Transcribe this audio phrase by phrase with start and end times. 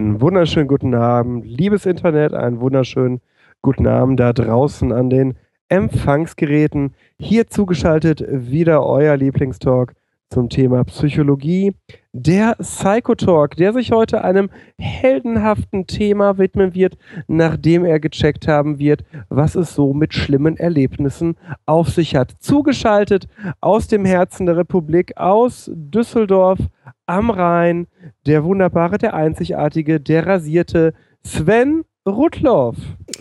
[0.00, 3.20] Einen wunderschönen guten Abend, liebes Internet, einen wunderschönen
[3.60, 5.34] guten Abend da draußen an den
[5.68, 6.94] Empfangsgeräten.
[7.18, 9.92] Hier zugeschaltet wieder euer Lieblingstalk
[10.30, 11.74] zum Thema Psychologie.
[12.12, 19.04] Der Psychotalk, der sich heute einem heldenhaften Thema widmen wird, nachdem er gecheckt haben wird,
[19.28, 22.34] was es so mit schlimmen Erlebnissen auf sich hat.
[22.38, 23.26] Zugeschaltet
[23.60, 26.58] aus dem Herzen der Republik, aus Düsseldorf
[27.06, 27.86] am Rhein,
[28.26, 30.94] der wunderbare, der einzigartige, der rasierte
[31.24, 32.76] Sven Rudloff.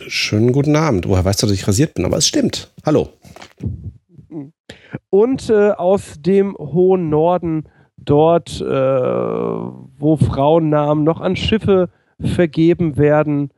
[0.08, 1.08] Schönen guten Abend.
[1.08, 2.06] Woher weißt du, dass ich rasiert bin?
[2.06, 2.72] Aber es stimmt.
[2.86, 3.10] Hallo.
[5.10, 7.66] Und äh, aus dem hohen Norden,
[7.98, 13.52] dort, äh, wo Frauennamen noch an Schiffe vergeben werden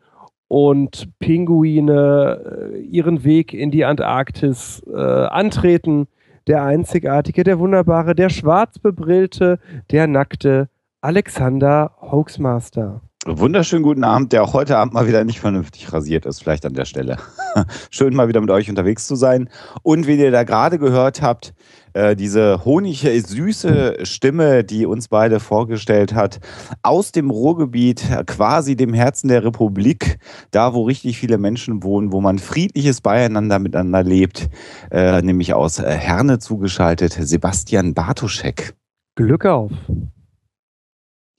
[0.48, 6.08] und Pinguine äh, ihren Weg in die Antarktis äh, antreten,
[6.48, 9.60] der einzigartige, der wunderbare, der schwarz bebrillte,
[9.92, 10.70] der nackte
[11.02, 13.02] Alexander Hoaxmaster.
[13.28, 16.74] Wunderschönen guten Abend, der auch heute Abend mal wieder nicht vernünftig rasiert ist, vielleicht an
[16.74, 17.18] der Stelle.
[17.92, 19.48] Schön mal wieder mit euch unterwegs zu sein.
[19.84, 21.54] Und wie ihr da gerade gehört habt,
[21.94, 26.40] äh, diese honige, süße Stimme, die uns beide vorgestellt hat,
[26.82, 30.18] aus dem Ruhrgebiet, quasi dem Herzen der Republik,
[30.50, 34.50] da wo richtig viele Menschen wohnen, wo man friedliches Beieinander miteinander lebt,
[34.90, 38.74] äh, nämlich aus Herne zugeschaltet, Sebastian Bartoschek.
[39.14, 39.72] Glück auf.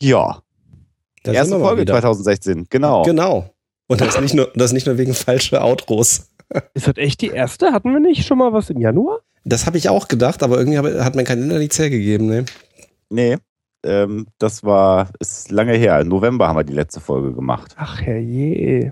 [0.00, 0.41] Ja,
[1.22, 1.94] Da erste sind wir mal Folge wieder.
[1.94, 3.02] 2016, genau.
[3.02, 3.50] Genau.
[3.88, 6.30] Und das nicht nur, das nicht nur wegen falscher Outros.
[6.74, 7.72] Ist das echt die erste?
[7.72, 9.20] Hatten wir nicht schon mal was im Januar?
[9.44, 12.26] Das habe ich auch gedacht, aber irgendwie hat mein Kalender nichts hergegeben.
[12.26, 12.44] Ne?
[13.10, 13.38] Nee,
[13.84, 16.00] ähm, das war, ist lange her.
[16.00, 17.74] Im November haben wir die letzte Folge gemacht.
[17.76, 18.90] Ach herrje.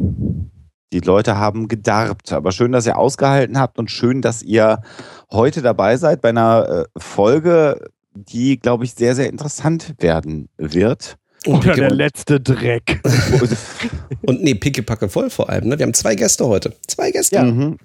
[0.93, 2.33] Die Leute haben gedarbt.
[2.33, 4.83] Aber schön, dass ihr ausgehalten habt und schön, dass ihr
[5.31, 11.17] heute dabei seid bei einer äh, Folge, die, glaube ich, sehr, sehr interessant werden wird.
[11.47, 13.01] Und, Oder der picke, letzte Dreck.
[14.27, 15.69] und nee, pickepacke voll vor allem.
[15.69, 15.79] Ne?
[15.79, 16.75] Wir haben zwei Gäste heute.
[16.87, 17.43] Zwei Gäste.
[17.43, 17.79] Mhm.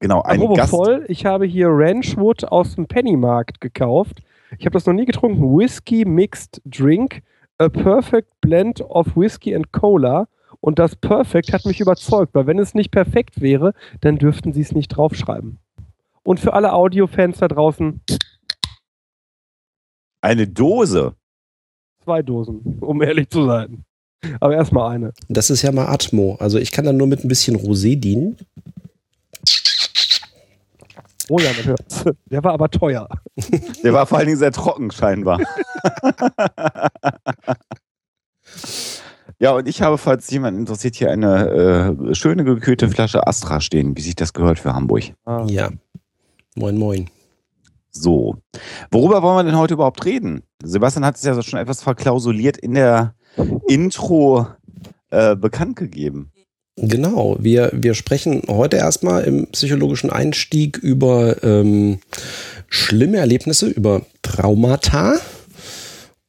[0.00, 0.70] Genau, ein Apropos Gast.
[0.70, 4.20] voll, ich habe hier Ranchwood aus dem Pennymarkt gekauft.
[4.58, 5.42] Ich habe das noch nie getrunken.
[5.56, 7.22] Whisky Mixed Drink.
[7.58, 10.28] A perfect blend of Whisky and Cola.
[10.60, 14.60] Und das Perfect hat mich überzeugt, weil wenn es nicht perfekt wäre, dann dürften sie
[14.60, 15.58] es nicht draufschreiben.
[16.22, 18.00] Und für alle Audiofans da draußen,
[20.20, 21.14] Eine Dose.
[22.08, 23.84] Zwei Dosen, um ehrlich zu sein.
[24.40, 25.12] Aber erstmal eine.
[25.28, 26.36] Das ist ja mal Atmo.
[26.40, 28.38] Also ich kann dann nur mit ein bisschen Rosé dienen.
[31.28, 32.04] Oh ja, man hört's.
[32.30, 33.06] Der war aber teuer.
[33.84, 35.38] Der war vor allen Dingen sehr trocken, scheinbar.
[39.38, 43.94] ja, und ich habe, falls jemand interessiert, hier eine äh, schöne gekühlte Flasche Astra stehen,
[43.98, 45.12] wie sich das gehört für Hamburg.
[45.26, 45.44] Ah.
[45.46, 45.68] Ja.
[46.56, 47.10] Moin, moin.
[47.90, 48.36] So.
[48.90, 50.42] Worüber wollen wir denn heute überhaupt reden?
[50.62, 53.14] Sebastian hat es ja schon etwas verklausuliert in der
[53.66, 54.46] Intro
[55.10, 56.32] äh, bekannt gegeben.
[56.76, 61.98] Genau, wir, wir sprechen heute erstmal im psychologischen Einstieg über ähm,
[62.68, 65.14] schlimme Erlebnisse, über Traumata.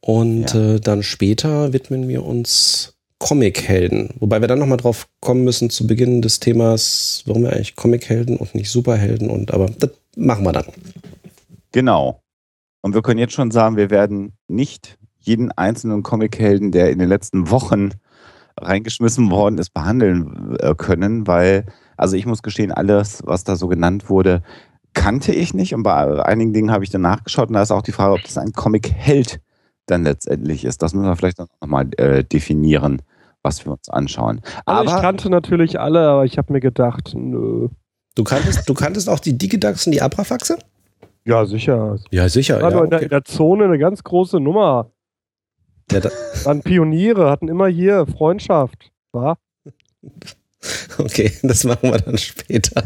[0.02, 0.76] Und Ja.
[0.76, 4.12] äh, dann später widmen wir uns Comichelden.
[4.20, 8.38] Wobei wir dann nochmal drauf kommen müssen zu Beginn des Themas, warum wir eigentlich Comichelden
[8.38, 10.66] und nicht Superhelden und aber das machen wir dann.
[11.72, 12.22] Genau.
[12.82, 17.10] Und wir können jetzt schon sagen, wir werden nicht jeden einzelnen Comichelden, der in den
[17.10, 17.92] letzten Wochen
[18.58, 21.66] reingeschmissen worden ist, behandeln äh, können, weil,
[21.98, 24.42] also ich muss gestehen, alles, was da so genannt wurde,
[24.94, 25.74] kannte ich nicht.
[25.74, 28.24] Und bei einigen Dingen habe ich dann nachgeschaut und da ist auch die Frage, ob
[28.24, 29.40] das ein Comic-Held
[29.86, 30.82] dann letztendlich ist.
[30.82, 33.02] Das müssen wir vielleicht nochmal äh, definieren,
[33.42, 34.42] was wir uns anschauen.
[34.66, 37.70] Also ich Aber kannte natürlich alle, aber ich habe mir gedacht, nö.
[38.16, 40.58] Du kanntest, du kanntest auch die Digidax und die Abrafaxe?
[41.30, 41.98] Ja, sicher.
[42.10, 42.60] Ja, sicher.
[42.62, 43.06] War Ja, doch in, der, okay.
[43.06, 44.92] in der Zone eine ganz große Nummer.
[45.92, 46.10] ja, da,
[46.44, 48.92] Dann Pioniere hatten immer hier Freundschaft.
[49.12, 49.38] War?
[50.98, 52.84] Okay, das machen wir dann später.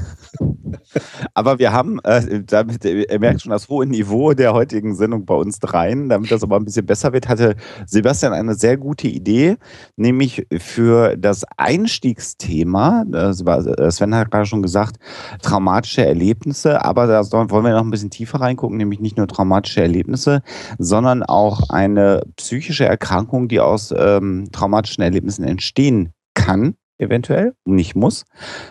[1.34, 5.34] Aber wir haben, äh, damit, ihr merkt schon das hohe Niveau der heutigen Sendung bei
[5.34, 7.56] uns dreien, damit das aber ein bisschen besser wird, hatte
[7.88, 9.58] Sebastian eine sehr gute Idee,
[9.96, 14.98] nämlich für das Einstiegsthema, äh, Sven hat gerade schon gesagt,
[15.42, 19.82] traumatische Erlebnisse, aber da wollen wir noch ein bisschen tiefer reingucken, nämlich nicht nur traumatische
[19.82, 20.42] Erlebnisse,
[20.78, 28.26] sondern auch eine psychische Erkrankung, die aus ähm, traumatischen Erlebnissen entstehen kann eventuell, nicht muss,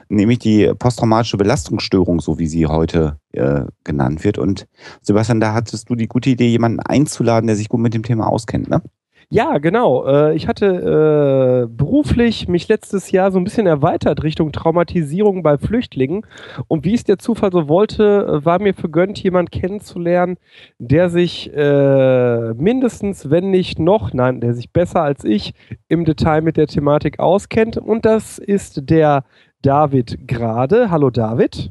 [0.08, 4.38] nämlich die posttraumatische Belastungsstörung, so wie sie heute äh, genannt wird.
[4.38, 4.66] Und
[5.02, 8.28] Sebastian, da hattest du die gute Idee, jemanden einzuladen, der sich gut mit dem Thema
[8.28, 8.82] auskennt, ne?
[9.34, 10.04] Ja, genau.
[10.04, 15.56] Äh, ich hatte äh, beruflich mich letztes Jahr so ein bisschen erweitert Richtung Traumatisierung bei
[15.56, 16.26] Flüchtlingen.
[16.68, 20.36] Und wie es der Zufall so wollte, war mir vergönnt, jemand kennenzulernen,
[20.78, 25.54] der sich äh, mindestens, wenn nicht noch, nein, der sich besser als ich
[25.88, 27.78] im Detail mit der Thematik auskennt.
[27.78, 29.24] Und das ist der
[29.62, 30.90] David Grade.
[30.90, 31.70] Hallo David.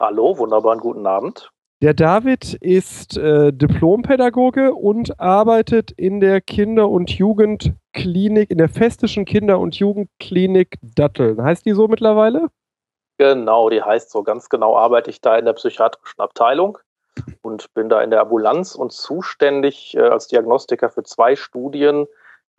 [0.00, 1.51] Hallo, wunderbaren guten Abend.
[1.82, 9.24] Der David ist äh, Diplompädagoge und arbeitet in der Kinder- und Jugendklinik, in der Festischen
[9.24, 11.42] Kinder- und Jugendklinik Datteln.
[11.42, 12.50] Heißt die so mittlerweile?
[13.18, 14.22] Genau, die heißt so.
[14.22, 16.78] Ganz genau arbeite ich da in der psychiatrischen Abteilung
[17.42, 22.06] und bin da in der Ambulanz und zuständig äh, als Diagnostiker für zwei Studien,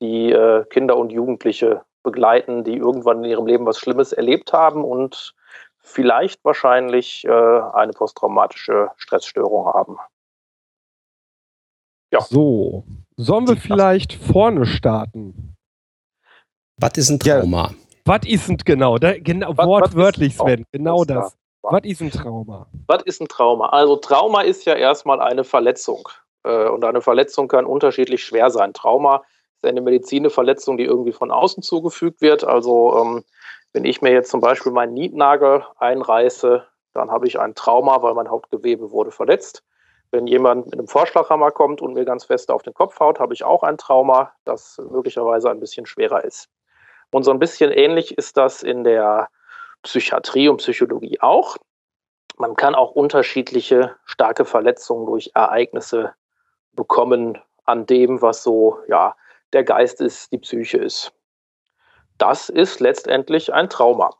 [0.01, 4.83] die äh, Kinder und Jugendliche begleiten, die irgendwann in ihrem Leben was Schlimmes erlebt haben
[4.83, 5.33] und
[5.83, 9.97] vielleicht wahrscheinlich äh, eine posttraumatische Stressstörung haben.
[12.11, 12.21] Ja.
[12.21, 12.85] So,
[13.17, 15.55] sollen wir vielleicht vorne starten?
[16.77, 17.69] Was ist ein Trauma?
[17.69, 17.75] Ja.
[18.05, 21.35] Was ist ein genau, da, genau was, wortwörtlich, was Sven, genau das.
[21.61, 22.67] Was ist ein Trauma?
[22.87, 23.69] Was ist ein Trauma?
[23.69, 26.09] Also Trauma ist ja erstmal eine Verletzung.
[26.43, 28.73] Äh, und eine Verletzung kann unterschiedlich schwer sein.
[28.73, 29.23] Trauma
[29.63, 32.43] ist eine Medizinverletzung, die irgendwie von außen zugefügt wird.
[32.43, 33.23] Also ähm,
[33.71, 38.13] wenn ich mir jetzt zum Beispiel meinen Nietnagel einreiße, dann habe ich ein Trauma, weil
[38.13, 39.63] mein Hauptgewebe wurde verletzt.
[40.11, 43.33] Wenn jemand mit einem Vorschlaghammer kommt und mir ganz fest auf den Kopf haut, habe
[43.33, 46.49] ich auch ein Trauma, das möglicherweise ein bisschen schwerer ist.
[47.11, 49.29] Und so ein bisschen ähnlich ist das in der
[49.81, 51.57] Psychiatrie und Psychologie auch.
[52.37, 56.13] Man kann auch unterschiedliche starke Verletzungen durch Ereignisse
[56.73, 59.15] bekommen an dem, was so ja
[59.53, 61.13] der Geist ist, die Psyche ist
[62.17, 64.11] das ist letztendlich ein Trauma.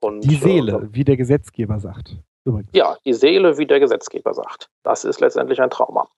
[0.00, 2.16] Und, die Seele, äh, wie der Gesetzgeber sagt.
[2.44, 2.70] Übrigens.
[2.72, 4.70] Ja, die Seele, wie der Gesetzgeber sagt.
[4.82, 6.08] Das ist letztendlich ein Trauma.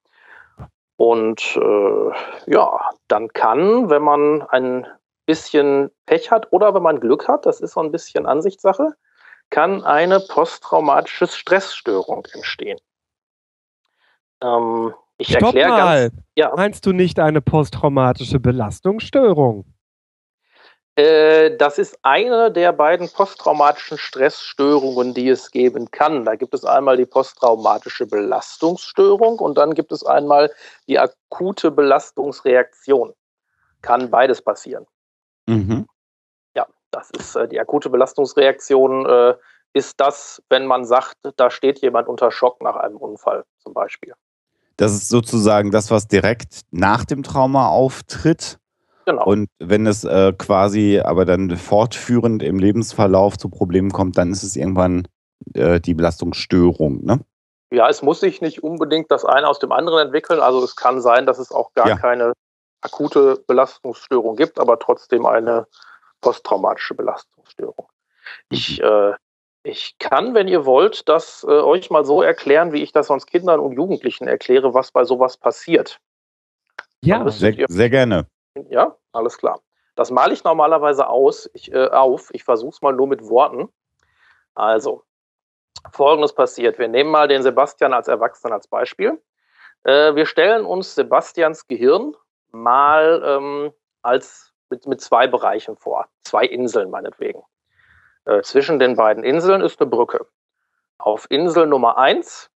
[0.96, 2.10] Und äh,
[2.46, 4.86] ja, dann kann, wenn man ein
[5.24, 8.94] bisschen Pech hat oder wenn man Glück hat, das ist so ein bisschen Ansichtssache,
[9.48, 12.78] kann eine posttraumatische Stressstörung entstehen.
[14.42, 16.14] Ähm, ich erkläre ganz.
[16.34, 16.52] Ja.
[16.56, 19.64] Meinst du nicht eine posttraumatische Belastungsstörung?
[20.96, 26.24] Äh, das ist eine der beiden posttraumatischen Stressstörungen, die es geben kann.
[26.24, 30.50] Da gibt es einmal die posttraumatische Belastungsstörung und dann gibt es einmal
[30.88, 33.14] die akute Belastungsreaktion.
[33.82, 34.86] Kann beides passieren.
[35.46, 35.86] Mhm.
[36.54, 39.06] Ja, das ist äh, die akute Belastungsreaktion.
[39.06, 39.34] Äh,
[39.72, 44.14] ist das, wenn man sagt, da steht jemand unter Schock nach einem Unfall zum Beispiel.
[44.80, 48.58] Das ist sozusagen das, was direkt nach dem Trauma auftritt.
[49.04, 49.26] Genau.
[49.26, 54.42] Und wenn es äh, quasi aber dann fortführend im Lebensverlauf zu Problemen kommt, dann ist
[54.42, 55.06] es irgendwann
[55.52, 57.20] äh, die Belastungsstörung, ne?
[57.70, 60.40] Ja, es muss sich nicht unbedingt das eine aus dem anderen entwickeln.
[60.40, 61.98] Also es kann sein, dass es auch gar ja.
[61.98, 62.32] keine
[62.80, 65.66] akute Belastungsstörung gibt, aber trotzdem eine
[66.22, 67.86] posttraumatische Belastungsstörung.
[68.48, 68.86] Ich, mhm.
[68.86, 69.12] äh,
[69.62, 73.26] ich kann, wenn ihr wollt, das äh, euch mal so erklären, wie ich das sonst
[73.26, 76.00] Kindern und Jugendlichen erkläre, was bei sowas passiert.
[77.02, 78.26] Ja, sehr, sehr gerne.
[78.68, 79.60] Ja, alles klar.
[79.96, 82.30] Das male ich normalerweise aus, ich, äh, auf.
[82.32, 83.68] Ich versuche es mal nur mit Worten.
[84.54, 85.02] Also,
[85.92, 86.78] folgendes passiert.
[86.78, 89.20] Wir nehmen mal den Sebastian als Erwachsenen als Beispiel.
[89.84, 92.16] Äh, wir stellen uns Sebastians Gehirn
[92.50, 96.06] mal ähm, als mit, mit zwei Bereichen vor.
[96.22, 97.42] Zwei Inseln meinetwegen.
[98.30, 100.24] Äh, zwischen den beiden Inseln ist eine Brücke.
[100.98, 102.48] Auf Insel Nummer eins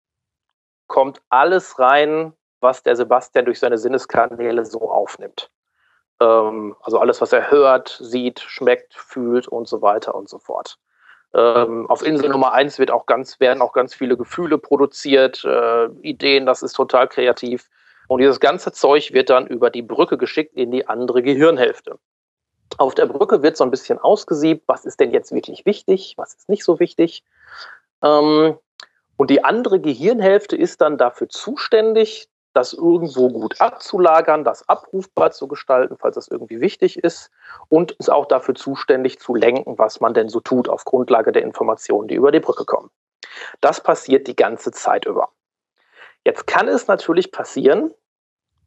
[0.85, 5.49] kommt alles rein, was der Sebastian durch seine Sinneskanäle so aufnimmt.
[6.21, 10.77] Ähm, also alles, was er hört, sieht, schmeckt, fühlt und so weiter und so fort.
[11.33, 15.87] Ähm, auf Insel Nummer eins wird auch ganz, werden auch ganz viele Gefühle produziert, äh,
[16.03, 17.67] Ideen, das ist total kreativ.
[18.07, 21.97] Und dieses ganze Zeug wird dann über die Brücke geschickt in die andere Gehirnhälfte.
[22.77, 26.33] Auf der Brücke wird so ein bisschen ausgesiebt, was ist denn jetzt wirklich wichtig, was
[26.33, 27.23] ist nicht so wichtig.
[28.01, 28.57] Ähm,
[29.17, 35.47] und die andere Gehirnhälfte ist dann dafür zuständig, das irgendwo gut abzulagern, das abrufbar zu
[35.47, 37.31] gestalten, falls das irgendwie wichtig ist
[37.67, 41.41] und ist auch dafür zuständig zu lenken, was man denn so tut auf Grundlage der
[41.41, 42.91] Informationen, die über die Brücke kommen.
[43.61, 45.29] Das passiert die ganze Zeit über.
[46.25, 47.93] Jetzt kann es natürlich passieren,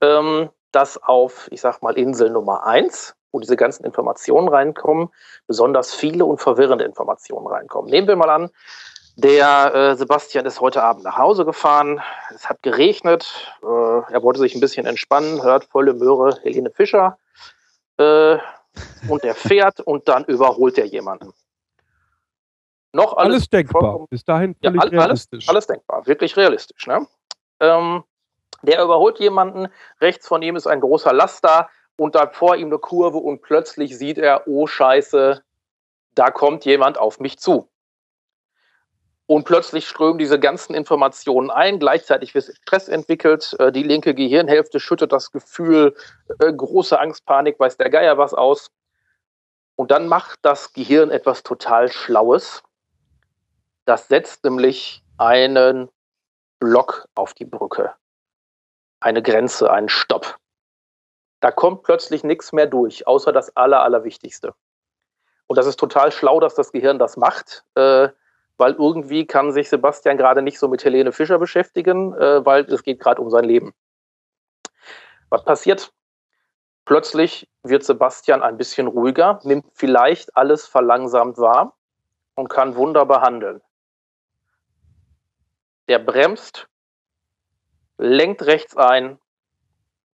[0.01, 5.09] ähm, dass auf, ich sag mal, Insel Nummer eins, wo diese ganzen Informationen reinkommen,
[5.47, 7.91] besonders viele und verwirrende Informationen reinkommen.
[7.91, 8.51] Nehmen wir mal an,
[9.17, 12.03] der äh, Sebastian ist heute Abend nach Hause gefahren.
[12.35, 13.51] Es hat geregnet.
[13.63, 17.19] Äh, er wollte sich ein bisschen entspannen, hört volle Möhre Helene Fischer.
[17.97, 18.37] Äh,
[19.09, 21.33] und er fährt und dann überholt er jemanden.
[22.93, 24.07] Noch alles, alles denkbar.
[24.11, 25.49] Bis dahin ja, realistisch.
[25.49, 26.87] Alles, alles, denkbar, wirklich realistisch.
[26.87, 27.07] Ne?
[27.61, 28.05] Ähm,
[28.63, 29.69] der überholt jemanden.
[30.01, 33.97] Rechts von ihm ist ein großer Laster und da vor ihm eine Kurve und plötzlich
[33.97, 35.43] sieht er, oh Scheiße,
[36.15, 37.69] da kommt jemand auf mich zu.
[39.27, 41.81] Und plötzlich strömen diese ganzen Informationen ein.
[41.81, 43.57] Gleichzeitig wird Stress entwickelt.
[43.59, 45.97] Äh, die linke Gehirnhälfte schüttet das Gefühl,
[46.39, 48.71] äh, große Angst, Panik, weiß der Geier was aus.
[49.75, 52.63] Und dann macht das Gehirn etwas total Schlaues.
[53.85, 55.89] Das setzt nämlich einen
[56.61, 57.95] Block auf die Brücke.
[59.07, 60.37] Eine Grenze, einen Stopp.
[61.39, 64.53] Da kommt plötzlich nichts mehr durch, außer das Aller, Allerwichtigste.
[65.47, 67.65] Und das ist total schlau, dass das Gehirn das macht.
[67.77, 68.09] Äh,
[68.57, 72.83] weil irgendwie kann sich Sebastian gerade nicht so mit Helene Fischer beschäftigen, äh, weil es
[72.83, 73.75] geht gerade um sein Leben.
[75.29, 75.93] Was passiert?
[76.85, 81.77] Plötzlich wird Sebastian ein bisschen ruhiger, nimmt vielleicht alles verlangsamt wahr
[82.35, 83.63] und kann wunderbar handeln.
[85.87, 86.69] Der bremst,
[87.99, 89.19] lenkt rechts ein,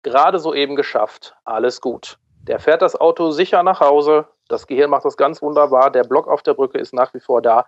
[0.04, 2.18] gerade soeben geschafft, alles gut.
[2.42, 6.28] Der fährt das Auto sicher nach Hause, das Gehirn macht das ganz wunderbar, der Block
[6.28, 7.66] auf der Brücke ist nach wie vor da,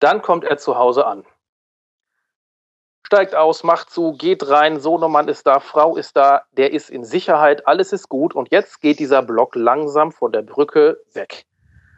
[0.00, 1.24] dann kommt er zu Hause an.
[3.06, 7.04] Steigt aus, macht zu, geht rein, Sohnemann ist da, Frau ist da, der ist in
[7.04, 8.34] Sicherheit, alles ist gut.
[8.34, 11.46] Und jetzt geht dieser Block langsam von der Brücke weg.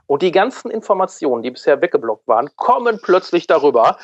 [0.06, 3.98] Und die ganzen Informationen, die bisher weggeblockt waren, kommen plötzlich darüber.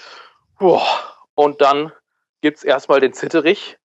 [0.59, 1.93] Und dann
[2.40, 3.78] gibt es erstmal den Zitterich.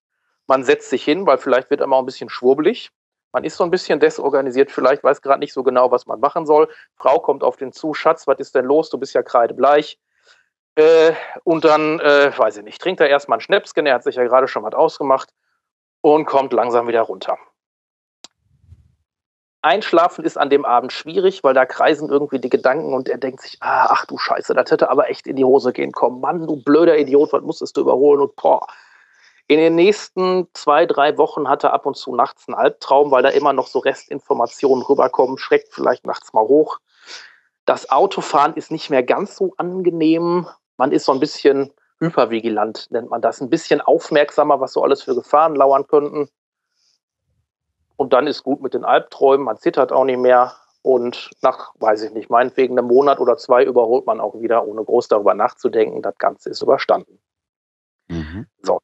[0.46, 2.90] Man setzt sich hin, weil vielleicht wird er auch ein bisschen schwurbelig.
[3.32, 6.44] Man ist so ein bisschen desorganisiert, vielleicht weiß gerade nicht so genau, was man machen
[6.44, 6.68] soll.
[6.96, 8.90] Frau kommt auf den zu, Schatz, was ist denn los?
[8.90, 9.98] Du bist ja kreidebleich.
[10.74, 11.12] Äh,
[11.44, 14.24] und dann, äh, weiß ich nicht, trinkt er erstmal einen Schnäpsken, er hat sich ja
[14.24, 15.30] gerade schon was ausgemacht
[16.00, 17.38] und kommt langsam wieder runter.
[19.62, 23.40] Einschlafen ist an dem Abend schwierig, weil da kreisen irgendwie die Gedanken und er denkt
[23.40, 26.20] sich, ah, ach du Scheiße, das hätte aber echt in die Hose gehen kommen.
[26.20, 28.20] Mann, du blöder Idiot, was musstest du überholen?
[28.20, 28.66] Und boah,
[29.46, 33.22] in den nächsten zwei, drei Wochen hat er ab und zu nachts einen Albtraum, weil
[33.22, 36.78] da immer noch so Restinformationen rüberkommen, schreckt vielleicht nachts mal hoch.
[37.64, 40.46] Das Autofahren ist nicht mehr ganz so angenehm.
[40.76, 43.40] Man ist so ein bisschen hypervigilant, nennt man das.
[43.40, 46.28] Ein bisschen aufmerksamer, was so alles für Gefahren lauern könnten.
[48.02, 50.54] Und dann ist gut mit den Albträumen, man zittert auch nicht mehr.
[50.82, 54.82] Und nach, weiß ich nicht, meinetwegen einem Monat oder zwei überholt man auch wieder, ohne
[54.82, 56.02] groß darüber nachzudenken.
[56.02, 57.20] Das Ganze ist überstanden.
[58.08, 58.48] Mhm.
[58.60, 58.80] So,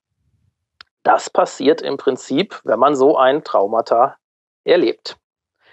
[1.03, 4.15] das passiert im Prinzip, wenn man so ein Traumata
[4.63, 5.19] erlebt.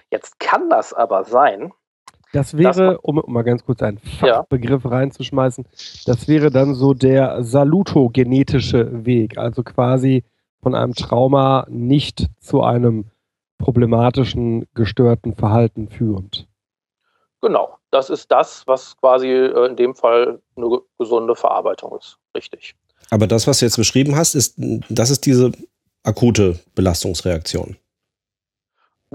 [0.10, 1.72] Jetzt kann das aber sein.
[2.34, 4.90] Das wäre, um mal ganz kurz einen Fachbegriff ja.
[4.90, 5.68] reinzuschmeißen,
[6.08, 10.24] das wäre dann so der salutogenetische Weg, also quasi
[10.64, 13.12] von einem Trauma nicht zu einem
[13.66, 16.48] problematischen, gestörten Verhalten führend.
[17.42, 22.20] Genau, das ist das, was quasi äh, in dem Fall eine gesunde Verarbeitung ist.
[22.36, 22.76] Richtig.
[23.10, 24.54] Aber das, was du jetzt beschrieben hast, ist,
[24.90, 25.52] das ist diese
[26.04, 27.76] akute Belastungsreaktion.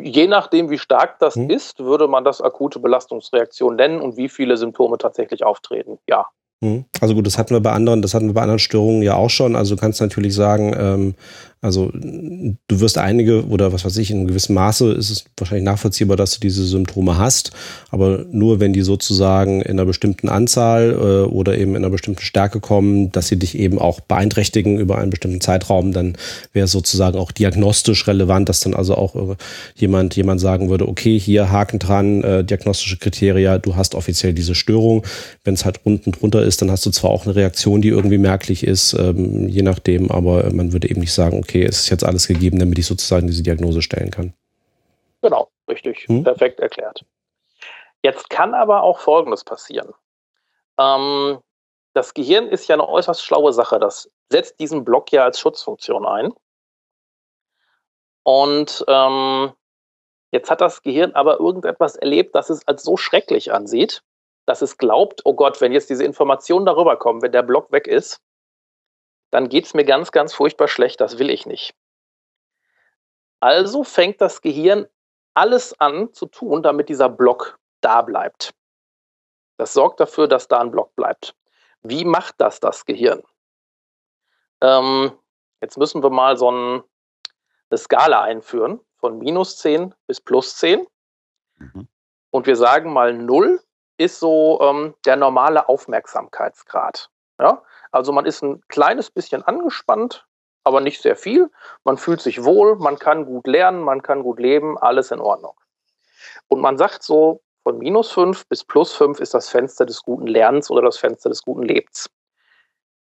[0.00, 1.49] Je nachdem, wie stark das hm.
[1.49, 6.00] ist, würde man das akute Belastungsreaktion nennen und wie viele Symptome tatsächlich auftreten.
[6.09, 6.26] Ja.
[6.62, 6.85] Hm.
[7.00, 9.31] Also gut, das hatten wir bei anderen, das hatten wir bei anderen Störungen ja auch
[9.31, 9.57] schon.
[9.57, 11.14] Also du kannst natürlich sagen, ähm,
[11.62, 15.67] also du wirst einige oder was weiß ich, in einem gewissen Maße ist es wahrscheinlich
[15.67, 17.50] nachvollziehbar, dass du diese Symptome hast,
[17.90, 22.23] aber nur wenn die sozusagen in einer bestimmten Anzahl äh, oder eben in einer bestimmten
[22.23, 26.17] Stärke kommen, dass sie dich eben auch beeinträchtigen über einen bestimmten Zeitraum, dann
[26.55, 29.37] wäre es sozusagen auch diagnostisch relevant, dass dann also auch äh,
[29.75, 34.55] jemand, jemand sagen würde, okay, hier Haken dran, äh, diagnostische Kriterien, du hast offiziell diese
[34.55, 35.05] Störung.
[35.45, 38.19] Wenn es halt unten drunter ist, dann hast du zwar auch eine Reaktion, die irgendwie
[38.19, 41.90] merklich ist, ähm, je nachdem, aber man würde eben nicht sagen, okay, okay, es ist
[41.90, 44.33] jetzt alles gegeben, damit ich sozusagen diese Diagnose stellen kann.
[45.23, 46.23] Genau, richtig, hm?
[46.25, 47.04] perfekt erklärt.
[48.02, 49.92] Jetzt kann aber auch Folgendes passieren.
[50.78, 51.38] Ähm,
[51.92, 53.78] das Gehirn ist ja eine äußerst schlaue Sache.
[53.78, 56.33] Das setzt diesen Block ja als Schutzfunktion ein.
[58.23, 59.52] Und ähm,
[60.30, 64.02] jetzt hat das Gehirn aber irgendetwas erlebt, das es als so schrecklich ansieht,
[64.50, 67.87] dass es glaubt, oh Gott, wenn jetzt diese Informationen darüber kommen, wenn der Block weg
[67.87, 68.21] ist,
[69.30, 71.00] dann geht es mir ganz, ganz furchtbar schlecht.
[71.00, 71.73] Das will ich nicht.
[73.38, 74.88] Also fängt das Gehirn
[75.35, 78.52] alles an zu tun, damit dieser Block da bleibt.
[79.57, 81.37] Das sorgt dafür, dass da ein Block bleibt.
[81.83, 83.23] Wie macht das das Gehirn?
[84.61, 85.12] Ähm,
[85.61, 86.83] jetzt müssen wir mal so ein,
[87.71, 90.88] eine Skala einführen von minus 10 bis plus 10.
[91.59, 91.87] Mhm.
[92.30, 93.62] Und wir sagen mal 0
[94.00, 97.11] ist so ähm, der normale Aufmerksamkeitsgrad.
[97.38, 97.62] Ja?
[97.92, 100.26] Also man ist ein kleines bisschen angespannt,
[100.64, 101.50] aber nicht sehr viel.
[101.85, 105.54] Man fühlt sich wohl, man kann gut lernen, man kann gut leben, alles in Ordnung.
[106.49, 110.26] Und man sagt so, von minus 5 bis plus 5 ist das Fenster des guten
[110.26, 112.09] Lernens oder das Fenster des guten Lebens.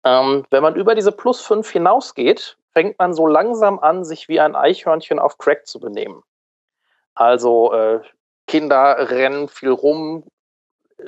[0.04, 4.40] Ähm, wenn man über diese plus 5 hinausgeht, fängt man so langsam an, sich wie
[4.40, 6.24] ein Eichhörnchen auf Crack zu benehmen.
[7.14, 8.02] Also äh,
[8.48, 10.24] Kinder rennen viel rum,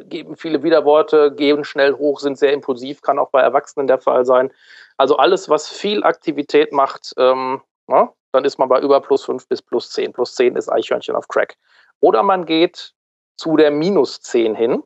[0.04, 4.26] geben viele Widerworte, gehen schnell hoch, sind sehr impulsiv, kann auch bei Erwachsenen der Fall
[4.26, 4.52] sein.
[4.98, 9.48] Also alles, was viel Aktivität macht, ähm, ja, dann ist man bei über plus 5
[9.48, 10.14] bis plus 10.
[10.14, 11.58] Plus 10 ist Eichhörnchen auf Crack.
[12.00, 12.94] Oder man geht
[13.36, 14.84] zu der minus 10 hin.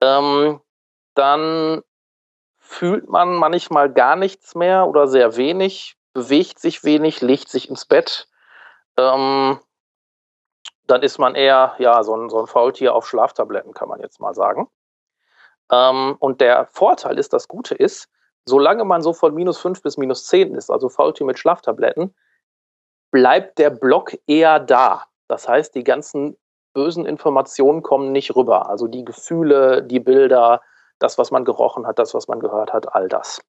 [0.00, 0.60] Ähm,
[1.14, 1.82] dann
[2.58, 7.84] fühlt man manchmal gar nichts mehr oder sehr wenig, bewegt sich wenig, legt sich ins
[7.84, 8.28] Bett.
[8.96, 9.58] Ähm,
[10.88, 14.20] dann ist man eher ja, so, ein, so ein Faultier auf Schlaftabletten, kann man jetzt
[14.20, 14.68] mal sagen.
[15.70, 18.08] Ähm, und der Vorteil ist, das Gute ist,
[18.46, 22.14] solange man so von minus 5 bis minus 10 ist, also Faultier mit Schlaftabletten,
[23.10, 25.04] bleibt der Block eher da.
[25.28, 26.38] Das heißt, die ganzen
[26.72, 28.70] bösen Informationen kommen nicht rüber.
[28.70, 30.62] Also die Gefühle, die Bilder,
[30.98, 33.42] das, was man gerochen hat, das, was man gehört hat, all das.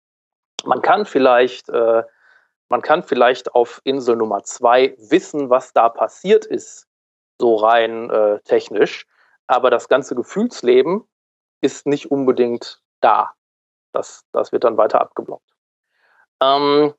[0.65, 2.03] Man kann vielleicht, äh,
[2.67, 6.88] man kann vielleicht auf Insel Nummer 2 wissen, was da passiert ist,
[7.39, 9.07] so rein äh, technisch.
[9.47, 11.03] Aber das ganze Gefühlsleben
[11.61, 13.33] ist nicht unbedingt da.
[13.91, 15.49] Das, das wird dann weiter abgeblockt.
[16.41, 16.93] Ähm,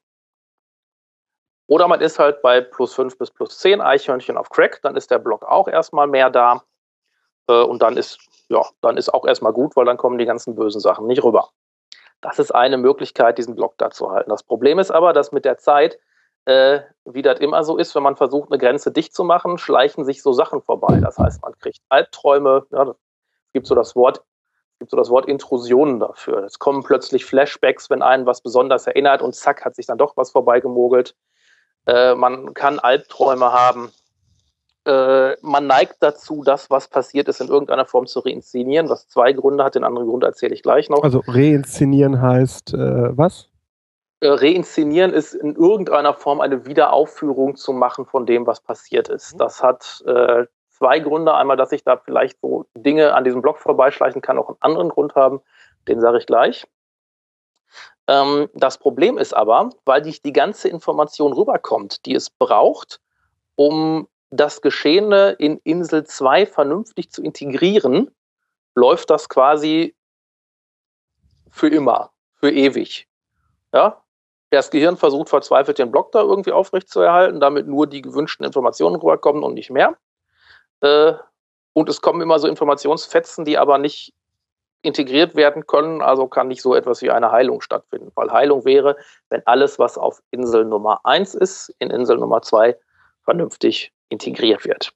[1.68, 5.11] oder man ist halt bei plus 5 bis plus 10 Eichhörnchen auf Crack, dann ist
[5.11, 6.64] der Block auch erstmal mehr da.
[7.49, 8.18] Äh, und dann ist,
[8.49, 11.50] ja, dann ist auch erstmal gut, weil dann kommen die ganzen bösen Sachen nicht rüber.
[12.20, 14.30] Das ist eine Möglichkeit, diesen Block da zu halten.
[14.30, 15.99] Das Problem ist aber, dass mit der Zeit
[16.44, 20.04] äh, wie das immer so ist, wenn man versucht, eine Grenze dicht zu machen, schleichen
[20.04, 20.99] sich so Sachen vorbei.
[21.00, 24.23] Das heißt, man kriegt Albträume, ja, es gibt so das Wort,
[24.78, 26.45] gibt so das Wort Intrusionen dafür.
[26.45, 30.17] Es kommen plötzlich Flashbacks, wenn einen was besonders erinnert und zack, hat sich dann doch
[30.17, 31.15] was vorbeigemogelt.
[31.86, 33.91] Äh, man kann Albträume haben.
[34.86, 39.32] Äh, man neigt dazu, das, was passiert ist, in irgendeiner Form zu reinszenieren, was zwei
[39.32, 39.75] Gründe hat.
[39.75, 41.02] Den anderen Grund erzähle ich gleich noch.
[41.02, 43.50] Also reinszenieren heißt äh, was?
[44.21, 49.35] Äh, reinszenieren ist in irgendeiner Form eine Wiederaufführung zu machen von dem, was passiert ist.
[49.35, 49.39] Mhm.
[49.39, 51.35] Das hat äh, zwei Gründe.
[51.35, 54.89] Einmal, dass ich da vielleicht so Dinge an diesem Blog vorbeischleichen kann, auch einen anderen
[54.91, 55.41] Grund haben.
[55.89, 56.67] Den sage ich gleich.
[58.09, 63.00] Ähm, das Problem ist aber, weil nicht die ganze Information rüberkommt, die es braucht,
[63.56, 68.11] um das Geschehene in Insel 2 vernünftig zu integrieren,
[68.75, 69.97] läuft das quasi
[71.50, 73.09] für immer, für ewig.
[73.73, 74.02] Ja,
[74.50, 79.43] das Gehirn versucht verzweifelt den Block da irgendwie aufrechtzuerhalten, damit nur die gewünschten Informationen rüberkommen
[79.43, 79.97] und nicht mehr.
[80.80, 81.15] Äh,
[81.73, 84.13] und es kommen immer so Informationsfetzen, die aber nicht
[84.82, 88.10] integriert werden können, also kann nicht so etwas wie eine Heilung stattfinden.
[88.15, 88.97] Weil Heilung wäre,
[89.28, 92.76] wenn alles, was auf Insel Nummer 1 ist, in Insel Nummer 2
[93.23, 94.93] vernünftig integriert wird.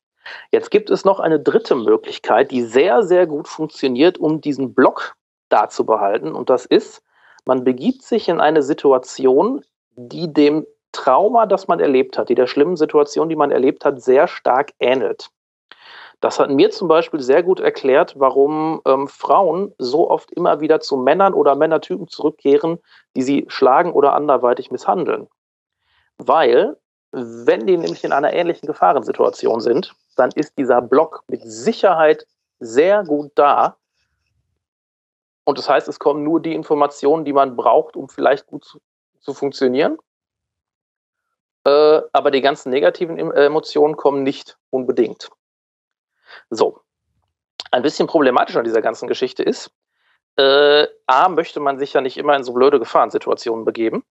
[0.50, 5.16] Jetzt gibt es noch eine dritte Möglichkeit, die sehr, sehr gut funktioniert, um diesen Block
[5.50, 6.32] da zu behalten.
[6.32, 7.02] Und das ist,
[7.46, 9.64] man begibt sich in eine Situation,
[9.96, 14.00] die dem Trauma, das man erlebt hat, die der schlimmen Situation, die man erlebt hat,
[14.00, 15.28] sehr stark ähnelt.
[16.20, 20.80] Das hat mir zum Beispiel sehr gut erklärt, warum ähm, Frauen so oft immer wieder
[20.80, 22.78] zu Männern oder Männertypen zurückkehren,
[23.14, 25.28] die sie schlagen oder anderweitig misshandeln.
[26.16, 26.78] Weil,
[27.12, 32.26] wenn die nämlich in einer ähnlichen Gefahrensituation sind, dann ist dieser Block mit Sicherheit
[32.58, 33.76] sehr gut da,
[35.44, 38.80] und das heißt, es kommen nur die Informationen, die man braucht, um vielleicht gut zu,
[39.20, 39.98] zu funktionieren.
[41.64, 45.30] Äh, aber die ganzen negativen Emotionen kommen nicht unbedingt.
[46.50, 46.80] So.
[47.70, 49.70] Ein bisschen problematisch an dieser ganzen Geschichte ist,
[50.36, 54.04] äh, A, möchte man sich ja nicht immer in so blöde Gefahrensituationen begeben.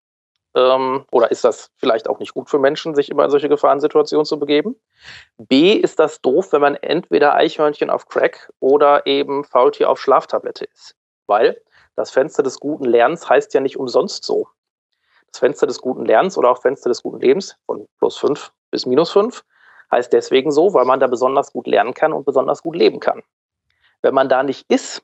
[0.55, 4.25] Ähm, oder ist das vielleicht auch nicht gut für Menschen, sich immer in solche Gefahrensituationen
[4.25, 4.75] zu begeben?
[5.37, 10.65] B, ist das doof, wenn man entweder Eichhörnchen auf Crack oder eben Faultier auf Schlaftablette
[10.65, 10.95] ist.
[11.27, 11.61] Weil
[11.95, 14.47] das Fenster des guten Lernens heißt ja nicht umsonst so.
[15.31, 18.85] Das Fenster des guten Lernens oder auch Fenster des guten Lebens von plus 5 bis
[18.85, 19.43] minus 5
[19.91, 23.23] heißt deswegen so, weil man da besonders gut lernen kann und besonders gut leben kann.
[24.01, 25.03] Wenn man da nicht ist,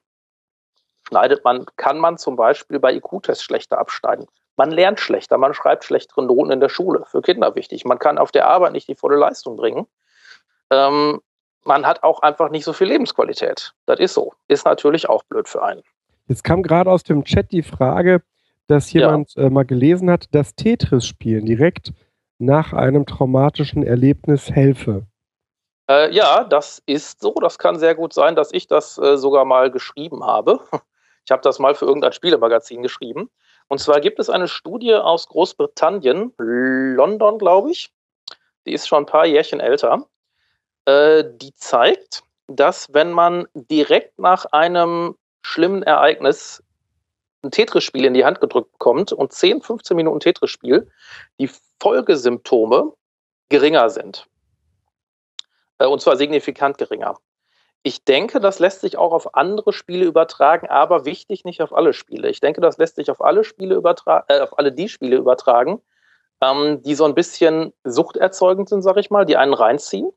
[1.08, 4.28] schneidet man, kann man zum Beispiel bei IQ-Tests schlechter abschneiden.
[4.58, 7.06] Man lernt schlechter, man schreibt schlechtere Noten in der Schule.
[7.06, 7.86] Für Kinder wichtig.
[7.86, 9.88] Man kann auf der Arbeit nicht die volle Leistung bringen.
[10.70, 11.22] Ähm,
[11.64, 13.74] man hat auch einfach nicht so viel Lebensqualität.
[13.86, 14.34] Das ist so.
[14.48, 15.84] Ist natürlich auch blöd für einen.
[16.30, 18.22] Jetzt kam gerade aus dem Chat die Frage,
[18.68, 19.44] dass jemand ja.
[19.44, 21.92] äh, mal gelesen hat, dass Tetris-Spielen direkt
[22.38, 25.08] nach einem traumatischen Erlebnis helfe.
[25.90, 27.34] Äh, ja, das ist so.
[27.42, 30.62] Das kann sehr gut sein, dass ich das äh, sogar mal geschrieben habe.
[31.26, 33.30] Ich habe das mal für irgendein Spielemagazin geschrieben.
[33.68, 37.92] Und zwar gibt es eine Studie aus Großbritannien, London, glaube ich.
[38.66, 40.08] Die ist schon ein paar Jährchen älter.
[40.86, 46.64] Äh, die zeigt, dass wenn man direkt nach einem schlimmen Ereignis
[47.44, 50.92] ein Tetris-Spiel in die Hand gedrückt bekommt und 10, 15 Minuten Tetris-Spiel,
[51.40, 51.50] die
[51.80, 52.94] Folgesymptome
[53.50, 54.28] geringer sind.
[55.78, 57.16] Äh, und zwar signifikant geringer.
[57.82, 61.94] Ich denke, das lässt sich auch auf andere Spiele übertragen, aber wichtig nicht auf alle
[61.94, 62.30] Spiele.
[62.30, 65.82] Ich denke, das lässt sich auf alle Spiele übertragen, äh, auf alle die Spiele übertragen,
[66.42, 70.12] ähm, die so ein bisschen suchterzeugend sind, sag ich mal, die einen reinziehen.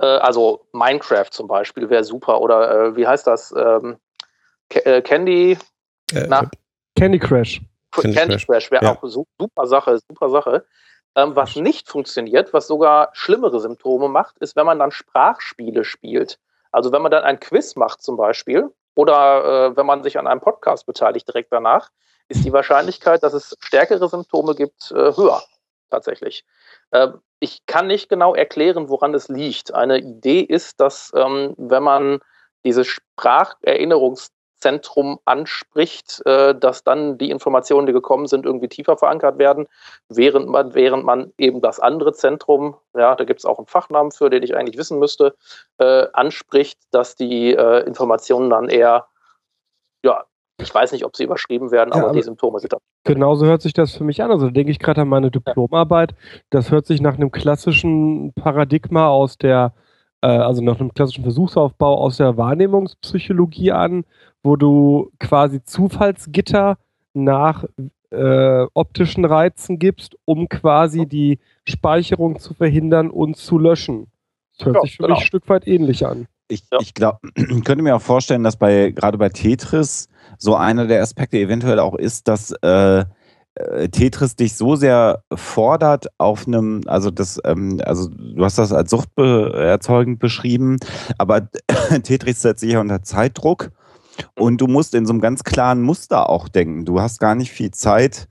[0.00, 2.42] Äh, also Minecraft zum Beispiel wäre super.
[2.42, 3.54] Oder äh, wie heißt das?
[3.56, 3.98] Ähm,
[4.74, 5.58] äh, Candy,
[6.12, 6.50] äh, na,
[6.96, 7.60] Candy Crash.
[7.92, 8.92] Candy, Candy Crash, wäre ja.
[8.92, 10.64] auch super Sache, super Sache.
[11.16, 16.38] Ähm, was nicht funktioniert, was sogar schlimmere Symptome macht, ist, wenn man dann Sprachspiele spielt.
[16.70, 20.28] Also wenn man dann ein Quiz macht zum Beispiel oder äh, wenn man sich an
[20.28, 21.90] einem Podcast beteiligt direkt danach,
[22.28, 25.42] ist die Wahrscheinlichkeit, dass es stärkere Symptome gibt, äh, höher
[25.90, 26.44] tatsächlich.
[26.92, 27.08] Äh,
[27.40, 29.74] ich kann nicht genau erklären, woran es liegt.
[29.74, 32.20] Eine Idee ist, dass ähm, wenn man
[32.64, 34.30] diese Spracherinnerungs
[34.60, 39.66] Zentrum anspricht, äh, dass dann die Informationen, die gekommen sind, irgendwie tiefer verankert werden,
[40.08, 44.12] während man, während man eben das andere Zentrum, ja, da gibt es auch einen Fachnamen
[44.12, 45.34] für, den ich eigentlich wissen müsste,
[45.78, 49.06] äh, anspricht, dass die äh, Informationen dann eher,
[50.04, 50.24] ja,
[50.60, 52.78] ich weiß nicht, ob sie überschrieben werden, ja, aber, die Symptome sind da.
[53.04, 54.30] Genauso hört sich das für mich an.
[54.30, 56.14] Also da denke ich gerade an meine Diplomarbeit.
[56.50, 59.72] Das hört sich nach einem klassischen Paradigma aus der
[60.26, 64.04] also nach einem klassischen Versuchsaufbau aus der Wahrnehmungspsychologie an,
[64.42, 66.78] wo du quasi Zufallsgitter
[67.14, 67.64] nach
[68.10, 74.08] äh, optischen Reizen gibst, um quasi die Speicherung zu verhindern und zu löschen.
[74.58, 75.14] Das hört ja, sich für genau.
[75.14, 76.26] mich ein Stück weit ähnlich an.
[76.48, 76.78] Ich, ja.
[76.80, 77.18] ich glaube,
[77.64, 81.94] könnte mir auch vorstellen, dass bei gerade bei Tetris so einer der Aspekte eventuell auch
[81.94, 83.04] ist, dass äh, äh,
[83.90, 88.90] Tetris dich so sehr fordert auf einem, also das, ähm, also du hast das als
[88.90, 90.76] suchterzeugend beschrieben,
[91.18, 91.48] aber
[92.02, 93.70] Tetris setzt sich ja unter Zeitdruck
[94.38, 96.84] und du musst in so einem ganz klaren Muster auch denken.
[96.84, 98.28] Du hast gar nicht viel Zeit,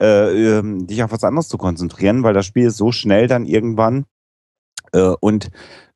[0.00, 3.46] äh, ähm, dich auf was anderes zu konzentrieren, weil das Spiel ist so schnell dann
[3.46, 4.04] irgendwann äh,
[5.00, 5.48] und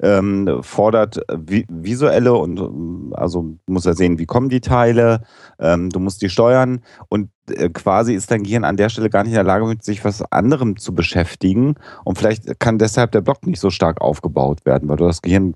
[0.03, 5.23] ähm, fordert vi visuelle und also muss er sehen, wie kommen die Teile,
[5.59, 6.81] ähm, du musst die steuern.
[7.09, 9.83] Und äh, quasi ist dein Gehirn an der Stelle gar nicht in der Lage, mit
[9.83, 11.75] sich was anderem zu beschäftigen.
[12.05, 15.55] Und vielleicht kann deshalb der Block nicht so stark aufgebaut werden, weil du das Gehirn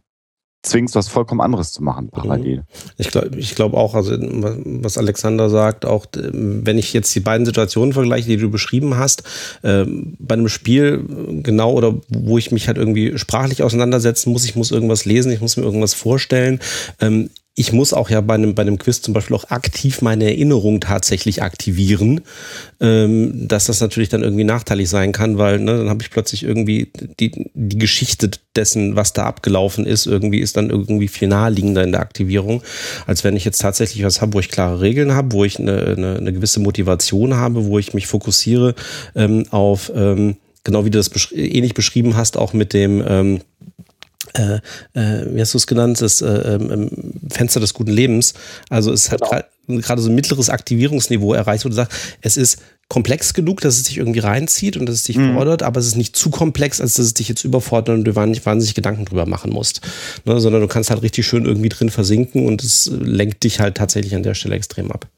[0.64, 2.64] zwingst, was vollkommen anderes zu machen parallel.
[2.96, 7.46] Ich glaube ich glaub auch, also was Alexander sagt, auch wenn ich jetzt die beiden
[7.46, 9.22] Situationen vergleiche, die du beschrieben hast,
[9.62, 9.84] äh,
[10.18, 11.04] bei einem Spiel
[11.42, 15.40] genau oder wo ich mich halt irgendwie sprachlich auseinandersetzen muss, ich muss irgendwas lesen, ich
[15.40, 16.60] muss mir irgendwas vorstellen.
[17.00, 20.24] Ähm, ich muss auch ja bei einem, bei einem Quiz zum Beispiel auch aktiv meine
[20.24, 22.22] Erinnerung tatsächlich aktivieren,
[22.80, 26.42] ähm, dass das natürlich dann irgendwie nachteilig sein kann, weil ne, dann habe ich plötzlich
[26.42, 26.90] irgendwie
[27.20, 31.92] die, die Geschichte dessen, was da abgelaufen ist, irgendwie ist dann irgendwie viel naheliegender in
[31.92, 32.62] der Aktivierung,
[33.06, 35.94] als wenn ich jetzt tatsächlich was habe, wo ich klare Regeln habe, wo ich eine,
[35.96, 38.74] eine, eine gewisse Motivation habe, wo ich mich fokussiere
[39.14, 43.40] ähm, auf, ähm, genau wie du das besch ähnlich beschrieben hast, auch mit dem ähm,
[44.34, 44.56] äh,
[44.94, 46.90] äh, wie hast du es genannt, das äh, ähm,
[47.30, 48.34] Fenster des guten Lebens.
[48.68, 49.30] Also es genau.
[49.30, 53.76] hat gerade so ein mittleres Aktivierungsniveau erreicht, wo du sagst, es ist komplex genug, dass
[53.76, 55.34] es dich irgendwie reinzieht und dass es dich mhm.
[55.34, 58.14] fordert, aber es ist nicht zu komplex, als dass es dich jetzt überfordert und du
[58.14, 59.80] wahnsinnig, wahnsinnig Gedanken drüber machen musst.
[60.26, 63.76] Ne, sondern du kannst halt richtig schön irgendwie drin versinken und es lenkt dich halt
[63.76, 65.08] tatsächlich an der Stelle extrem ab.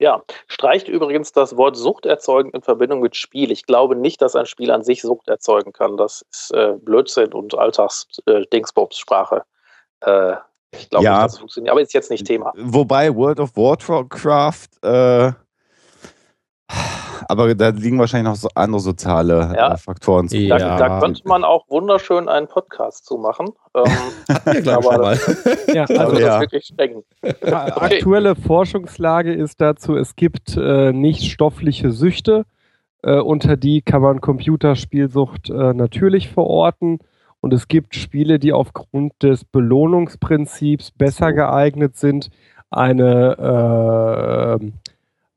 [0.00, 3.50] Ja, streicht übrigens das Wort Sucht erzeugen in Verbindung mit Spiel.
[3.50, 5.98] Ich glaube nicht, dass ein Spiel an sich Sucht erzeugen kann.
[5.98, 9.44] Das ist äh, Blödsinn und Alltags-Dingsbobs-Sprache.
[10.00, 10.36] Äh,
[10.72, 11.70] ich glaube ja, nicht, dass es funktioniert.
[11.70, 12.54] Aber ist jetzt nicht Thema.
[12.56, 15.32] Wobei World of Warcraft äh,
[17.30, 19.72] aber da liegen wahrscheinlich noch so andere soziale ja.
[19.72, 20.36] Äh, Faktoren zu.
[20.36, 20.58] Ja.
[20.58, 23.50] Da, da, könnte man auch wunderschön einen Podcast zu machen.
[23.74, 23.84] Ähm,
[24.28, 25.18] Hatten wir, aber mal.
[25.72, 26.40] ja, also das ja.
[26.40, 27.04] wirklich streng.
[27.22, 32.44] Aktuelle Forschungslage ist dazu, es gibt äh, nicht stoffliche Süchte,
[33.02, 36.98] äh, unter die kann man Computerspielsucht äh, natürlich verorten.
[37.40, 42.28] Und es gibt Spiele, die aufgrund des Belohnungsprinzips besser geeignet sind,
[42.70, 44.70] eine äh,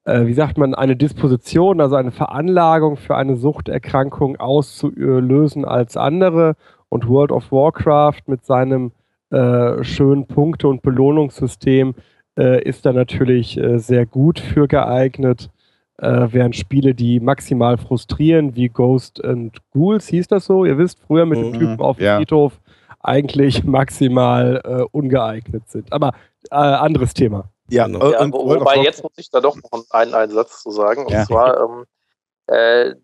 [0.05, 6.55] äh, wie sagt man, eine Disposition, also eine Veranlagung für eine Suchterkrankung auszulösen als andere.
[6.89, 8.91] Und World of Warcraft mit seinem
[9.31, 11.95] äh, schönen Punkte- und Belohnungssystem
[12.37, 15.49] äh, ist da natürlich äh, sehr gut für geeignet.
[15.97, 20.99] Äh, während Spiele, die maximal frustrieren, wie Ghost and Ghouls, hieß das so, ihr wisst,
[20.99, 22.17] früher mit dem Mhm, Typen auf dem ja.
[22.17, 22.59] Friedhof,
[22.99, 25.91] eigentlich maximal äh, ungeeignet sind.
[25.91, 26.13] Aber
[26.49, 27.45] anderes Thema.
[27.69, 28.11] Ja, Genau.
[28.11, 31.05] Ja, und wo, wobei jetzt muss ich da doch noch einen, einen Satz zu sagen.
[31.05, 31.25] Und Ja.
[31.25, 31.85] zwar, ähm,
[32.47, 32.95] äh,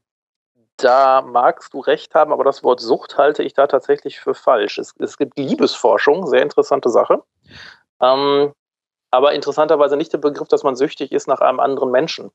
[0.78, 4.78] da magst du recht haben, aber das Wort Sucht halte ich da tatsächlich für falsch.
[4.78, 7.24] Es, es gibt Liebesforschung, sehr interessante Sache.
[8.02, 8.54] Ähm,
[9.12, 12.32] aber interessanterweise nicht der Begriff, dass man süchtig ist nach einem anderen Menschen.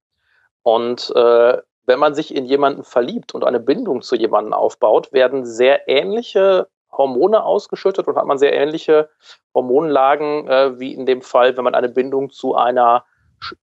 [0.63, 5.45] Und äh, wenn man sich in jemanden verliebt und eine Bindung zu jemandem aufbaut, werden
[5.45, 9.09] sehr ähnliche Hormone ausgeschüttet und hat man sehr ähnliche
[9.55, 13.05] Hormonlagen äh, wie in dem Fall, wenn man eine Bindung zu einer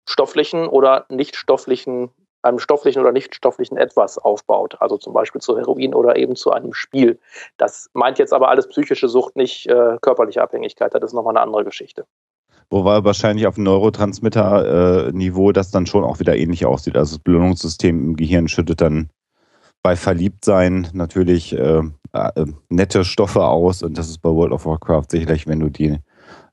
[0.06, 2.10] stofflichen oder nicht stofflichen,
[2.42, 4.76] einem stofflichen oder nicht stofflichen etwas aufbaut.
[4.80, 7.18] Also zum Beispiel zu Heroin oder eben zu einem Spiel.
[7.56, 10.94] Das meint jetzt aber alles psychische Sucht, nicht äh, körperliche Abhängigkeit.
[10.94, 12.06] Das ist nochmal eine andere Geschichte.
[12.70, 16.96] Wobei wahrscheinlich auf Neurotransmitter-Niveau das dann schon auch wieder ähnlich aussieht.
[16.96, 19.10] Also das Belohnungssystem im Gehirn schüttet dann
[19.82, 25.06] bei Verliebtsein natürlich äh, äh, nette Stoffe aus und das ist bei World of Warcraft
[25.10, 25.98] sicherlich, wenn du die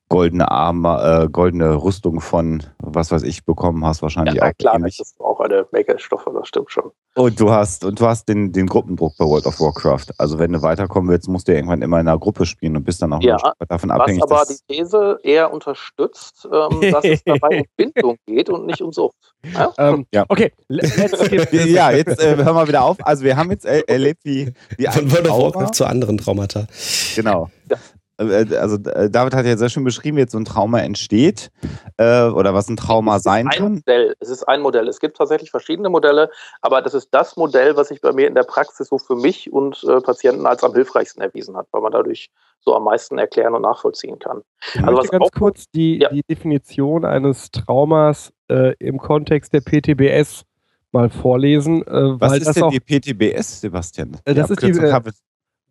[0.10, 4.76] goldene Arme, äh, goldene Rüstung von was weiß ich bekommen hast, wahrscheinlich Ja, auch klar,
[4.76, 4.98] ähnlich.
[4.98, 6.92] das ist auch eine Menge Stoffe, das stimmt schon.
[7.16, 10.06] Und du hast, und du hast den, den Gruppendruck bei World of Warcraft.
[10.18, 12.84] Also wenn du weiterkommen willst, musst du ja irgendwann immer in einer Gruppe spielen und
[12.84, 14.24] bist dann auch Ja, davon Was abhängig.
[14.24, 18.82] aber dass- die These eher unterstützt, ähm, dass es dabei um Bindung geht und nicht
[18.82, 19.16] um Sucht.
[19.52, 19.74] Ja?
[19.78, 20.26] Ähm, Ja.
[20.30, 22.98] Okay, ja, jetzt äh, hören wir wieder auf.
[23.02, 26.68] Also wir haben jetzt er erlebt, wie, wie Von World of Warcraft zu anderen Traumata.
[27.16, 27.50] Genau.
[27.70, 27.78] Ja.
[28.18, 31.52] Äh, Also äh, David hat ja sehr schön beschrieben, wie jetzt so ein Trauma entsteht
[31.98, 33.74] äh, oder was ein Trauma sein ein kann.
[33.76, 34.16] Modell.
[34.20, 34.88] Es ist ein Modell.
[34.88, 36.30] Es gibt tatsächlich verschiedene Modelle,
[36.62, 39.52] aber das ist das Modell, was sich bei mir in der Praxis so für mich
[39.54, 42.30] und äh, Patienten als am hilfreichsten erwiesen hat, weil man dadurch
[42.62, 44.42] so am meisten erklären und nachvollziehen kann.
[44.74, 46.10] Ich Also was ganz auch- kurz die, Ja.
[46.10, 50.44] die Definition eines Traumas äh, im Kontext der PTBS
[50.92, 54.18] mal vorlesen, äh, Was weil ist das denn auch die PTBS, Sebastian?
[54.26, 55.12] Äh, das ist die, äh, habe-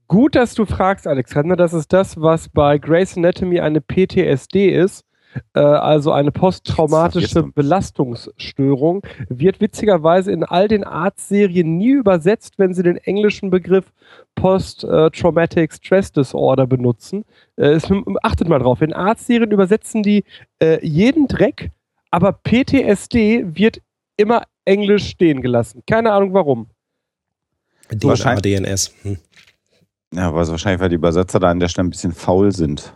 [0.08, 1.56] gut, dass du fragst, Alexander.
[1.56, 5.06] Das ist das, was bei Grey's Anatomy eine PTSD ist.
[5.54, 7.44] Äh, also eine posttraumatische.
[7.54, 13.92] Belastungsstörung, wird witzigerweise in all den Arztserien nie übersetzt, wenn sie den englischen Begriff
[14.34, 17.24] Post-Traumatic Stress Disorder benutzen.
[17.56, 17.88] Äh, es,
[18.22, 20.24] achtet mal drauf, in Arztserien übersetzen die
[20.60, 21.70] äh, jeden Dreck,
[22.10, 23.80] aber PTSD wird
[24.16, 25.82] immer englisch stehen gelassen.
[25.86, 26.68] Keine Ahnung warum.
[28.42, 28.94] DNS.
[29.02, 29.18] Hm.
[30.16, 32.94] Ja, aber wahrscheinlich, weil die Übersetzer da an der Stelle ein bisschen faul sind.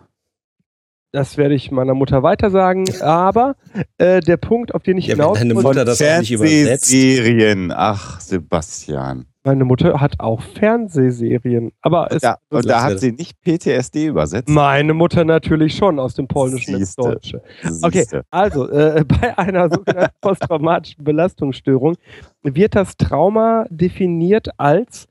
[1.13, 2.85] Das werde ich meiner Mutter weiter sagen.
[3.03, 3.57] Aber
[3.99, 6.89] äh, der Punkt, auf den ich Ja, wenn hinaus deine Mutter das auch nicht übersetzt.
[6.89, 7.73] Fernsehserien.
[7.75, 9.27] Ach, Sebastian.
[9.45, 11.73] meine Mutter hat auch Fernsehserien.
[11.83, 14.49] Aber es, Ja, und da hat sie nicht PTSD übersetzt.
[14.49, 17.03] meine Mutter natürlich schon aus dem Polnischen ins Siehste.
[17.03, 17.43] Deutsche.
[17.83, 18.23] Okay, Siehste.
[18.31, 21.97] also äh, bei einer sogenannten posttraumatischen Belastungsstörung
[22.45, 25.09] wird das Trauma definiert als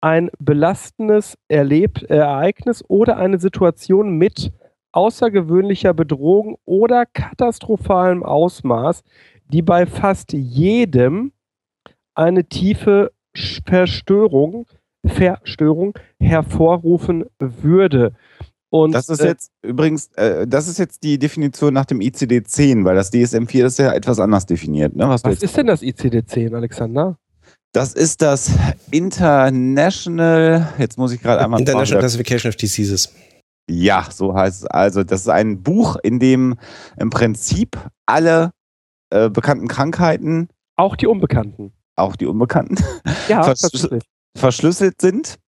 [0.00, 4.52] ein belastendes Erleb äh, Ereignis oder eine Situation mit
[4.92, 9.02] außergewöhnlicher Bedrohung oder katastrophalem Ausmaß,
[9.52, 11.32] die bei fast jedem
[12.14, 14.66] eine tiefe Verstörung,
[15.06, 18.14] Verstörung hervorrufen würde.
[18.70, 22.84] Und Das ist äh, jetzt übrigens, äh, das ist jetzt die Definition nach dem ICD-10,
[22.84, 24.94] weil das DSM-4 ist ja etwas anders definiert.
[24.94, 25.08] Ne?
[25.08, 27.18] Was was ist denn das ICD-10, Alexander?
[27.72, 28.50] Das ist das
[28.90, 33.12] International, jetzt muss ich gerade einmal International Classification of Diseases.
[33.70, 34.66] Ja, so heißt es.
[34.66, 36.56] Also, das ist ein Buch, in dem
[36.98, 38.50] im Prinzip alle
[39.10, 41.72] äh, bekannten Krankheiten, Auch die Unbekannten.
[41.96, 42.76] auch die unbekannten,
[43.28, 44.02] Ja, Vers- tatsächlich.
[44.36, 45.38] verschlüsselt sind.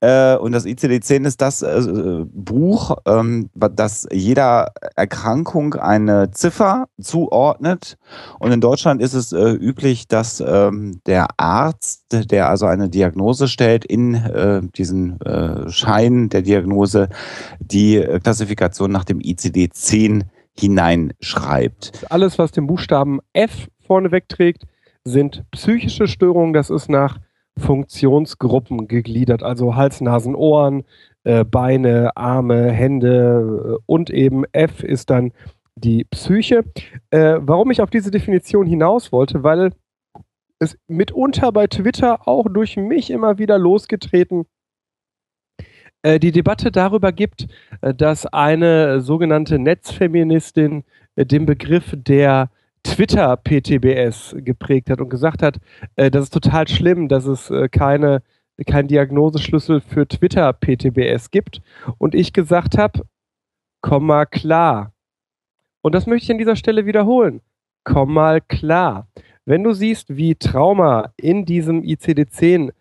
[0.00, 7.96] Äh, und das ICD-10 ist das äh, Buch, ähm, das jeder Erkrankung eine Ziffer zuordnet.
[8.38, 13.48] Und in Deutschland ist es äh, üblich, dass ähm, der Arzt, der also eine Diagnose
[13.48, 15.18] stellt, in diesen
[15.68, 17.08] Schein der Diagnose
[17.60, 20.22] die Klassifikation nach dem ICD-10
[20.58, 22.06] hineinschreibt.
[22.10, 24.64] Alles, was den Buchstaben F vorneweg trägt,
[25.04, 26.52] sind psychische Störungen.
[26.52, 27.18] Das ist nach
[27.58, 30.84] Funktionsgruppen gegliedert, also Hals, Nasen, Ohren,
[31.24, 35.32] äh, Beine, Arme, Hände äh, und eben F ist dann
[35.74, 36.64] die Psyche.
[37.10, 39.72] Äh, warum ich auf diese Definition hinaus wollte, weil
[40.58, 44.46] es mitunter bei Twitter auch durch mich immer wieder losgetreten
[46.02, 47.48] äh, die Debatte darüber gibt,
[47.80, 50.84] äh, dass eine sogenannte Netzfeministin
[51.16, 52.50] den Begriff der
[52.86, 55.58] Twitter-PTBS geprägt hat und gesagt hat,
[55.96, 58.22] äh, das ist total schlimm, dass es äh, keine,
[58.66, 61.62] keinen Diagnoseschlüssel für Twitter-PTBS gibt.
[61.98, 63.02] Und ich gesagt habe,
[63.80, 64.92] komm mal klar.
[65.82, 67.42] Und das möchte ich an dieser Stelle wiederholen.
[67.84, 69.08] Komm mal klar.
[69.44, 72.72] Wenn du siehst, wie Trauma in diesem ICD-10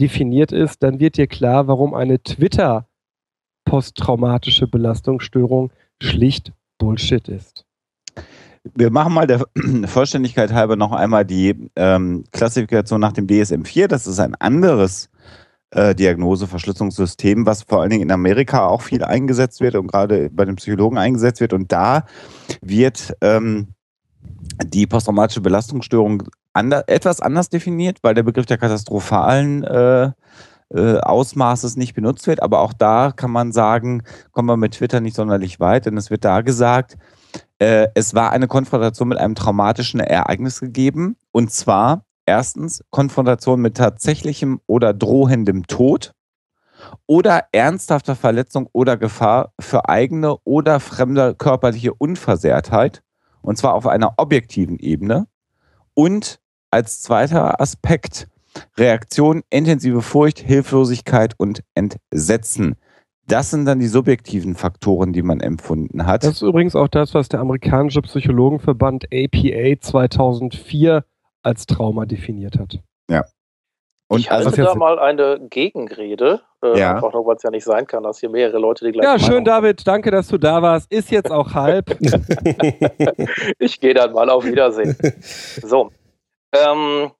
[0.00, 7.66] definiert ist, dann wird dir klar, warum eine Twitter-posttraumatische Belastungsstörung schlicht Bullshit ist.
[8.74, 9.46] Wir machen mal der
[9.86, 13.86] Vollständigkeit halber noch einmal die ähm, Klassifikation nach dem DSM-4.
[13.86, 15.08] Das ist ein anderes
[15.70, 20.44] äh, Diagnoseverschlüsselungssystem, was vor allen Dingen in Amerika auch viel eingesetzt wird und gerade bei
[20.44, 21.52] den Psychologen eingesetzt wird.
[21.52, 22.04] Und da
[22.60, 23.68] wird ähm,
[24.64, 30.10] die posttraumatische Belastungsstörung ander, etwas anders definiert, weil der Begriff der katastrophalen äh,
[30.72, 32.42] äh, Ausmaßes nicht benutzt wird.
[32.42, 36.10] Aber auch da kann man sagen, kommen wir mit Twitter nicht sonderlich weit, denn es
[36.10, 36.96] wird da gesagt,
[37.60, 41.16] äh, es war eine Konfrontation mit einem traumatischen Ereignis gegeben.
[41.30, 46.12] Und zwar erstens Konfrontation mit tatsächlichem oder drohendem Tod
[47.06, 53.02] oder ernsthafter Verletzung oder Gefahr für eigene oder fremde körperliche Unversehrtheit.
[53.42, 55.26] Und zwar auf einer objektiven Ebene.
[55.92, 58.28] Und als zweiter Aspekt
[58.76, 62.76] Reaktion, intensive Furcht, Hilflosigkeit und Entsetzen.
[63.30, 66.24] Das sind dann die subjektiven Faktoren, die man empfunden hat.
[66.24, 71.04] Das ist übrigens auch das, was der amerikanische Psychologenverband APA 2004
[71.42, 72.78] als Trauma definiert hat.
[73.08, 73.24] Ja.
[74.08, 76.96] Und ich halte da mal eine Gegenrede, äh, ja.
[76.96, 79.18] einfach nur, weil es ja nicht sein kann, dass hier mehrere Leute die gleiche Ja,
[79.20, 80.92] schön, Meinung David, danke, dass du da warst.
[80.92, 81.96] Ist jetzt auch halb.
[83.60, 84.96] ich gehe dann mal auf Wiedersehen.
[85.62, 85.92] So.
[86.52, 87.12] Ähm,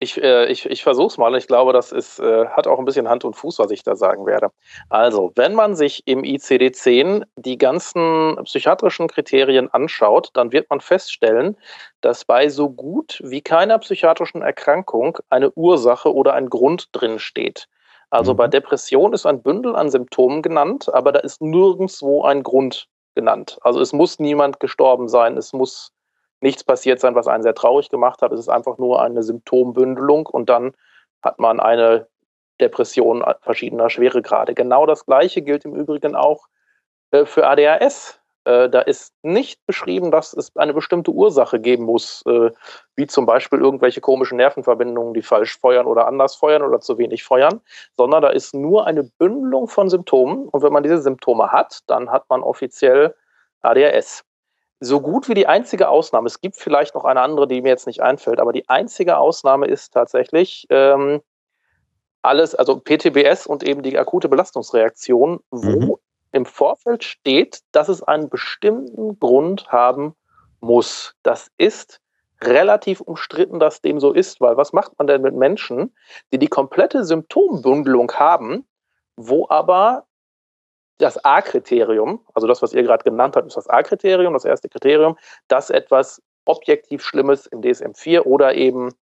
[0.00, 1.36] ich, äh, ich, ich versuche es mal.
[1.36, 3.94] Ich glaube, das ist, äh, hat auch ein bisschen Hand und Fuß, was ich da
[3.94, 4.50] sagen werde.
[4.88, 11.56] Also, wenn man sich im ICD-10 die ganzen psychiatrischen Kriterien anschaut, dann wird man feststellen,
[12.00, 17.68] dass bei so gut wie keiner psychiatrischen Erkrankung eine Ursache oder ein Grund drin steht.
[18.08, 18.38] Also mhm.
[18.38, 23.58] bei Depression ist ein Bündel an Symptomen genannt, aber da ist nirgendwo ein Grund genannt.
[23.60, 25.92] Also es muss niemand gestorben sein, es muss
[26.40, 28.32] nichts passiert sein, was einen sehr traurig gemacht hat.
[28.32, 30.72] Es ist einfach nur eine Symptombündelung und dann
[31.22, 32.06] hat man eine
[32.60, 34.54] Depression verschiedener Schweregrade.
[34.54, 36.46] Genau das Gleiche gilt im Übrigen auch
[37.10, 38.20] äh, für ADHS.
[38.44, 42.50] Äh, da ist nicht beschrieben, dass es eine bestimmte Ursache geben muss, äh,
[42.96, 47.22] wie zum Beispiel irgendwelche komischen Nervenverbindungen, die falsch feuern oder anders feuern oder zu wenig
[47.22, 47.60] feuern,
[47.96, 50.48] sondern da ist nur eine Bündelung von Symptomen.
[50.48, 53.14] Und wenn man diese Symptome hat, dann hat man offiziell
[53.62, 54.24] ADHS
[54.80, 57.86] so gut wie die einzige Ausnahme, es gibt vielleicht noch eine andere, die mir jetzt
[57.86, 61.20] nicht einfällt, aber die einzige Ausnahme ist tatsächlich ähm,
[62.22, 65.96] alles, also PTBS und eben die akute Belastungsreaktion, wo mhm.
[66.32, 70.14] im Vorfeld steht, dass es einen bestimmten Grund haben
[70.60, 71.14] muss.
[71.22, 72.00] Das ist
[72.42, 75.94] relativ umstritten, dass dem so ist, weil was macht man denn mit Menschen,
[76.32, 78.66] die die komplette Symptombündelung haben,
[79.16, 80.06] wo aber
[81.00, 85.16] das A-Kriterium, also das, was ihr gerade genannt habt, ist das A-Kriterium, das erste Kriterium,
[85.48, 88.94] dass etwas objektiv Schlimmes im DSM-4 oder eben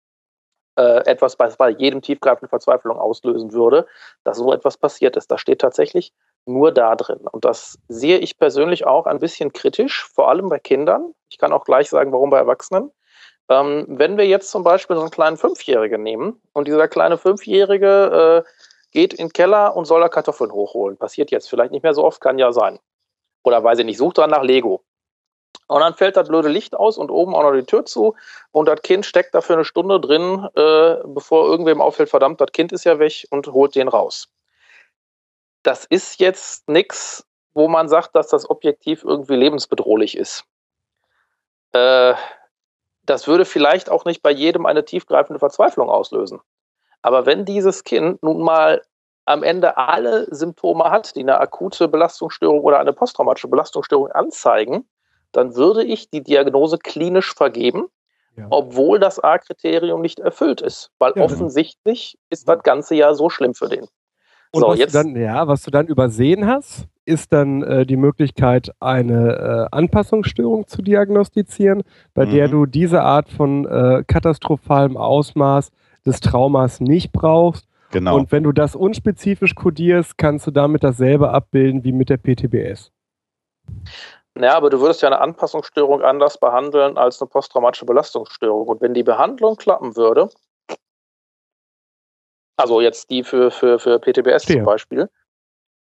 [0.77, 3.87] äh, etwas, was bei jedem tiefgreifende Verzweiflung auslösen würde,
[4.25, 5.31] dass so etwas passiert ist.
[5.31, 6.13] Das steht tatsächlich
[6.45, 7.27] nur da drin.
[7.31, 11.15] Und das sehe ich persönlich auch ein bisschen kritisch, vor allem bei Kindern.
[11.29, 12.93] Ich kann auch gleich sagen, warum bei Erwachsenen.
[13.49, 18.45] Ähm, wenn wir jetzt zum Beispiel so einen kleinen Fünfjährigen nehmen und dieser kleine Fünfjährige
[18.45, 18.51] äh,
[18.97, 20.97] geht in den Keller und soll da Kartoffeln hochholen.
[20.97, 22.79] Passiert jetzt vielleicht nicht mehr so oft, kann ja sein.
[23.45, 24.83] Oder weiß ich nicht, sucht dran nach Lego.
[25.67, 28.15] Und dann fällt das blöde Licht aus und oben auch noch die Tür zu
[28.53, 32.53] und das Kind steckt da für eine Stunde drin, äh, bevor irgendwem auffällt, verdammt, das
[32.53, 34.29] Kind ist ja weg und holt den raus.
[35.63, 40.45] Das ist jetzt nichts, wo man sagt, dass das objektiv irgendwie lebensbedrohlich ist.
[41.73, 42.15] Äh,
[43.05, 46.41] das würde vielleicht auch nicht bei jedem eine tiefgreifende Verzweiflung auslösen.
[47.07, 48.83] Aber wenn dieses Kind nun mal
[49.27, 54.89] am Ende alle Symptome hat, die eine akute Belastungsstörung oder eine posttraumatische Belastungsstörung anzeigen,
[55.31, 57.87] dann würde ich die Diagnose klinisch vergeben,
[58.37, 58.49] ja.
[58.51, 60.91] obwohl das A-Kriterium nicht erfüllt ist.
[60.99, 63.87] Weil ja, offensichtlich ist das Ganze ja so schlimm für den.
[64.51, 67.87] Und so, was, jetzt, du dann, ja, was du dann übersehen hast, ist dann äh,
[67.87, 71.85] die Möglichkeit, eine äh, Anpassungsstörung zu diagnostizieren,
[72.15, 72.31] bei mhm.
[72.31, 75.71] der du diese Art von äh, katastrophalem Ausmaß
[76.07, 77.67] des Traumas nicht brauchst.
[77.91, 78.17] Genau.
[78.17, 82.91] Und wenn du das unspezifisch kodierst, kannst du damit dasselbe abbilden wie mit der PTBS.
[84.39, 88.69] Ja, aber du würdest ja eine Anpassungsstörung anders behandeln als eine posttraumatische Belastungsstörung.
[88.69, 90.29] Und wenn die Behandlung klappen würde,
[92.57, 94.59] also jetzt die für, für, für PTBS Stehe.
[94.59, 95.11] zum Beispiel,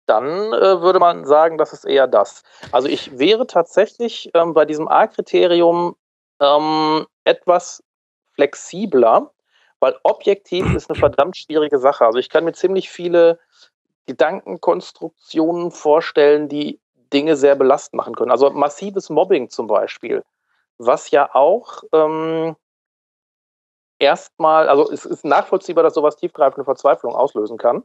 [0.06, 2.42] dann äh, würde man sagen, das ist eher das.
[2.72, 5.96] Also ich wäre tatsächlich ähm, bei diesem A-Kriterium
[6.40, 7.82] ähm, etwas
[8.34, 9.32] flexibler,
[9.84, 12.06] weil objektiv ist eine verdammt schwierige Sache.
[12.06, 13.38] Also ich kann mir ziemlich viele
[14.06, 16.80] Gedankenkonstruktionen vorstellen, die
[17.12, 18.30] Dinge sehr belastend machen können.
[18.30, 20.24] Also massives Mobbing zum Beispiel,
[20.78, 22.56] was ja auch ähm,
[23.98, 27.82] erstmal, also es ist nachvollziehbar, dass sowas tiefgreifende Verzweiflung auslösen kann.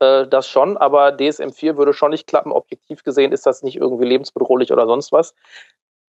[0.00, 2.50] Äh, das schon, aber DSM-4 würde schon nicht klappen.
[2.50, 5.36] Objektiv gesehen ist das nicht irgendwie lebensbedrohlich oder sonst was.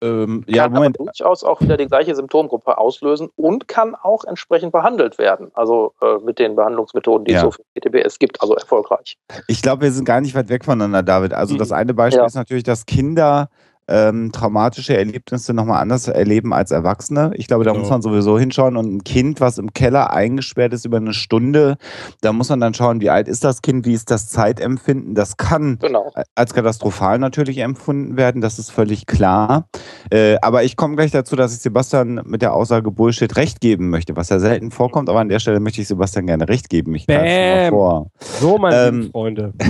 [0.03, 0.99] Ähm, ja, kann Moment.
[0.99, 5.51] aber durchaus auch wieder die gleiche Symptomgruppe auslösen und kann auch entsprechend behandelt werden.
[5.55, 7.39] Also äh, mit den Behandlungsmethoden, die ja.
[7.39, 9.17] es so für PTBS gibt, also erfolgreich.
[9.49, 11.33] Ich glaube, wir sind gar nicht weit weg voneinander, David.
[11.33, 11.59] Also mhm.
[11.59, 12.27] das eine Beispiel ja.
[12.27, 13.49] ist natürlich, dass Kinder
[13.89, 17.33] ähm, traumatische Erlebnisse nochmal anders erleben als Erwachsene.
[17.35, 17.83] Ich glaube, da genau.
[17.83, 18.77] muss man sowieso hinschauen.
[18.77, 21.77] Und ein Kind, was im Keller eingesperrt ist über eine Stunde,
[22.21, 25.15] da muss man dann schauen, wie alt ist das Kind, wie ist das Zeitempfinden.
[25.15, 26.13] Das kann genau.
[26.35, 29.69] als katastrophal natürlich empfunden werden, das ist völlig klar.
[30.11, 33.91] Äh, aber ich komme gleich dazu, dass ich Sebastian mit der Aussage Bullshit recht geben
[33.91, 36.95] möchte, was ja selten vorkommt, aber an der Stelle möchte ich Sebastian gerne recht geben.
[36.95, 38.11] Ich mal vor.
[38.19, 39.53] So, meine ähm, Freunde.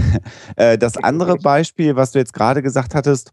[0.56, 3.30] Äh, das andere Beispiel, was du jetzt gerade gesagt hattest,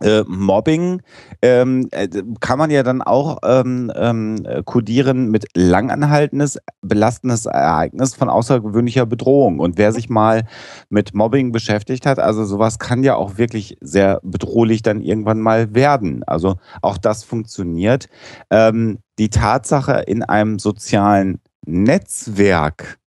[0.00, 1.02] äh, Mobbing
[1.42, 2.08] ähm, äh,
[2.40, 9.58] kann man ja dann auch ähm, ähm, kodieren mit langanhaltendes, belastendes Ereignis von außergewöhnlicher Bedrohung.
[9.58, 10.46] Und wer sich mal
[10.90, 15.74] mit Mobbing beschäftigt hat, also sowas kann ja auch wirklich sehr bedrohlich dann irgendwann mal
[15.74, 16.22] werden.
[16.24, 18.08] Also auch das funktioniert.
[18.50, 22.98] Ähm, die Tatsache in einem sozialen Netzwerk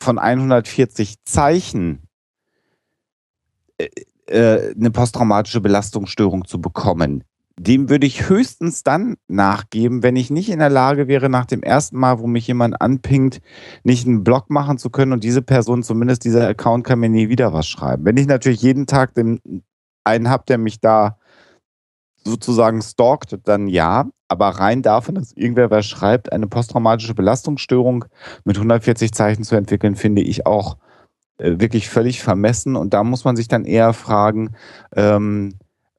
[0.00, 2.06] von 140 Zeichen
[3.78, 3.88] äh,
[4.26, 7.24] äh, eine posttraumatische Belastungsstörung zu bekommen.
[7.58, 11.62] Dem würde ich höchstens dann nachgeben, wenn ich nicht in der Lage wäre, nach dem
[11.62, 13.40] ersten Mal, wo mich jemand anpingt,
[13.82, 17.30] nicht einen Blog machen zu können und diese Person, zumindest dieser Account, kann mir nie
[17.30, 18.04] wieder was schreiben.
[18.04, 19.40] Wenn ich natürlich jeden Tag den,
[20.04, 21.16] einen habe, der mich da
[22.26, 24.06] sozusagen stalkt, dann ja.
[24.28, 28.04] Aber rein davon, dass irgendwer was schreibt, eine posttraumatische Belastungsstörung
[28.44, 30.76] mit 140 Zeichen zu entwickeln, finde ich auch
[31.38, 32.76] wirklich völlig vermessen.
[32.76, 34.54] Und da muss man sich dann eher fragen,
[34.94, 35.54] ähm,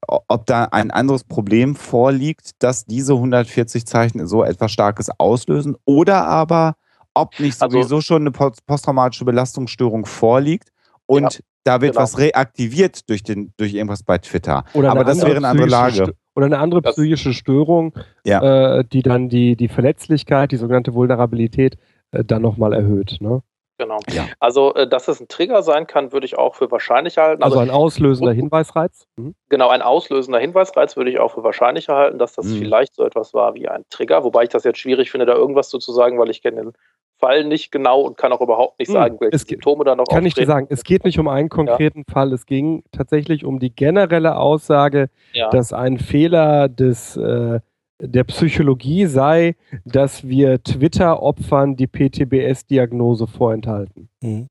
[0.08, 6.26] ob da ein anderes Problem vorliegt, dass diese 140 Zeichen so etwas Starkes auslösen oder
[6.26, 6.76] aber
[7.14, 10.70] ob nicht also sowieso also, schon eine posttraumatische Belastungsstörung vorliegt
[11.08, 12.04] und ja, da wird genau.
[12.04, 14.64] was reaktiviert durch, den, durch irgendwas bei Twitter.
[14.74, 16.14] Oder aber das wäre eine andere Lage.
[16.36, 18.78] Oder eine andere psychische Störung, ja.
[18.78, 21.78] äh, die dann die, die Verletzlichkeit, die sogenannte Vulnerabilität
[22.12, 23.18] äh, dann nochmal erhöht.
[23.20, 23.42] Ne?
[23.78, 24.00] Genau.
[24.12, 24.28] Ja.
[24.40, 27.44] Also, äh, dass es ein Trigger sein kann, würde ich auch für wahrscheinlich halten.
[27.44, 29.08] Also, also ein auslösender Hinweisreiz?
[29.16, 29.36] Mhm.
[29.50, 32.58] Genau, ein auslösender Hinweisreiz würde ich auch für wahrscheinlicher halten, dass das mhm.
[32.58, 34.24] vielleicht so etwas war wie ein Trigger.
[34.24, 36.74] Wobei ich das jetzt schwierig finde, da irgendwas zu sagen, weil ich kenne den
[37.20, 40.06] Fall nicht genau und kann auch überhaupt nicht hm, sagen, welche es Symptome da noch
[40.06, 40.28] Kann auftreten.
[40.28, 42.14] ich dir sagen, es geht nicht um einen konkreten ja.
[42.14, 45.50] Fall, es ging tatsächlich um die generelle Aussage, ja.
[45.50, 47.60] dass ein Fehler des äh,
[48.00, 54.10] der Psychologie sei, dass wir Twitter-Opfern die PTBS-Diagnose vorenthalten.
[54.22, 54.48] Mhm.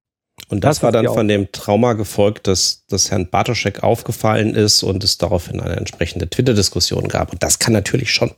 [0.49, 4.83] Und das, das war dann von dem Trauma gefolgt, dass, dass Herrn Bartoschek aufgefallen ist
[4.85, 7.33] und es daraufhin eine entsprechende Twitter-Diskussion gab.
[7.33, 8.31] Und das kann natürlich schon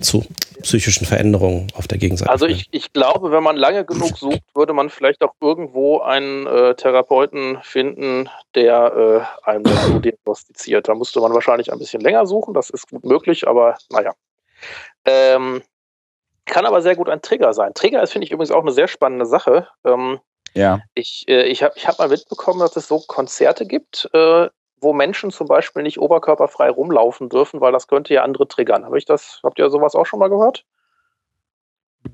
[0.00, 0.24] zu
[0.62, 4.74] psychischen Veränderungen auf der Gegenseite Also ich, ich glaube, wenn man lange genug sucht, würde
[4.74, 10.86] man vielleicht auch irgendwo einen äh, Therapeuten finden, der äh, einen so diagnostiziert.
[10.86, 14.12] Da musste man wahrscheinlich ein bisschen länger suchen, das ist gut möglich, aber naja.
[15.04, 15.62] Ähm,
[16.46, 17.74] kann aber sehr gut ein Trigger sein.
[17.74, 19.68] Trigger ist, finde ich, übrigens auch eine sehr spannende Sache.
[19.84, 20.20] Ähm,
[20.54, 20.80] ja.
[20.94, 24.48] Ich, äh, ich habe ich hab mal mitbekommen, dass es so Konzerte gibt, äh,
[24.80, 28.84] wo Menschen zum Beispiel nicht oberkörperfrei rumlaufen dürfen, weil das könnte ja andere triggern.
[28.84, 30.64] Hab ich das, habt ihr sowas auch schon mal gehört?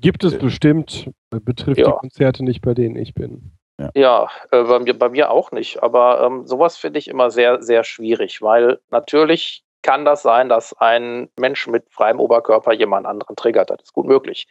[0.01, 1.85] Gibt es bestimmt, betrifft ja.
[1.85, 3.51] die Konzerte nicht, bei denen ich bin.
[3.79, 5.83] Ja, ja äh, bei, mir, bei mir auch nicht.
[5.83, 10.73] Aber ähm, sowas finde ich immer sehr, sehr schwierig, weil natürlich kann das sein, dass
[10.79, 13.69] ein Mensch mit freiem Oberkörper jemand anderen triggert.
[13.69, 14.47] Das ist gut möglich.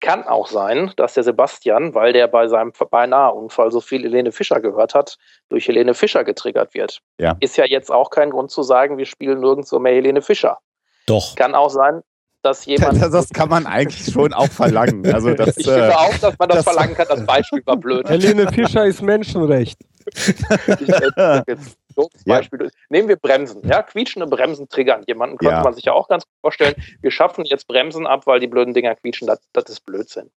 [0.00, 4.32] Kann auch sein, dass der Sebastian, weil der bei seinem beinahe Unfall so viel Helene
[4.32, 5.18] Fischer gehört hat,
[5.48, 7.02] durch Helene Fischer getriggert wird.
[7.18, 7.36] Ja.
[7.40, 10.58] Ist ja jetzt auch kein Grund zu sagen, wir spielen nirgendwo mehr Helene Fischer.
[11.06, 11.34] Doch.
[11.36, 12.02] Kann auch sein,
[12.42, 13.02] dass jemand.
[13.02, 15.04] Das, das, kann man eigentlich schon auch verlangen.
[15.12, 17.06] Also das, ich finde äh, auch, dass man das, das verlangen kann.
[17.08, 18.08] Das Beispiel war blöd.
[18.08, 19.78] Helene Fischer ist Menschenrecht.
[20.14, 20.88] Ich,
[21.46, 21.78] jetzt,
[22.24, 22.64] Beispiel.
[22.64, 22.68] Ja.
[22.90, 23.66] Nehmen wir Bremsen.
[23.66, 25.02] Ja, quietschende Bremsen triggern.
[25.06, 25.62] Jemanden könnte ja.
[25.62, 26.74] man sich ja auch ganz gut vorstellen.
[27.00, 29.26] Wir schaffen jetzt Bremsen ab, weil die blöden Dinger quietschen.
[29.26, 30.30] Das, das ist Blödsinn.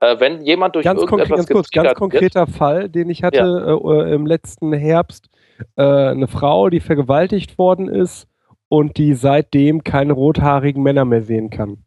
[0.00, 3.38] Äh, wenn jemand durch ganz irgendetwas ganz kurz, ganz konkreter wird, Fall, den ich hatte
[3.38, 4.04] ja.
[4.04, 5.28] äh, im letzten Herbst.
[5.76, 8.26] Äh, eine Frau, die vergewaltigt worden ist
[8.68, 11.84] und die seitdem keine rothaarigen Männer mehr sehen kann.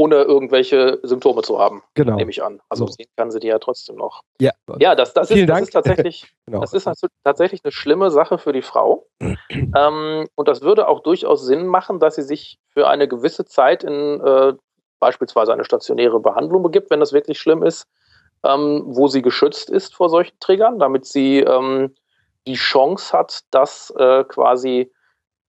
[0.00, 2.16] Ohne irgendwelche Symptome zu haben, Genau.
[2.16, 2.62] nehme ich an.
[2.70, 2.92] Also So.
[2.92, 4.22] sehen kann sie die ja trotzdem noch.
[4.40, 6.60] Ja, Ja, das, das, ist, das ist tatsächlich, genau.
[6.60, 9.06] das ist also tatsächlich eine schlimme Sache für die Frau.
[9.20, 13.84] ähm, und das würde auch durchaus Sinn machen, dass sie sich für eine gewisse Zeit
[13.84, 14.54] in äh,
[15.00, 17.86] beispielsweise eine stationäre Behandlung begibt, wenn das wirklich schlimm ist,
[18.42, 21.94] ähm, wo sie geschützt ist vor solchen Triggern, damit sie ähm,
[22.46, 24.90] die Chance hat, dass äh, quasi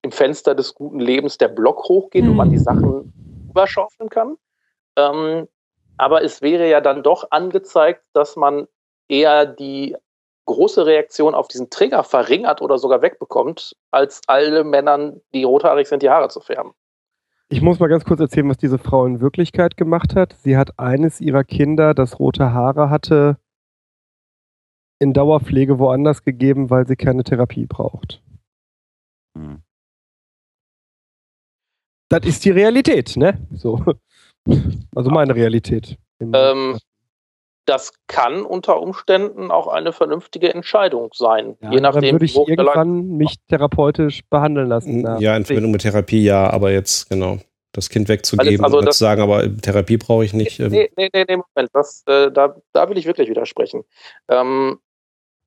[0.01, 3.13] im Fenster des guten Lebens der Block hochgeht und man die Sachen
[3.51, 4.37] überschaufeln kann.
[4.95, 5.47] Ähm,
[5.97, 8.67] aber es wäre ja dann doch angezeigt, dass man
[9.07, 9.95] eher die
[10.45, 16.01] große Reaktion auf diesen Trigger verringert oder sogar wegbekommt, als alle Männern, die rothaarig sind,
[16.01, 16.73] die Haare zu färben.
[17.49, 20.33] Ich muss mal ganz kurz erzählen, was diese Frau in Wirklichkeit gemacht hat.
[20.39, 23.37] Sie hat eines ihrer Kinder, das rote Haare hatte,
[24.99, 28.21] in Dauerpflege woanders gegeben, weil sie keine Therapie braucht.
[29.35, 29.63] Hm.
[32.11, 33.37] Das ist die Realität, ne?
[33.53, 33.83] So.
[34.95, 35.97] Also meine Realität.
[36.19, 36.77] Ähm,
[37.65, 42.35] das kann unter Umständen auch eine vernünftige Entscheidung sein, ja, je nachdem, dann würde ich
[42.35, 45.01] irgendwann mich therapeutisch behandeln lassen.
[45.03, 47.37] nach- Ja, in Verbindung mit Therapie ja, aber jetzt, genau,
[47.71, 50.59] das Kind wegzugeben also oder das- zu sagen, aber Therapie brauche ich nicht.
[50.59, 53.83] ähm, Nee, nee, nee, nee Moment, das, äh, da, da will ich wirklich widersprechen.
[54.27, 54.79] Ähm,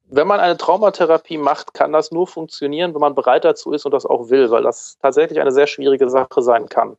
[0.07, 3.93] wenn man eine Traumatherapie macht, kann das nur funktionieren, wenn man bereit dazu ist und
[3.93, 6.97] das auch will, weil das tatsächlich eine sehr schwierige Sache sein kann.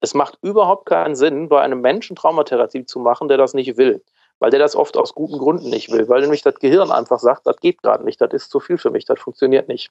[0.00, 4.02] Es macht überhaupt keinen Sinn, bei einem Menschen Traumatherapie zu machen, der das nicht will.
[4.38, 6.08] Weil der das oft aus guten Gründen nicht will.
[6.08, 8.90] Weil nämlich das Gehirn einfach sagt, das geht gerade nicht, das ist zu viel für
[8.90, 9.90] mich, das funktioniert nicht.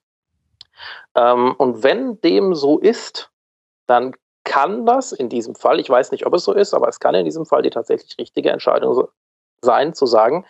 [1.16, 3.30] Ähm, und wenn dem so ist,
[3.88, 7.02] dann kann das in diesem Fall, ich weiß nicht, ob es so ist, aber es
[7.02, 9.10] kann in diesem Fall die tatsächlich richtige Entscheidung
[9.62, 10.46] sein, zu sagen,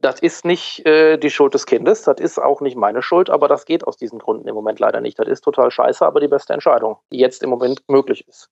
[0.00, 3.48] das ist nicht äh, die Schuld des Kindes, das ist auch nicht meine Schuld, aber
[3.48, 5.18] das geht aus diesen Gründen im Moment leider nicht.
[5.18, 8.48] Das ist total scheiße, aber die beste Entscheidung, die jetzt im Moment möglich ist.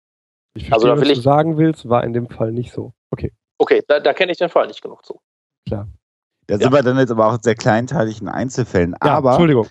[0.55, 2.93] Ich also verstehe, will was du ich- sagen willst, war in dem Fall nicht so.
[3.11, 3.33] Okay.
[3.59, 5.21] Okay, da, da kenne ich den Fall nicht genug zu.
[6.47, 8.95] Da sind wir dann jetzt aber auch sehr kleinteilig in Einzelfällen.
[9.03, 9.67] Ja, aber Entschuldigung.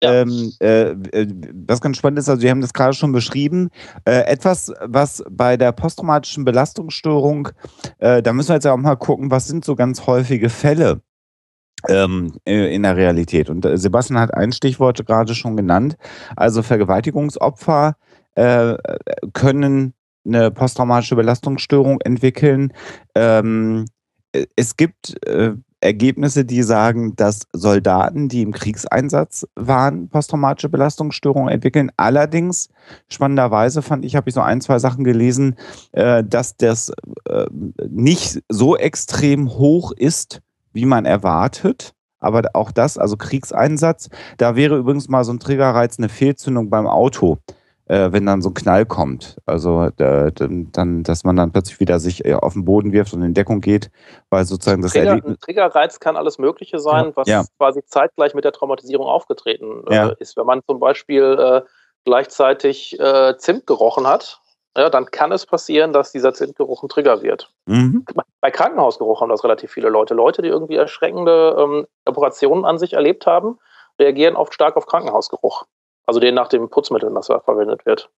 [0.00, 1.26] Ähm, äh, äh,
[1.66, 3.70] was ganz spannend ist, also wir haben das gerade schon beschrieben,
[4.04, 7.48] äh, etwas, was bei der posttraumatischen Belastungsstörung,
[7.98, 11.00] äh, da müssen wir jetzt ja auch mal gucken, was sind so ganz häufige Fälle
[11.88, 13.50] ähm, äh, in der Realität.
[13.50, 15.96] Und äh, Sebastian hat ein Stichwort gerade schon genannt.
[16.36, 17.96] Also Vergewaltigungsopfer
[18.34, 18.76] äh,
[19.32, 19.94] können
[20.26, 22.72] eine posttraumatische Belastungsstörung entwickeln.
[23.14, 23.84] Ähm,
[24.32, 31.52] äh, es gibt äh, Ergebnisse, die sagen, dass Soldaten, die im Kriegseinsatz waren, posttraumatische Belastungsstörungen
[31.52, 31.92] entwickeln.
[31.98, 32.70] Allerdings,
[33.10, 35.56] spannenderweise fand ich, habe ich so ein, zwei Sachen gelesen,
[35.92, 36.90] dass das
[37.86, 40.40] nicht so extrem hoch ist,
[40.74, 41.92] wie man erwartet.
[42.18, 44.08] Aber auch das, also Kriegseinsatz,
[44.38, 47.38] da wäre übrigens mal so ein Triggerreiz eine Fehlzündung beim Auto
[47.86, 49.36] äh, wenn dann so ein Knall kommt.
[49.46, 53.12] Also äh, dann, dann, dass man dann plötzlich wieder sich äh, auf den Boden wirft
[53.12, 53.90] und in Deckung geht,
[54.30, 55.34] weil sozusagen das Trigger, Erlebnis.
[55.36, 57.44] ein Triggerreiz kann alles Mögliche sein, was Ja.
[57.58, 60.08] quasi zeitgleich mit der Traumatisierung aufgetreten äh, Ja.
[60.18, 60.36] ist.
[60.36, 61.62] Wenn man zum Beispiel äh,
[62.04, 64.40] gleichzeitig äh, Zimt gerochen hat,
[64.76, 67.50] ja, dann kann es passieren, dass dieser Zimtgeruch ein Trigger wird.
[67.66, 68.04] Mhm.
[68.40, 70.14] Bei Krankenhausgeruch haben das relativ viele Leute.
[70.14, 73.58] Leute, die irgendwie erschreckende ähm, Operationen an sich erlebt haben,
[73.98, 75.64] reagieren oft stark auf Krankenhausgeruch.
[76.06, 78.10] Also den nach dem Putzmittel, das da verwendet wird.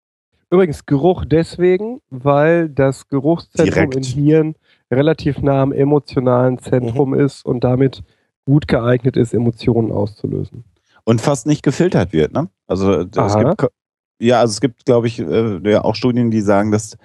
[0.51, 4.17] Übrigens Geruch deswegen, weil das Geruchszentrum Direkt.
[4.17, 4.55] im Hirn
[4.91, 7.21] relativ nah am emotionalen Zentrum Mhm.
[7.21, 8.03] ist und damit
[8.45, 10.65] gut geeignet ist, Emotionen auszulösen.
[11.05, 12.49] Und fast nicht gefiltert wird, ne?
[12.67, 13.67] Also es gibt
[14.19, 16.97] ja, also es gibt, glaube ich, äh, auch Studien, die sagen, dass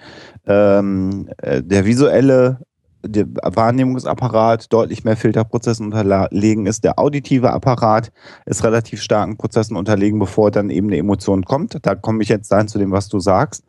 [0.46, 2.58] ähm, äh, der visuelle
[3.04, 6.84] der Wahrnehmungsapparat deutlich mehr Filterprozessen unterlegen ist.
[6.84, 8.12] Der auditive Apparat
[8.46, 11.78] ist relativ starken Prozessen unterlegen, bevor dann eben eine Emotion kommt.
[11.82, 13.64] Da komme ich jetzt dann zu dem, was du sagst.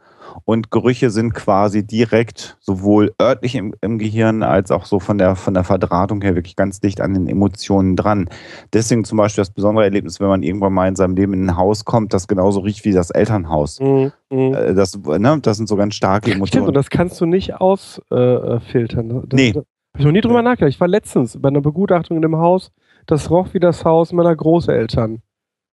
[0.45, 5.35] Und Gerüche sind quasi direkt sowohl örtlich im, im Gehirn als auch so von der,
[5.35, 8.29] von der Verdrahtung her wirklich ganz dicht an den Emotionen dran.
[8.73, 11.57] Deswegen zum Beispiel das besondere Erlebnis, wenn man irgendwann mal in seinem Leben in ein
[11.57, 13.79] Haus kommt, das genauso riecht wie das Elternhaus.
[13.79, 14.11] Mhm.
[14.29, 14.53] Mhm.
[14.53, 16.73] Äh, Das, ne, das sind so ganz starke Stimmt, und Emotionen.
[16.73, 19.11] das kannst du nicht ausfiltern.
[19.11, 19.51] Äh, das, Nee.
[19.53, 20.69] Da hab ich noch nie drüber nachgedacht.
[20.73, 22.71] Ich war letztens bei einer Begutachtung in dem Haus,
[23.05, 25.21] das roch wie das Haus meiner Großeltern.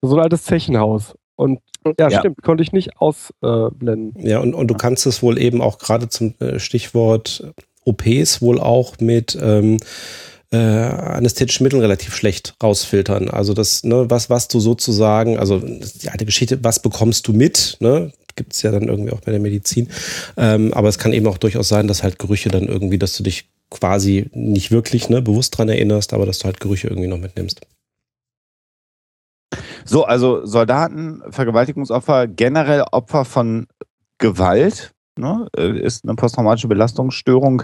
[0.02, 1.16] So ein altes Zechenhaus.
[1.36, 1.60] Und
[2.00, 2.20] ja, Ja.
[2.20, 4.14] stimmt, konnte ich nicht ausblenden.
[4.18, 7.54] Ja, und, und du kannst es wohl eben auch gerade zum äh, Stichwort
[7.86, 9.78] OPs wohl auch mit ähm,
[10.52, 13.30] äh, anästhetischen Mitteln relativ schlecht rausfiltern.
[13.30, 17.78] Also das, ne, was, was du sozusagen, also die alte Geschichte, was bekommst du mit,
[17.80, 18.12] ne?
[18.36, 19.90] Gibt es ja dann irgendwie auch bei der Medizin.
[20.38, 23.22] Ähm, aber es kann eben auch durchaus sein, dass halt Gerüche dann irgendwie, dass du
[23.22, 27.20] dich quasi nicht wirklich ne, bewusst dran erinnerst, aber dass du halt Gerüche irgendwie noch
[27.20, 27.62] mitnimmst.
[29.86, 33.68] So, also Soldaten, Vergewaltigungsopfer, generell Opfer von
[34.18, 37.64] Gewalt, ne, äh, ist eine posttraumatische Belastungsstörung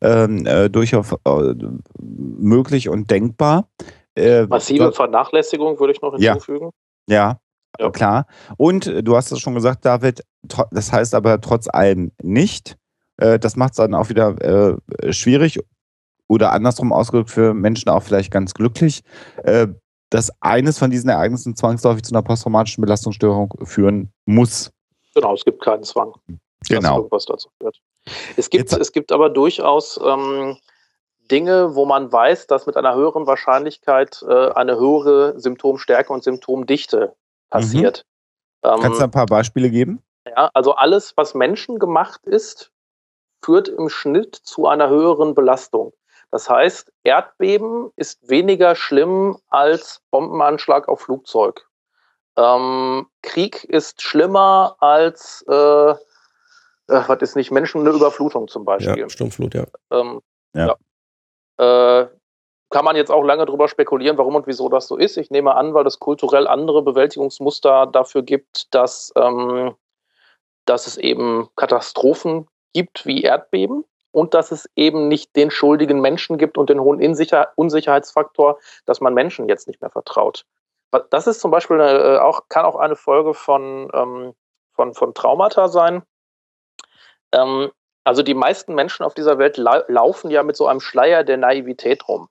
[0.00, 1.54] ähm, äh, durchaus äh,
[1.98, 3.68] möglich und denkbar.
[4.14, 6.70] Äh, Massive Vernachlässigung würde ich noch hinzufügen.
[7.08, 7.38] Ja,
[7.78, 8.26] ja, klar.
[8.56, 10.22] Und äh, du hast es schon gesagt, David,
[10.70, 12.76] das heißt aber trotz allem nicht.
[13.18, 14.78] Äh, das macht es dann auch wieder
[15.10, 15.60] schwierig
[16.28, 19.02] oder andersrum ausgedrückt für Menschen auch vielleicht ganz glücklich,
[20.10, 24.70] dass eines von diesen Ereignissen zwangsläufig zu einer posttraumatischen Belastungsstörung führen muss.
[25.14, 26.12] Genau, es gibt keinen Zwang
[26.68, 26.96] genau.
[26.98, 27.80] irgendwas dazu führt.
[28.36, 30.58] Es gibt, es gibt aber durchaus ähm,
[31.30, 37.14] Dinge, wo man weiß, dass mit einer höheren Wahrscheinlichkeit äh, eine höhere Symptomstärke und Symptomdichte
[37.50, 38.04] passiert.
[38.62, 38.70] Mhm.
[38.70, 40.02] Ähm, Kannst du ein paar Beispiele geben?
[40.26, 42.72] Ja, also alles, was menschengemacht ist,
[43.44, 45.92] führt im Schnitt zu einer höheren Belastung.
[46.36, 51.66] Das heißt, Erdbeben ist weniger schlimm als Bombenanschlag auf Flugzeug.
[52.36, 55.54] Ähm, Krieg ist schlimmer als äh,
[55.92, 55.96] äh,
[56.88, 58.98] was ist nicht, Menschen eine Überflutung zum Beispiel.
[58.98, 59.64] Ja, Sturmflut, ja.
[59.90, 60.20] Ähm,
[60.52, 60.76] ja.
[61.58, 62.00] ja.
[62.02, 62.08] Äh,
[62.68, 65.16] kann man jetzt auch lange darüber spekulieren, warum und wieso das so ist.
[65.16, 69.74] Ich nehme an, weil es kulturell andere Bewältigungsmuster dafür gibt, dass, ähm,
[70.66, 76.38] dass es eben Katastrophen gibt wie Erdbeben und dass es eben nicht den schuldigen Menschen
[76.38, 80.46] gibt und den hohen Insicher Unsicherheitsfaktor, dass man Menschen jetzt nicht mehr vertraut.
[81.10, 84.32] Das ist zum Beispiel eine, äh, auch, kann auch eine Folge von, ähm,
[84.72, 86.02] von, von Traumata sein.
[87.32, 87.70] Ähm,
[88.04, 91.36] also die meisten Menschen auf dieser Welt la laufen ja mit so einem Schleier der
[91.36, 92.30] Naivität rum.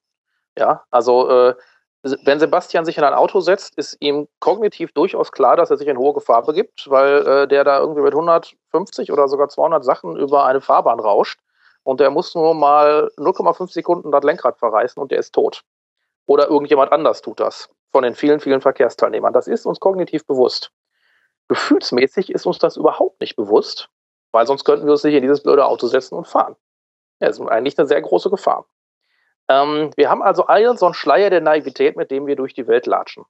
[0.58, 1.56] Ja, also äh,
[2.02, 5.88] wenn Sebastian sich in ein Auto setzt, ist ihm kognitiv durchaus klar, dass er sich
[5.88, 10.16] in hohe Gefahr begibt, weil äh, der da irgendwie mit 150 oder sogar 200 Sachen
[10.18, 11.40] über eine Fahrbahn rauscht
[11.86, 15.64] und der muss nur mal 0,5 Sekunden das Lenkrad verreißen und der ist tot.
[16.26, 19.32] Oder irgendjemand anders tut das von den vielen, vielen Verkehrsteilnehmern.
[19.32, 20.72] Das ist uns kognitiv bewusst.
[21.48, 23.90] Gefühlsmäßig ist uns das überhaupt nicht bewusst
[24.36, 26.58] weil sonst könnten wir uns nicht in dieses blöde Auto setzen und fahren.
[27.22, 28.66] Ja, das ist eigentlich eine sehr große Gefahr.
[29.48, 32.68] Ähm, wir haben also all so einen Schleier der Naivität, mit dem wir durch die
[32.68, 33.24] Welt latschen.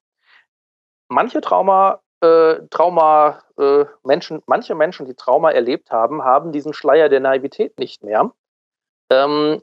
[1.07, 7.07] Manche Trauma, äh, Trauma, äh, Menschen, manche Menschen, die Trauma erlebt haben, haben diesen Schleier
[7.07, 8.31] der Naivität nicht mehr,
[9.09, 9.61] ähm,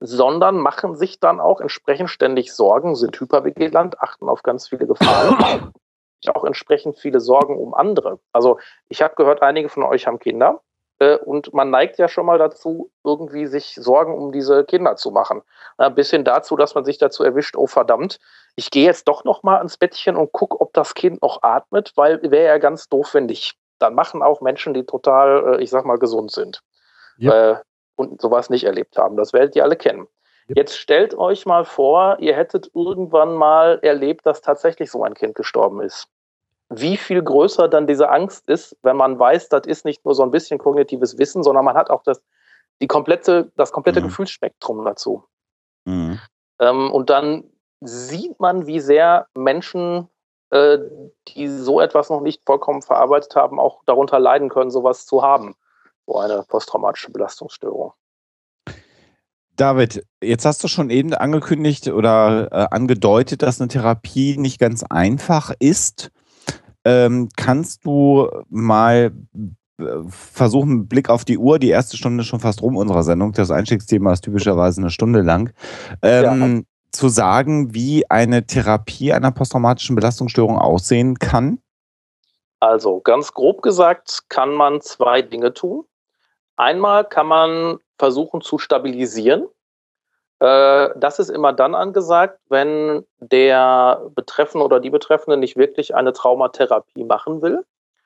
[0.00, 5.72] sondern machen sich dann auch entsprechend ständig Sorgen, sind hypervigilant, achten auf ganz viele Gefahren
[6.34, 8.20] auch entsprechend viele Sorgen um andere.
[8.32, 10.60] Also ich habe gehört, einige von euch haben Kinder
[10.98, 15.10] äh, und man neigt ja schon mal dazu, irgendwie sich Sorgen um diese Kinder zu
[15.10, 15.42] machen.
[15.78, 18.18] Ein bisschen dazu, dass man sich dazu erwischt, oh verdammt,
[18.56, 21.92] ich gehe jetzt doch noch mal ins Bettchen und gucke, ob das Kind noch atmet,
[21.96, 23.56] weil wäre ja ganz doof, wenn nicht.
[23.78, 26.62] Dann machen auch Menschen, die total, äh, ich sag mal, gesund sind
[27.18, 27.32] yep.
[27.32, 27.56] äh,
[28.10, 29.16] und sowas nicht erlebt haben.
[29.16, 30.06] Das werdet ihr alle kennen.
[30.48, 35.34] Jetzt stellt euch mal vor, ihr hättet irgendwann mal erlebt, dass tatsächlich so ein Kind
[35.34, 36.08] gestorben ist.
[36.68, 40.22] Wie viel größer dann diese Angst ist, wenn man weiß, das ist nicht nur so
[40.22, 42.22] ein bisschen kognitives Wissen, sondern man hat auch das,
[42.80, 44.06] die komplette, das komplette mhm.
[44.06, 45.24] Gefühlsspektrum dazu.
[45.84, 46.18] Mhm.
[46.58, 47.44] Ähm, und dann
[47.80, 50.08] sieht man, wie sehr Menschen,
[50.50, 50.78] äh,
[51.28, 55.54] die so etwas noch nicht vollkommen verarbeitet haben, auch darunter leiden können, sowas zu haben.
[56.06, 57.92] So eine posttraumatische Belastungsstörung.
[59.56, 64.82] David, jetzt hast du schon eben angekündigt oder äh, angedeutet, dass eine Therapie nicht ganz
[64.82, 66.10] einfach ist.
[66.84, 69.12] Ähm, kannst du mal
[69.78, 73.32] äh, versuchen, Blick auf die Uhr, die erste Stunde ist schon fast rum unserer Sendung,
[73.32, 75.52] das Einstiegsthema ist typischerweise eine Stunde lang,
[76.02, 76.62] ähm, ja.
[76.90, 81.58] zu sagen, wie eine Therapie einer posttraumatischen Belastungsstörung aussehen kann?
[82.58, 85.84] Also ganz grob gesagt kann man zwei Dinge tun.
[86.56, 89.48] Einmal kann man versuchen zu stabilisieren.
[90.40, 96.12] Äh, das ist immer dann angesagt, wenn der Betreffende oder die Betreffende nicht wirklich eine
[96.12, 97.64] Traumatherapie machen will.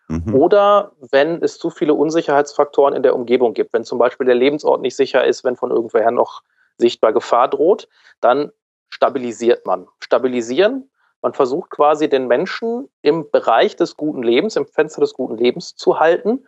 [0.08, 0.34] Mhm.
[0.34, 4.80] Oder wenn es zu viele Unsicherheitsfaktoren in der Umgebung gibt, wenn zum Beispiel der Lebensort
[4.80, 6.42] nicht sicher ist, wenn von irgendwoher noch
[6.78, 7.88] sichtbar Gefahr droht,
[8.20, 8.52] dann
[8.88, 9.88] stabilisiert man.
[10.00, 10.90] Stabilisieren,
[11.22, 15.74] man versucht quasi den Menschen im Bereich des guten Lebens, im Fenster des guten Lebens
[15.74, 16.46] zu halten,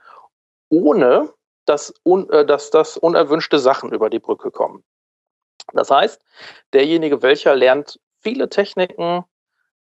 [0.68, 1.30] ohne
[1.68, 4.82] dass, un, äh, dass das unerwünschte Sachen über die Brücke kommen.
[5.72, 6.20] Das heißt,
[6.72, 9.24] derjenige, welcher lernt viele Techniken,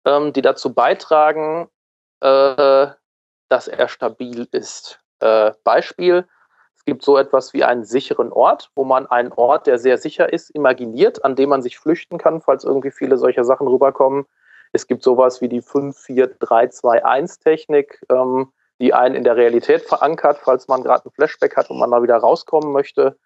[0.05, 1.69] ähm, die dazu beitragen,
[2.21, 2.87] äh,
[3.49, 4.99] dass er stabil ist.
[5.19, 6.27] Äh, Beispiel,
[6.75, 10.33] es gibt so etwas wie einen sicheren Ort, wo man einen Ort, der sehr sicher
[10.33, 14.25] ist, imaginiert, an dem man sich flüchten kann, falls irgendwie viele solche Sachen rüberkommen.
[14.73, 18.51] Es gibt sowas wie die 5-4-3-2-1-Technik, ähm,
[18.83, 22.03] die einen in der Realität verankert, falls man gerade ein Flashback hat und man mal
[22.03, 23.17] wieder rauskommen möchte.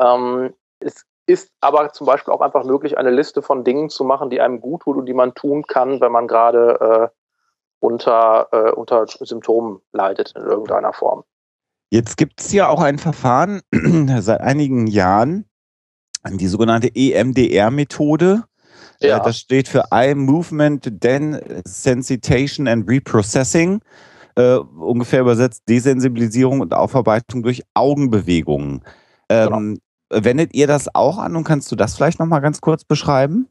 [0.00, 4.30] Ähm, es ist aber zum Beispiel auch einfach möglich, eine Liste von Dingen zu machen,
[4.30, 7.16] die einem gut tun und die man tun kann, wenn man gerade äh,
[7.80, 11.24] unter, äh, unter Symptomen leidet in irgendeiner Form.
[11.90, 13.62] Jetzt gibt es ja auch ein Verfahren
[14.20, 15.44] seit einigen Jahren,
[16.24, 18.44] die sogenannte EMDR-Methode.
[19.00, 19.18] Äh, ja.
[19.18, 23.80] Das steht für Eye Movement Desensitation and Reprocessing.
[24.36, 28.84] Äh, ungefähr übersetzt Desensibilisierung und Aufarbeitung durch Augenbewegungen.
[29.28, 29.78] Ähm,
[30.10, 30.22] genau.
[30.22, 33.48] Wendet ihr das auch an und kannst du das vielleicht nochmal ganz kurz beschreiben?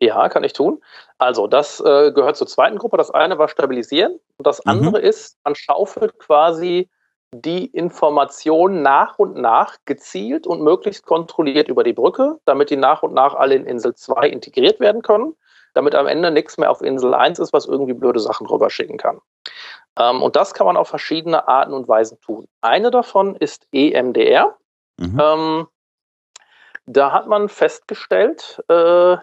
[0.00, 0.80] Ja, kann ich tun.
[1.18, 2.96] Also, das äh, gehört zur zweiten Gruppe.
[2.96, 4.70] Das eine war Stabilisieren und das mhm.
[4.70, 6.88] andere ist, man schaufelt quasi
[7.32, 13.02] die Informationen nach und nach gezielt und möglichst kontrolliert über die Brücke, damit die nach
[13.02, 15.34] und nach alle in Insel 2 integriert werden können,
[15.74, 19.18] damit am Ende nichts mehr auf Insel 1 ist, was irgendwie blöde Sachen rüberschicken kann.
[19.98, 22.48] Ähm, und das kann man auf verschiedene Arten und Weisen tun.
[22.60, 24.56] Eine davon ist EMDR.
[24.98, 25.20] Mhm.
[25.20, 25.66] Ähm,
[26.86, 29.16] da hat man festgestellt, äh,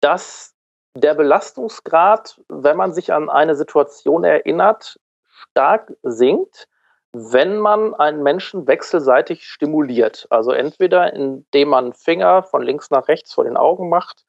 [0.00, 0.54] dass
[0.94, 5.00] der Belastungsgrad, wenn man sich an eine Situation erinnert,
[5.30, 6.68] stark sinkt,
[7.14, 10.26] wenn man einen Menschen wechselseitig stimuliert.
[10.30, 14.24] Also entweder indem man Finger von links nach rechts vor den Augen macht,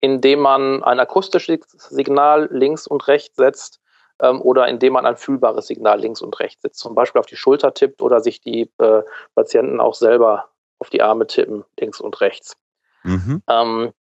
[0.00, 3.80] indem man ein akustisches Signal links und rechts setzt
[4.20, 7.36] ähm, oder indem man ein fühlbares Signal links und rechts setzt, zum Beispiel auf die
[7.36, 9.02] Schulter tippt oder sich die äh,
[9.34, 10.48] Patienten auch selber
[10.78, 12.56] auf die Arme tippen, links und rechts.
[13.02, 13.42] Mhm.
[13.48, 13.92] Ähm,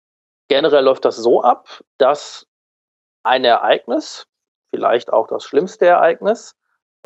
[0.48, 2.48] generell läuft das so ab, dass
[3.24, 4.28] ein Ereignis,
[4.70, 6.56] vielleicht auch das schlimmste Ereignis,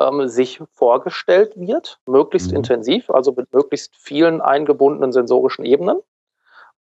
[0.00, 2.58] ähm, sich vorgestellt wird, möglichst mhm.
[2.58, 6.00] intensiv, also mit möglichst vielen eingebundenen sensorischen Ebenen.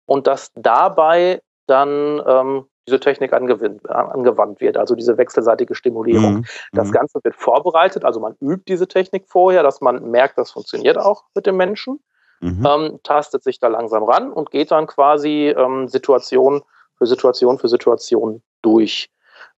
[0.06, 6.36] Und dass dabei dann ähm, diese Technik angewandt wird, also diese wechselseitige Stimulierung.
[6.36, 6.44] Mhm.
[6.72, 6.92] Das mhm.
[6.92, 11.24] Ganze wird vorbereitet, also man übt diese Technik vorher, dass man merkt, das funktioniert auch
[11.34, 12.00] mit dem Menschen,
[12.40, 12.66] mhm.
[12.66, 16.62] ähm, tastet sich da langsam ran und geht dann quasi ähm, Situation
[16.96, 19.10] für Situation für Situation durch.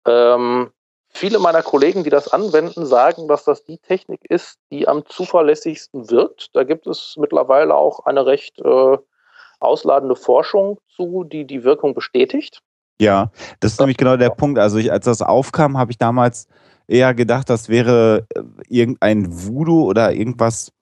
[0.06, 0.70] Ähm,
[1.12, 6.08] Viele meiner Kollegen, die das anwenden, sagen, dass das die Technik ist, die am zuverlässigsten
[6.08, 6.54] wirkt.
[6.54, 8.96] Da gibt es mittlerweile auch eine recht äh,
[9.58, 12.62] ausladende Forschung zu, die die Wirkung bestätigt.
[13.00, 13.30] Ja,
[13.60, 14.58] das ist nämlich genau der Punkt.
[14.58, 16.48] Also ich, als das aufkam, habe ich damals
[16.86, 20.72] eher gedacht, das wäre äh, irgendein Voodoo oder irgendwas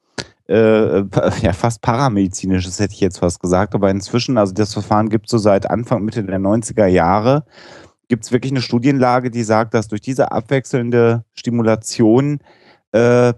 [0.48, 1.00] äh,
[1.42, 3.74] ja, fast paramedizinisches, hätte ich jetzt fast gesagt.
[3.74, 7.44] Aber inzwischen, also das Verfahren gibt es so seit Anfang, Mitte der 90er Jahre
[8.08, 12.40] gibt es wirklich eine Studienlage, die sagt, dass durch diese abwechselnde Stimulation
[12.92, 13.34] äh,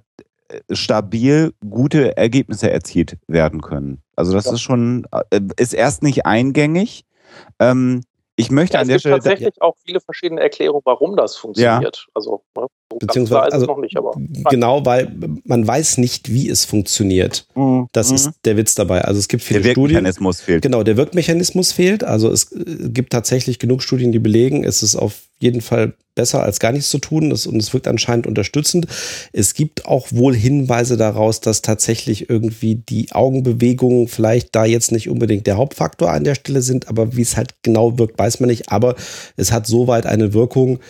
[0.70, 4.01] stabil gute Ergebnisse erzielt werden können.
[4.16, 4.53] Also das ja.
[4.53, 7.05] ist schon, äh, ist erst nicht eingängig.
[7.59, 8.03] Ähm,
[8.41, 9.16] ich möchte ja, an der Stelle.
[9.16, 11.97] Es gibt tatsächlich auch viele verschiedene Erklärungen, warum das funktioniert.
[11.97, 12.12] Ja.
[12.14, 12.66] Also, ne,
[12.99, 14.12] Beziehungsweise, also, noch nicht, aber.
[14.51, 15.12] Genau, weil
[15.45, 17.47] man weiß nicht, wie es funktioniert.
[17.55, 17.88] Mhm.
[17.93, 18.32] Das ist mhm.
[18.45, 19.03] der Witz dabei.
[19.03, 20.05] Also es gibt viele der Studien.
[20.05, 20.62] Der Wirkmechanismus fehlt.
[20.62, 22.05] Genau, der Wirkmechanismus fehlt.
[22.05, 26.43] Also es äh, gibt tatsächlich genug Studien, die belegen, es ist auf jeden Fall besser
[26.43, 28.86] als gar nichts zu tun das, und es wirkt anscheinend unterstützend.
[29.32, 35.09] Es gibt auch wohl Hinweise daraus, dass tatsächlich irgendwie die Augenbewegungen vielleicht da jetzt nicht
[35.09, 38.51] unbedingt der Hauptfaktor an der Stelle sind, aber wie es halt genau wirkt, weiß man
[38.51, 38.70] nicht.
[38.70, 38.97] Aber
[39.36, 40.80] es hat soweit eine Wirkung,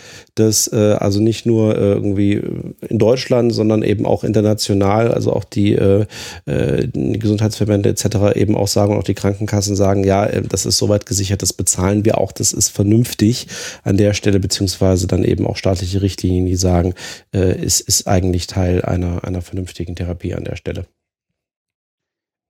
[0.41, 2.41] dass äh, also nicht nur äh, irgendwie
[2.87, 6.05] in Deutschland, sondern eben auch international, also auch die, äh,
[6.45, 8.35] äh die Gesundheitsverbände etc.
[8.35, 11.53] eben auch sagen und auch die Krankenkassen sagen, ja, äh, das ist soweit gesichert, das
[11.53, 13.47] bezahlen wir auch, das ist vernünftig
[13.83, 16.93] an der Stelle, beziehungsweise dann eben auch staatliche Richtlinien, die sagen,
[17.33, 20.85] äh, es ist eigentlich Teil einer, einer vernünftigen Therapie an der Stelle.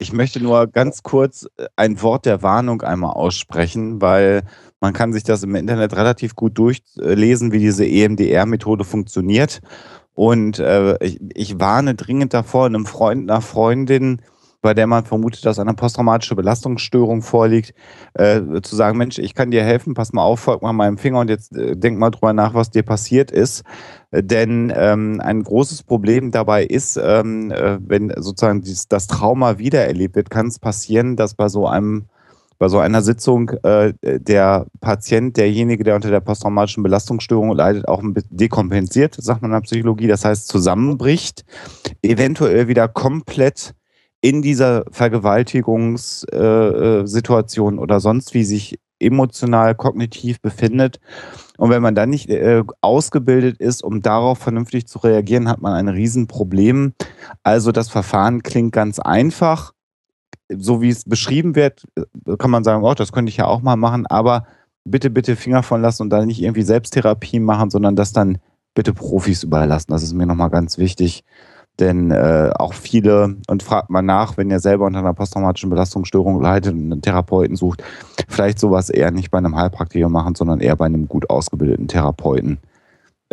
[0.02, 4.42] Ich möchte nur ganz kurz äh, ein Wort der Warnung einmal aussprechen, weil
[4.82, 9.62] man kann sich das im Internet relativ gut durchlesen, wie diese EMDR-Methode funktioniert.
[10.14, 14.22] Und äh, ich, ich warne dringend davor, einem Freund, einer Freundin
[14.62, 17.74] bei der man vermutet, dass eine posttraumatische Belastungsstörung vorliegt,
[18.14, 21.20] äh, zu sagen, Mensch, ich kann dir helfen, pass mal auf, folg mal meinem Finger
[21.20, 23.64] und jetzt äh, denk mal drüber nach, was dir passiert ist.
[24.12, 30.16] Denn ähm, ein großes Problem dabei ist, ähm, äh, wenn sozusagen dies, das Trauma wiedererlebt
[30.16, 32.06] wird, kann es passieren, dass bei so einem
[32.62, 38.04] bei so einer Sitzung äh, der Patient, derjenige, der unter der posttraumatischen Belastungsstörung leidet, auch
[38.04, 41.44] ein bisschen dekompensiert, sagt man in der Psychologie, das heißt zusammenbricht,
[42.04, 43.74] eventuell wieder komplett
[44.22, 51.00] in dieser Vergewaltigungssituation äh, oder sonst wie sich emotional, kognitiv befindet.
[51.58, 55.74] Und wenn man dann nicht äh, ausgebildet ist, um darauf vernünftig zu reagieren, hat man
[55.74, 56.94] ein Riesenproblem.
[57.42, 59.74] Also das Verfahren klingt ganz einfach.
[60.58, 63.62] So wie es beschrieben wird, äh, kann man sagen, oh, das könnte ich ja auch
[63.62, 64.46] mal machen, aber
[64.84, 68.40] bitte, bitte Finger von lassen und dann nicht irgendwie Selbsttherapie machen, sondern das dann
[68.74, 69.92] bitte Profis überlassen.
[69.92, 71.24] Das ist mir nochmal ganz wichtig.
[71.80, 76.42] Denn äh, auch viele, und fragt mal nach, wenn ihr selber unter einer posttraumatischen Belastungsstörung
[76.42, 77.84] leidet und einen Therapeuten sucht,
[78.28, 82.60] vielleicht sowas eher nicht bei einem Heilpraktiker machen, sondern eher bei einem gut ausgebildeten Therapeuten.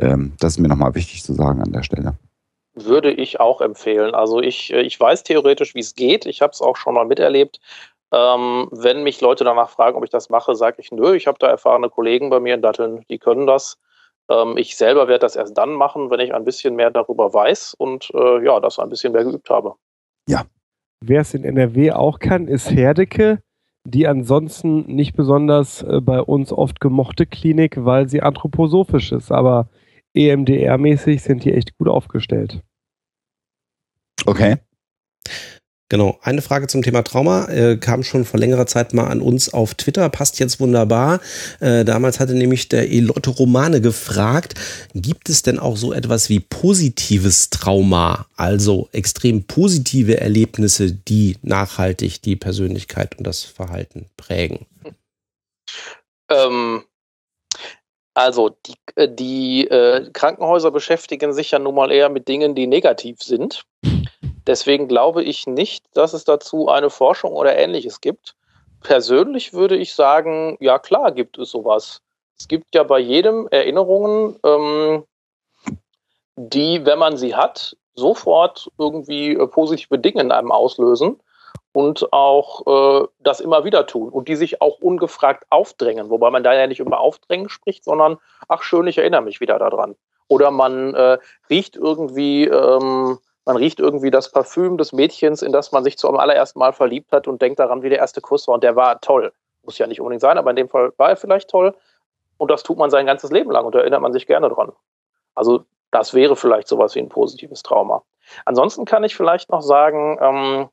[0.00, 2.14] Ähm, das ist mir nochmal wichtig zu sagen an der Stelle.
[2.84, 4.14] Würde ich auch empfehlen.
[4.14, 6.26] Also ich, äh, ich weiß theoretisch, wie es geht.
[6.26, 7.60] Ich habe es auch schon mal miterlebt.
[8.12, 11.38] Ähm, wenn mich Leute danach fragen, ob ich das mache, sage ich, nö, ich habe
[11.38, 13.78] da erfahrene Kollegen bei mir in Datteln, die können das.
[14.30, 17.74] Ähm, ich selber werde das erst dann machen, wenn ich ein bisschen mehr darüber weiß
[17.74, 19.74] und äh, ja, das ein bisschen mehr geübt habe.
[20.28, 20.44] Ja.
[21.04, 23.40] Wer es in NRW auch kann, ist Herdecke,
[23.84, 29.30] die ansonsten nicht besonders äh, bei uns oft gemochte Klinik, weil sie anthroposophisch ist.
[29.30, 29.68] Aber
[30.14, 32.62] EMDR-mäßig sind die echt gut aufgestellt.
[34.26, 34.56] Okay.
[35.90, 39.54] Genau, eine Frage zum Thema Trauma äh, kam schon vor längerer Zeit mal an uns
[39.54, 41.20] auf Twitter, passt jetzt wunderbar.
[41.60, 44.54] Äh, damals hatte nämlich der Elotte Romane gefragt,
[44.94, 52.20] gibt es denn auch so etwas wie positives Trauma, also extrem positive Erlebnisse, die nachhaltig
[52.20, 54.66] die Persönlichkeit und das Verhalten prägen?
[56.30, 56.82] Ähm,
[58.18, 62.66] also die, äh, die äh, Krankenhäuser beschäftigen sich ja nun mal eher mit Dingen, die
[62.66, 63.62] negativ sind.
[64.44, 68.34] Deswegen glaube ich nicht, dass es dazu eine Forschung oder ähnliches gibt.
[68.82, 72.02] Persönlich würde ich sagen, ja klar gibt es sowas.
[72.36, 75.04] Es gibt ja bei jedem Erinnerungen, ähm,
[76.34, 81.20] die, wenn man sie hat, sofort irgendwie äh, positive Dinge in einem auslösen
[81.78, 82.66] und auch
[83.02, 86.66] äh, das immer wieder tun und die sich auch ungefragt aufdrängen, wobei man da ja
[86.66, 88.18] nicht über Aufdrängen spricht, sondern
[88.48, 89.94] ach schön, ich erinnere mich wieder daran.
[90.26, 91.18] Oder man äh,
[91.48, 96.16] riecht irgendwie ähm, man riecht irgendwie das Parfüm des Mädchens, in das man sich zum
[96.16, 98.56] allerersten Mal verliebt hat und denkt daran, wie der erste Kuss war.
[98.56, 99.32] Und der war toll.
[99.62, 101.76] Muss ja nicht unbedingt sein, aber in dem Fall war er vielleicht toll.
[102.38, 104.72] Und das tut man sein ganzes Leben lang und da erinnert man sich gerne dran.
[105.36, 108.02] Also das wäre vielleicht sowas wie ein positives Trauma.
[108.46, 110.68] Ansonsten kann ich vielleicht noch sagen, ähm,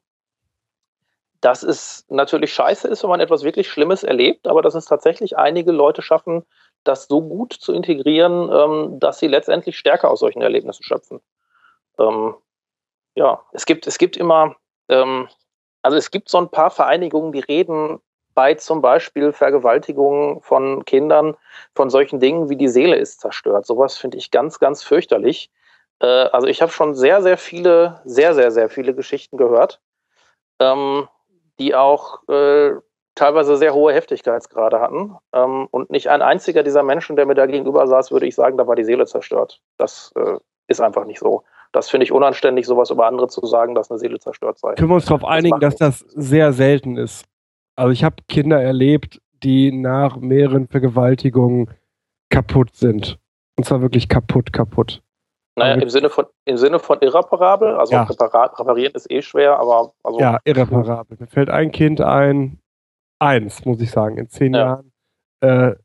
[1.46, 5.38] dass es natürlich scheiße ist, wenn man etwas wirklich Schlimmes erlebt, aber dass es tatsächlich
[5.38, 6.44] einige Leute schaffen,
[6.84, 11.22] das so gut zu integrieren, ähm, dass sie letztendlich stärker aus solchen Erlebnissen schöpfen.
[12.00, 12.34] Ähm,
[13.14, 14.56] ja, es gibt, es gibt immer,
[14.90, 15.30] ähm,
[15.84, 18.00] also es gibt so ein paar Vereinigungen, die reden
[18.34, 21.38] bei zum Beispiel Vergewaltigungen von Kindern
[21.76, 23.68] von solchen Dingen wie die Seele ist zerstört.
[23.68, 25.52] Sowas finde ich ganz, ganz fürchterlich.
[26.00, 29.80] Äh, also ich habe schon sehr, sehr viele, sehr, sehr, sehr viele Geschichten gehört,
[30.60, 31.08] ähm,
[31.60, 32.72] die auch äh,
[33.16, 35.16] teilweise sehr hohe Heftigkeitsgrade hatten.
[35.34, 38.58] Ähm, und nicht ein einziger dieser Menschen, der mir da gegenüber saß, würde ich sagen,
[38.58, 39.62] da war die Seele zerstört.
[39.78, 40.38] Das äh,
[40.68, 41.44] ist einfach nicht so.
[41.72, 44.76] Das finde ich unanständig, sowas über andere zu sagen, dass eine Seele zerstört sei.
[44.76, 47.26] Können wir uns darauf einigen, das dass das sehr selten ist?
[47.76, 51.70] Also ich habe Kinder erlebt, die nach mehreren Vergewaltigungen
[52.30, 53.20] kaputt sind.
[53.58, 55.02] Und zwar wirklich kaputt, kaputt.
[55.56, 58.04] Naja, im Sinne von, im Sinne von irreparabel, also ja.
[58.04, 59.94] reparieren ist eh schwer, aber.
[60.04, 61.18] Also ja, irreparabel.
[61.20, 62.60] Mir fällt ein Kind ein,
[63.20, 64.60] eins, muss ich sagen, in zehn ja.
[64.60, 64.92] Jahren.
[65.40, 65.76] Äh,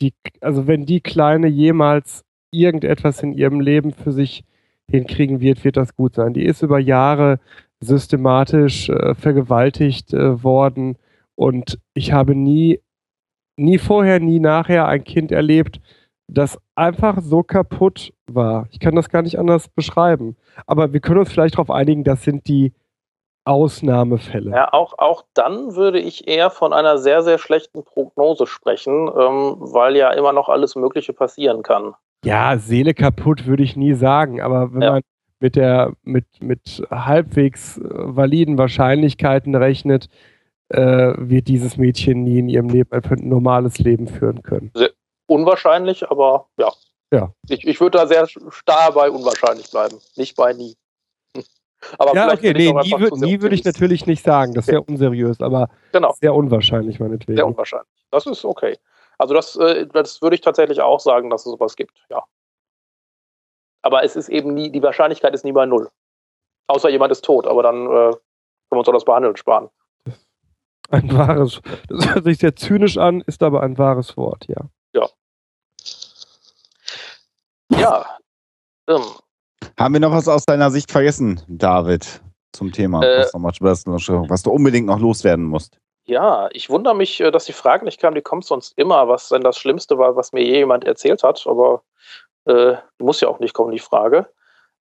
[0.00, 4.44] die, also wenn die Kleine jemals irgendetwas in ihrem Leben für sich
[4.90, 6.32] hinkriegen wird, wird das gut sein.
[6.32, 7.38] Die ist über Jahre
[7.80, 10.96] systematisch äh, vergewaltigt äh, worden
[11.34, 12.80] und ich habe nie,
[13.56, 15.80] nie vorher, nie nachher ein Kind erlebt,
[16.28, 18.66] das einfach so kaputt war.
[18.70, 20.36] Ich kann das gar nicht anders beschreiben.
[20.66, 22.72] Aber wir können uns vielleicht darauf einigen, das sind die
[23.44, 24.50] Ausnahmefälle.
[24.50, 29.56] Ja, auch, auch dann würde ich eher von einer sehr, sehr schlechten Prognose sprechen, ähm,
[29.58, 31.94] weil ja immer noch alles Mögliche passieren kann.
[32.24, 34.92] Ja, Seele kaputt würde ich nie sagen, aber wenn ja.
[34.92, 35.02] man
[35.38, 40.08] mit der mit, mit halbwegs äh, validen Wahrscheinlichkeiten rechnet,
[40.68, 44.72] äh, wird dieses Mädchen nie in ihrem Leben ein normales Leben führen können.
[45.26, 46.72] Unwahrscheinlich, aber ja.
[47.12, 47.32] Ja.
[47.48, 50.76] Ich, ich würde da sehr starr bei unwahrscheinlich bleiben, nicht bei nie.
[51.98, 54.54] Aber ja, okay, nee, nie, wür nie würde ich natürlich nicht sagen.
[54.54, 54.92] Das wäre okay.
[54.92, 56.14] unseriös, aber genau.
[56.20, 57.36] sehr unwahrscheinlich, meinetwegen.
[57.36, 58.06] Sehr unwahrscheinlich.
[58.10, 58.78] Das ist okay.
[59.18, 62.24] Also das, äh, das würde ich tatsächlich auch sagen, dass es sowas gibt, ja.
[63.82, 65.90] Aber es ist eben nie, die Wahrscheinlichkeit ist nie bei null.
[66.66, 68.20] Außer jemand ist tot, aber dann äh, können
[68.70, 69.70] wir uns auch das Behandeln sparen.
[70.88, 74.70] Ein wahres, das hört sich sehr zynisch an, ist aber ein wahres Wort, ja.
[74.96, 75.08] Ja.
[77.70, 78.06] Ja.
[78.88, 79.02] Ähm.
[79.78, 82.22] Haben wir noch was aus deiner Sicht vergessen, David,
[82.52, 85.78] zum Thema, äh, was du unbedingt noch loswerden musst?
[86.04, 89.28] Ja, ich wundere mich, äh, dass die Frage nicht kam, die kommt sonst immer, was
[89.28, 91.82] denn das Schlimmste war, was mir je jemand erzählt hat, aber
[92.46, 94.30] äh, muss ja auch nicht kommen, die Frage.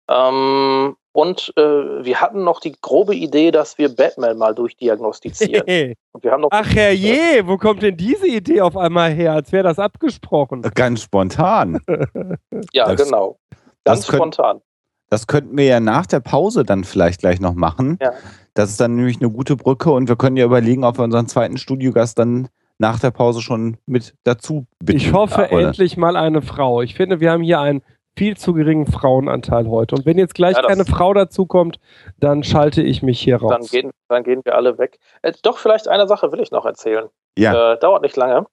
[0.09, 5.95] Ähm, und äh, wir hatten noch die grobe Idee, dass wir Batman mal durchdiagnostizieren.
[6.51, 10.61] Ach herrje, wo kommt denn diese Idee auf einmal her, als wäre das abgesprochen?
[10.75, 11.81] Ganz spontan.
[12.75, 13.39] ja, das, genau.
[13.85, 14.61] Ganz spontan.
[15.09, 17.97] Das könnten wir ja nach der Pause dann vielleicht gleich noch machen.
[18.03, 18.13] Ja.
[18.53, 21.29] Das ist dann nämlich eine gute Brücke und wir können ja überlegen, ob wir unseren
[21.29, 24.99] zweiten Studiogast dann nach der Pause schon mit dazu bitten.
[24.99, 26.83] Ich hoffe ja, endlich mal eine Frau.
[26.83, 27.81] Ich finde, wir haben hier ein
[28.17, 29.95] viel zu geringen Frauenanteil heute.
[29.95, 31.79] Und wenn jetzt gleich Ja, keine Frau dazukommt,
[32.19, 33.51] dann schalte ich mich hier raus.
[33.51, 34.99] Dann gehen, dann gehen wir alle weg.
[35.23, 37.09] Äh, doch, vielleicht eine Sache will ich noch erzählen.
[37.37, 37.73] Ja.
[37.73, 38.47] Äh, dauert nicht lange.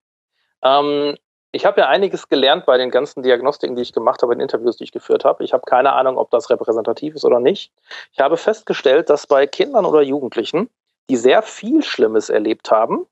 [0.61, 1.15] Ähm,
[1.51, 4.77] ich habe ja einiges gelernt bei den ganzen Diagnostiken, die ich gemacht habe, in Interviews,
[4.77, 5.43] die ich geführt habe.
[5.43, 7.71] Ich habe keine Ahnung, ob das repräsentativ ist oder nicht.
[8.11, 10.69] Ich habe festgestellt, dass bei Kindern oder Jugendlichen,
[11.09, 13.05] die sehr viel Schlimmes erlebt haben,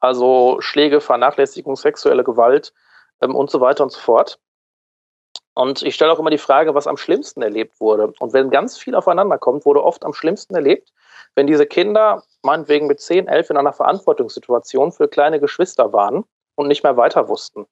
[0.00, 2.72] also Schläge, Vernachlässigung, sexuelle Gewalt
[3.22, 4.40] ähm, und so weiter und so fort.
[5.54, 8.12] Und ich stelle auch immer die Frage, was am schlimmsten erlebt wurde.
[8.20, 10.92] Und wenn ganz viel aufeinander kommt, wurde oft am schlimmsten erlebt,
[11.34, 16.24] wenn diese Kinder meinetwegen mit 10, 11 in einer Verantwortungssituation für kleine Geschwister waren
[16.54, 17.66] und nicht mehr weiter wussten.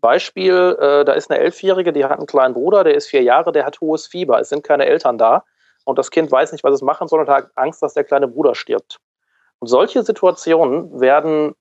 [0.00, 3.52] Beispiel, äh, da ist eine Elfjährige, die hat einen kleinen Bruder, der ist vier Jahre,
[3.52, 5.44] der hat hohes Fieber, es sind keine Eltern da
[5.84, 8.28] und das Kind weiß nicht, was es machen soll und hat Angst, dass der kleine
[8.28, 8.98] Bruder stirbt.
[9.60, 11.54] Und solche Situationen werden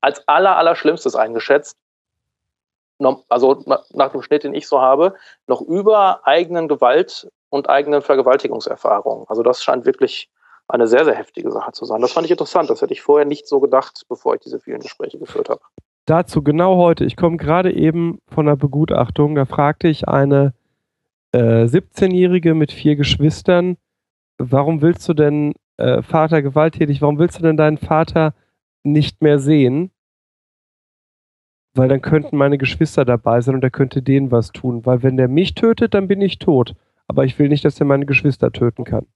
[0.00, 0.76] als aller, aller
[1.16, 1.76] eingeschätzt,
[3.28, 5.14] also na- nach dem Schnitt, den ich so habe,
[5.46, 9.26] noch über eigenen Gewalt- und eigenen Vergewaltigungserfahrungen.
[9.28, 10.30] Also das scheint wirklich
[10.68, 12.00] eine sehr, sehr heftige Sache zu sein.
[12.02, 12.68] Das fand ich interessant.
[12.68, 15.60] Das hätte ich vorher nicht so gedacht, bevor ich diese vielen Gespräche geführt habe.
[16.04, 17.04] Dazu genau heute.
[17.04, 19.34] Ich komme gerade eben von einer Begutachtung.
[19.34, 20.52] Da fragte ich eine
[21.32, 23.76] äh, 17-Jährige mit vier Geschwistern,
[24.38, 28.34] warum willst du denn äh, Vater gewalttätig, warum willst du denn deinen Vater
[28.84, 29.90] nicht mehr sehen?
[31.78, 34.84] Weil dann könnten meine Geschwister dabei sein und er könnte denen was tun.
[34.84, 36.74] Weil wenn der mich tötet, dann bin ich tot.
[37.06, 39.06] Aber ich will nicht, dass er meine Geschwister töten kann.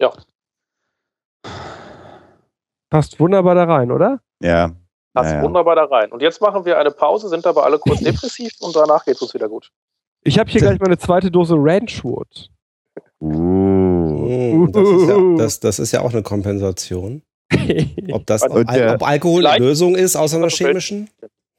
[0.00, 0.10] Ja.
[2.88, 4.22] Passt wunderbar da rein, oder?
[4.40, 4.72] Ja.
[5.12, 5.42] Passt Ja, ja.
[5.42, 6.10] wunderbar da rein.
[6.12, 9.22] Und jetzt machen wir eine Pause, sind aber alle kurz depressiv und danach geht es
[9.22, 9.70] uns wieder gut.
[10.24, 12.48] Ich habe hier gleich meine zweite Dose Ranchwood.
[13.20, 13.28] Uh.
[13.28, 17.22] Mm, Das ist, ja, das, das ist ja auch eine Kompensation.
[18.12, 21.08] Ob, das, ob, der- ob Alkohol eine Lösung ist, außer einer chemischen?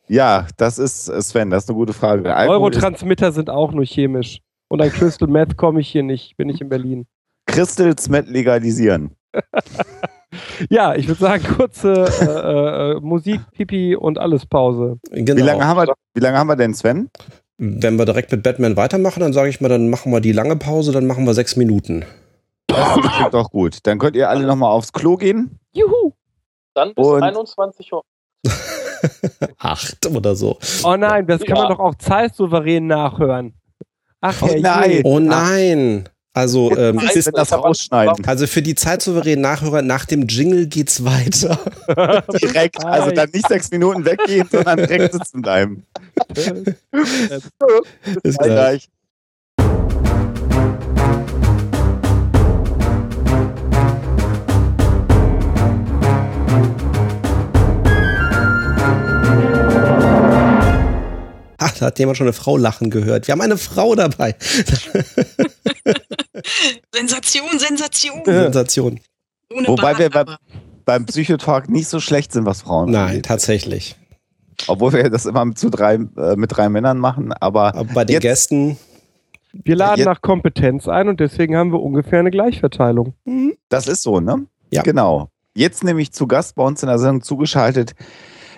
[0.08, 2.36] Ja, das ist äh, Sven, das ist eine gute Frage.
[2.36, 4.40] Alkohol Neurotransmitter sind auch nur chemisch.
[4.68, 7.06] Und an Crystal Meth komme ich hier nicht, bin ich in Berlin.
[7.46, 9.12] Crystals Met legalisieren.
[10.70, 14.98] Ja, ich würde sagen, kurze äh, äh, Musik, Pipi und alles Pause.
[15.12, 15.38] Genau.
[15.40, 17.10] Wie, lange haben wir, wie lange haben wir denn, Sven?
[17.60, 20.56] Wenn wir direkt mit Batman weitermachen, dann sage ich mal, dann machen wir die lange
[20.56, 22.04] Pause, dann machen wir sechs Minuten.
[22.74, 23.78] Das klingt doch gut.
[23.84, 25.60] Dann könnt ihr alle nochmal aufs Klo gehen.
[25.74, 26.14] Juhu!
[26.74, 28.04] Dann bis Und- 21 Uhr.
[29.58, 30.58] Acht oder so.
[30.84, 31.64] Oh nein, das kann Ja.
[31.64, 33.54] man doch auch zeitsouverän nachhören.
[34.22, 35.02] Ach Oh nein.
[35.04, 36.10] Oh nein.
[36.36, 38.26] Also, ähm, das ich hab rausschneiden.
[38.26, 41.60] also für die zeitsouveränen Nachhörer, nach dem Jingle geht's weiter.
[42.42, 45.86] Direkt, also dann nicht sechs Minuten weggehen, sondern direkt sitzen bleiben.
[48.24, 48.90] Bis gleich.
[61.66, 63.28] Ach, da hat jemand schon eine Frau lachen gehört.
[63.28, 64.36] Wir haben eine Frau dabei.
[66.94, 68.22] Sensation, Sensation.
[68.26, 69.00] Sensation.
[69.54, 70.36] Ohne Wobei Bart, wir bei-.
[70.86, 73.26] Beim Psychotalk nicht so schlecht sind, was Frauen Nein, angeht.
[73.26, 73.96] tatsächlich.
[74.68, 78.04] Obwohl wir das immer mit, zu drei, äh, mit drei Männern machen, aber Aber bei
[78.04, 78.78] den Jetzt- Gästen,
[79.54, 83.14] Wir laden Jetzt- nach Kompetenz ein und deswegen haben wir ungefähr eine Gleichverteilung.
[83.70, 84.46] das ist so, ne?
[84.72, 84.82] Ja.
[84.82, 85.30] Genau.
[85.56, 87.94] Jetzt nämlich zu Gast bei uns in der Sendung zugeschaltet,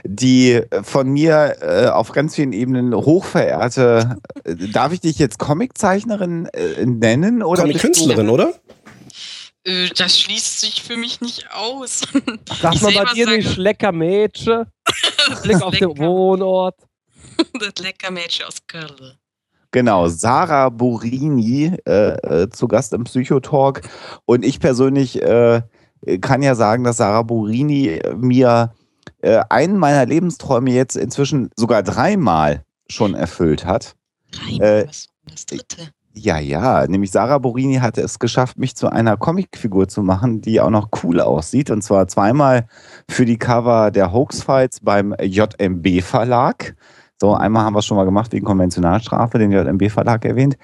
[0.06, 5.40] die äh, von mir äh, auf ganz vielen Ebenen hochverehrte, äh, darf ich dich jetzt
[5.40, 7.44] Comiczeichnerin äh, nennen?
[7.44, 8.54] Oder Comic-Künstlerin, oder?
[9.64, 12.02] Äh, das schließt sich für mich nicht aus.
[12.62, 14.66] Sag mal bei dir nicht lecker Mädchen.
[15.44, 15.98] Blick auf den.
[15.98, 16.76] Wohnort.
[17.54, 19.18] das lecker Mädchen aus Köln.
[19.72, 23.82] Genau, Sarah Burini äh, äh, zu Gast im Psychotalk.
[24.26, 25.64] Und ich persönlich äh,
[26.22, 28.74] kann ja sagen, dass Sarah Burini mir
[29.22, 33.96] äh, einen meiner Lebensträume jetzt inzwischen sogar dreimal schon erfüllt hat.
[34.48, 35.90] Nein, Äh, was das dritte?
[36.18, 40.62] Ja, ja, nämlich Sarah Borini hatte es geschafft, mich zu einer Comicfigur zu machen, die
[40.62, 41.70] auch noch cool aussieht.
[41.70, 42.68] Und zwar zweimal
[43.10, 46.74] für die Cover der Hoax-Fights beim JMB Verlag.
[47.20, 50.58] So, einmal haben wir es schon mal gemacht wegen Konventionalstrafe, den JMB Verlag erwähnt.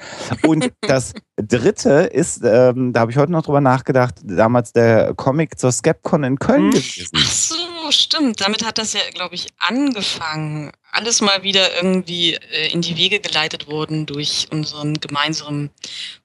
[0.48, 5.60] Und das dritte ist, ähm, da habe ich heute noch drüber nachgedacht, damals der Comic
[5.60, 6.72] zur Skepcon in Köln Hm.
[6.72, 7.10] gewesen.
[7.18, 7.56] Ach so,
[7.96, 8.42] stimmt.
[8.42, 10.72] Damit hat das ja, glaube ich, angefangen.
[10.92, 15.70] Alles mal wieder irgendwie äh, in die Wege geleitet worden durch unseren gemeinsamen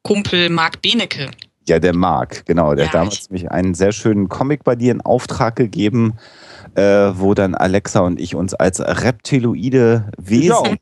[0.02, 1.30] Kumpel Marc Benecke.
[1.68, 2.74] Ja, der Marc, genau.
[2.74, 6.16] Der Ja, hat damals mich einen sehr schönen Comic bei dir in Auftrag gegeben,
[6.74, 10.64] äh, wo dann Alexa und ich uns als reptiloide Ich auch.
[10.64, 10.78] Wesen.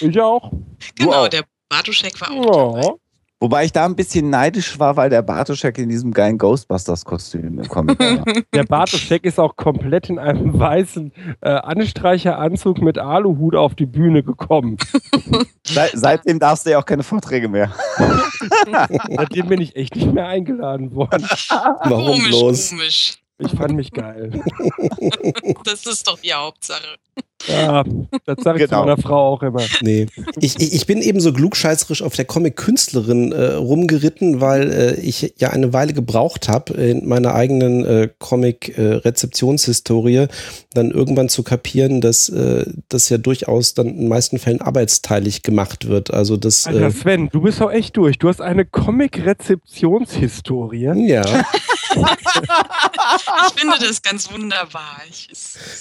[0.00, 0.52] Ich auch.
[0.96, 1.28] Genau, auch.
[1.28, 2.94] der Bartuschek war auch dabei.
[3.40, 7.68] Wobei ich da ein bisschen neidisch war, weil der Bartoschek in diesem geilen Ghostbusters-Kostüm im
[7.68, 8.24] Comic war.
[8.52, 11.12] Der Bartoschek ist auch komplett in einem weißen
[11.42, 14.76] äh, Anstreicheranzug mit Aluhut auf die Bühne gekommen.
[15.64, 17.70] Seit, seitdem darfst du ja auch keine Vorträge mehr.
[19.14, 21.26] Seitdem bin ich echt nicht mehr eingeladen worden.
[21.84, 22.70] Warum komisch, bloß?
[22.70, 23.18] komisch.
[23.38, 24.42] Ich fand mich geil.
[25.64, 26.96] Das ist doch die Hauptsache.
[27.46, 27.84] Ja,
[28.26, 28.82] das sage ich Genau.
[28.82, 29.62] zu meiner Frau auch immer.
[29.80, 30.06] Nee.
[30.40, 35.34] Ich, ich, ich bin eben so klugscheißerisch auf der Comic-Künstlerin äh, rumgeritten, weil äh, ich
[35.38, 40.26] ja eine Weile gebraucht habe, in meiner eigenen äh, Comic-Rezeptionshistorie
[40.74, 45.42] dann irgendwann zu kapieren, dass äh, das ja durchaus dann in den meisten Fällen arbeitsteilig
[45.42, 46.12] gemacht wird.
[46.12, 48.18] Also das Alter äh, Sven, du bist auch echt durch.
[48.18, 50.90] Du hast eine Comic-Rezeptionshistorie.
[51.08, 51.22] ja,
[51.90, 54.96] Ich finde das ganz wunderbar.
[55.08, 55.28] Ich,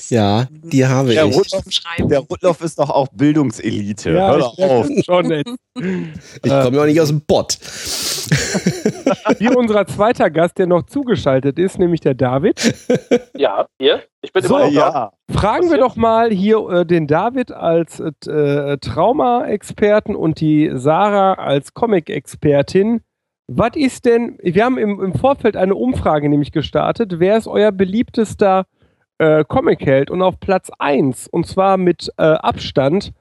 [0.09, 1.35] ja, die habe Ja, ich.
[1.69, 2.09] Schreiben.
[2.09, 4.11] Der Rudloff ist doch auch Bildungselite.
[4.11, 4.87] Ja, Hör ich doch auf.
[5.05, 5.31] schon.
[5.75, 7.57] Ich komme ja auch nicht aus dem Bot.
[9.37, 12.73] Hier unser zweiter Gast, der noch zugeschaltet ist, nämlich der David.
[13.35, 14.03] Ja, hier.
[14.21, 15.11] Ich bin So, immer noch da.
[15.29, 15.35] Ja.
[15.39, 21.73] Fragen wir doch mal hier äh, den David als äh, Trauma-Experten und die Sarah als
[21.73, 23.01] Comic-Expertin.
[23.47, 27.71] Was ist denn, wir haben im, im Vorfeld eine Umfrage nämlich gestartet, wer ist euer
[27.71, 28.65] beliebtester
[29.19, 30.11] äh, Comic-Held?
[30.11, 33.13] Und auf Platz 1, und zwar mit äh, Abstand,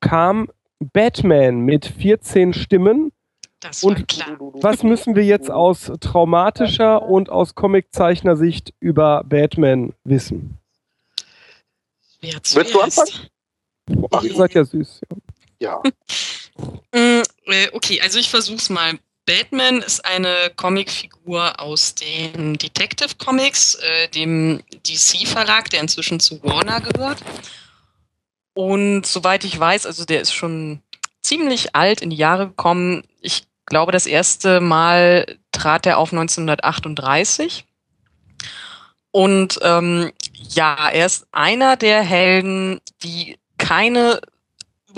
[0.00, 0.48] kam
[0.78, 3.10] Batman mit 14 Stimmen.
[3.58, 4.36] Das war Und- klar.
[4.38, 10.56] Was müssen wir jetzt aus traumatischer und aus Comiczeichner-Sicht über Batman wissen?
[12.20, 13.28] Wer Willst du zuerst?
[14.12, 15.00] Ach, ihr seid ja süß.
[15.60, 15.82] Ja.
[16.92, 18.94] Mm, äh, Okay, also ich versuch's mal.
[19.28, 26.80] Batman ist eine Comicfigur aus den Detective Comics, äh, dem DC-Verlag, der inzwischen zu Warner
[26.80, 27.22] gehört.
[28.54, 30.80] Und soweit ich weiß, also der ist schon
[31.20, 33.04] ziemlich alt in die Jahre gekommen.
[33.20, 37.66] Ich glaube, das erste Mal trat er auf 1938.
[39.10, 44.22] Und ähm, ja, er ist einer der Helden, die keine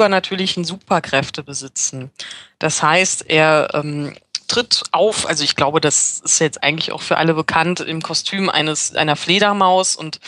[0.01, 2.11] übernatürlichen Superkräfte besitzen.
[2.59, 4.17] Das heißt, er ähm,
[4.49, 8.49] tritt auf, also ich glaube, das ist jetzt eigentlich auch für alle bekannt, im Kostüm
[8.49, 10.19] eines einer Fledermaus und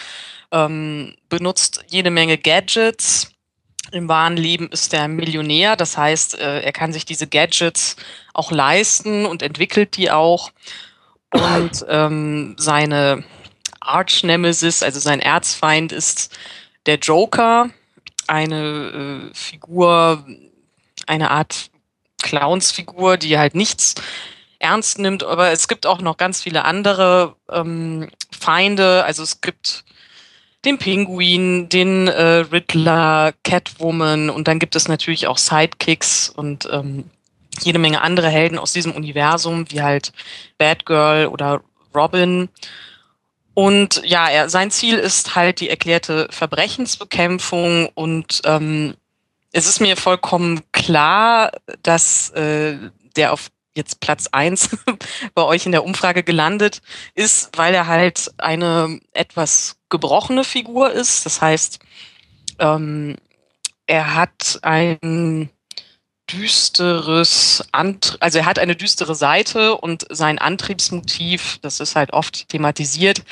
[0.52, 3.30] ähm, benutzt jede Menge Gadgets.
[3.92, 7.96] Im wahren Leben ist er Millionär, das heißt, äh, er kann sich diese Gadgets
[8.34, 10.52] auch leisten und entwickelt die auch.
[11.30, 13.24] Und ähm, seine
[13.80, 16.36] Arch-Nemesis, also sein Erzfeind, ist
[16.84, 17.70] der Joker,
[18.26, 20.24] eine äh, Figur,
[21.06, 21.70] eine Art
[22.22, 23.94] Clownsfigur, die halt nichts
[24.58, 29.04] ernst nimmt, aber es gibt auch noch ganz viele andere ähm, Feinde.
[29.04, 29.84] Also es gibt
[30.64, 37.10] den Pinguin, den äh, Riddler, Catwoman und dann gibt es natürlich auch Sidekicks und ähm,
[37.60, 40.12] jede Menge andere Helden aus diesem Universum, wie halt
[40.58, 41.62] Batgirl oder
[41.94, 42.48] Robin.
[43.54, 48.94] Und ja, er, sein Ziel ist halt die erklärte Verbrechensbekämpfung und ähm,
[49.52, 52.78] es ist mir vollkommen klar, dass äh,
[53.16, 54.70] der auf jetzt Platz eins
[55.34, 56.80] bei euch in der Umfrage gelandet
[57.14, 61.26] ist, weil er halt eine etwas gebrochene Figur ist.
[61.26, 61.78] Das heißt,
[62.58, 63.16] ähm,
[63.86, 65.50] er hat ein
[66.30, 72.48] düsteres, Ant also er hat eine düstere Seite und sein Antriebsmotiv, das ist halt oft
[72.48, 73.22] thematisiert,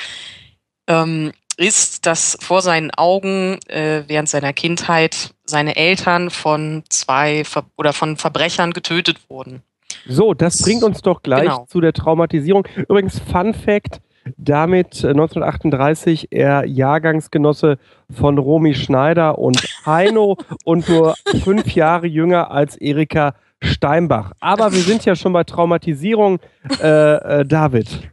[0.87, 7.65] ähm, ist, dass vor seinen Augen äh, während seiner Kindheit seine Eltern von zwei Ver
[7.77, 9.61] oder von Verbrechern getötet wurden.
[10.07, 11.65] So, das bringt uns doch gleich Genau.
[11.69, 12.67] zu der Traumatisierung.
[12.87, 14.01] Übrigens, Fun Fact:
[14.37, 17.77] damit äh, 1938 er Jahrgangsgenosse
[18.09, 24.31] von Romy Schneider und Heino und nur fünf Jahre jünger als Erika Steinbach.
[24.39, 26.39] Aber wir sind ja schon bei Traumatisierung.
[26.81, 28.11] Äh, äh, David.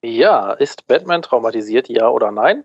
[0.00, 2.64] Ja, ist Batman traumatisiert, ja oder nein?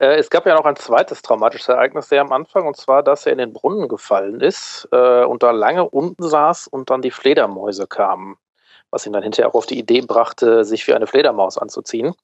[0.00, 3.24] Äh, es gab ja noch ein zweites traumatisches Ereignis sehr am Anfang, und zwar, dass
[3.24, 7.12] er in den Brunnen gefallen ist äh, und da lange unten saß und dann die
[7.12, 8.36] Fledermäuse kamen,
[8.92, 12.14] was ihn dann hinterher auch auf die Idee brachte, sich wie eine Fledermaus anzuziehen.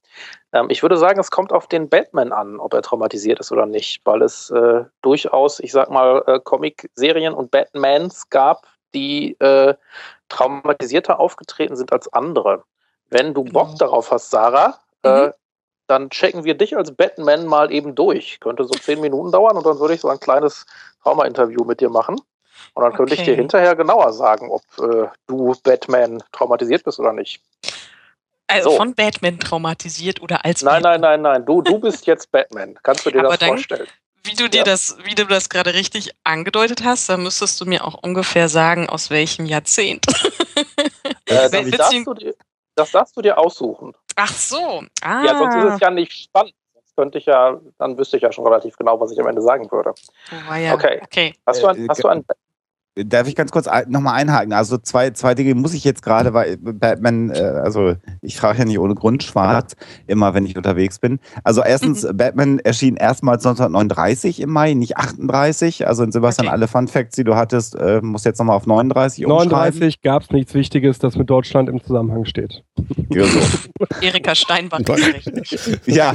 [0.53, 3.66] Ähm, ich würde sagen, es kommt auf den Batman an, ob er traumatisiert ist oder
[3.66, 9.74] nicht, weil es äh, durchaus, ich sag mal, äh, Comic-Serien und Batmans gab, die äh,
[10.28, 12.62] traumatisierter aufgetreten sind als andere.
[13.09, 13.78] Wenn du Bock Genau.
[13.78, 15.32] darauf hast, Sarah, äh, Mhm.
[15.86, 18.40] dann checken wir dich als Batman mal eben durch.
[18.40, 20.66] Könnte so zehn Minuten dauern und dann würde ich so ein kleines
[21.03, 22.20] Trauma-Interview mit dir machen.
[22.74, 27.12] Und dann könnte ich dir hinterher genauer sagen, ob äh, du Batman traumatisiert bist oder
[27.12, 27.40] nicht.
[28.47, 28.76] Also So.
[28.76, 31.01] von Batman traumatisiert oder als Nein, Batman.
[31.01, 31.47] nein, nein, nein.
[31.47, 32.78] Du, du bist jetzt Batman.
[32.82, 33.86] Kannst du dir Aber das dann- vorstellen?
[34.24, 34.64] wie du dir ja.
[34.64, 38.89] das, wie du das gerade richtig angedeutet hast, dann müsstest du mir auch ungefähr sagen,
[38.89, 40.06] aus welchem Jahrzehnt.
[41.26, 42.35] Äh, das, darfst du dir,
[42.74, 43.94] das darfst du dir aussuchen.
[44.16, 44.82] Ach so.
[45.02, 45.22] Ah.
[45.24, 46.55] Ja, sonst ist es ja nicht spannend.
[46.97, 49.70] Könnte ich ja, dann wüsste ich ja schon relativ genau, was ich am Ende sagen
[49.70, 49.94] würde.
[50.51, 50.74] Oh, ja.
[50.74, 51.01] Okay.
[51.02, 51.35] okay.
[51.47, 52.24] Hast, du ein, hast du ein
[53.07, 54.53] Darf ich ganz kurz nochmal einhaken?
[54.53, 58.65] Also zwei, zwei Dinge muss ich jetzt gerade, weil Batman, äh, also ich trage ja
[58.65, 59.77] nicht ohne Grund schwarz,
[60.07, 61.20] immer wenn ich unterwegs bin.
[61.45, 62.16] Also erstens, mhm.
[62.16, 65.87] Batman erschien erstmals 1939 im Mai, nicht 38.
[65.87, 66.55] Also in Sebastian, okay.
[66.55, 70.31] alle Fun Facts, die du hattest, äh, muss jetzt nochmal auf 39 39 gab es
[70.31, 72.62] nichts Wichtiges, das mit Deutschland im Zusammenhang steht.
[73.11, 73.41] Ja, so.
[74.01, 74.81] Erika Steinbach.
[75.87, 76.15] ja.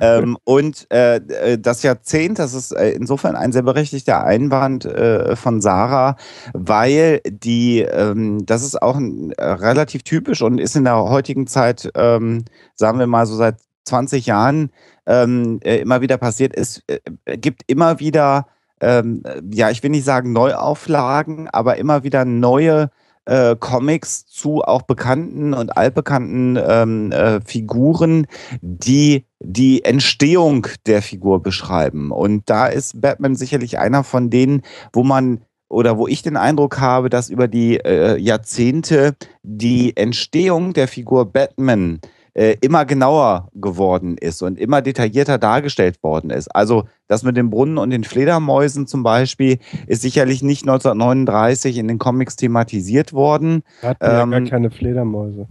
[0.00, 5.36] ähm, und äh, äh, das Jahrzehnt, das ist äh, insofern ein sehr berechtigter Einwand äh,
[5.36, 6.16] von Sarah Sarah,
[6.52, 11.46] weil die, ähm, das ist auch ein, äh, relativ typisch und ist in der heutigen
[11.46, 12.44] Zeit, ähm,
[12.74, 14.70] sagen wir mal so seit 20 Jahren,
[15.06, 16.56] ähm, äh, immer wieder passiert.
[16.56, 18.46] Es äh, gibt immer wieder,
[18.80, 19.22] ähm,
[19.52, 22.90] ja, ich will nicht sagen Neuauflagen, aber immer wieder neue
[23.24, 28.26] äh, Comics zu auch bekannten und altbekannten ähm, äh, Figuren,
[28.60, 32.10] die die Entstehung der Figur beschreiben.
[32.10, 35.42] Und da ist Batman sicherlich einer von denen, wo man
[35.72, 41.24] oder wo ich den Eindruck habe, dass über die äh, Jahrzehnte die Entstehung der Figur
[41.24, 42.00] Batman
[42.34, 46.48] äh, immer genauer geworden ist und immer detaillierter dargestellt worden ist.
[46.54, 51.88] Also das mit dem Brunnen und den Fledermäusen zum Beispiel ist sicherlich nicht 1939 in
[51.88, 53.62] den Comics thematisiert worden.
[53.80, 55.48] Wir hatten ähm, ja gar keine Fledermäuse.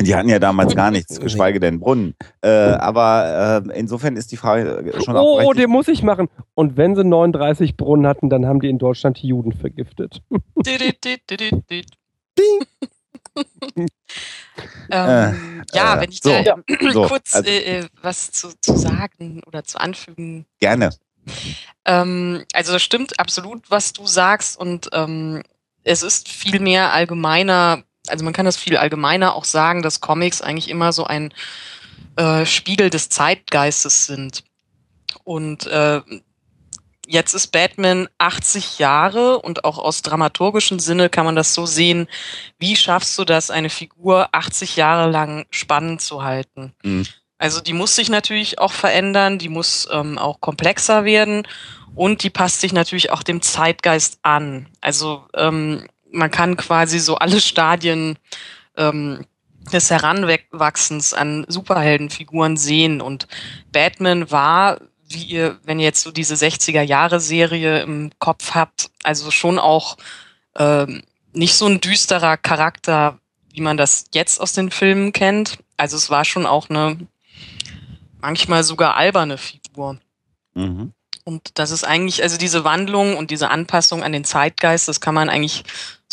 [0.00, 2.14] Die hatten ja damals gar nichts, geschweige denn Brunnen.
[2.42, 5.42] Äh, aber äh, insofern ist die Frage schon auch.
[5.44, 6.28] Oh, den muss ich machen.
[6.54, 10.20] Und wenn sie 39 Brunnen hatten, dann haben die in Deutschland die Juden vergiftet.
[14.90, 16.56] ähm, ja, äh, wenn ich so, da
[16.92, 20.46] so, kurz also, äh, was zu, zu, sagen oder zu anfügen.
[20.60, 20.90] Gerne.
[21.84, 25.42] Ähm, also das stimmt absolut, was du sagst und ähm,
[25.84, 30.42] es ist viel mehr allgemeiner also man kann das viel allgemeiner auch sagen, dass Comics
[30.42, 31.32] eigentlich immer so ein
[32.16, 34.44] äh, Spiegel des Zeitgeistes sind.
[35.24, 36.00] Und äh,
[37.06, 42.08] jetzt ist Batman 80 Jahre und auch aus dramaturgischen Sinne kann man das so sehen,
[42.58, 46.74] wie schaffst du das, eine Figur 80 Jahre lang spannend zu halten?
[46.82, 47.06] Mhm.
[47.38, 51.46] Also die muss sich natürlich auch verändern, die muss ähm, auch komplexer werden
[51.94, 54.68] und die passt sich natürlich auch dem Zeitgeist an.
[54.80, 58.18] Also ähm, man kann quasi so alle Stadien
[58.76, 59.24] ähm,
[59.72, 63.00] des Heranwachsens an Superheldenfiguren sehen.
[63.00, 63.26] Und
[63.72, 64.78] Batman war,
[65.08, 69.96] wie ihr, wenn ihr jetzt so diese 60er-Jahre-Serie im Kopf habt, also schon auch
[70.56, 73.18] ähm, nicht so ein düsterer Charakter,
[73.52, 75.58] wie man das jetzt aus den Filmen kennt.
[75.76, 76.98] Also es war schon auch eine
[78.20, 79.98] manchmal sogar alberne Figur.
[80.54, 80.92] Mhm.
[81.24, 85.14] Und das ist eigentlich, also diese Wandlung und diese Anpassung an den Zeitgeist, das kann
[85.14, 85.64] man eigentlich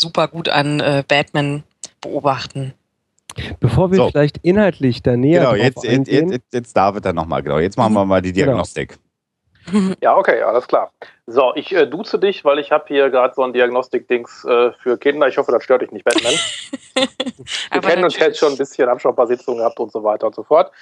[0.02, 1.62] super gut an äh, Batman
[2.02, 2.74] beobachten.
[3.60, 4.10] Bevor wir so.
[4.10, 7.58] vielleicht inhaltlich da näher genau, jetzt, jetzt, jetzt, jetzt David dann nochmal, genau.
[7.58, 8.48] Jetzt machen wir mal die genau.
[8.48, 8.90] Diagnostik.
[8.90, 9.94] Genau.
[10.02, 10.90] Ja, okay, alles klar.
[11.26, 14.98] So, ich äh, duze dich, weil ich habe hier gerade so ein Diagnostik-Dings äh, für
[14.98, 15.28] Kinder.
[15.28, 16.32] Ich hoffe, das stört dich nicht, Batman.
[17.72, 20.02] Wir kennen uns jetzt schon ein bisschen, haben schon ein paar Sitzungen gehabt und so
[20.02, 20.72] weiter und so fort.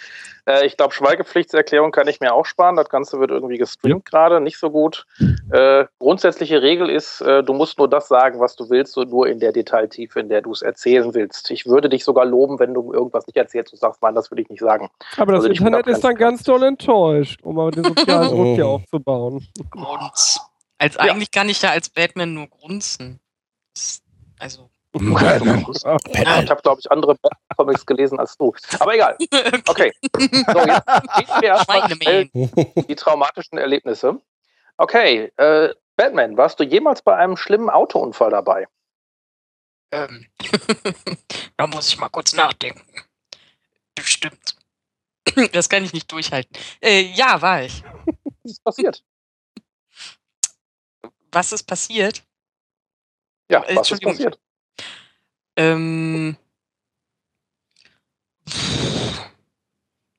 [0.47, 2.77] Äh, ich glaube, Schweigepflichtserklärung kann ich mir auch sparen.
[2.77, 4.11] Das Ganze wird irgendwie gestreamt ja.
[4.11, 5.07] gerade, nicht so gut.
[5.51, 9.27] Äh, grundsätzliche Regel ist, äh, du musst nur das sagen, was du willst und nur
[9.27, 11.51] in der Detailtiefe, in der du es erzählen willst.
[11.51, 14.43] Ich würde dich sogar loben, wenn du irgendwas nicht erzählst und sagst, nein, das würde
[14.43, 14.91] ich nicht sagen.
[15.17, 18.67] Aber das also, Internet ist dann ganz doll enttäuscht, um mal den sozialen Druck hier
[18.67, 19.47] aufzubauen.
[19.71, 20.41] Grunz.
[20.79, 21.01] Als ja.
[21.01, 23.21] eigentlich kann ich ja als Batman nur grunzen.
[24.39, 24.70] Also.
[24.93, 25.65] Okay.
[26.43, 27.17] Ich habe, glaube ich, andere
[27.57, 28.53] Comics gelesen als du.
[28.79, 29.17] Aber egal.
[29.69, 29.93] Okay.
[30.03, 30.87] So, jetzt
[31.17, 31.89] gehen wir erstmal
[32.89, 34.21] die traumatischen Erlebnisse.
[34.77, 38.67] Okay, äh, Batman, warst du jemals bei einem schlimmen Autounfall dabei?
[39.93, 40.27] Ähm,
[41.57, 42.83] da muss ich mal kurz nachdenken.
[43.95, 44.57] Bestimmt.
[45.53, 46.57] Das kann ich nicht durchhalten.
[46.81, 47.85] Äh, ja, war ich.
[48.43, 49.05] Was ist passiert?
[51.31, 52.25] Was ist passiert?
[53.51, 54.41] Ja, äh, was ist passiert?
[55.61, 56.37] Ähm,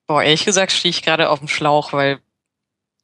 [0.05, 2.19] boah, ehrlich gesagt stehe ich gerade auf dem Schlauch, weil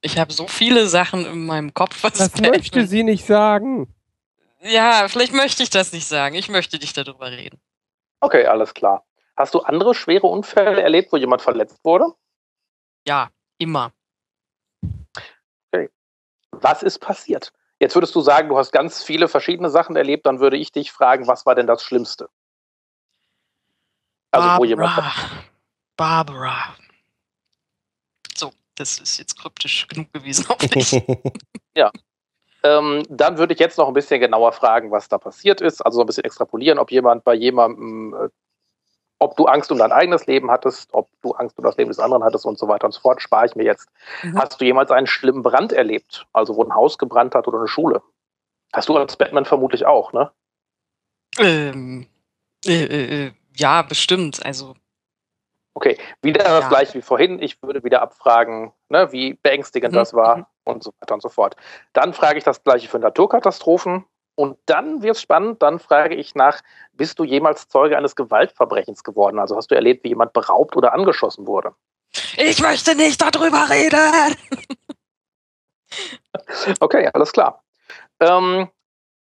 [0.01, 2.03] ich habe so viele Sachen in meinem Kopf.
[2.03, 3.91] Was das möchte sie nicht sagen.
[4.61, 6.35] Ja, vielleicht möchte ich das nicht sagen.
[6.35, 7.59] Ich möchte dich darüber reden.
[8.19, 9.03] Okay, alles klar.
[9.35, 12.05] Hast du andere schwere Unfälle erlebt, wo jemand verletzt wurde?
[13.07, 13.93] Ja, immer.
[15.72, 15.89] Okay.
[16.51, 17.51] Was ist passiert?
[17.79, 20.91] Jetzt würdest du sagen, du hast ganz viele verschiedene Sachen erlebt, dann würde ich dich
[20.91, 22.29] fragen, was war denn das Schlimmste?
[24.31, 24.59] Also Barbara.
[24.59, 25.03] wo jemand.
[25.95, 26.75] Barbara.
[28.35, 31.01] So, das ist jetzt kryptisch genug gewesen, hoffentlich.
[32.63, 35.81] Ähm, dann würde ich jetzt noch ein bisschen genauer fragen, was da passiert ist.
[35.81, 38.29] Also so ein bisschen extrapolieren, ob jemand bei jemandem, äh,
[39.19, 41.99] ob du Angst um dein eigenes Leben hattest, ob du Angst um das Leben des
[41.99, 43.89] anderen hattest und so weiter und so fort, spare ich mir jetzt.
[44.23, 44.39] Mhm.
[44.39, 46.27] Hast du jemals einen schlimmen Brand erlebt?
[46.34, 48.02] Also wo ein Haus gebrannt hat oder eine Schule?
[48.73, 50.31] Hast du als Batman vermutlich auch, ne?
[51.39, 52.07] ähm,
[52.65, 54.45] äh, äh, äh, ja, bestimmt.
[54.45, 54.76] Also,
[55.73, 56.69] Okay, wieder das Ja.
[56.69, 57.39] gleiche wie vorhin.
[57.39, 60.45] Ich würde wieder abfragen, ne, wie beängstigend Mhm, das war mhm.
[60.64, 61.56] und so weiter und so fort.
[61.94, 64.03] Dann frage ich das gleiche für Naturkatastrophen.
[64.38, 66.61] Und dann wird es spannend, dann frage ich nach,
[66.93, 69.39] bist du jemals Zeuge eines Gewaltverbrechens geworden?
[69.39, 71.73] Also hast du erlebt, wie jemand beraubt oder angeschossen wurde?
[72.38, 74.35] ich möchte nicht darüber reden.
[76.81, 77.64] Okay, alles klar.
[78.19, 78.69] Ähm,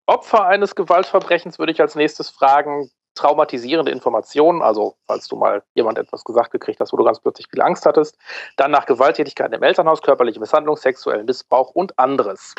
[0.06, 5.98] Opfer eines Gewaltverbrechens würde ich als nächstes fragen, traumatisierende Informationen, also falls du mal jemand
[5.98, 8.18] etwas gesagt gekriegt hast, wo du ganz plötzlich viel Angst hattest.
[8.56, 12.54] Dann nach Gewalttätigkeiten im Elternhaus, körperliche Misshandlung, sexuellen Missbrauch und anderes.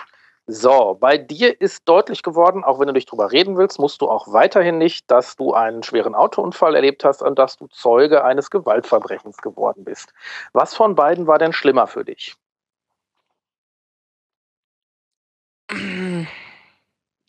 [0.48, 4.10] So, bei dir ist deutlich geworden, auch wenn du nicht drüber reden willst, musst du
[4.10, 8.52] auch weiterhin nicht, dass du einen schweren Autounfall erlebt hast und dass du Zeuge eines
[8.52, 10.14] Gewaltverbrechens geworden bist.
[10.54, 12.36] Was von beiden war denn schlimmer für dich?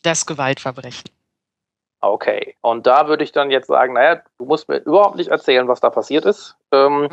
[0.03, 1.09] Das Gewaltverbrechen.
[2.01, 5.67] Okay, und da würde ich dann jetzt sagen, naja, du musst mir überhaupt nicht erzählen,
[5.67, 6.55] was da passiert ist.
[6.71, 7.09] Ähm,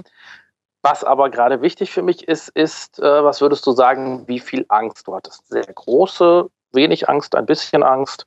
[0.85, 4.67] was aber gerade wichtig für mich ist, ist, äh, was würdest du sagen, wie viel
[4.69, 5.49] Angst du hattest?
[5.49, 8.27] Sehr große, wenig Angst, ein bisschen Angst.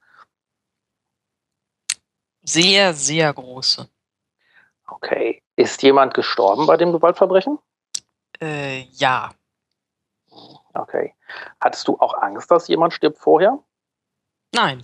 [2.42, 3.88] Sehr, sehr große.
[4.88, 7.60] Okay, ist jemand gestorben bei dem Gewaltverbrechen?
[8.42, 9.32] Äh, ja.
[10.74, 11.14] Okay.
[11.62, 13.60] Hattest du auch Angst, dass jemand stirbt vorher?
[14.54, 14.82] Nein.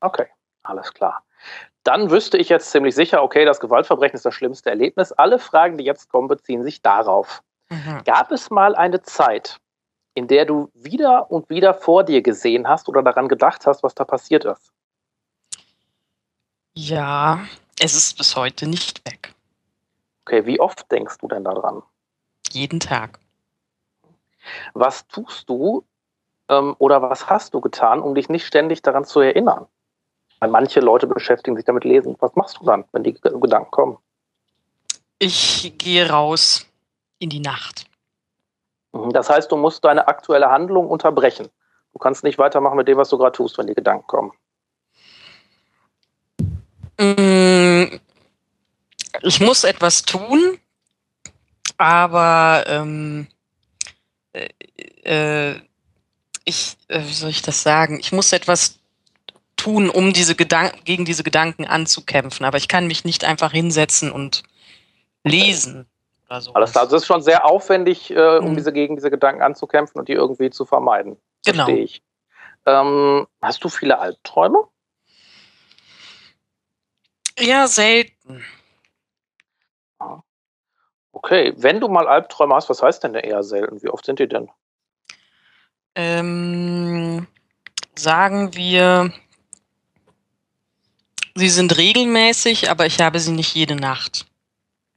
[0.00, 0.28] Okay,
[0.62, 1.22] alles klar.
[1.86, 5.12] Dann wüsste ich jetzt ziemlich sicher, okay, das Gewaltverbrechen ist das schlimmste Erlebnis.
[5.12, 7.44] Alle Fragen, die jetzt kommen, beziehen sich darauf.
[7.68, 8.02] Mhm.
[8.04, 9.58] Gab es mal eine Zeit,
[10.14, 13.94] in der du wieder und wieder vor dir gesehen hast oder daran gedacht hast, was
[13.94, 14.72] da passiert ist?
[16.74, 17.46] Ja,
[17.78, 19.32] es ist bis heute nicht weg.
[20.24, 21.84] Okay, wie oft denkst du denn daran?
[22.50, 23.20] Jeden Tag.
[24.74, 25.84] Was tust du
[26.48, 29.68] ähm, oder was hast du getan, um dich nicht ständig daran zu erinnern?
[30.40, 32.16] Weil manche Leute beschäftigen sich damit lesen.
[32.20, 33.98] Was machst du dann, wenn die Gedanken kommen?
[35.18, 36.66] Ich gehe raus
[37.18, 37.86] in die Nacht.
[38.92, 41.48] Mhm, Das heißt, du musst deine aktuelle Handlung unterbrechen.
[41.92, 44.32] Du kannst nicht weitermachen mit dem, was du gerade tust, wenn die Gedanken kommen.
[46.98, 47.98] Mm,
[49.22, 50.58] Ich muss etwas tun,
[51.78, 53.26] aber ähm,
[54.34, 54.48] äh,
[55.04, 55.60] äh,
[56.44, 57.98] ich, äh, wie soll ich das sagen?
[57.98, 58.78] Ich muss etwas
[59.56, 64.12] tun, um diese Gedanken gegen diese Gedanken anzukämpfen, aber ich kann mich nicht einfach hinsetzen
[64.12, 64.42] und
[65.24, 65.86] lesen
[66.28, 66.52] oder so.
[66.54, 68.56] Alles klar, also das ist schon sehr aufwendig, äh, um Mhm.
[68.56, 71.16] diese gegen diese Gedanken anzukämpfen und die irgendwie zu vermeiden.
[71.44, 71.64] Genau.
[71.64, 72.02] Verstehe ich.
[72.66, 74.64] Ähm, hast du viele Albträume?
[77.38, 78.44] Ja, selten.
[81.12, 83.82] Okay, wenn du mal Albträume hast, was heißt denn eher selten?
[83.82, 84.50] Wie oft sind die denn?
[85.94, 87.26] Ähm,
[87.94, 89.12] sagen wir,
[91.36, 94.26] sie sind regelmäßig, aber ich habe sie nicht jede Nacht.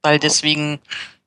[0.02, 0.80] Weil deswegen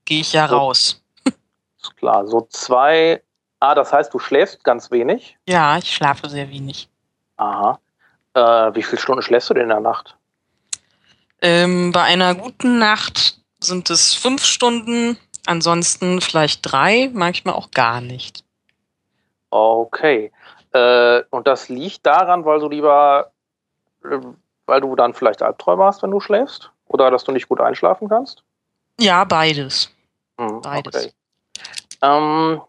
[0.05, 0.57] gehe ich ja So.
[0.57, 1.03] raus.
[1.25, 3.23] Ist klar, so zwei.
[3.61, 5.37] Ah, das heißt, du schläfst ganz wenig.
[5.49, 6.89] Ja, ich schlafe sehr wenig.
[7.37, 7.79] Aha.
[8.35, 8.41] Äh,
[8.75, 10.17] wie viele Stunden schläfst du denn in der Nacht?
[11.43, 18.01] Ähm, bei einer guten Nacht sind es fünf Stunden, ansonsten vielleicht drei, manchmal auch gar
[18.01, 18.45] nicht.
[19.51, 20.33] Okay.
[20.73, 23.33] Äh, und das liegt daran, weil du lieber,
[24.05, 24.19] äh,
[24.73, 26.71] weil du dann vielleicht Albträume hast, wenn du schläfst?
[26.87, 28.43] Oder dass du nicht gut einschlafen kannst?
[28.99, 29.95] Ja, beides.
[30.41, 30.95] Hm, Beides.
[30.95, 31.13] Okay.
[32.01, 32.63] Ähm,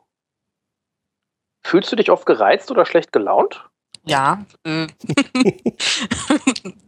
[1.62, 3.70] fühlst du dich oft gereizt oder schlecht gelaunt?
[4.04, 4.88] Ja, äh,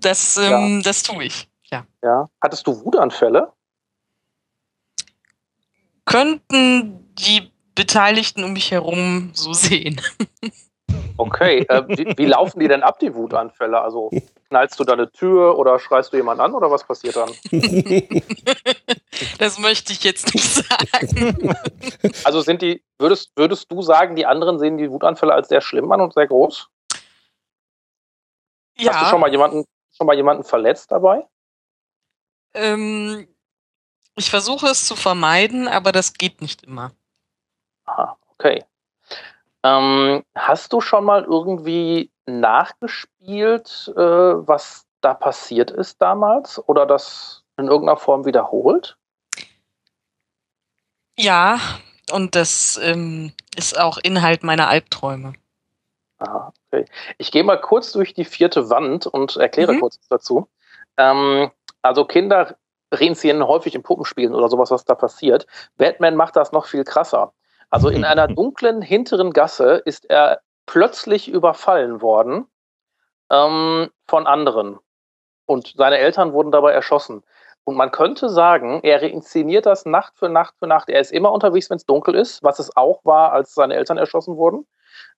[0.01, 1.47] das, ähm, das tue ich.
[1.71, 1.85] Ja.
[2.03, 2.29] Ja.
[2.41, 3.53] Hattest du Wutanfälle?
[6.03, 10.01] Könnten die Beteiligten um mich herum so sehen?
[11.15, 11.59] Okay.
[11.69, 13.79] äh, wie, wie laufen die denn ab, die Wutanfälle?
[13.79, 14.11] Also
[14.49, 17.31] knallst du da eine Tür oder schreist du jemanden an oder was passiert dann?
[19.39, 21.55] Das möchte ich jetzt nicht sagen.
[22.25, 25.89] Also sind die, würdest, würdest du sagen, die anderen sehen die Wutanfälle als sehr schlimm
[25.91, 26.67] an und sehr groß?
[28.77, 29.63] Hast du Ja, schon mal jemanden,
[29.95, 31.25] schon mal jemanden verletzt dabei?
[32.53, 33.27] ähm,
[34.15, 36.91] ich versuche es zu vermeiden, aber das geht nicht immer.
[37.85, 38.63] Aha, okay.
[39.63, 46.61] Ähm, hast du schon mal irgendwie nachgespielt, äh, was da passiert ist damals?
[46.67, 48.97] Oder das in irgendeiner Form wiederholt?
[51.17, 51.59] Ja,
[52.11, 55.33] und das ähm, ist auch Inhalt meiner Albträume.
[56.17, 56.85] Aha, okay.
[57.17, 59.79] Ich gehe mal kurz durch die vierte Wand und erkläre mhm.
[59.81, 60.47] kurz dazu.
[60.97, 62.57] Ähm, also Kinder
[62.91, 65.45] reinziehen häufig in Puppenspielen oder sowas, was da passiert.
[65.77, 67.33] Batman macht das noch viel krasser.
[67.69, 72.47] Also in einer dunklen hinteren Gasse ist er plötzlich überfallen worden
[73.31, 74.79] ähm, von anderen.
[75.45, 77.23] Und seine Eltern wurden dabei erschossen.
[77.63, 80.89] Und man könnte sagen, er inszeniert das Nacht für Nacht für Nacht.
[80.89, 83.97] Er ist immer unterwegs, wenn es dunkel ist, was es auch war, als seine Eltern
[83.97, 84.67] erschossen wurden.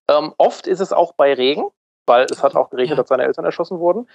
[0.08, 1.70] Ähm, oft ist es auch bei Regen,
[2.06, 3.04] weil es hat auch geregnet, ja.
[3.04, 4.10] dass seine Eltern erschossen wurden.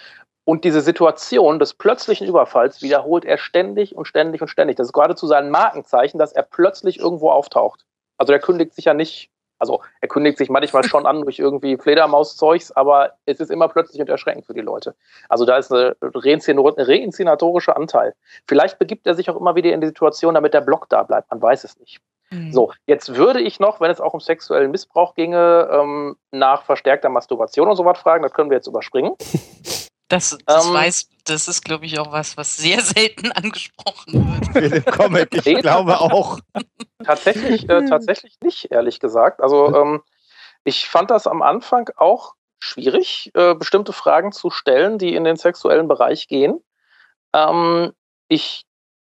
[0.44, 4.76] Und diese Situation des plötzlichen Überfalls wiederholt er ständig und ständig und ständig.
[4.76, 7.84] Das ist geradezu sein Markenzeichen, dass er plötzlich irgendwo auftaucht.
[8.16, 9.30] Also er kündigt sich ja nicht,
[9.62, 14.00] also er kündigt sich manchmal schon an durch irgendwie Fledermauszeugs, aber es ist immer plötzlich
[14.00, 14.96] und erschreckend für die Leute.
[15.28, 18.12] Also da ist ein reinszenatorischer Anteil.
[18.48, 21.30] Vielleicht begibt er sich auch immer wieder in die Situation, damit der Block da bleibt.
[21.30, 22.00] Man weiß es nicht.
[22.30, 22.52] Mhm.
[22.52, 27.08] So, jetzt würde ich noch, wenn es auch um sexuellen Missbrauch ginge, ähm, nach verstärkter
[27.08, 28.24] Masturbation und so was fragen.
[28.24, 29.12] Das können wir jetzt überspringen.
[30.08, 34.86] Das, das, ähm, weiß, das ist, glaube ich, auch was, was sehr selten angesprochen wird.
[34.86, 36.40] Comic, ich glaube auch.
[37.04, 39.40] Tatsächlich, äh, tatsächlich nicht, ehrlich gesagt.
[39.40, 40.02] Also ähm,
[40.64, 45.36] ich fand das am Anfang auch schwierig, äh, bestimmte Fragen zu stellen, die in den
[45.36, 46.60] sexuellen Bereich gehen.
[47.34, 47.92] Ähm,
[48.28, 48.64] ich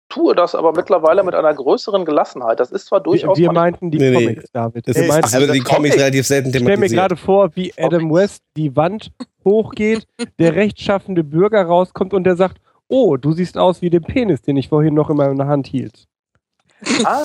[0.08, 2.60] tue das aber mittlerweile mit einer größeren Gelassenheit.
[2.60, 3.38] Das ist zwar durchaus.
[3.38, 4.48] Wir, wir meinten die nee, Comics, nee.
[4.52, 4.88] David.
[4.88, 6.84] Das ist, also die Comics relativ selten thematisiert.
[6.84, 9.12] Ich stelle mir gerade vor, wie Adam West die Wand
[9.44, 10.06] hochgeht,
[10.38, 12.58] der rechtschaffende Bürger rauskommt und der sagt:
[12.88, 16.06] Oh, du siehst aus wie der Penis, den ich vorhin noch in meiner Hand hielt.
[17.04, 17.22] Ah,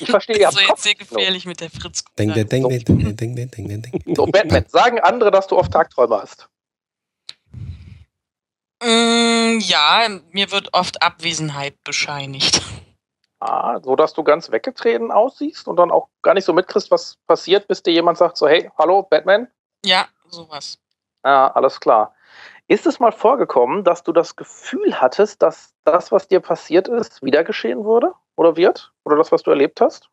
[0.00, 0.50] ich verstehe, ja.
[0.50, 2.04] So jetzt sehr gefährlich mit der Fritz.
[2.18, 4.14] Ding, ding, ding, ding, ding, ding, ding, ding.
[4.14, 6.48] So, Batman, sagen andere, dass du oft Tagträume hast?
[8.82, 12.62] Mm, ja, mir wird oft Abwesenheit bescheinigt.
[13.40, 17.16] Ah, so dass du ganz weggetreten aussiehst und dann auch gar nicht so mitkriegst, was
[17.26, 19.48] passiert, bis dir jemand sagt so, hey, hallo, Batman?
[19.84, 20.78] Ja, sowas.
[21.22, 22.14] Ah, alles klar.
[22.66, 27.22] Ist es mal vorgekommen, dass du das Gefühl hattest, dass das, was dir passiert ist,
[27.22, 28.92] wieder geschehen würde oder wird?
[29.04, 30.08] Oder das, was du erlebt hast?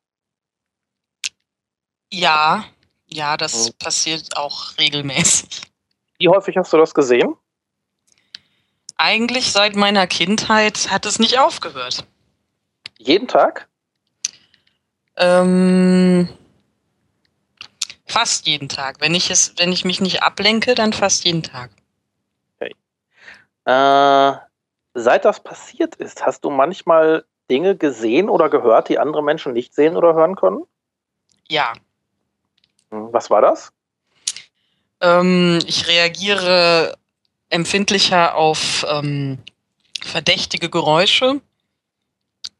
[2.11, 2.65] Ja,
[3.05, 3.73] ja, das hm.
[3.79, 5.61] passiert auch regelmäßig.
[6.17, 7.35] Wie häufig hast du das gesehen?
[8.97, 12.05] eigentlich seit meiner Kindheit hat es nicht aufgehört.
[12.97, 13.67] Jeden Tag?
[15.17, 16.29] Ähm,
[18.05, 19.01] fast jeden Tag.
[19.01, 21.71] Wenn ich es, wenn ich mich nicht ablenke, dann fast jeden Tag.
[22.55, 22.75] Okay.
[23.65, 24.37] Äh,
[24.93, 29.73] seit das passiert ist, hast du manchmal Dinge gesehen oder gehört, die andere Menschen nicht
[29.73, 30.63] sehen oder hören können?
[31.47, 31.73] Ja.
[32.91, 33.71] Hm, was war das?
[35.01, 36.97] Ähm, ich reagiere
[37.49, 39.37] empfindlicher auf ähm,
[40.01, 41.41] verdächtige Geräusche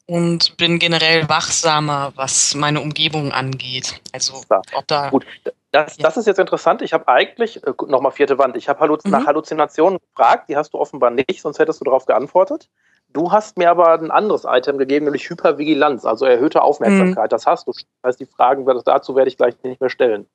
[0.07, 4.01] und bin generell wachsamer, was meine Umgebung angeht.
[4.13, 4.41] Also
[4.73, 5.09] ob da.
[5.09, 5.25] Gut,
[5.71, 6.03] das, ja.
[6.03, 6.81] das ist jetzt interessant.
[6.81, 9.11] Ich habe eigentlich, äh, nochmal vierte Wand, ich habe Halluz mhm.
[9.11, 12.69] nach Halluzinationen gefragt, die hast du offenbar nicht, sonst hättest du darauf geantwortet.
[13.15, 17.31] Du hast mir aber ein anderes Item gegeben, nämlich Hypervigilanz, also erhöhte Aufmerksamkeit.
[17.31, 17.35] Mhm.
[17.35, 17.71] Das hast du.
[17.71, 20.27] Das heißt, die Fragen dazu werde ich gleich nicht mehr stellen.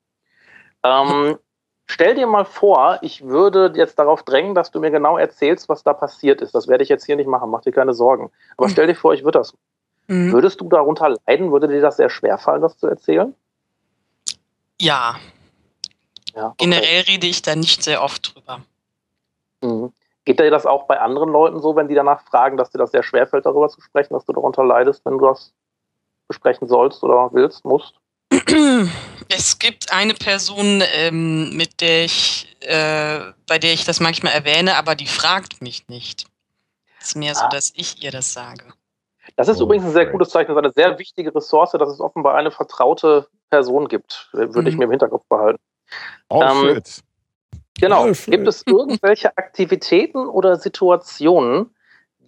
[0.82, 1.36] Ähm,
[1.92, 5.82] Stell dir mal vor, ich würde jetzt darauf drängen, dass du mir genau erzählst, was
[5.82, 6.54] da passiert ist.
[6.54, 8.30] Das werde ich jetzt hier nicht machen, mach dir keine Sorgen.
[8.56, 8.70] Aber mhm.
[8.70, 9.54] stell dir vor, ich würde das.
[10.06, 10.30] Mhm.
[10.30, 11.50] Würdest du darunter leiden?
[11.50, 13.34] Würde dir das sehr schwer fallen, das zu erzählen?
[14.80, 15.16] Ja.
[16.32, 16.54] ja okay.
[16.58, 18.60] Generell rede ich da nicht sehr oft drüber.
[19.60, 19.92] Mhm.
[20.24, 22.90] Geht dir das auch bei anderen Leuten so, wenn die danach fragen, dass dir das
[22.90, 25.54] sehr schwer fällt, darüber zu sprechen, dass du darunter leidest, wenn du das
[26.28, 27.94] besprechen sollst oder willst, musst?
[29.28, 34.76] Es gibt eine Person, ähm, mit der ich, äh, bei der ich das manchmal erwähne,
[34.76, 36.26] aber die fragt mich nicht.
[37.00, 37.48] Es ist mehr so, ah.
[37.48, 38.64] dass ich ihr das sage.
[39.36, 41.88] Das ist oh, übrigens ein sehr gutes Zeichen, das ist eine sehr wichtige Ressource, dass
[41.88, 44.66] es offenbar eine vertraute Person gibt, würde mhm.
[44.66, 45.60] ich mir im Hinterkopf behalten.
[46.30, 46.82] Ähm,
[47.80, 48.06] genau.
[48.06, 51.74] Gibt es irgendwelche Aktivitäten oder Situationen,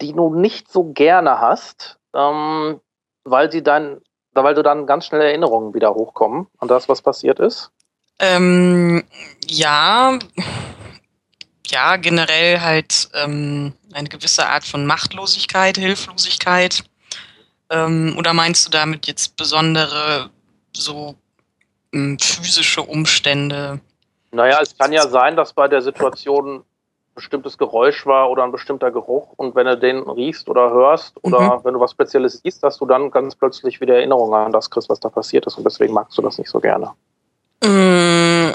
[0.01, 2.79] die du nicht so gerne hast, ähm,
[3.23, 4.01] weil sie dein
[4.35, 7.71] weil du dann ganz schnell Erinnerungen wieder hochkommen an das, was passiert ist?
[8.19, 9.03] Ähm,
[9.47, 10.17] ja,
[11.67, 16.83] ja, generell halt ähm, eine gewisse Art von Machtlosigkeit, Hilflosigkeit.
[17.69, 20.29] Ähm, oder meinst du damit jetzt besondere
[20.75, 21.15] so
[21.93, 23.79] ähm, physische Umstände?
[24.33, 26.63] Naja, es kann ja sein, dass bei der Situation
[27.13, 31.57] bestimmtes Geräusch war oder ein bestimmter Geruch und wenn du den riechst oder hörst oder
[31.57, 31.63] mhm.
[31.63, 34.89] wenn du was Spezielles siehst, dass du dann ganz plötzlich wieder Erinnerungen an das kriegst,
[34.89, 36.91] was da passiert ist und deswegen magst du das nicht so gerne.
[37.63, 38.53] Mm.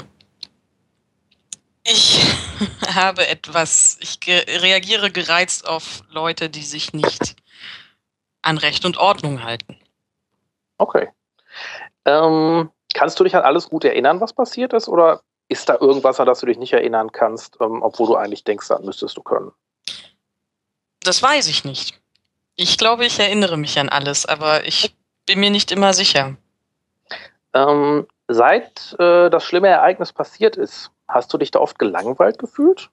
[1.83, 2.21] Ich
[2.93, 7.37] habe etwas, ich reagiere gereizt auf Leute, die sich nicht
[8.41, 9.77] an Recht und Ordnung halten.
[10.77, 11.07] Okay.
[12.03, 14.89] Ähm, kannst du dich an alles gut erinnern, was passiert ist?
[14.89, 18.43] Oder ist da irgendwas, an das du dich nicht erinnern kannst, ähm, obwohl du eigentlich
[18.43, 19.51] denkst, das müsstest du können?
[21.01, 21.99] Das weiß ich nicht.
[22.55, 24.95] Ich glaube, ich erinnere mich an alles, aber ich
[25.25, 26.35] bin mir nicht immer sicher.
[27.53, 32.89] Ähm, seit äh, das schlimme Ereignis passiert ist, hast du dich da oft gelangweilt gefühlt?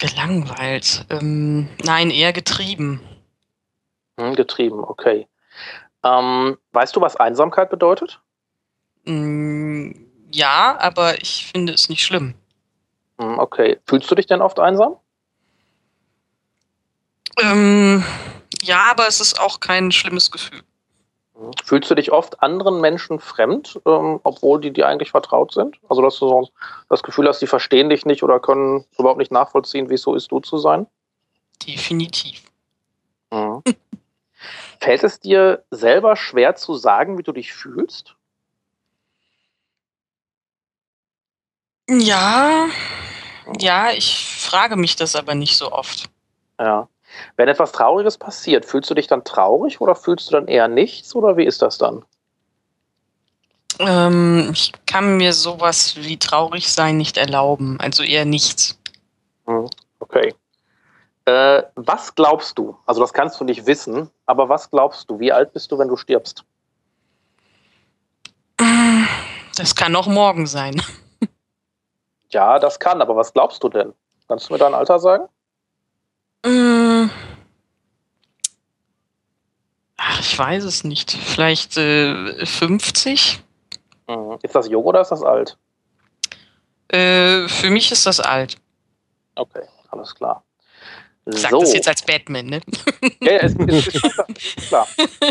[0.00, 1.04] Gelangweilt?
[1.10, 3.00] Ähm, nein, eher getrieben.
[4.18, 5.28] Hm, getrieben, okay.
[6.04, 8.20] Ähm, weißt du, was Einsamkeit bedeutet?
[9.08, 9.92] Mm,
[10.30, 12.34] ja, aber ich finde es nicht schlimm.
[13.18, 13.78] Hm, okay.
[13.86, 14.96] Fühlst du dich denn oft einsam?
[17.40, 18.04] Ähm,
[18.62, 20.60] ja, aber es ist auch kein schlimmes Gefühl.
[21.34, 21.52] Hm.
[21.64, 25.78] Fühlst du dich oft anderen Menschen fremd, ähm, obwohl die dir eigentlich vertraut sind?
[25.88, 26.48] Also, dass du so
[26.90, 30.14] das Gefühl hast, die verstehen dich nicht oder können überhaupt nicht nachvollziehen, wie es so
[30.14, 30.86] ist, du zu sein?
[31.66, 32.42] Definitiv.
[33.32, 33.62] Mhm.
[34.80, 38.17] Fällt es dir selber schwer zu sagen, wie du dich fühlst?
[41.88, 42.66] Ja,
[43.58, 46.10] ja, ich frage mich das aber nicht so oft.
[46.60, 46.88] Ja.
[47.36, 51.14] Wenn etwas Trauriges passiert, fühlst du dich dann traurig oder fühlst du dann eher nichts
[51.14, 52.04] oder wie ist das dann?
[53.78, 58.78] Ähm, ich kann mir sowas wie traurig sein nicht erlauben, also eher nichts.
[59.46, 59.68] Hm,
[60.00, 60.34] okay.
[61.24, 62.76] Äh, was glaubst du?
[62.86, 65.18] Also das kannst du nicht wissen, aber was glaubst du?
[65.20, 66.44] Wie alt bist du, wenn du stirbst?
[69.56, 70.82] Das kann noch morgen sein.
[72.30, 73.94] Ja, das kann, aber was glaubst du denn?
[74.28, 75.28] Kannst du mir dein Alter sagen?
[76.44, 77.10] Mm.
[79.96, 81.10] Ach, ich weiß es nicht.
[81.10, 83.40] Vielleicht äh, 50?
[84.08, 84.38] Mhm.
[84.42, 85.56] Ist das jung oder ist das alt?
[86.88, 88.56] Äh, für mich ist das alt.
[89.34, 90.42] Okay, alles klar.
[91.30, 92.60] Ich sag das jetzt als Batman, ne?
[93.20, 94.86] Ja, ja, ist, ist, ist klar.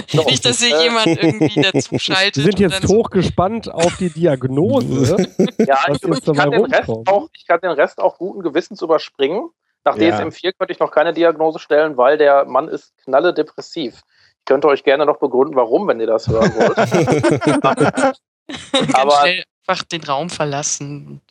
[0.08, 0.24] So.
[0.26, 2.38] Nicht, dass sich äh, jemand irgendwie dazu schaltet.
[2.38, 5.18] Wir sind jetzt hochgespannt auf die Diagnose.
[5.60, 9.50] ja, ich, ich, kann den Rest auch, ich kann den Rest auch guten Gewissens überspringen.
[9.86, 10.18] Nach ja.
[10.18, 14.02] DSM-4 könnte ich noch keine Diagnose stellen, weil der Mann ist knalle depressiv.
[14.40, 16.78] Ich könnte euch gerne noch begründen, warum, wenn ihr das hören wollt.
[18.96, 21.22] Aber einfach den Raum verlassen.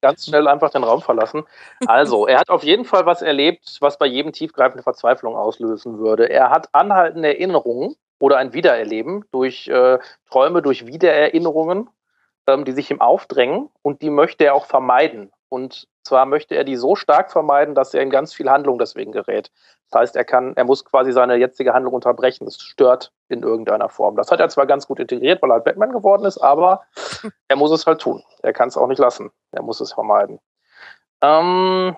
[0.00, 1.44] Ganz schnell einfach den Raum verlassen.
[1.86, 6.28] Also, er hat auf jeden Fall was erlebt, was bei jedem tiefgreifende Verzweiflung auslösen würde.
[6.30, 9.98] Er hat anhaltende Erinnerungen oder ein Wiedererleben durch äh,
[10.30, 11.88] Träume, durch Wiedererinnerungen,
[12.46, 15.32] ähm, die sich ihm aufdrängen und die möchte er auch vermeiden.
[15.48, 19.12] Und zwar möchte er die so stark vermeiden, dass er in ganz viel Handlung deswegen
[19.12, 19.50] gerät.
[19.90, 22.44] Das heißt, er kann, er muss quasi seine jetzige Handlung unterbrechen.
[22.44, 24.16] Das stört in irgendeiner Form.
[24.16, 26.82] Das hat er zwar ganz gut integriert, weil er halt Batman geworden ist, aber
[27.48, 28.22] er muss es halt tun.
[28.42, 29.30] Er kann es auch nicht lassen.
[29.52, 30.40] Er muss es vermeiden.
[31.22, 31.96] Ähm,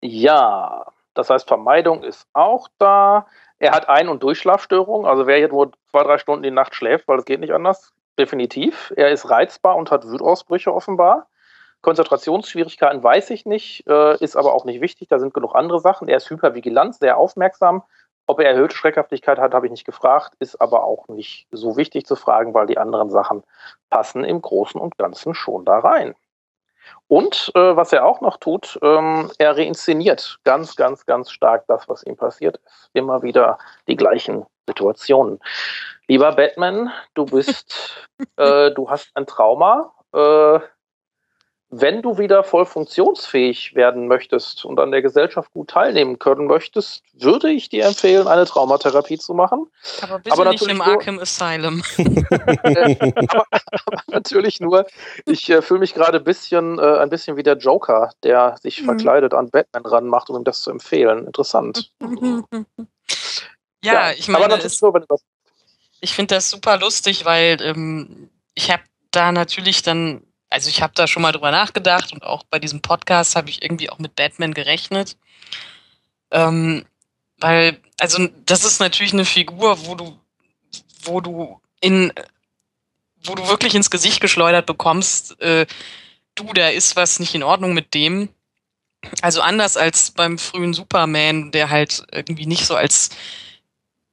[0.00, 3.26] ja, das heißt, Vermeidung ist auch da.
[3.58, 5.08] Er hat Ein- und Durchschlafstörungen.
[5.08, 7.92] Also wer hier nur zwei, drei Stunden die Nacht schläft, weil es geht nicht anders,
[8.18, 8.92] definitiv.
[8.96, 11.28] Er ist reizbar und hat Wutausbrüche offenbar.
[11.82, 15.08] Konzentrationsschwierigkeiten weiß ich nicht, äh, ist aber auch nicht wichtig.
[15.08, 16.08] Da sind genug andere Sachen.
[16.08, 17.82] Er ist hypervigilant, sehr aufmerksam.
[18.26, 22.06] Ob er erhöhte Schreckhaftigkeit hat, habe ich nicht gefragt, ist aber auch nicht so wichtig
[22.06, 23.42] zu fragen, weil die anderen Sachen
[23.88, 26.14] passen im Großen und Ganzen schon da rein.
[27.08, 31.88] Und äh, was er auch noch tut, ähm, er reinszeniert ganz, ganz, ganz stark das,
[31.88, 32.90] was ihm passiert ist.
[32.92, 33.58] Immer wieder
[33.88, 35.40] die gleichen Situationen.
[36.06, 39.92] Lieber Batman, du bist, äh, du hast ein Trauma.
[40.12, 40.60] Äh,
[41.70, 47.04] wenn du wieder voll funktionsfähig werden möchtest und an der Gesellschaft gut teilnehmen können möchtest,
[47.12, 49.66] würde ich dir empfehlen, eine Traumatherapie zu machen.
[50.02, 51.82] Aber bitte aber nicht im nur, Arkham Asylum.
[51.98, 53.46] aber,
[53.86, 54.86] aber, natürlich nur,
[55.26, 58.80] ich äh, fühle mich gerade ein bisschen, äh, ein bisschen wie der Joker, der sich
[58.80, 58.86] mhm.
[58.86, 61.24] verkleidet an Batman ranmacht, um ihm das zu empfehlen.
[61.26, 61.92] Interessant.
[63.84, 65.00] ja, ja, ich meine, es, nur,
[66.00, 68.82] ich finde das super lustig, weil ähm, ich habe
[69.12, 72.82] da natürlich dann also ich habe da schon mal drüber nachgedacht und auch bei diesem
[72.82, 75.16] Podcast habe ich irgendwie auch mit Batman gerechnet.
[76.32, 76.84] Ähm,
[77.38, 80.18] weil, also das ist natürlich eine Figur, wo du,
[81.04, 82.12] wo du in,
[83.24, 85.66] wo du wirklich ins Gesicht geschleudert bekommst, äh,
[86.34, 88.28] du, da ist was nicht in Ordnung mit dem.
[89.22, 93.10] Also anders als beim frühen Superman, der halt irgendwie nicht so als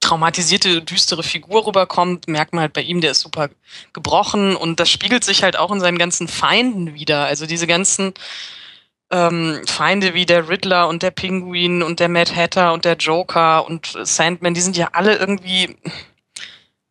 [0.07, 3.49] traumatisierte, düstere Figur rüberkommt, merkt man halt bei ihm, der ist super
[3.91, 7.25] gebrochen und das spiegelt sich halt auch in seinen ganzen Feinden wieder.
[7.25, 8.13] Also diese ganzen
[9.11, 13.65] ähm, Feinde wie der Riddler und der Pinguin und der Mad Hatter und der Joker
[13.65, 15.75] und Sandman, die sind ja alle irgendwie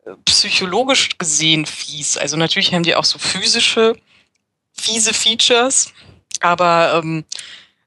[0.04, 2.18] äh, psychologisch gesehen fies.
[2.18, 3.96] Also natürlich haben die auch so physische,
[4.72, 5.92] fiese Features,
[6.40, 7.24] aber ähm,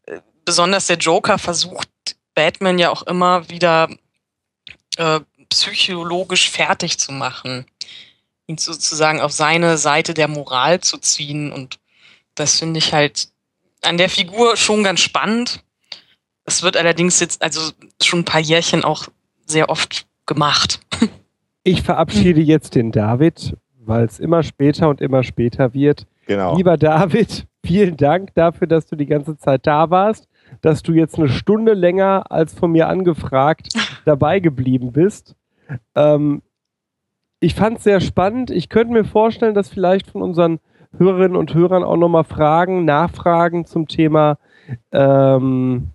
[0.07, 1.89] äh, besonders der Joker versucht
[2.33, 3.89] Batman ja auch immer wieder
[4.99, 7.65] äh, psychologisch fertig zu machen.
[8.47, 11.51] Ihn sozusagen auf seine Seite der Moral zu ziehen.
[11.51, 11.79] Und
[12.35, 13.29] das finde ich halt
[13.81, 15.63] an der Figur schon ganz spannend.
[16.43, 17.71] Es wird allerdings jetzt also
[18.01, 19.07] schon ein paar Jährchen auch
[19.45, 20.81] sehr oft gemacht.
[21.63, 26.07] Ich verabschiede jetzt den David, weil es immer später und immer später wird.
[26.25, 26.55] Genau.
[26.55, 30.27] Lieber David, vielen Dank dafür, dass du die ganze Zeit da warst,
[30.61, 33.69] dass du jetzt eine Stunde länger als von mir angefragt
[34.05, 35.35] dabei geblieben bist.
[35.95, 36.41] Ähm,
[37.39, 38.51] ich fand es sehr spannend.
[38.51, 40.59] Ich könnte mir vorstellen, dass vielleicht von unseren
[40.97, 44.37] Hörerinnen und Hörern auch nochmal Fragen, Nachfragen zum Thema
[44.91, 45.89] ähm,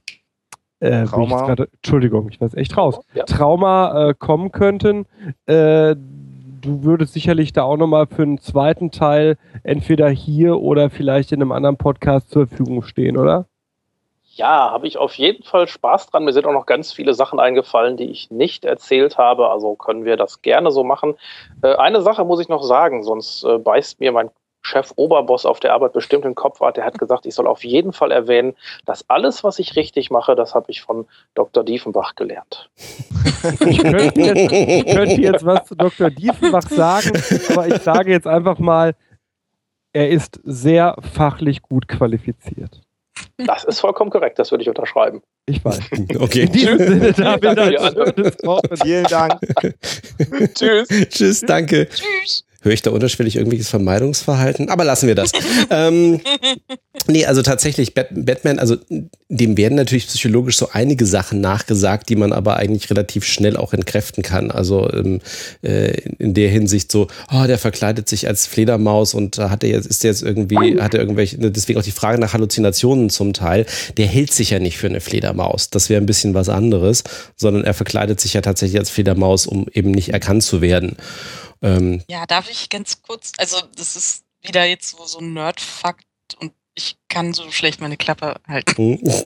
[0.80, 1.36] äh, Trauma.
[1.40, 3.00] ich grade- Entschuldigung, ich weiß echt raus.
[3.14, 3.24] Ja.
[3.24, 5.06] Trauma äh, kommen könnten.
[5.46, 11.32] Äh, du würdest sicherlich da auch nochmal für einen zweiten Teil entweder hier oder vielleicht
[11.32, 13.46] in einem anderen Podcast zur Verfügung stehen, oder?
[14.36, 16.24] Ja, habe ich auf jeden Fall Spaß dran.
[16.24, 19.50] Mir sind auch noch ganz viele Sachen eingefallen, die ich nicht erzählt habe.
[19.50, 21.14] Also können wir das gerne so machen.
[21.62, 24.30] Äh, eine Sache muss ich noch sagen, sonst äh, beißt mir mein
[24.62, 26.76] Chef Oberboss auf der Arbeit bestimmt den Kopf hat.
[26.76, 28.56] Der hat gesagt, ich soll auf jeden Fall erwähnen,
[28.86, 31.62] dass alles, was ich richtig mache, das habe ich von Dr.
[31.62, 32.70] Diefenbach gelernt.
[33.66, 36.08] Ich könnte jetzt, ich könnte jetzt was zu Dr.
[36.08, 37.12] Diefenbach sagen,
[37.50, 38.94] aber ich sage jetzt einfach mal,
[39.92, 42.80] er ist sehr fachlich gut qualifiziert.
[43.38, 45.22] Das ist vollkommen korrekt, das würde ich unterschreiben.
[45.46, 45.80] Ich weiß.
[46.18, 46.42] Okay.
[46.42, 47.12] In diesem Sinne,
[48.44, 48.66] Wort.
[48.82, 49.40] Vielen Dank.
[50.54, 50.88] Tschüss.
[51.10, 51.88] Tschüss, danke.
[51.88, 52.44] Tschüss.
[52.64, 54.70] Höre ich da unterschwellig irgendwelches Vermeidungsverhalten?
[54.70, 55.32] Aber lassen wir das.
[55.70, 56.20] ähm,
[57.06, 58.76] nee, also tatsächlich, Bat Batman, also
[59.28, 63.74] dem werden natürlich psychologisch so einige Sachen nachgesagt, die man aber eigentlich relativ schnell auch
[63.74, 64.50] entkräften kann.
[64.50, 65.20] Also ähm,
[65.60, 69.68] äh, in der Hinsicht so, oh, der verkleidet sich als Fledermaus und da hat er
[69.68, 73.34] jetzt, ist der jetzt irgendwie, hat er irgendwelche, deswegen auch die Frage nach Halluzinationen zum
[73.34, 73.66] Teil,
[73.98, 75.68] der hält sich ja nicht für eine Fledermaus.
[75.68, 77.04] Das wäre ein bisschen was anderes,
[77.36, 80.96] sondern er verkleidet sich ja tatsächlich als Fledermaus, um eben nicht erkannt zu werden.
[81.64, 86.04] Ähm, Ja, darf ich ganz kurz, also das ist wieder jetzt so, so ein Nerd-Fakt
[86.38, 88.76] und ich kann so schlecht meine Klappe halten.
[88.76, 89.00] hm.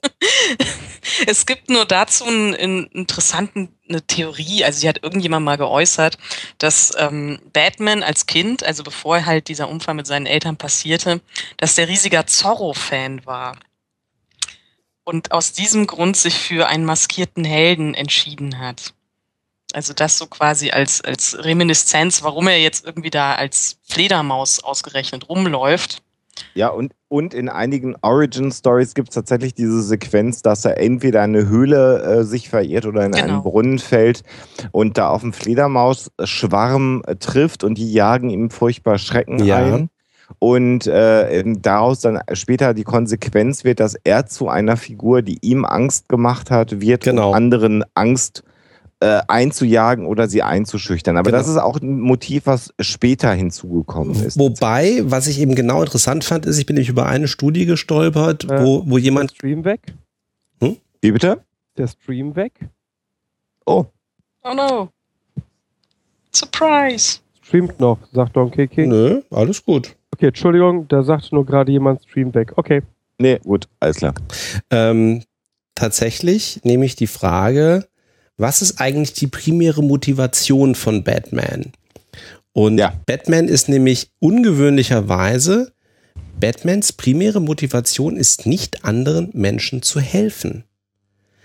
[1.27, 6.17] Es gibt nur dazu einen, einen interessanten eine Theorie, also die hat irgendjemand mal geäußert,
[6.59, 11.21] dass ähm, Batman als Kind, also bevor halt dieser Unfall mit seinen Eltern passierte,
[11.57, 13.57] dass der riesiger Zorro-Fan war.
[15.03, 18.93] Und aus diesem Grund sich für einen maskierten Helden entschieden hat.
[19.73, 25.29] Also das so quasi als, als Reminiszenz, warum er jetzt irgendwie da als Fledermaus ausgerechnet
[25.29, 26.01] rumläuft.
[26.55, 31.35] Ja, und, und in einigen Origin-Stories gibt es tatsächlich diese Sequenz, dass er entweder in
[31.35, 33.41] eine Höhle äh, sich verirrt oder in einen Genau.
[33.41, 34.23] Brunnen fällt
[34.71, 39.57] und da auf einen Fledermaus-Schwarm äh, trifft und die jagen ihm furchtbar Schrecken Ja.
[39.57, 39.89] ein.
[40.37, 45.65] Und äh, daraus dann später die Konsequenz wird, dass er zu einer Figur, die ihm
[45.65, 47.29] Angst gemacht hat, wird, Genau.
[47.29, 48.43] um anderen Angst
[49.01, 51.15] äh, einzujagen oder sie einzuschüchtern.
[51.17, 51.37] Aber Genau.
[51.41, 54.37] das ist auch ein Motiv, was später hinzugekommen ist.
[54.37, 58.43] Wobei, was ich eben genau interessant fand, ist, ich bin nämlich über eine Studie gestolpert,
[58.45, 59.93] Äh, wo, wo Der jemand, Stream weg?
[61.01, 61.41] Wie bitte?
[61.77, 62.51] Der Stream weg?
[63.65, 63.85] Oh,
[64.43, 64.89] Oh no.
[66.33, 67.19] Surprise.
[67.41, 68.89] Streamt noch, sagt Donkey King.
[68.89, 69.95] nö, alles gut.
[70.13, 72.53] Okay, Entschuldigung, da sagt nur gerade jemand Stream weg.
[72.57, 72.81] Okay.
[73.17, 74.13] nee, gut, alles klar.
[74.69, 75.23] Ähm,
[75.75, 77.87] tatsächlich nehme ich die Frage,
[78.39, 81.73] was ist eigentlich die primäre Motivation von Batman?
[82.53, 82.93] Und Ja.
[83.05, 85.71] Batman ist nämlich ungewöhnlicherweise,
[86.39, 90.63] Batmans primäre Motivation ist nicht anderen Menschen zu helfen.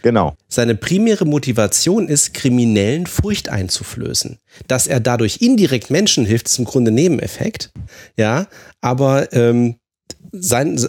[0.03, 0.37] Genau.
[0.49, 4.39] Seine primäre Motivation ist, Kriminellen Furcht einzuflößen.
[4.69, 7.73] Dass er dadurch indirekt Menschen hilft, ist im Grunde Nebeneffekt.
[8.17, 8.47] Ja,
[8.83, 9.77] aber ähm,
[10.41, 10.81] sein,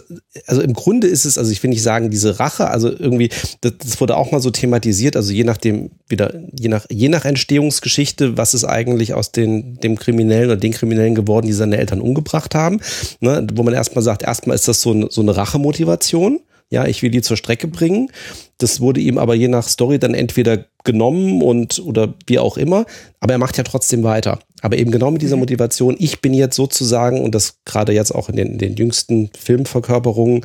[0.46, 3.72] also im Grunde ist es, also ich will nicht sagen, diese Rache, also irgendwie, das,
[3.78, 8.36] das wurde auch mal so thematisiert, also je nachdem, wieder, je nach, je nach Entstehungsgeschichte,
[8.36, 12.54] was ist eigentlich aus den, dem Kriminellen oder den Kriminellen geworden, die seine Eltern umgebracht
[12.54, 12.80] haben,
[13.20, 16.40] ne, wo man erstmal sagt, erstmal ist das so, eine- so eine Rachemotivation.
[16.68, 18.10] Ja, ich will die zur Strecke bringen.
[18.58, 22.86] Das wurde ihm aber je nach Story dann entweder genommen und oder wie auch immer.
[23.20, 24.40] Aber er macht ja trotzdem weiter.
[24.62, 28.28] Aber eben genau mit dieser Motivation, ich bin jetzt sozusagen, und das gerade jetzt auch
[28.28, 30.44] in den, in den jüngsten Filmverkörperungen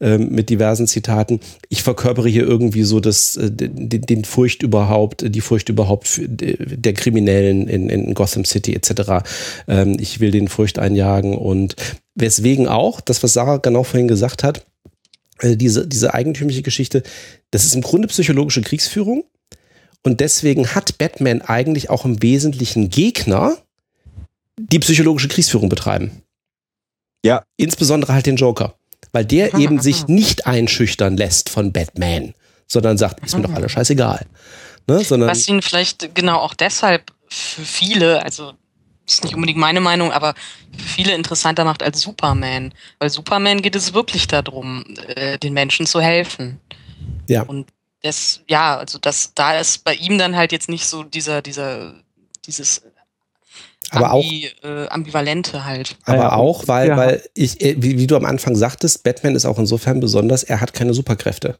[0.00, 5.24] ähm, mit diversen Zitaten, ich verkörpere hier irgendwie so das, äh, den, den Furcht überhaupt,
[5.34, 9.24] die Furcht überhaupt für, der Kriminellen in, in Gotham City etc.
[9.68, 11.76] Ähm, ich will den Furcht einjagen und
[12.14, 14.66] weswegen auch, das, was Sarah genau vorhin gesagt hat,
[15.38, 17.02] äh, diese, diese eigentümliche Geschichte,
[17.50, 19.24] das ist im Grunde psychologische Kriegsführung.
[20.02, 23.56] Und deswegen hat Batman eigentlich auch im Wesentlichen Gegner,
[24.56, 26.22] die psychologische Kriegsführung betreiben.
[27.24, 27.44] Ja.
[27.56, 28.74] Insbesondere halt den Joker.
[29.12, 32.34] Weil der eben sich nicht einschüchtern lässt von Batman,
[32.66, 34.26] sondern sagt, ist mir doch alles scheißegal.
[34.88, 35.04] Ne?
[35.04, 38.52] Sondern Was ihn vielleicht genau auch deshalb für viele, also
[39.06, 40.34] ist nicht unbedingt meine Meinung, aber
[40.76, 42.72] für viele interessanter macht als Superman.
[42.98, 46.58] Weil Superman geht es wirklich darum, äh, den Menschen zu helfen.
[47.28, 47.42] Ja.
[47.42, 47.68] Und
[48.02, 51.94] das, ja, also das, da ist bei ihm dann halt jetzt nicht so dieser, dieser,
[52.46, 52.82] dieses
[53.90, 55.96] aber auch Ambi, äh, Ambivalente halt.
[56.04, 56.96] Aber Ja, auch, weil, ja.
[56.96, 60.60] weil ich, äh, wie, wie du am Anfang sagtest, Batman ist auch insofern besonders, er
[60.60, 61.58] hat keine Superkräfte.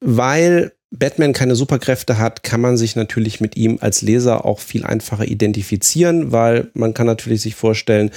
[0.00, 4.84] Weil Batman keine Superkräfte hat, kann man sich natürlich mit ihm als Leser auch viel
[4.84, 8.10] einfacher identifizieren, weil man kann natürlich sich vorstellen,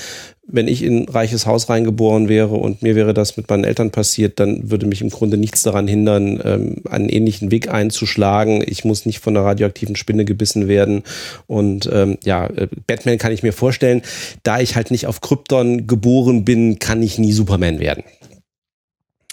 [0.46, 3.92] wenn ich in ein reiches Haus reingeboren wäre und mir wäre das mit meinen Eltern
[3.92, 8.64] passiert, dann würde mich im Grunde nichts daran hindern, ähm, einen ähnlichen Weg einzuschlagen.
[8.66, 11.04] Ich muss nicht von einer radioaktiven Spinne gebissen werden.
[11.48, 14.02] Und ähm, ja, äh, Batman kann ich mir vorstellen,
[14.42, 18.04] da ich halt nicht auf Krypton geboren bin, kann ich nie Superman werden.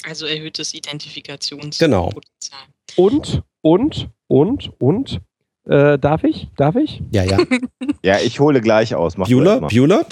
[0.09, 1.89] Also erhöhtes Identifikationspotenzial.
[1.91, 2.11] Genau.
[2.97, 5.21] Und, und, und, und,
[5.67, 6.49] äh, darf ich?
[6.57, 7.03] Darf ich?
[7.13, 7.39] Ja, ja.
[8.03, 9.19] Ja, ich hole gleich aus.
[9.19, 9.61] Mach Bueller.
[9.61, 10.07] Bueller?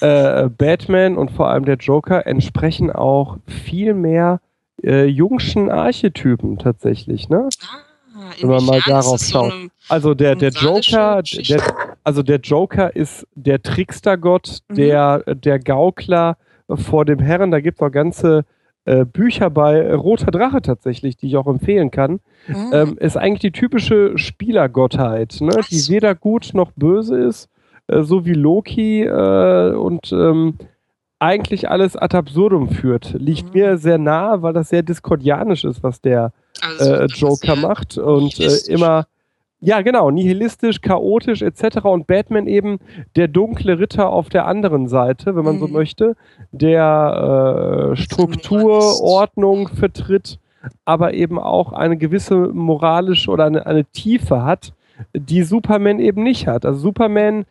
[0.00, 4.40] Äh, Batman und vor allem der Joker entsprechen auch viel mehr
[4.82, 7.48] äh, jungschen Archetypen tatsächlich, ne?
[7.62, 9.52] Ah, Wenn man mal darauf so schaut.
[9.52, 11.62] eine- Also der, der Joker, der,
[12.02, 14.74] also der Joker ist der Trickstergott, Mhm.
[14.74, 16.36] der, der Gaukler
[16.68, 17.50] vor dem Herren.
[17.50, 18.44] Da gibt es auch ganze
[18.84, 22.20] äh, Bücher bei Roter Drache tatsächlich, die ich auch empfehlen kann.
[22.48, 22.70] Mhm.
[22.72, 25.60] Ähm, ist eigentlich die typische Spielergottheit, ne?
[25.70, 27.48] Die weder gut noch böse ist,
[27.88, 30.54] äh, so wie Loki äh, und ähm,
[31.18, 33.14] eigentlich alles ad absurdum führt.
[33.18, 33.60] Liegt Mhm.
[33.60, 36.32] mir sehr nahe, weil das sehr diskordianisch ist, was der
[36.62, 39.06] Also Joker macht und äh, immer
[39.60, 41.84] ja genau nihilistisch, chaotisch etc.
[41.84, 42.78] und Batman eben
[43.16, 45.72] der dunkle Ritter auf der anderen Seite, wenn man so Mhm.
[45.72, 46.16] möchte,
[46.52, 49.00] der äh, Struktur.
[49.02, 50.38] Ordnung vertritt,
[50.84, 54.72] aber eben auch eine gewisse moralische oder eine, eine Tiefe hat,
[55.14, 56.66] die Superman eben nicht hat.
[56.66, 57.44] Also Superman,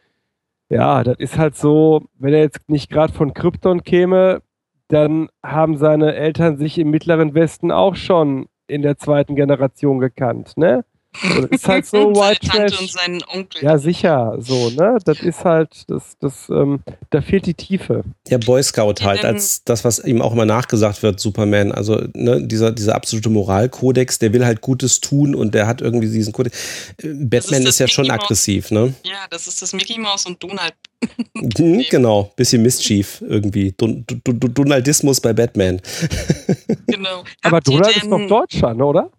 [0.70, 4.42] ja, das ist halt so, wenn er jetzt nicht gerade von Krypton käme,
[4.88, 10.54] dann haben seine Eltern sich im Mittleren Westen auch schon in der zweiten Generation gekannt,
[10.58, 10.86] ne?
[11.14, 12.82] Das ist halt so Seine White Tante Trash.
[12.82, 13.64] und seinen Onkel.
[13.64, 14.98] Ja, sicher, so, ne?
[15.04, 18.04] Das ist halt, das, das, ähm, da fehlt die Tiefe.
[18.30, 21.72] Der Boy Scout halt, als das, was ihm auch immer nachgesagt wird, Superman.
[21.72, 26.10] Also ne, dieser, dieser absolute Moralkodex, der will halt Gutes tun und der hat irgendwie
[26.10, 26.58] diesen Kodex.
[27.02, 28.24] Äh, Batman das ist, ja schon Mickey Mouse.
[28.24, 28.94] aggressiv, ne?
[29.04, 30.74] Ja, das ist das Mickey Mouse und Donald.
[31.58, 33.72] Mhm, genau, bisschen Mischief irgendwie.
[33.78, 35.82] Don, Don, Don, Donaldismus bei Batman.
[36.88, 37.24] Genau.
[37.42, 39.10] Aber Habt ihr Donald ist doch Deutscher, ne, oder?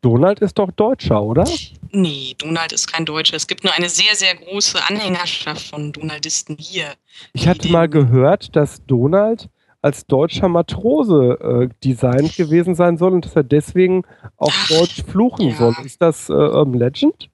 [0.00, 1.44] Donald ist doch Deutscher, oder?
[1.90, 3.36] Nee, Donald ist kein Deutscher.
[3.36, 6.94] Es gibt nur eine sehr, sehr große Anhängerschaft von Donaldisten hier.
[7.32, 9.48] Ich hatte mal gehört, dass Donald
[9.80, 14.04] als deutscher Matrose äh, designt gewesen sein soll und dass er deswegen
[14.36, 15.56] auf Ach, Deutsch fluchen ja.
[15.56, 15.76] soll.
[15.84, 17.30] Ist das äh, Urban Legend?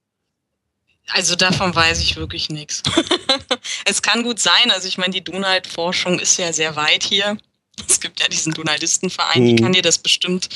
[1.09, 2.83] Also davon weiß ich wirklich nichts.
[3.85, 4.71] es kann gut sein.
[4.71, 7.37] Also ich meine, die Donald-Forschung ist ja sehr weit hier.
[7.89, 9.59] Es gibt ja diesen Donaldistenverein, die Mhm.
[9.59, 10.49] kann dir das bestimmt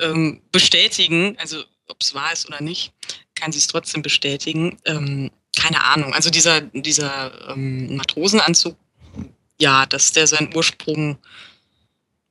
[0.00, 1.36] ähm, bestätigen.
[1.38, 2.92] Also ob es wahr ist oder nicht,
[3.34, 4.78] kann sie es trotzdem bestätigen.
[4.84, 6.12] Ähm, keine Ahnung.
[6.14, 8.76] Also dieser, dieser ähm, Matrosenanzug,
[9.60, 11.18] ja, dass der seinen Ursprung,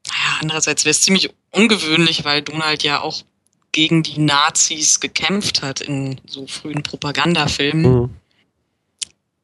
[0.08, 3.24] naja, andererseits wäre es ziemlich ungewöhnlich, weil Donald ja auch
[3.72, 7.92] gegen die Nazis gekämpft hat in so frühen Propagandafilmen.
[7.92, 8.04] Mhm.
[8.04, 8.16] Hm.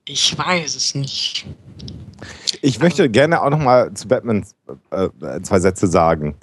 [0.05, 1.45] Ich weiß es nicht.
[2.61, 4.45] Ich möchte gerne auch noch mal zu Batman
[5.41, 6.35] zwei Sätze sagen,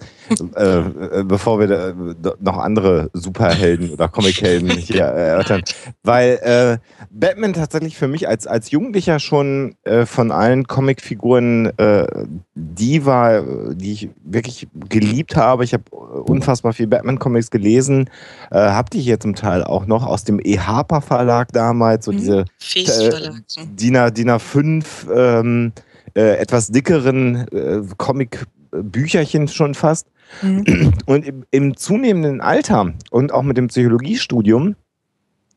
[0.54, 1.94] äh, äh, bevor wir äh,
[2.40, 5.62] noch andere Superhelden oder Comichelden hier erörtern.
[6.02, 6.78] Weil äh,
[7.10, 12.06] Batman tatsächlich für mich als, als Jugendlicher schon äh, von allen Comicfiguren äh,
[12.54, 13.42] die war,
[13.74, 15.64] die ich wirklich geliebt habe.
[15.64, 18.10] Ich habe unfassbar viel Batman-Comics gelesen,
[18.50, 20.58] äh, habe die hier zum Teil auch noch aus dem E.
[20.58, 22.16] Harper Verlag damals, so Mhm.
[22.18, 23.42] diese Fest Äh, Verlag.
[23.46, 23.62] So.
[23.64, 24.84] DIN, A- DIN A5
[25.14, 25.72] ähm,
[26.14, 30.06] äh, etwas dickeren äh, Comic-Bücherchen schon fast.
[30.42, 30.92] Mhm.
[31.06, 34.76] Und im, im zunehmenden Alter und auch mit dem Psychologiestudium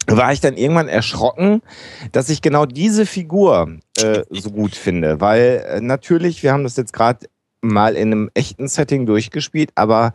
[0.08, 1.62] war ich dann irgendwann erschrocken,
[2.12, 5.22] dass ich genau diese Figur äh, so gut finde.
[5.22, 7.28] Weil äh, natürlich, wir haben das jetzt gerade
[7.62, 10.12] mal in einem echten Setting durchgespielt, aber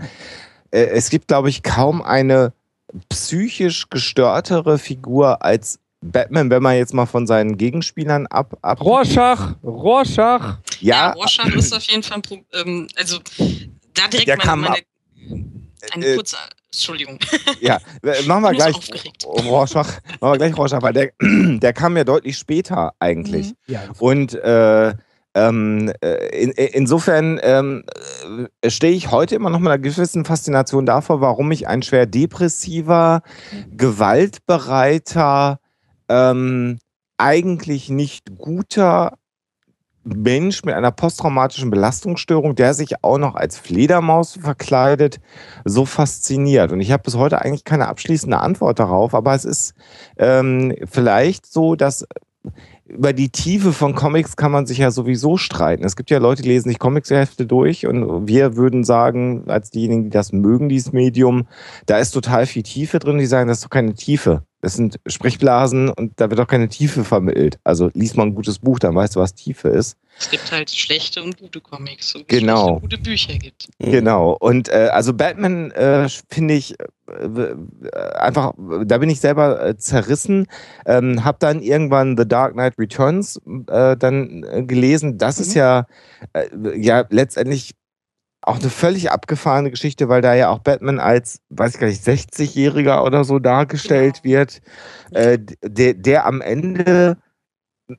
[0.70, 2.52] äh, es gibt, glaube ich, kaum eine
[3.08, 9.56] psychisch gestörtere Figur als Batman, wenn man jetzt mal von seinen Gegenspielern ab, ab Rorschach,
[9.62, 10.58] Rorschach.
[10.80, 13.18] Ja, ja, Rorschach ist auf jeden Fall ein Pro ähm, also
[13.94, 14.78] da direkt meine, kam meine ab-
[15.92, 16.36] eine äh, kurze
[16.72, 17.18] Entschuldigung.
[17.60, 19.24] Ja, äh, machen wir Ich gleich aufgeregt.
[19.26, 19.88] Rorschach,
[20.20, 23.48] machen wir gleich Rorschach, weil der, der kam ja deutlich später eigentlich.
[23.48, 23.54] Mhm.
[23.66, 24.94] Ja, Und äh,
[25.34, 27.84] Ähm, äh, in, insofern ähm,
[28.62, 32.06] äh, stehe ich heute immer noch mit einer gewissen Faszination davor, warum mich ein schwer
[32.06, 33.22] depressiver,
[33.70, 35.60] gewaltbereiter,
[36.08, 36.78] ähm,
[37.16, 39.14] eigentlich nicht guter
[40.04, 45.20] Mensch mit einer posttraumatischen Belastungsstörung, der sich auch noch als Fledermaus verkleidet,
[45.64, 46.72] so fasziniert.
[46.72, 49.74] Und ich habe bis heute eigentlich keine abschließende Antwort darauf, aber es ist
[50.16, 52.06] ähm, vielleicht so, dass
[52.86, 55.84] über die Tiefe von Comics kann man sich ja sowieso streiten.
[55.84, 60.04] Es gibt ja Leute, die lesen sich Comicshefte durch und wir würden sagen, als diejenigen,
[60.04, 61.46] die das mögen, dieses Medium,
[61.84, 63.18] da ist total viel Tiefe drin.
[63.18, 64.42] Die sagen, das ist doch keine Tiefe.
[64.60, 67.58] Das sind Sprechblasen und da wird auch keine Tiefe vermittelt.
[67.62, 69.96] Also liest man ein gutes Buch, dann weißt du, was Tiefe ist.
[70.18, 72.74] Es gibt halt schlechte und gute Comics, so genau.
[72.74, 73.68] und gute Bücher gibt.
[73.78, 74.36] Genau.
[74.40, 77.54] Und äh, also Batman äh, finde ich äh,
[78.16, 78.52] einfach,
[78.84, 80.48] da bin ich selber äh, zerrissen.
[80.86, 85.18] Ähm, hab dann irgendwann The Dark Knight Returns äh, dann äh, gelesen.
[85.18, 85.42] Das mhm.
[85.42, 85.86] ist ja
[86.74, 87.74] ja letztendlich
[88.42, 92.04] auch eine völlig abgefahrene Geschichte, weil da ja auch Batman als, weiß ich gar nicht,
[92.04, 94.36] 60-Jähriger oder so dargestellt genau.
[94.36, 94.62] wird,
[95.10, 97.18] äh, der, der am Ende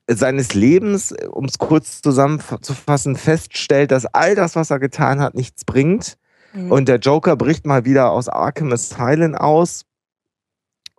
[0.07, 5.65] seines Lebens, um es kurz zusammenzufassen, feststellt, dass all das, was er getan hat, nichts
[5.65, 6.17] bringt.
[6.53, 6.71] Mhm.
[6.71, 9.85] Und der Joker bricht mal wieder aus Arkham Asylum aus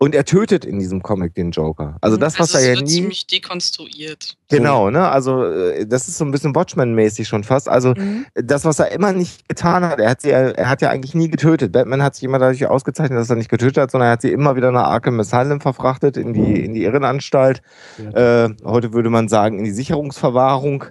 [0.03, 1.99] und er tötet in diesem Comic den Joker.
[2.01, 2.87] Also das, was also er ja nie.
[2.87, 4.39] ziemlich dekonstruiert.
[4.49, 5.07] Genau, ne?
[5.07, 7.69] Also äh, das ist so ein bisschen Watchmen-mäßig schon fast.
[7.69, 8.25] Also mhm.
[8.35, 11.29] das, was er immer nicht getan hat, er hat sie, er hat ja eigentlich nie
[11.29, 11.73] getötet.
[11.73, 14.33] Batman hat sich immer dadurch ausgezeichnet, dass er nicht getötet hat, sondern er hat sie
[14.33, 17.61] immer wieder nach Arkham Asylum verfrachtet in die in die Irrenanstalt.
[17.99, 18.47] Ja.
[18.47, 20.87] Äh, heute würde man sagen in die Sicherungsverwahrung.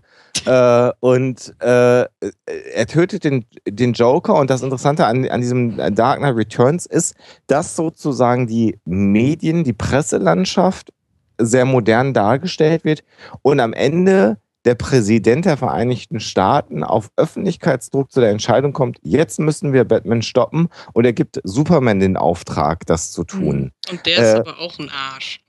[0.45, 4.35] Äh, und äh, er tötet den, den Joker.
[4.35, 7.15] Und das Interessante an, an diesem Dark Knight Returns ist,
[7.47, 10.93] dass sozusagen die Medien, die Presselandschaft
[11.37, 13.03] sehr modern dargestellt wird
[13.41, 19.39] und am Ende der Präsident der Vereinigten Staaten auf Öffentlichkeitsdruck zu der Entscheidung kommt, jetzt
[19.39, 23.71] müssen wir Batman stoppen und er gibt Superman den Auftrag, das zu tun.
[23.87, 23.91] Hm.
[23.91, 25.39] Und der ist äh, aber auch ein Arsch.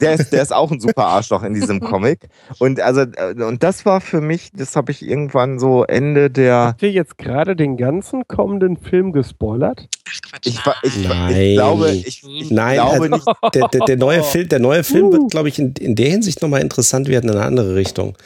[0.00, 2.28] Der ist, der ist auch ein super Arschloch in diesem Comic.
[2.58, 6.56] Und also, äh, und das war für mich, das habe ich irgendwann so Ende der.
[6.56, 9.88] Habt ihr jetzt gerade den ganzen kommenden Film gespoilert?
[10.08, 10.46] Ach Quatsch.
[10.46, 13.26] Ich, ich, ich glaube, ich, ich Nein, glaube nicht.
[13.54, 16.42] Der, der, der, neue Film, der neue Film wird, glaube ich, in, in der Hinsicht
[16.42, 18.16] nochmal interessant werden in eine andere Richtung.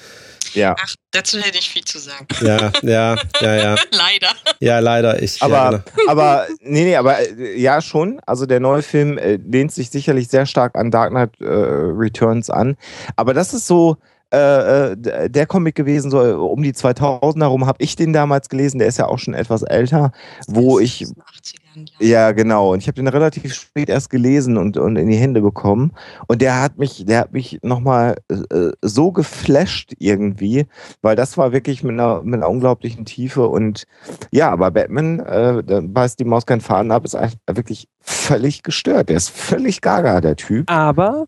[0.54, 0.74] Ja.
[0.78, 2.26] Ach, dazu hätte ich viel zu sagen.
[2.40, 3.76] Ja, ja, ja, ja.
[3.92, 4.30] leider.
[4.60, 5.22] Ja, leider.
[5.22, 6.10] Ich, aber, ja, genau.
[6.10, 8.20] aber, nee, nee, aber äh, ja, schon.
[8.26, 12.50] Also der neue Film äh, lehnt sich sicherlich sehr stark an Dark Knight äh, Returns
[12.50, 12.76] an.
[13.16, 13.96] Aber das ist so,
[14.32, 18.78] äh, äh der Comic gewesen, so um die 2000 herum habe ich den damals gelesen,
[18.78, 20.12] der ist ja auch schon etwas älter,
[20.46, 21.59] wo ich 80
[21.98, 22.72] ja, genau.
[22.72, 25.92] Und ich habe den relativ spät erst gelesen und, und in die Hände bekommen.
[26.26, 30.66] Und der hat mich, der hat mich nochmal äh, so geflasht irgendwie,
[31.02, 33.48] weil das war wirklich mit einer, mit einer unglaublichen Tiefe.
[33.48, 33.84] Und
[34.30, 37.16] ja, aber Batman, äh, da beißt die Maus keinen Faden ab, ist
[37.46, 39.08] wirklich völlig gestört.
[39.08, 40.70] Der ist völlig gaga, der Typ.
[40.70, 41.26] Aber,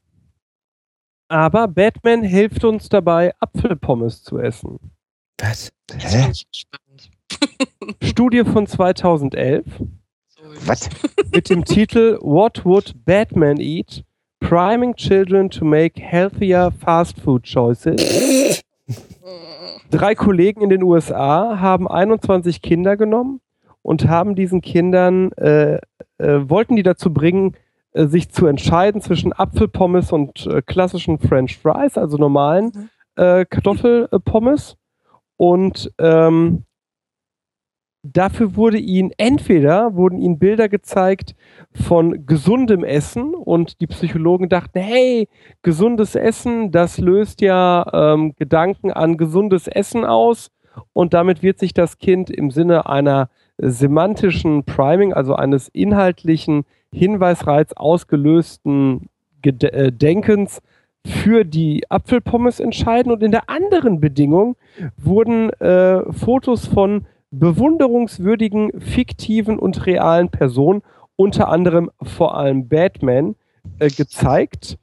[1.29, 4.79] aber Batman hilft uns dabei, Apfelpommes zu essen.
[5.39, 5.73] Was?
[5.97, 6.33] Hä?
[8.03, 9.65] Studie von 2011.
[10.67, 10.89] Was?
[11.35, 14.05] Mit dem Titel What Would Batman Eat?
[14.41, 18.63] Priming Children to Make Healthier Fast Food Choices.
[19.91, 23.41] Drei Kollegen in den USA haben 21 Kinder genommen
[23.83, 25.75] und haben diesen Kindern, äh,
[26.19, 27.57] äh, wollten die dazu bringen,
[27.93, 32.73] äh, sich zu entscheiden zwischen Apfelpommes und äh, klassischen French Fries, also normalen
[33.17, 33.23] mhm.
[33.23, 34.77] äh, Kartoffelpommes.
[35.37, 36.65] Und ähm,
[38.03, 41.35] dafür wurde ihnen entweder wurden ihnen Bilder gezeigt
[41.73, 45.29] von gesundem Essen und die Psychologen dachten, hey,
[45.63, 50.51] gesundes Essen, das löst ja ähm, Gedanken an gesundes Essen aus.
[50.93, 57.73] Und damit wird sich das Kind im Sinne einer semantischen Priming, also eines inhaltlichen Hinweisreiz
[57.75, 59.09] ausgelösten
[59.43, 60.61] Ged äh, Denkens
[61.07, 63.13] für die Apfelpommes entscheiden.
[63.13, 64.57] Und in der anderen Bedingung
[64.97, 70.83] wurden äh, Fotos von bewunderungswürdigen, fiktiven und realen Personen,
[71.17, 73.35] unter anderem vor allem Batman,
[73.79, 74.79] äh, gezeigt.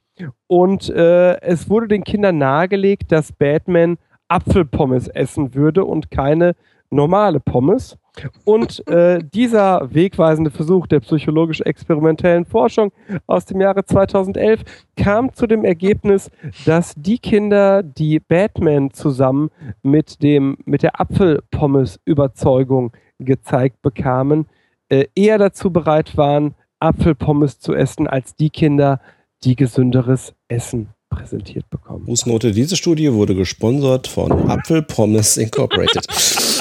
[0.46, 3.96] Und äh, es wurde den Kindern nahegelegt, dass Batman
[4.28, 6.54] Apfelpommes essen würde und keine
[6.90, 7.96] normale Pommes.
[8.44, 12.92] Und äh, dieser wegweisende Versuch der psychologisch-experimentellen Forschung
[13.26, 14.62] aus dem Jahre 2011
[14.96, 16.30] kam zu dem Ergebnis,
[16.66, 19.50] dass die Kinder, die Batman zusammen
[19.82, 24.46] mit, dem, mit der Apfelpommes-Überzeugung gezeigt bekamen,
[24.88, 29.00] äh, eher dazu bereit waren, Apfelpommes zu essen, als die Kinder,
[29.44, 32.06] die gesünderes Essen präsentiert bekommen.
[32.06, 36.06] Fußnote, diese Studie wurde gesponsert von Apfel Pommes Incorporated.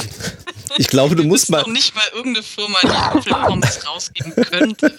[0.80, 1.60] Ich glaube, du musst mal.
[1.60, 4.96] Doch nicht mal irgendeine Firma, die Apfelpommes rausgeben könnte.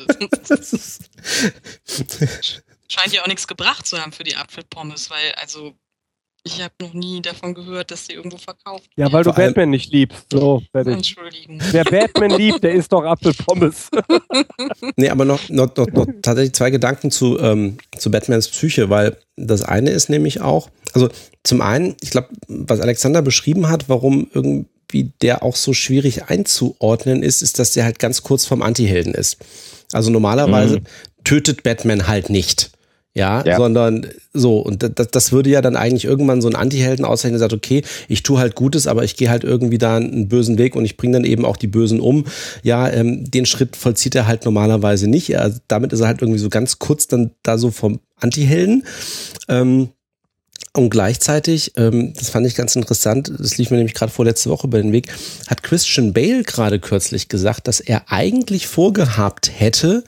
[2.89, 5.73] Scheint ja auch nichts gebracht zu haben für die Apfelpommes, weil also
[6.45, 9.91] ich habe noch nie davon gehört, dass sie irgendwo verkauft Ja, weil du Batman nicht
[9.91, 10.27] liebst.
[10.31, 10.97] So, fertig.
[10.97, 11.63] Entschuldigung.
[11.71, 13.89] Wer Batman liebt, der isst doch Apfelpommes.
[14.97, 19.17] Nee, aber noch, noch, noch, noch tatsächlich zwei Gedanken zu, ähm, zu Batmans Psyche, weil
[19.37, 21.09] das eine ist nämlich auch, also
[21.43, 24.29] zum einen, ich glaube, was Alexander beschrieben hat, warum
[24.91, 29.15] irgendwie der auch so schwierig einzuordnen ist, ist, dass der halt ganz kurz vom Antihelden
[29.15, 29.37] ist.
[29.93, 30.85] Also normalerweise Mhm.
[31.25, 32.71] tötet Batman halt nicht.
[33.13, 33.57] Ja, Ja.
[33.57, 37.49] sondern so, und das, das würde ja dann eigentlich irgendwann so ein Antihelden auszeichnen, der
[37.51, 40.77] sagt, okay, ich tue halt Gutes, aber ich gehe halt irgendwie da einen bösen Weg
[40.77, 42.25] und ich bringe dann eben auch die Bösen um.
[42.63, 45.37] Ja, ähm, den Schritt vollzieht er halt normalerweise nicht.
[45.37, 48.85] Also damit ist er halt irgendwie so ganz kurz dann da so vom Antihelden.
[49.49, 49.89] Ähm,
[50.77, 54.67] und gleichzeitig, ähm, das fand ich ganz interessant, das lief mir nämlich gerade vorletzte Woche
[54.67, 55.09] über den Weg,
[55.49, 60.05] hat Christian Bale gerade kürzlich gesagt, dass er eigentlich vorgehabt hätte,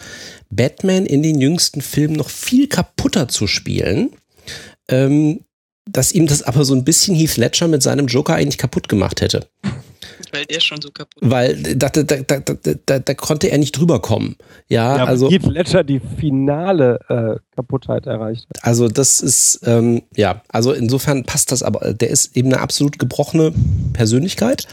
[0.50, 4.10] Batman in den jüngsten Filmen noch viel kaputter zu spielen.
[4.88, 5.40] Ähm,
[5.90, 9.20] dass ihm das aber so ein bisschen Heath Ledger mit seinem Joker eigentlich kaputt gemacht
[9.20, 9.48] hätte.
[10.32, 14.00] Weil der schon so kaputt Weil da, da, da, da, da, konnte er nicht drüber
[14.00, 14.36] kommen.
[14.68, 15.30] Ja, Ja, also.
[15.30, 18.64] Heath Ledger die finale äh, Kaputtheit erreicht hat.
[18.64, 22.98] Also das ist, ähm, ja, also insofern passt das, aber der ist eben eine absolut
[22.98, 23.52] gebrochene
[23.92, 24.66] Persönlichkeit.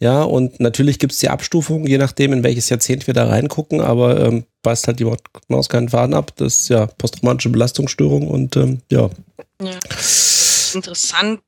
[0.00, 4.20] Ja, und natürlich gibt's die Abstufung, je nachdem, in welches Jahrzehnt wir da reingucken, aber
[4.20, 5.10] ähm, beißt halt die
[5.48, 6.32] Maus keinen Faden ab.
[6.36, 9.08] Das ist ja posttraumatische Belastungsstörung und ähm, ja.
[9.62, 9.70] Ja.
[10.74, 11.40] Interessant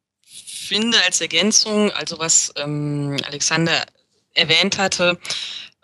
[0.69, 3.85] finde als Ergänzung, also was ähm, Alexander
[4.35, 5.19] erwähnt hatte,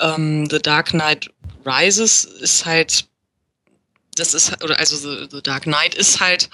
[0.00, 1.30] ähm, The Dark Knight
[1.64, 3.06] Rises ist halt,
[4.16, 6.50] das ist, oder also The, The Dark Knight ist halt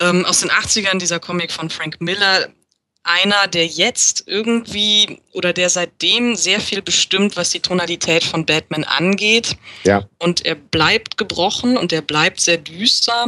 [0.00, 2.48] ähm, aus den 80ern dieser Comic von Frank Miller,
[3.02, 8.84] einer, der jetzt irgendwie oder der seitdem sehr viel bestimmt, was die Tonalität von Batman
[8.84, 9.56] angeht.
[9.84, 10.08] Ja.
[10.18, 13.26] Und er bleibt gebrochen und er bleibt sehr düster.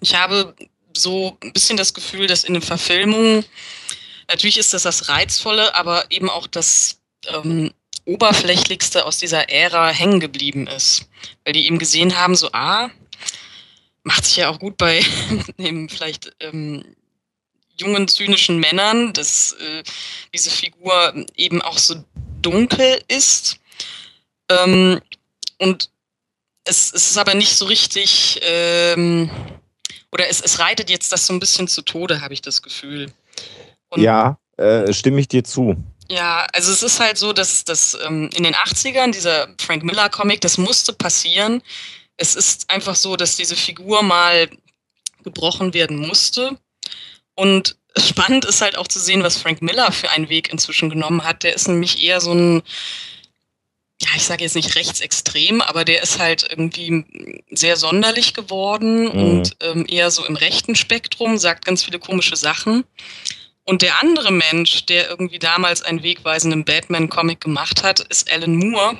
[0.00, 0.54] Ich habe
[0.96, 3.44] so ein bisschen das Gefühl, dass in den Verfilmungen,
[4.28, 7.72] natürlich ist das das Reizvolle, aber eben auch das ähm,
[8.04, 11.08] Oberflächlichste aus dieser Ära hängen geblieben ist.
[11.44, 12.90] Weil die eben gesehen haben, so, ah,
[14.04, 15.04] macht sich ja auch gut bei
[15.58, 16.84] eben vielleicht ähm,
[17.76, 19.82] jungen, zynischen Männern, dass äh,
[20.32, 22.04] diese Figur eben auch so
[22.40, 23.58] dunkel ist.
[24.48, 25.00] Ähm,
[25.58, 25.90] und
[26.64, 29.30] es, es ist aber nicht so richtig, ähm,
[30.12, 33.12] oder es, es reitet jetzt das so ein bisschen zu Tode, habe ich das Gefühl.
[33.88, 35.76] Und Ja, äh, stimme ich dir zu.
[36.08, 40.08] ja, also es ist halt so, dass, dass ähm, in den 80ern dieser Frank Miller
[40.08, 41.62] Comic, das musste passieren.
[42.16, 44.48] Es ist einfach so, dass diese Figur mal
[45.24, 46.58] gebrochen werden musste.
[47.34, 51.24] Und spannend ist halt auch zu sehen, was Frank Miller für einen Weg inzwischen genommen
[51.24, 51.42] hat.
[51.42, 52.62] Der ist nämlich eher so ein,
[54.02, 57.04] ja, ich sage jetzt nicht rechtsextrem, aber der ist halt irgendwie
[57.50, 59.10] sehr sonderlich geworden Mhm.
[59.10, 62.84] und ähm, eher so im rechten Spektrum, sagt ganz viele komische Sachen.
[63.64, 68.96] Und der andere Mensch, der irgendwie damals einen wegweisenden Batman-Comic gemacht hat, ist Alan Moore.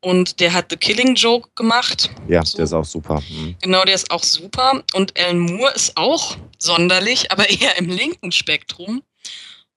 [0.00, 2.10] Und der hat The Killing Joke gemacht.
[2.28, 2.56] Ja, So.
[2.58, 3.22] der ist auch super.
[3.30, 3.56] Mhm.
[3.62, 4.82] Genau, der ist auch super.
[4.92, 9.02] Und Alan Moore ist auch sonderlich, aber eher im linken Spektrum.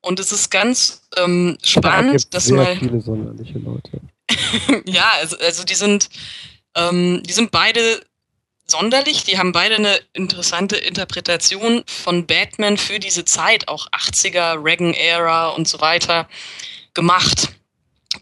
[0.01, 2.77] Und es ist ganz ähm, Da spannend, gibt's dass sehr mal.
[2.77, 4.01] viele sonderliche Leute.
[4.85, 6.09] ja, also, also die sind,
[6.75, 8.01] ähm, die sind beide
[8.67, 15.49] sonderlich, die haben beide eine interessante Interpretation von Batman für diese Zeit, auch 80er, Reagan-Ära
[15.49, 16.27] und so weiter,
[16.93, 17.49] gemacht.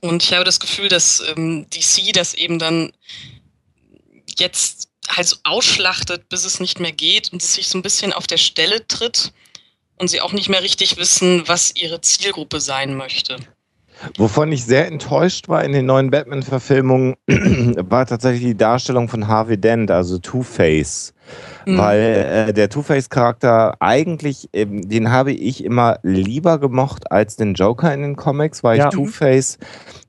[0.01, 2.91] Und ich habe das Gefühl, dass ähm, DC das eben dann
[4.37, 8.13] jetzt halt so ausschlachtet, bis es nicht mehr geht und es sich so ein bisschen
[8.13, 9.31] auf der Stelle tritt
[9.97, 13.37] und sie auch nicht mehr richtig wissen, was ihre Zielgruppe sein möchte.
[14.17, 19.57] Wovon ich sehr enttäuscht war in den neuen Batman-Verfilmungen, war tatsächlich die Darstellung von Harvey
[19.57, 21.13] Dent, also Two-Face.
[21.65, 21.77] Mhm.
[21.77, 27.93] Weil äh, der Two-Face-Charakter eigentlich, ähm, den habe ich immer lieber gemocht als den Joker
[27.93, 28.89] in den Comics, weil Ja.
[28.89, 29.59] ich Two-Face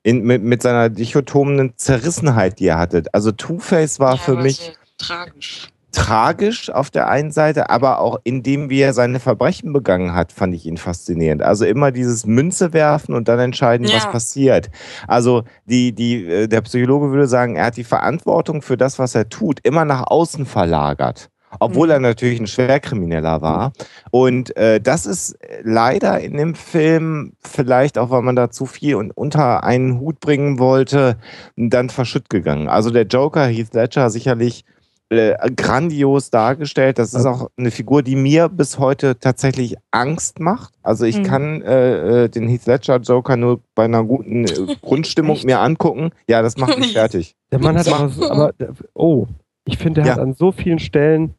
[0.04, 3.04] mit, mit seiner dichotomen Zerrissenheit, die er hatte.
[3.12, 5.68] Also Two-Face war Ja, für mich sehr tragisch.
[5.92, 10.30] Tragisch auf der einen Seite, aber auch in dem, wie er seine Verbrechen begangen hat,
[10.32, 11.42] fand ich ihn faszinierend.
[11.42, 14.10] Also immer dieses Münze werfen und dann entscheiden, was Ja.
[14.10, 14.68] passiert.
[15.08, 19.14] Also die, die, äh, der Psychologe würde sagen, er hat die Verantwortung für das, was
[19.14, 21.30] er tut, immer nach außen verlagert.
[21.60, 21.92] Obwohl Mhm.
[21.92, 23.72] er natürlich ein Schwerkrimineller war.
[24.10, 28.96] Und äh, das ist leider in dem Film, vielleicht auch, weil man da zu viel
[28.96, 31.16] und unter einen Hut bringen wollte,
[31.56, 32.68] dann verschütt gegangen.
[32.68, 34.64] Also der Joker, Heath Ledger, sicherlich
[35.08, 36.98] äh, grandios dargestellt.
[36.98, 40.74] Das ist auch eine Figur, die mir bis heute tatsächlich Angst macht.
[40.82, 41.22] Also ich Mhm.
[41.24, 46.10] kann äh, äh, den Heath Ledger Joker nur bei einer guten äh, Grundstimmung mir angucken.
[46.28, 47.36] Ja, das macht mich fertig.
[47.52, 48.52] Der Mann hat aber, aber
[48.94, 49.26] oh,
[49.64, 50.12] ich finde, der Ja.
[50.14, 51.34] hat an so vielen Stellen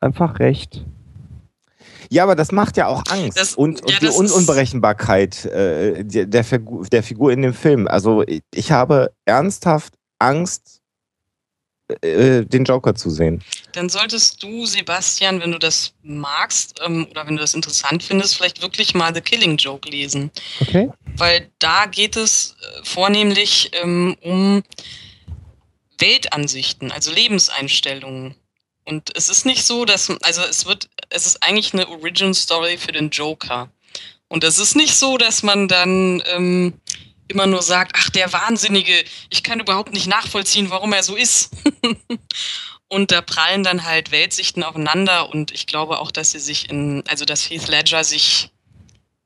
[0.00, 0.84] einfach recht.
[2.12, 5.44] Ja, aber das macht ja auch Angst Das- und, ja, und die das Un Unberechenbarkeit
[5.46, 7.86] äh, der, der Figur in dem Film.
[7.86, 10.79] Also ich, ich habe ernsthaft Angst,
[12.02, 13.42] äh, den Joker zu sehen.
[13.72, 18.36] Dann solltest du, Sebastian, wenn du das magst ähm, oder wenn du das interessant findest,
[18.36, 20.30] vielleicht wirklich mal The Killing Joke lesen.
[20.60, 20.90] Okay?
[21.16, 24.62] Weil da geht es äh, vornehmlich ähm, um
[25.98, 28.34] Weltansichten, also Lebenseinstellungen.
[28.84, 32.76] Und es ist nicht so, dass, also es wird, es ist eigentlich eine Origin Story
[32.76, 33.70] für den Joker.
[34.28, 36.74] Und es ist nicht so, dass man dann ähm,
[37.30, 38.92] immer nur sagt, ach, der Wahnsinnige,
[39.30, 41.50] ich kann überhaupt nicht nachvollziehen, warum er so ist.
[42.88, 47.04] und da prallen dann halt Weltsichten aufeinander und ich glaube auch, dass sie sich in,
[47.08, 48.50] also dass Heath Ledger sich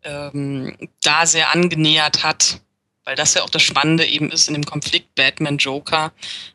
[0.05, 2.61] ähm, da sehr angenähert hat,
[3.05, 6.13] weil das ja auch das Spannende eben ist in dem Konflikt Batman-Joker.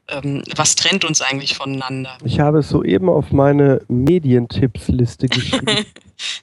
[0.07, 2.17] Ähm, was trennt uns eigentlich voneinander?
[2.23, 5.85] Ich habe es soeben auf meine Medientippsliste geschrieben.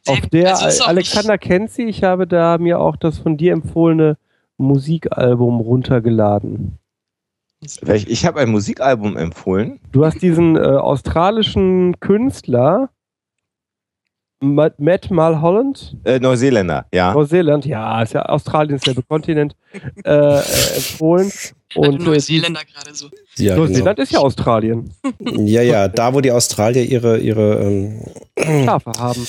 [0.07, 1.85] Auf der Also Alexander kennt sie.
[1.85, 4.17] Ich habe da mir auch das von dir empfohlene
[4.59, 6.79] Musikalbum runtergeladen.
[7.61, 9.81] Ich habe ein Musikalbum empfohlen.
[9.93, 12.91] Du hast diesen äh, australischen Künstler
[14.41, 17.15] Matt, Matt Mulholland, Äh, Neuseeländer, ja.
[17.15, 19.57] Neuseeland, ja, ist ja Australien, ist derselbe Kontinent,
[20.05, 21.33] äh, empfohlen.
[21.75, 23.09] Und äh, Neuseeländer gerade so.
[23.39, 23.67] Ja, genau.
[23.67, 24.93] Neuseeland ist ja Australien.
[25.21, 29.27] ja, ja, da wo die Australier ihre, ihre ähm, Schafe haben.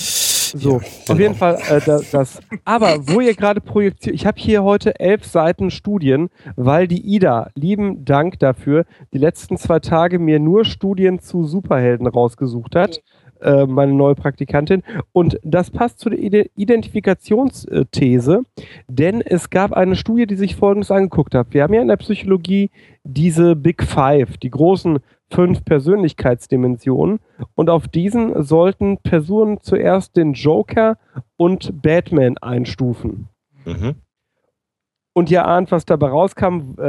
[0.52, 1.20] So, Ja, auf genau.
[1.20, 2.40] jeden Fall äh, das, das.
[2.66, 7.50] Aber wo ihr gerade projektiert, ich habe hier heute elf Seiten Studien, weil die Ida,
[7.56, 13.02] lieben Dank dafür, die letzten zwei Tage mir nur Studien zu Superhelden rausgesucht hat.
[13.42, 14.84] Äh, meine neue Praktikantin.
[15.12, 18.44] Und das passt zu der Ide Identifikationsthese,
[18.88, 21.54] denn es gab eine Studie, die sich Folgendes angeguckt hat.
[21.54, 22.72] Wir haben ja in der Psychologie
[23.04, 25.00] diese Big Five, die großen
[25.30, 27.20] fünf Persönlichkeitsdimensionen.
[27.56, 30.98] Und auf diesen sollten Personen zuerst den Joker
[31.36, 33.28] und Batman einstufen.
[33.66, 33.96] Mhm.
[35.18, 36.84] Und ihr ahnt, was dabei rauskam, äh,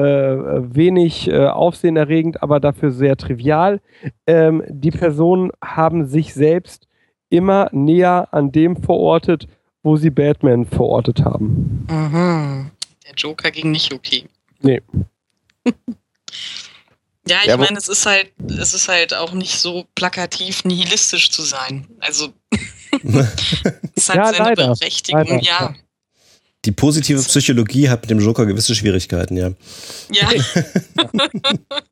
[0.74, 3.80] wenig äh, aufsehenerregend, aber dafür sehr trivial.
[4.26, 6.86] Ähm, die Personen haben sich selbst
[7.30, 9.48] immer näher an dem verortet,
[9.82, 11.86] wo sie Batman verortet haben.
[11.90, 12.70] Mhm.
[13.06, 14.26] Der Joker ging nicht okay.
[14.60, 14.82] Nee.
[17.26, 21.30] Ja, ich Ja, meine, es ist halt, es ist halt auch nicht so plakativ nihilistisch
[21.30, 21.86] zu sein.
[22.00, 22.28] Also
[23.94, 24.74] es hat Ja, seine leider.
[24.74, 25.74] Berechtigung, Leider, ja.
[26.64, 29.52] Die positive Psychologie hat mit dem Joker gewisse Schwierigkeiten, ja.
[30.10, 30.28] Ja.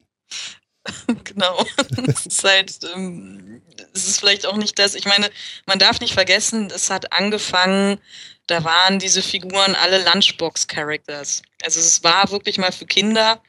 [1.24, 1.64] genau.
[2.06, 3.62] Es ist halt, ähm,
[3.94, 4.94] es ist vielleicht auch nicht das.
[4.94, 5.30] Ich meine,
[5.66, 7.98] man darf nicht vergessen, es hat angefangen,
[8.47, 11.43] da waren diese Figuren alle Lunchbox-Characters.
[11.64, 13.43] Also es war wirklich mal für Kinder.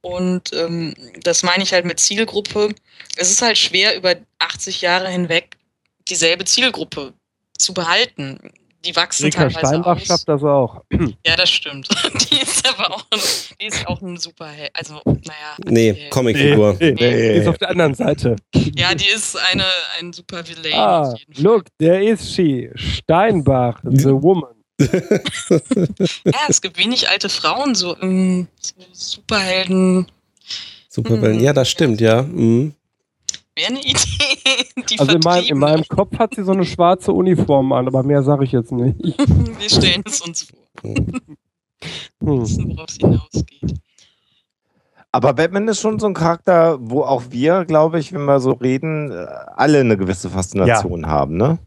[0.00, 2.74] Und ähm, das meine ich halt mit Zielgruppe.
[3.16, 5.56] Es ist halt schwer, über 80 Jahre hinweg
[6.08, 7.14] dieselbe Zielgruppe
[7.56, 8.52] zu behalten.
[8.84, 10.06] Die wachsen Rika teilweise Steinbach aus.
[10.06, 10.82] schafft das auch.
[11.26, 11.88] Ja, das stimmt.
[12.30, 13.04] Die ist aber auch,
[13.60, 14.70] die ist auch ein super Held.
[14.74, 15.22] Also, naja.
[15.66, 16.10] Nee, Anti-Held.
[16.10, 16.76] Comicfigur.
[16.80, 17.32] Nee, Nee.
[17.34, 18.36] Die ist auf der anderen Seite.
[18.76, 19.64] Ja, die ist eine,
[20.00, 21.42] ein super Villain Ah, auf jeden Fall.
[21.44, 22.70] look, there is she.
[22.74, 24.50] Steinbach, the woman.
[24.78, 30.06] Ja, es gibt wenig alte Frauen, so, ähm, so Superhelden.
[30.88, 31.40] Superhelden.
[31.40, 32.22] Ja, das stimmt, ja.
[32.22, 32.74] Mhm.
[33.56, 33.98] Wäre eine Idee.
[34.90, 38.02] Die Also in meinem, in meinem Kopf hat sie so eine schwarze Uniform an, aber
[38.02, 38.96] mehr sage ich jetzt nicht.
[39.58, 42.40] Wir stellen es uns vor, Hm.
[42.42, 43.74] wissen, worauf es hinausgeht.
[45.12, 48.50] Aber Batman ist schon so ein Charakter, wo auch wir, glaube ich, wenn wir so
[48.52, 51.58] reden, äh, alle eine gewisse Faszination haben, ne?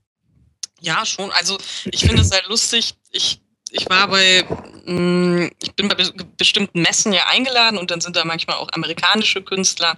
[0.82, 1.32] Ja, schon.
[1.32, 2.96] Also ich finde es halt lustig.
[3.12, 3.42] Ich,
[3.72, 4.44] ich war bei,
[4.86, 8.68] mh, ich bin bei be bestimmten Messen ja eingeladen und dann sind da manchmal auch
[8.74, 9.96] amerikanische Künstler.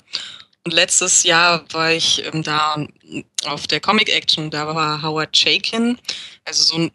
[0.66, 2.86] Und letztes Jahr war ich ähm, da
[3.46, 5.98] auf der Comic Action, da war Howard Chaykin,
[6.46, 6.92] also so ein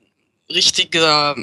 [0.51, 1.35] richtiger,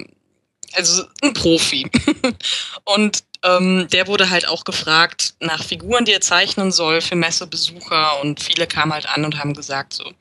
[0.73, 1.89] also ein Profi.
[2.85, 8.22] und ähm, der wurde halt auch gefragt nach Figuren, die er zeichnen soll für Messebesucher
[8.22, 10.14] und viele kamen halt an und haben gesagt so,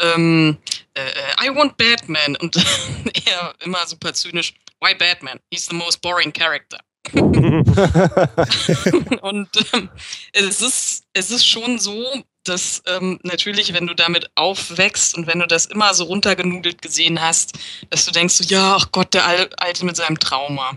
[0.00, 0.56] ähm,
[0.94, 2.36] äh, äh, I want Batman.
[2.36, 2.56] Und
[3.26, 5.40] er immer super zynisch, why Batman?
[5.50, 6.78] He's the most boring character.
[9.22, 9.88] und ähm,
[10.32, 12.04] es, ist, es ist schon so,
[12.44, 17.20] dass ähm, natürlich, wenn du damit aufwächst und wenn du das immer so runtergenudelt gesehen
[17.20, 17.58] hast,
[17.90, 20.76] dass du denkst, so, ja, ach Gott, der Al- Alte mit seinem Trauma.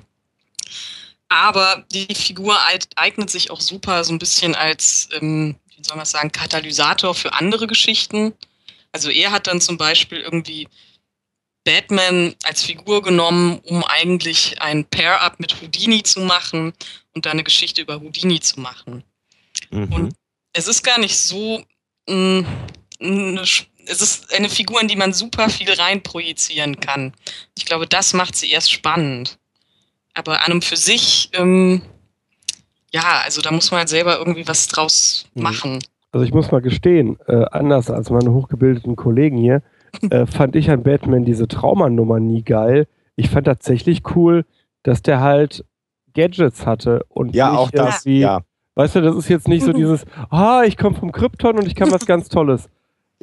[1.29, 2.57] Aber die Figur
[2.97, 7.33] eignet sich auch super so ein bisschen als, ähm, wie soll man sagen, Katalysator für
[7.33, 8.33] andere Geschichten.
[8.91, 10.67] Also er hat dann zum Beispiel irgendwie
[11.63, 16.73] Batman als Figur genommen, um eigentlich ein Pair-Up mit Houdini zu machen
[17.13, 19.03] und dann eine Geschichte über Houdini zu machen.
[19.69, 19.93] Mhm.
[19.93, 20.13] Und
[20.53, 21.61] es ist gar nicht so,
[22.09, 22.45] mh,
[22.99, 27.13] eine, es ist eine Figur, in die man super viel reinprojizieren kann.
[27.57, 29.37] Ich glaube, das macht sie erst spannend.
[30.13, 31.81] Aber an und für sich, ähm,
[32.91, 35.43] ja, also da muss man halt selber irgendwie was draus Mhm.
[35.43, 35.79] machen.
[36.11, 39.61] Also ich muss mal gestehen, äh, anders als meine hochgebildeten Kollegen hier,
[40.09, 42.87] äh, fand ich an Batman diese Traumanummer nie geil.
[43.15, 44.45] Ich fand tatsächlich cool,
[44.83, 45.63] dass der halt
[46.13, 48.03] Gadgets hatte und Ja, nicht auch das.
[48.05, 48.41] Ja.
[48.75, 49.75] weißt du, das ist jetzt nicht so Mhm.
[49.75, 52.69] dieses, ah, ich komme vom Krypton und ich kann was ganz Tolles.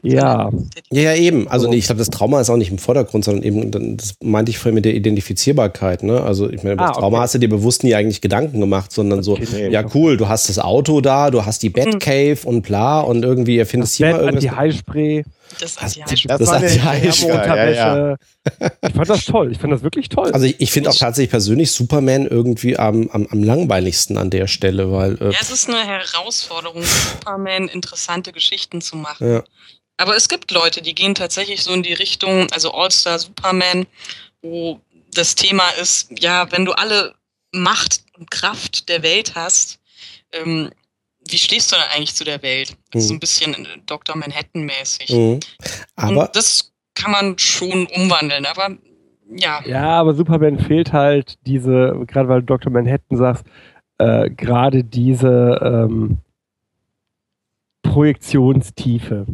[0.01, 0.51] Ja,
[0.93, 1.49] Ja, ja, eben.
[1.49, 4.51] Also ich glaube, das Trauma ist auch nicht im Vordergrund, sondern eben, dann- das meinte
[4.51, 6.05] ich vorhin mit der Identifizierbarkeit.
[6.05, 6.23] Ne?
[6.23, 7.23] Also ich meine, über Ah, das Trauma okay.
[7.24, 10.49] hast du dir bewusst nie eigentlich Gedanken gemacht, sondern so, Okay, ja cool, du hast
[10.49, 14.35] das Auto da, du hast die Batcave und bla und irgendwie erfindest hier mal Batman,
[14.35, 14.43] irgendwas.
[14.53, 15.24] die Heispray,
[15.61, 17.75] Das ja das- Das, Das Heimspiel- Thermounterwäsche.
[17.75, 18.16] Thermounterwäsche.
[18.89, 20.31] Ich fand das toll, ich fand das wirklich toll.
[20.33, 24.47] Also ich, ich finde auch tatsächlich persönlich Superman irgendwie am, am, am langweiligsten an der
[24.47, 29.31] Stelle, weil äh, Ja, es ist eine Herausforderung, Superman interessante Geschichten zu machen.
[29.33, 29.45] Ja.
[29.97, 33.87] Aber es gibt Leute, die gehen tatsächlich so in die Richtung, also All-Star Superman,
[34.43, 34.81] wo
[35.12, 37.15] das Thema ist, ja, wenn du alle
[37.53, 39.79] Macht und Kraft der Welt hast,
[40.33, 40.70] ähm,
[41.29, 42.77] wie stehst du dann eigentlich zu der Welt?
[42.95, 43.01] Mhm.
[43.01, 44.17] So ein bisschen äh, Dr.
[44.17, 45.11] Manhattan-mäßig.
[45.11, 45.41] mhm.
[45.97, 48.77] aber Und das kann man schon umwandeln, aber
[49.37, 49.63] ja.
[49.67, 52.73] Ja, aber Superman fehlt halt diese, gerade weil du Dr.
[52.73, 53.45] Manhattan sagst,
[53.99, 56.19] äh, gerade diese ähm,
[57.83, 59.27] Projektionstiefe.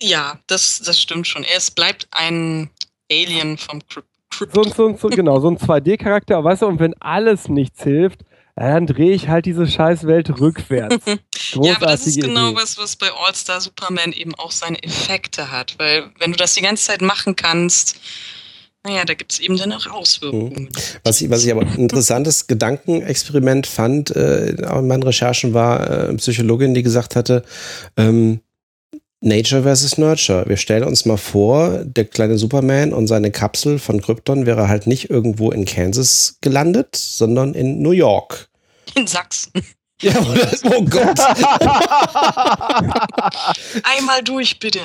[0.00, 1.44] Ja, das, das stimmt schon.
[1.44, 2.70] Er ist, bleibt ein
[3.10, 4.72] Alien vom Kryp So, Krypton.
[4.72, 8.24] so, ein- so, genau, so ein 2D-Charakter, weißt du, und wenn alles nichts hilft,
[8.58, 11.04] ja, dann drehe ich halt diese scheiß Welt rückwärts.
[11.54, 12.62] Ja, aber das ist genau Idee.
[12.62, 15.74] was, was bei All-Star Superman eben auch seine Effekte hat.
[15.78, 18.00] Weil wenn du das die ganze Zeit machen kannst,
[18.84, 20.70] naja, da gibt es eben dann auch Auswirkungen.
[21.04, 25.80] Was ich, was ich aber ein interessantes Gedankenexperiment fand äh, auch in meinen Recherchen war
[25.88, 27.44] äh, eine Psychologin, die gesagt hatte,
[27.98, 28.40] ähm,
[29.24, 30.44] Nature versus Nurture.
[30.48, 34.88] Wir stellen uns mal vor, der kleine Superman und seine Kapsel von Krypton wäre halt
[34.88, 38.48] nicht irgendwo in Kansas gelandet, sondern in New York.
[38.96, 39.52] In Sachsen.
[40.02, 40.14] Ja,
[40.64, 41.18] oh Gott.
[43.96, 44.80] Einmal durch, bitte.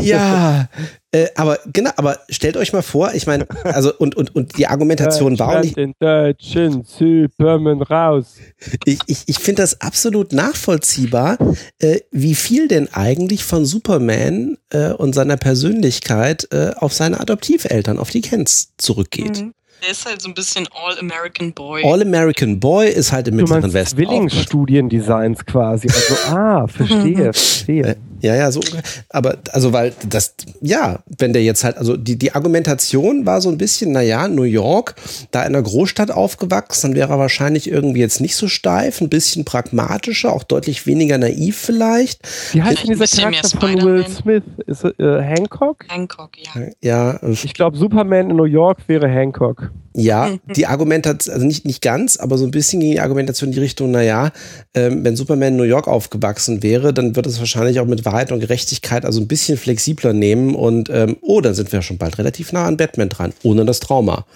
[0.00, 0.68] Ja,
[1.12, 4.66] äh, aber genau, aber stellt euch mal vor, ich meine, also und, und, und die
[4.66, 8.38] Argumentation war und ich, den deutschen Superman raus.
[8.86, 11.36] Ich, ich, ich finde das absolut nachvollziehbar,
[11.78, 17.98] äh, wie viel denn eigentlich von Superman äh, und seiner Persönlichkeit äh, auf seine Adoptiveltern,
[17.98, 19.42] auf die Kents zurückgeht.
[19.42, 19.52] Mhm.
[19.82, 21.82] Der ist halt so ein bisschen All-American Boy.
[21.84, 23.96] All-American Boy ist halt im Du Mittleren Westen.
[23.96, 25.88] Zwillingsstudiendesigns quasi.
[25.88, 27.96] Also, ah, verstehe, verstehe.
[28.22, 28.60] Ja, ja, so.
[29.08, 33.50] Aber, also, weil das, ja, wenn der jetzt halt, also die, die Argumentation war so
[33.50, 34.94] ein bisschen, naja, New York,
[35.32, 39.08] da in einer Großstadt aufgewachsen, dann wäre er wahrscheinlich irgendwie jetzt nicht so steif, ein
[39.08, 42.20] bisschen pragmatischer, auch deutlich weniger naiv vielleicht.
[42.52, 44.06] Wie heißt denn dieser Charakter von Will.
[44.08, 44.44] Smith?
[44.66, 45.84] Ist äh, Hancock?
[45.88, 46.62] Hancock, ja.
[46.80, 49.70] Ja, äh, Ich glaube, Superman in New York wäre Hancock.
[49.94, 53.54] Ja, die Argumentation, also nicht, nicht ganz, aber so ein bisschen ging die Argumentation in
[53.54, 54.30] die Richtung, naja,
[54.74, 58.30] ähm, wenn Superman in New York aufgewachsen wäre, dann wird es wahrscheinlich auch mit Wahrheit
[58.30, 62.18] und Gerechtigkeit also ein bisschen flexibler nehmen und ähm, oh, dann sind wir schon bald
[62.18, 64.26] relativ nah an Batman dran, ohne das Trauma.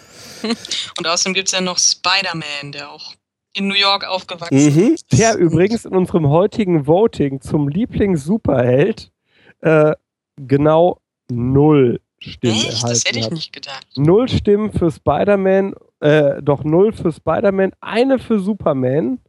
[0.99, 3.15] Und außerdem gibt es ja noch Spider-Man, der auch
[3.55, 4.77] in New York aufgewachsen ist.
[4.77, 5.19] Mhm.
[5.19, 9.11] Der übrigens in unserem heutigen Voting zum Lieblings-Superheld
[9.63, 9.93] äh,
[10.37, 11.01] genau
[11.31, 12.69] null Stimmen Echt?
[12.69, 13.33] Das erhalten hätte ich hat.
[13.33, 13.87] nicht gedacht.
[13.97, 19.21] Null Stimmen für Spider-Man, äh, doch null für Spider-Man, eine für Superman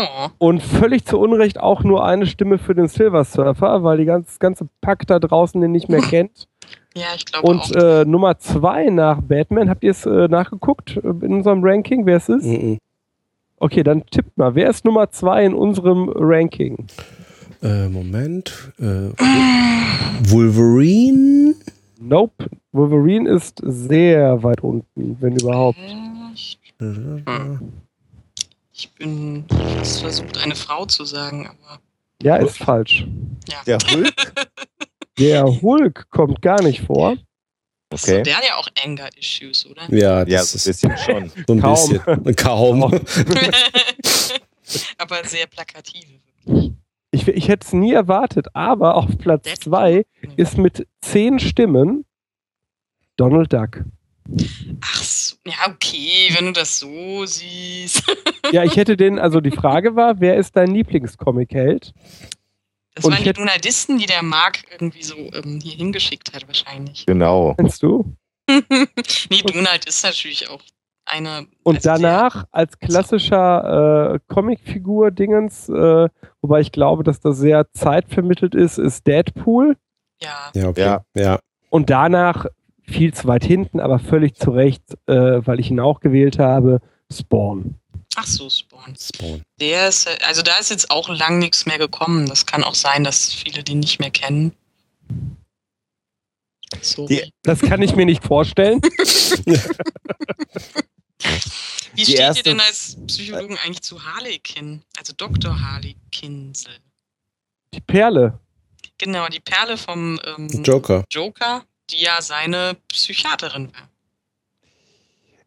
[0.00, 0.28] Oh.
[0.38, 4.38] und völlig zu Unrecht auch nur eine Stimme für den Silver Surfer, weil die ganz,
[4.38, 6.46] ganze Pack da draußen den nicht mehr kennt.
[6.94, 7.50] Ja, ich glaube auch.
[7.70, 12.06] Und äh, Nummer zwei nach Batman, habt ihr es äh, nachgeguckt äh, in unserem Ranking,
[12.06, 12.44] wer es ist?
[12.44, 12.78] Mhm.
[13.58, 14.54] Okay, dann tippt mal.
[14.54, 16.86] Wer ist Nummer zwei in unserem Ranking?
[17.62, 18.72] Äh, Moment.
[18.78, 19.10] Äh,
[20.30, 21.54] Wolverine?
[22.00, 22.46] Nope.
[22.72, 25.78] Wolverine ist sehr weit unten, wenn überhaupt.
[26.34, 26.86] Ich, Äh,
[28.78, 31.80] ich bin fast versucht, eine Frau zu sagen, aber
[32.22, 33.04] Ja, ist falsch.
[33.48, 33.62] ja.
[33.66, 34.14] Der Hulk?
[35.18, 37.16] Der Hulk kommt gar nicht vor.
[37.16, 37.22] So,
[38.12, 38.22] Okay.
[38.22, 39.82] der hat ja auch Anger-Issues, oder?
[39.92, 41.32] Ja, Ja, das so ein ist bisschen schon.
[41.46, 41.88] so ein Kaum.
[41.90, 42.36] bisschen.
[42.36, 42.82] Kaum.
[44.98, 46.20] aber sehr plakative.
[47.10, 49.64] Ich, ich hätte es nie erwartet, aber auf Platz Deadpool?
[49.72, 50.06] zwei
[50.36, 52.04] ist mit zehn Stimmen
[53.16, 53.82] Donald Duck.
[54.80, 58.02] Ach so, ja, okay, wenn du das so siehst.
[58.50, 61.92] Ja, ich hätte den, also die Frage war, wer ist dein Lieblingscomic-Held?
[62.94, 67.04] Das Und waren die Donaldisten, die der Mark irgendwie so ähm, hier hingeschickt hat, wahrscheinlich.
[67.04, 67.54] Genau.
[67.58, 68.16] Kennst du?
[68.48, 70.62] nee, Donald ist natürlich auch
[71.04, 71.46] eine.
[71.62, 76.08] Und also der- danach als klassischer äh, Comicfigur-Dingens, äh,
[76.40, 79.76] wobei ich glaube, dass das sehr zeitvermittelt ist, ist Deadpool.
[80.22, 80.80] Ja, Ja, okay.
[80.80, 81.04] Ja.
[81.14, 81.38] ja.
[81.68, 82.46] Und danach
[82.88, 86.80] viel zu weit hinten, aber völlig zu Recht, äh, weil ich ihn auch gewählt habe,
[87.12, 87.74] Spawn.
[88.16, 88.94] ach so, Spawn.
[88.98, 89.42] Spawn.
[89.60, 92.26] Der ist, äh, also da ist jetzt auch lang nichts mehr gekommen.
[92.26, 94.52] Das kann auch sein, dass viele den nicht mehr kennen.
[96.82, 97.06] So.
[97.06, 98.80] Die- Das kann ich mir nicht vorstellen.
[101.94, 104.82] Wie steht erste- ihr denn als Psychologen eigentlich zu Harlequin?
[104.98, 105.60] Also Dr.
[105.60, 106.72] Harlequinsel.
[107.74, 108.38] Die Perle.
[108.98, 111.04] Genau, die Perle vom ähm, Joker.
[111.10, 113.88] Joker, die ja seine Psychiaterin war.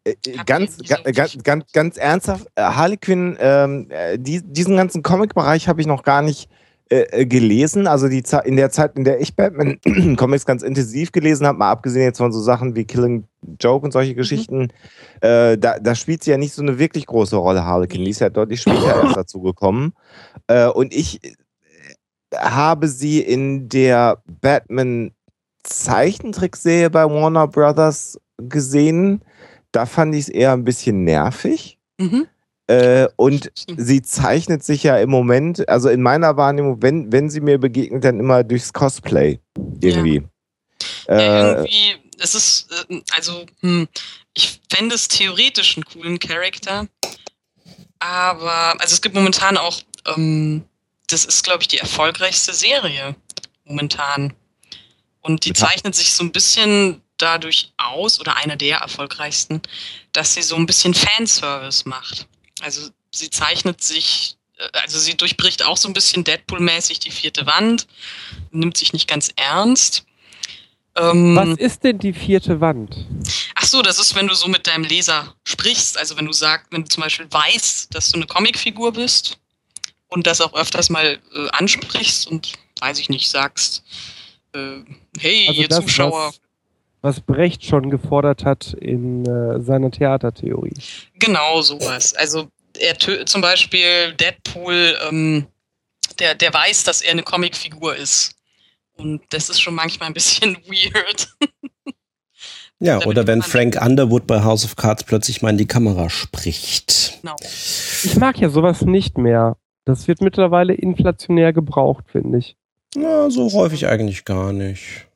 [0.04, 3.86] Äh, äh, ganz, ich ga, nicht so ganz, ganz, ganz ernsthaft, äh, Harley Quinn, ähm,
[3.90, 6.48] äh, die, diesen ganzen Comic-Bereich habe ich noch gar nicht
[6.92, 7.86] äh, äh, gelesen.
[7.86, 12.04] Also die in der Zeit, in der ich Batman-Comics ganz intensiv gelesen habe, mal abgesehen
[12.04, 13.26] jetzt von so Sachen wie Killing
[13.58, 14.68] Joke und solche Geschichten,
[15.22, 18.04] äh, da, da spielt sie ja nicht so eine wirklich große Rolle, Harley Quinn.
[18.04, 19.94] Die ist ja deutlich später erst dazu gekommen.
[20.48, 21.30] Äh, und ich äh,
[22.36, 25.12] habe sie in der Batman
[25.62, 29.22] Zeichentrickserie bei Warner Brothers gesehen.
[29.72, 31.78] Da fand ich es eher ein bisschen nervig.
[31.98, 32.26] Mhm.
[32.68, 37.40] Äh, und sie zeichnet sich ja im Moment, also in meiner Wahrnehmung, wenn, wenn sie
[37.40, 39.40] mir begegnet, dann immer durchs Cosplay.
[39.80, 40.22] Irgendwie.
[41.08, 43.88] Ja, Äh, irgendwie, es ist, äh, also, hm,
[44.34, 46.86] ich fände es theoretisch einen coolen Charakter,
[47.98, 49.80] aber, also es gibt momentan auch,
[50.16, 50.64] ähm,
[51.08, 53.14] das ist, glaube ich, die erfolgreichste Serie
[53.64, 54.32] momentan.
[55.22, 59.62] Und die zeichnet sich so ein bisschen dadurch aus, oder eine der erfolgreichsten,
[60.12, 62.26] dass sie so ein bisschen Fanservice macht.
[62.60, 67.46] Also sie zeichnet sich, äh, also sie durchbricht auch so ein bisschen Deadpool-mäßig die vierte
[67.46, 67.86] Wand,
[68.50, 70.04] nimmt sich nicht ganz ernst.
[70.94, 73.06] Ähm, Was ist denn die vierte Wand?
[73.54, 75.96] Ach so, das ist, wenn du so mit deinem Leser sprichst.
[75.96, 79.38] Also wenn du sagst, wenn du zum Beispiel weißt, dass du eine Comicfigur bist
[80.08, 83.84] und das auch öfters mal äh, ansprichst und, weiß ich nicht, sagst,
[84.54, 84.80] äh,
[85.18, 86.28] hey, Also ihr das, Zuschauer.
[86.28, 86.40] was,
[87.00, 90.74] was Brecht schon gefordert hat in äh, seiner Theatertheorie.
[91.18, 92.14] Genau sowas.
[92.14, 92.48] Also
[92.78, 95.46] er tö- zum Beispiel Deadpool, ähm,
[96.18, 98.34] der, der weiß, dass er eine Comicfigur ist.
[98.96, 101.28] Und das ist schon manchmal ein bisschen weird.
[102.78, 106.10] Ja, Damit oder wenn Frank Underwood bei House of Cards plötzlich mal in die Kamera
[106.10, 107.18] spricht.
[107.22, 107.36] Genau.
[108.04, 109.56] Ich mag ja sowas nicht mehr.
[109.84, 112.56] Das wird mittlerweile inflationär gebraucht, finde ich.
[112.94, 115.06] Na, so häufig eigentlich gar nicht.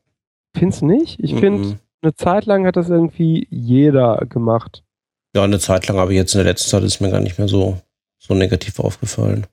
[0.56, 1.20] Findest du nicht?
[1.20, 1.38] Ich Mhm.
[1.38, 4.82] finde, eine Zeit lang hat das irgendwie jeder gemacht.
[5.34, 7.48] Ja, eine Zeit lang, aber jetzt in der letzten Zeit ist mir gar nicht mehr
[7.48, 7.78] so,
[8.18, 9.46] so negativ aufgefallen.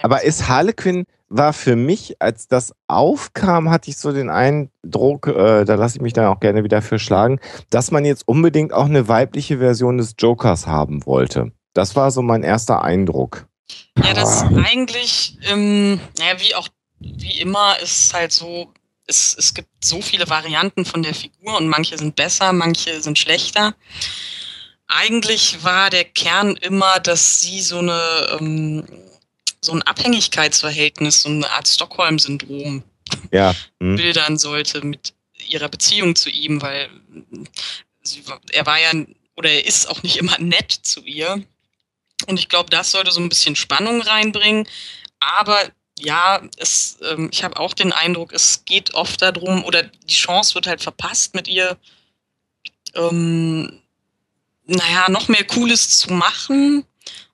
[0.00, 5.64] aber ist Harlequin war für mich, als das aufkam, hatte ich so den Eindruck, äh,
[5.64, 7.38] da lasse ich mich dann auch gerne wieder für schlagen,
[7.70, 11.52] dass man jetzt unbedingt auch eine weibliche Version des Jokers haben wollte.
[11.72, 13.46] Das war so mein erster Eindruck.
[14.02, 16.68] Ja, das eigentlich, ähm, naja, wie auch,
[17.00, 18.72] wie immer, ist halt so,
[19.06, 23.18] es, es gibt so viele Varianten von der Figur und manche sind besser, manche sind
[23.18, 23.74] schlechter.
[24.88, 28.86] Eigentlich war der Kern immer, dass sie so eine, ähm,
[29.60, 32.82] so ein Abhängigkeitsverhältnis, so eine Art Stockholm-Syndrom
[33.32, 33.54] Ja.
[33.80, 33.96] Hm.
[33.96, 35.12] bildern sollte mit
[35.48, 36.88] ihrer Beziehung zu ihm, weil
[38.02, 38.90] sie, er war ja
[39.36, 41.44] oder er ist auch nicht immer nett zu ihr.
[42.26, 44.66] Und ich glaube, das sollte so ein bisschen Spannung reinbringen.
[45.20, 50.14] Aber ja, es, ähm, ich habe auch den Eindruck, es geht oft darum, oder die
[50.14, 51.76] Chance wird halt verpasst, mit ihr,
[52.94, 53.80] ähm,
[54.66, 56.84] naja, noch mehr Cooles zu machen.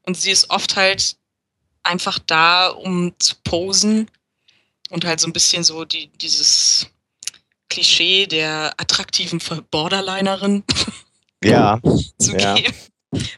[0.03, 1.17] Und sie ist oft halt
[1.83, 4.11] einfach da, um zu posen
[4.91, 6.87] und halt so ein bisschen so die, dieses
[7.69, 9.41] Klischee der attraktiven
[9.71, 10.65] Borderlinerin
[11.45, 11.81] Ja.
[12.19, 12.55] zu Ja.
[12.55, 12.75] geben.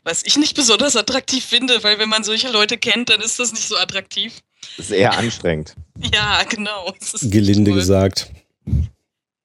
[0.04, 3.52] Was ich nicht besonders attraktiv finde, weil wenn man solche Leute kennt, dann ist das
[3.52, 4.40] nicht so attraktiv.
[4.76, 5.74] Ist eher anstrengend.
[6.12, 6.92] Ja, genau.
[7.22, 7.78] Gelinde toll.
[7.78, 8.30] gesagt.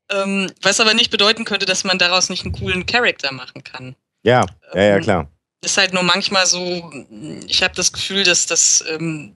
[0.09, 3.95] Ähm, was aber nicht bedeuten könnte, dass man daraus nicht einen coolen Charakter machen kann.
[4.23, 5.29] Ja, ja, ja, Ähm, klar.
[5.63, 6.91] ist halt nur manchmal so,
[7.47, 9.35] ich habe das Gefühl, dass das, ähm,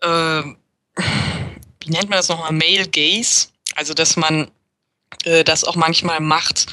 [0.00, 0.42] äh,
[1.80, 4.50] wie nennt man das nochmal, Male Gaze, also dass man
[5.24, 6.66] äh, das auch manchmal macht.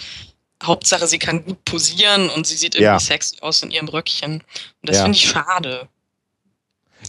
[0.63, 2.99] Hauptsache, sie kann gut posieren und sie sieht irgendwie Ja.
[2.99, 4.35] sexy aus in ihrem Röckchen.
[4.35, 4.43] Und
[4.89, 5.03] das Ja.
[5.03, 5.87] finde ich schade.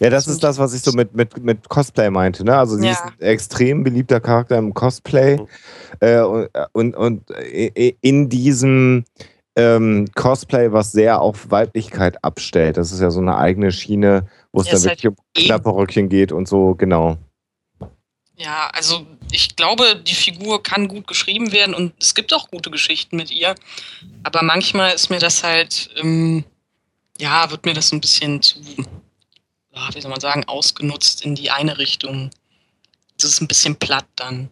[0.01, 2.45] Ja, das ist das, was ich so mit, mit, mit Cosplay meinte.
[2.45, 2.57] Ne?
[2.57, 2.93] Also sie Ja.
[2.93, 5.39] ist ein extrem beliebter Charakter im Cosplay.
[6.01, 9.05] Äh, und, und, und äh, in diesem
[9.57, 12.77] ähm, Cosplay, was sehr auf Weiblichkeit abstellt.
[12.77, 15.47] Das ist ja so eine eigene Schiene, wo es Ja, dann halt wirklich um eh-
[15.47, 17.17] knappe Röckchen geht und so, genau.
[18.37, 22.69] Ja, also ich glaube, die Figur kann gut geschrieben werden und es gibt auch gute
[22.71, 23.55] Geschichten mit ihr.
[24.25, 26.43] Aber manchmal ist mir das halt, ähm,
[27.17, 28.59] ja, wird mir das so ein bisschen zu,
[29.93, 32.31] wie soll man sagen, ausgenutzt in die eine Richtung.
[33.19, 34.49] Das ist ein bisschen platt dann.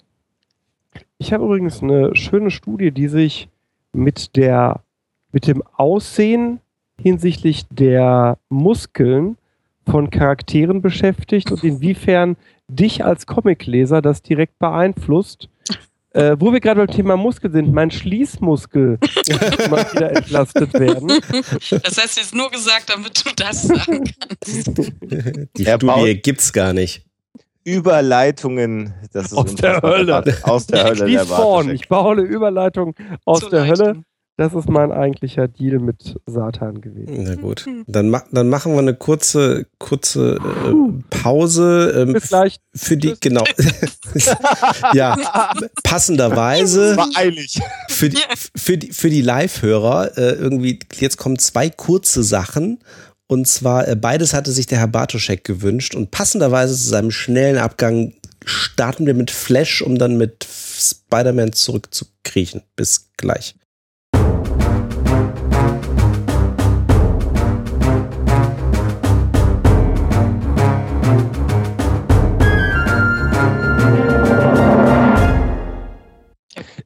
[1.19, 3.49] Ich habe übrigens eine schöne Studie, die sich
[3.93, 4.83] mit der
[5.33, 6.61] mit dem Aussehen
[7.01, 9.39] hinsichtlich der Muskeln
[9.87, 12.37] von Charakteren beschäftigt und inwiefern
[12.69, 15.49] dich als Comicleser das direkt beeinflusst.
[16.15, 21.09] Äh, wo wir gerade beim Thema Muskel sind, mein Schließmuskel muss mal wieder entlastet werden.
[21.09, 24.73] Das hast du jetzt nur gesagt, damit du das sagen kannst.
[25.57, 27.07] Die Er Studie gibt's gar nicht.
[27.65, 29.81] Überleitungen, das ist Aus der.
[29.81, 30.23] Hölle.
[30.43, 30.97] Aus der Hölle.
[30.97, 31.71] Schließ der vorn.
[31.71, 32.95] Ich baue eine Überleitung
[33.25, 34.05] aus Zur der Hölle.
[34.43, 37.23] Das ist mein eigentlicher Deal mit Satan gewesen.
[37.23, 37.65] Na gut.
[37.87, 41.95] Dann, ma dann machen wir eine kurze, kurze äh, Pause.
[41.97, 42.57] Ähm, Bis gleich.
[42.75, 43.21] Für die, Tschüss.
[43.21, 43.45] genau.
[44.95, 45.17] ja,
[45.85, 47.61] passenderweise War eilig.
[47.89, 48.19] für die,
[48.57, 52.81] für die, für die Live-Hörer äh, irgendwie, jetzt kommen zwei kurze Sachen.
[53.29, 55.95] Und zwar, äh, beides hatte sich der Herr Bartoschek gewünscht.
[55.95, 58.15] Und passenderweise zu seinem schnellen Abgang
[58.45, 62.63] starten wir mit Flash, um dann mit Spider-Man zurückzukriechen.
[62.75, 63.55] Bis gleich.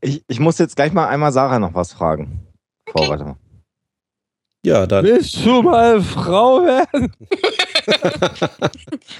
[0.07, 2.47] Ich, ich muss jetzt gleich mal einmal Sarah noch was fragen.
[2.95, 3.09] Okay.
[3.09, 3.37] warte mal.
[4.65, 5.05] Ja, dann.
[5.05, 7.13] Willst du mal Frau werden?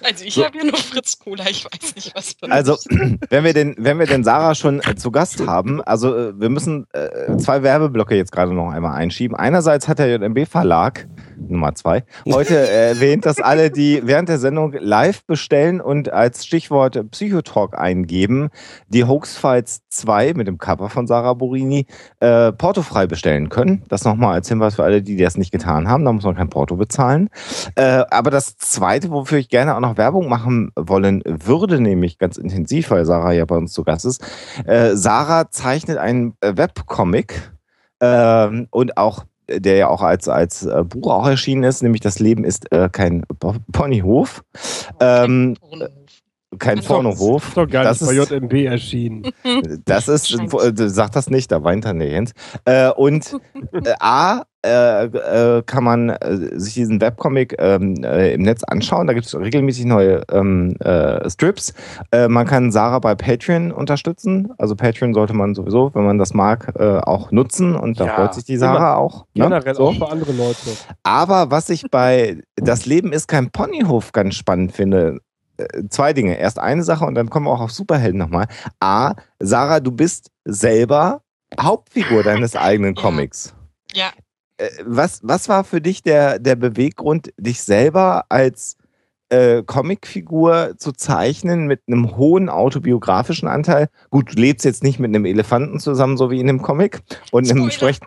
[0.03, 0.45] Also ich So.
[0.45, 2.77] habe hier nur Fritz Cola, ich weiß nicht, was für Also,
[3.31, 6.49] wenn wir den, wenn wir den Sarah schon äh, zu Gast haben, also äh, wir
[6.49, 9.37] müssen äh, zwei Werbeblöcke jetzt gerade noch einmal einschieben.
[9.37, 11.07] Einerseits hat der JMB Verlag,
[11.37, 16.47] Nummer zwei, heute äh, erwähnt, dass alle, die während der Sendung live bestellen und als
[16.47, 18.49] Stichwort Psychotalk eingeben,
[18.89, 21.87] die Hoaxfiles 2 mit dem Cover von Sarah Borini
[22.21, 23.85] äh, portofrei bestellen können.
[23.89, 26.05] Das nochmal als Hinweis für alle, die das nicht getan haben.
[26.05, 27.29] Da muss man kein Porto bezahlen.
[27.75, 32.37] Äh, aber das Zweite, wofür ich gerne auch noch Werbung machen wollen würde, nämlich ganz
[32.37, 34.23] intensiv, weil Sarah ja bei uns zu Gast ist.
[34.65, 37.53] Äh, Sarah zeichnet einen Webcomic
[38.01, 42.19] ähm, und auch der ja auch als, als äh, Buch auch erschienen ist, nämlich Das
[42.19, 43.25] Leben ist äh, kein
[43.73, 44.43] Ponyhof,
[45.01, 45.57] ähm,
[46.59, 47.49] kein Also, Pornohof.
[47.49, 49.31] Ist doch gar Das nicht bei ist- JMB erschienen.
[49.85, 52.33] Das ist, äh, sag das nicht, da weint dann der Jens.
[52.65, 53.37] Äh, und
[53.73, 55.05] äh, A, äh,
[55.59, 59.07] äh, kann man äh, sich diesen Webcomic ähm, äh, im Netz anschauen.
[59.07, 61.73] Da gibt es regelmäßig neue ähm, äh, Strips.
[62.11, 64.53] Äh, man kann Sarah bei Patreon unterstützen.
[64.59, 67.75] Also Patreon sollte man sowieso, wenn man das mag, äh, auch nutzen.
[67.77, 68.97] Und da Ja, freut sich die Sarah immer.
[68.99, 69.27] auch.
[69.35, 69.45] ne?
[69.45, 69.89] Generell So.
[69.89, 70.71] auch für andere Leute.
[71.03, 75.21] Aber was ich bei Das Leben ist kein Ponyhof ganz spannend finde,
[75.59, 76.39] äh, zwei Dinge.
[76.39, 78.47] Erst eine Sache und dann kommen wir auch auf Superhelden nochmal.
[78.81, 81.21] A, Sarah, du bist selber
[81.61, 82.95] Hauptfigur deines eigenen.
[82.95, 83.55] Comics.
[83.95, 84.11] Ja,
[84.85, 88.77] Was, was war für dich der, der Beweggrund, dich selber als
[89.29, 93.89] äh, Comicfigur zu zeichnen mit einem hohen autobiografischen Anteil?
[94.11, 97.03] Gut, du lebst jetzt nicht mit einem Elefanten zusammen, so wie in dem Comic,
[97.33, 97.99] und einem, sprech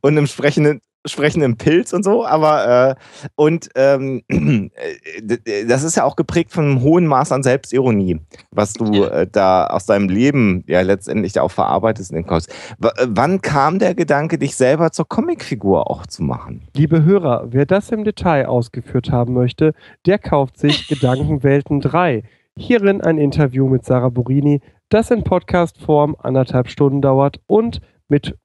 [0.00, 2.94] und einem sprechenden, sprechenden Pilz und so, aber äh,
[3.34, 8.20] und ähm, äh, das ist ja auch geprägt von einem hohen Maß an Selbstironie,
[8.50, 12.48] was du äh, da aus deinem Leben ja letztendlich auch verarbeitest in den Comics.
[12.78, 16.68] W äh, wann kam der Gedanke, dich selber zur Comicfigur auch zu machen?
[16.74, 19.74] Liebe Hörer, wer das im Detail ausgeführt haben möchte,
[20.06, 22.22] der kauft sich Gedankenwelten 3.
[22.56, 28.36] Hierin ein Interview mit Sarah Burini, das in Podcast-Form anderthalb Stunden dauert und mit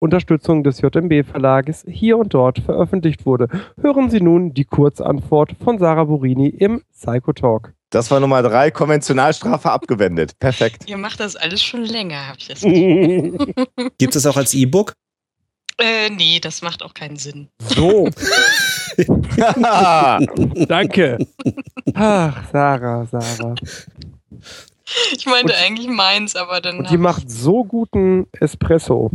[0.00, 3.48] Unterstützung des JMB-Verlages hier und dort veröffentlicht wurde.
[3.80, 7.74] Hören Sie nun die Kurzantwort von Sarah Burini im Psychotalk.
[7.90, 10.38] Das war Nummer drei, Konventionalstrafe abgewendet.
[10.38, 10.88] Perfekt.
[10.88, 12.60] ihr macht das alles schon länger, habe ich das.
[13.98, 14.92] Gibt es auch als E-Book?
[15.80, 17.48] Äh, nee, das macht auch keinen Sinn.
[17.60, 18.08] So,
[20.68, 21.18] danke.
[21.94, 23.54] Ach, Sarah, Sarah.
[25.16, 26.78] Ich meinte Und- eigentlich meins, aber dann.
[26.78, 29.10] Und die macht so guten Espresso.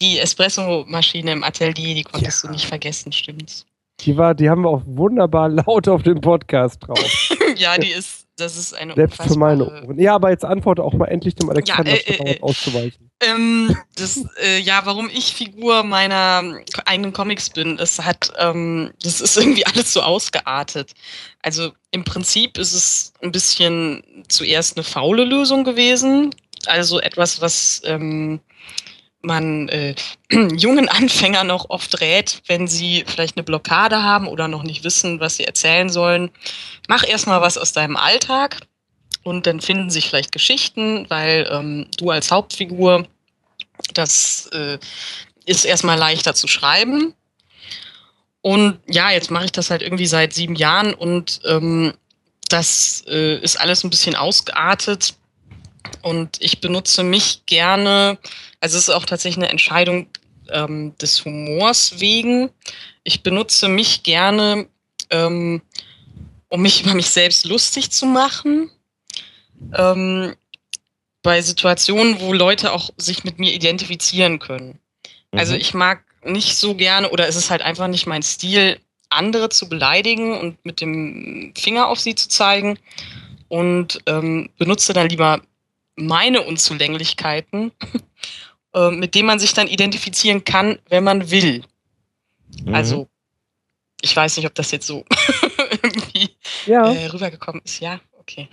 [0.00, 3.66] Die Espresso-Maschine im Atelier, die konntest du nicht vergessen, stimmt's?
[4.00, 7.34] Die, war, die haben wir auch wunderbar laut auf dem Podcast drauf.
[7.56, 9.98] ja, die ist, das ist eine Selbst für meine Ohren.
[9.98, 12.40] Ja, aber jetzt antworte auch mal endlich dem Alexander, Ja, äh, äh, äh.
[12.42, 13.10] auszuweichen.
[13.22, 16.42] Ähm, das, äh, ja, warum ich Figur meiner
[16.84, 20.92] eigenen Comics bin, das hat, ähm, das ist irgendwie alles so ausgeartet.
[21.40, 26.34] Also im Prinzip ist es ein bisschen zuerst eine faule Lösung gewesen.
[26.66, 28.40] Also etwas, was ähm,
[29.26, 29.94] man äh,
[30.30, 35.20] jungen Anfängern noch oft rät, wenn sie vielleicht eine Blockade haben oder noch nicht wissen,
[35.20, 36.30] was sie erzählen sollen.
[36.88, 38.60] Mach erstmal was aus deinem Alltag
[39.22, 43.06] und dann finden sich vielleicht Geschichten, weil ähm, du als Hauptfigur,
[43.92, 44.78] das äh,
[45.44, 47.12] ist erstmal leichter zu schreiben.
[48.40, 51.92] Und ja, jetzt mache ich das halt irgendwie seit sieben Jahren und ähm,
[52.48, 55.14] das äh, ist alles ein bisschen ausgeartet.
[56.02, 58.18] Und ich benutze mich gerne,
[58.60, 60.08] also es ist auch tatsächlich eine Entscheidung
[60.50, 62.50] ähm, des Humors wegen.
[63.04, 64.68] Ich benutze mich gerne,
[65.10, 65.62] ähm,
[66.48, 68.70] um mich über mich selbst lustig zu machen.
[69.76, 70.34] Ähm,
[71.22, 74.78] bei Situationen, wo Leute auch sich mit mir identifizieren können.
[75.32, 75.60] Also mhm.
[75.60, 78.78] ich mag nicht so gerne oder es ist halt einfach nicht mein Stil,
[79.08, 82.78] andere zu beleidigen und mit dem Finger auf sie zu zeigen
[83.48, 85.40] und ähm, benutze dann lieber
[85.96, 87.72] meine Unzulänglichkeiten,
[88.76, 91.64] äh, mit denen man sich dann identifizieren kann, wenn man will.
[92.64, 92.74] Mhm.
[92.74, 93.08] Also,
[94.02, 95.04] ich weiß nicht, ob das jetzt so
[95.82, 96.36] irgendwie
[96.66, 96.92] ja.
[96.92, 97.80] äh, rübergekommen ist.
[97.80, 98.48] Ja, okay.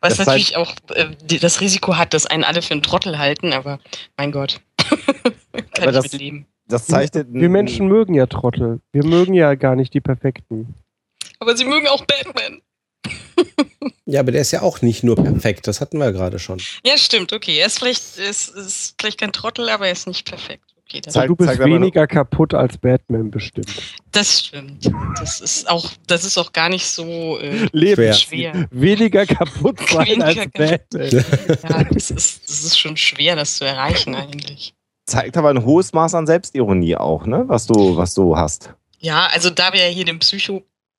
[0.00, 3.52] Was das natürlich auch äh, das Risiko hat, dass einen alle für einen Trottel halten,
[3.52, 3.78] aber
[4.16, 4.60] mein Gott.
[4.78, 6.46] Kann aber ich das, mitleben.
[6.66, 7.28] Das zeichnet.
[7.30, 8.80] Wir Menschen mögen ja Trottel.
[8.90, 10.74] Wir mögen ja gar nicht die Perfekten.
[11.38, 12.62] Aber sie mögen auch Batman.
[14.06, 15.66] Ja, aber der ist ja auch nicht nur perfekt.
[15.66, 16.60] Das hatten wir ja gerade schon.
[16.84, 17.32] Ja, stimmt.
[17.32, 20.64] Okay, er ist vielleicht, ist, ist vielleicht kein Trottel, aber er ist nicht perfekt.
[20.88, 23.70] Okay, zeig, du bist weniger kaputt als Batman bestimmt.
[24.10, 24.90] Das stimmt.
[25.18, 28.68] Das ist auch, das ist auch gar nicht so äh, schwer.
[28.70, 31.24] Weniger kaputt sein weniger als Batman.
[31.68, 34.74] ja, das ist, das ist schon schwer, das zu erreichen eigentlich
[35.06, 37.44] zeigt aber ein hohes Maß an Selbstironie auch, ne?
[37.46, 38.74] Was du, was du hast.
[38.98, 40.18] Ja, also da wir ja hier den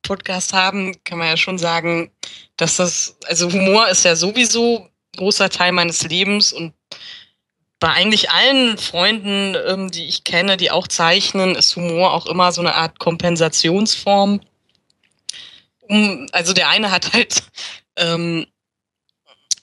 [0.03, 2.11] Psycho-Podcast haben, kann man ja schon sagen,
[2.57, 6.73] dass das, also Humor ist ja sowieso großer Teil meines Lebens und
[7.79, 12.51] bei eigentlich allen Freunden, ähm, die ich kenne, die auch zeichnen, ist Humor auch immer
[12.51, 14.41] so eine Art Kompensationsform.
[15.81, 17.43] Um, also der eine hat halt
[17.97, 18.45] ähm,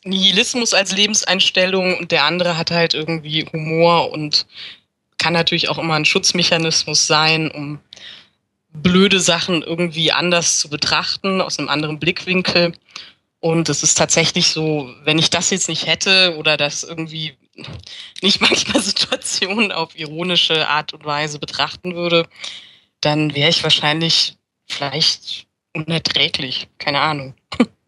[0.05, 4.47] Nihilismus als Lebenseinstellung und der andere hat halt irgendwie Humor und
[5.17, 7.81] kann natürlich auch immer ein Schutzmechanismus sein, um
[8.73, 12.73] blöde Sachen irgendwie anders zu betrachten, aus einem anderen Blickwinkel.
[13.41, 17.33] Und es ist tatsächlich so, wenn ich das jetzt nicht hätte oder das irgendwie
[18.23, 22.27] nicht manchmal Situationen auf ironische Art und Weise betrachten würde,
[23.01, 24.37] dann wäre ich wahrscheinlich
[24.67, 26.69] vielleicht unerträglich.
[26.79, 27.35] Keine Ahnung.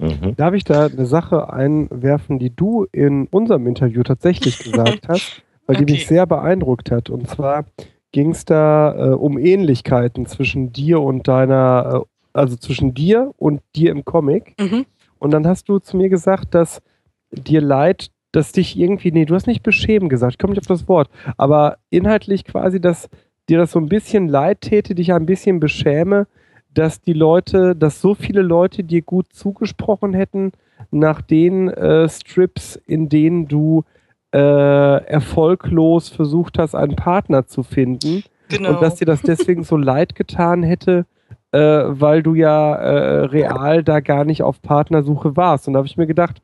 [0.01, 0.35] Mhm.
[0.37, 5.77] Darf ich da eine Sache einwerfen, die du in unserem Interview tatsächlich gesagt hast, weil
[5.77, 5.85] okay.
[5.85, 7.11] die mich sehr beeindruckt hat.
[7.11, 7.67] Und zwar
[8.13, 13.63] ging es da äh, um Ähnlichkeiten zwischen dir und deiner, äh, also zwischen dir und
[13.75, 14.55] dir im Comic.
[14.61, 14.87] Mhm.
[15.19, 16.83] Und dann hast du zu mir gesagt, dass
[17.31, 20.67] dir leid, dass dich irgendwie, nee, du hast nicht beschämen gesagt, ich komme nicht auf
[20.67, 23.09] das Wort, aber inhaltlich quasi, dass
[23.49, 26.27] dir das so ein bisschen leid täte, dich ein bisschen beschäme,
[26.73, 30.53] dass die Leute, dass so viele Leute dir gut zugesprochen hätten
[30.91, 33.85] nach den äh, Strips, in denen du
[34.33, 38.25] äh, erfolglos versucht hast, einen Partner zu finden.
[38.49, 38.71] Genau.
[38.71, 41.07] Und dass dir das deswegen so leid getan hätte,
[41.53, 45.67] äh, weil du ja äh, real da gar nicht auf Partnersuche warst.
[45.67, 46.43] Und da habe ich mir gedacht,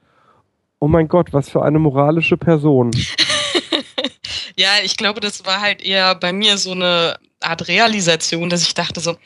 [0.80, 2.90] oh mein Gott, was für eine moralische Person.
[4.56, 8.74] ja, ich glaube, das war halt eher bei mir so eine Art Realisation, dass ich
[8.74, 9.16] dachte so,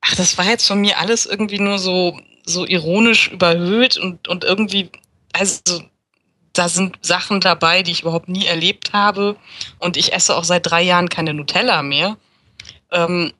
[0.00, 4.44] ach, das war jetzt von mir alles irgendwie nur so, so ironisch überhöht und, und
[4.44, 4.90] irgendwie,
[5.32, 5.80] also
[6.58, 9.36] da sind Sachen dabei, die ich überhaupt nie erlebt habe.
[9.78, 12.16] Und ich esse auch seit drei Jahren keine Nutella mehr.
[12.90, 13.32] Ähm,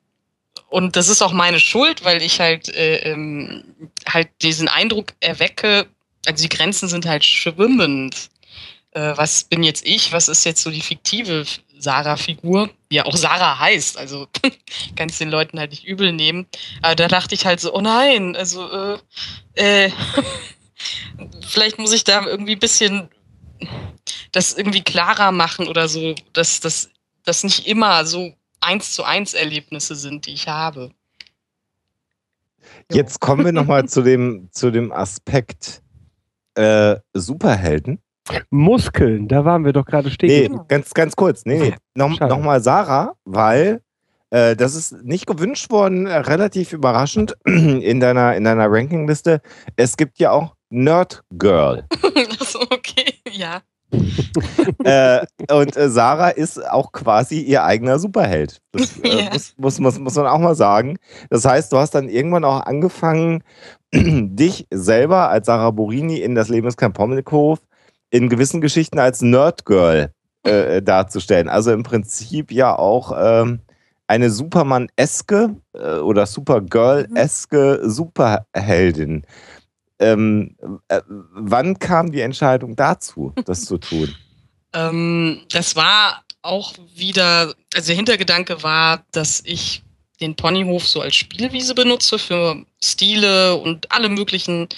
[0.68, 3.64] und das ist auch meine Schuld, weil ich halt, äh, ähm,
[4.08, 5.86] halt diesen Eindruck erwecke,
[6.26, 8.30] also die Grenzen sind halt schwimmend.
[8.90, 10.12] Äh, was bin jetzt ich?
[10.12, 11.44] Was ist jetzt so die fiktive
[11.78, 14.26] Sarah-Figur, ja auch Sarah heißt, also
[14.96, 16.46] kann es den Leuten halt nicht übel nehmen.
[16.82, 18.68] Aber da dachte ich halt so, oh nein, also
[19.54, 19.90] äh, äh,
[21.46, 23.08] vielleicht muss ich da irgendwie ein bisschen
[24.32, 26.90] das irgendwie klarer machen oder so, dass das
[27.24, 30.90] dass nicht immer so eins zu eins Erlebnisse sind, die ich habe.
[32.90, 35.82] Jetzt kommen wir nochmal zu dem, zu dem Aspekt
[36.54, 38.00] äh, Superhelden.
[38.50, 40.52] Muskeln, da waren wir doch gerade stehen.
[40.52, 41.44] Nee, ganz, ganz kurz.
[41.44, 41.74] Nee, nee.
[41.94, 43.82] Noch, Nochmal Sarah, weil
[44.30, 49.40] äh, das ist nicht gewünscht worden, äh, relativ überraschend in deiner, in deiner Rankingliste.
[49.76, 51.84] Es gibt ja auch Nerd Girl.
[52.38, 53.62] Achso, okay, ja.
[54.84, 58.60] äh, und äh, Sarah ist auch quasi ihr eigener Superheld.
[58.72, 59.30] Das äh, yeah.
[59.32, 60.98] muss, muss, muss, muss man auch mal sagen.
[61.30, 63.42] Das heißt, du hast dann irgendwann auch angefangen,
[63.94, 67.60] dich selber als Sarah Borini in das Leben ist kein Pommelhof
[68.10, 70.10] in gewissen Geschichten als Nerdgirl
[70.42, 71.48] äh, darzustellen.
[71.48, 73.60] Also im Prinzip ja auch ähm,
[74.08, 79.24] eine Superman-eske äh, oder Supergirl-eske Superheldin.
[79.98, 80.56] Ähm,
[80.88, 84.14] äh, wann kam die Entscheidung dazu, das zu tun?
[84.72, 89.82] Ähm, das war auch wieder, also der Hintergedanke war, dass ich
[90.20, 94.68] den Ponyhof so als Spielwiese benutze für Stile und alle möglichen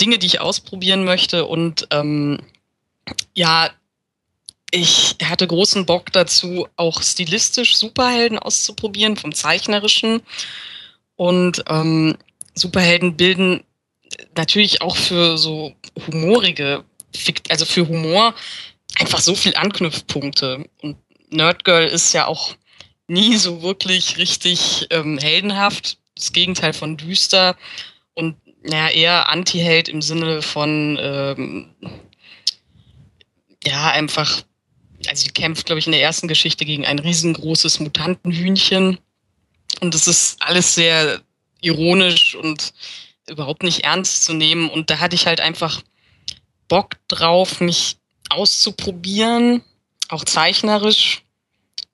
[0.00, 1.46] Dinge, die ich ausprobieren möchte.
[1.46, 2.38] Und ähm,
[3.34, 3.70] ja,
[4.70, 10.22] ich hatte großen Bock dazu, auch stilistisch Superhelden auszuprobieren, vom Zeichnerischen.
[11.16, 12.16] Und ähm,
[12.54, 13.64] Superhelden bilden
[14.36, 15.74] natürlich auch für so
[16.06, 16.84] humorige,
[17.48, 18.34] also für Humor
[18.98, 20.68] einfach so viel Anknüpfpunkte.
[20.82, 20.96] Und
[21.30, 22.54] Nerdgirl ist ja auch
[23.06, 25.98] nie so wirklich richtig ähm, heldenhaft.
[26.14, 27.56] Das Gegenteil von düster
[28.14, 31.74] und naja, eher Anti-Held im Sinne von ähm,
[33.64, 34.42] ja, einfach,
[35.06, 38.98] also sie kämpft, glaube ich, in der ersten Geschichte gegen ein riesengroßes Mutantenhühnchen.
[39.80, 41.20] Und es ist alles sehr
[41.60, 42.72] ironisch und
[43.30, 44.68] überhaupt nicht ernst zu nehmen.
[44.68, 45.82] Und da hatte ich halt einfach
[46.68, 47.96] Bock drauf, mich
[48.30, 49.62] auszuprobieren,
[50.08, 51.22] auch zeichnerisch.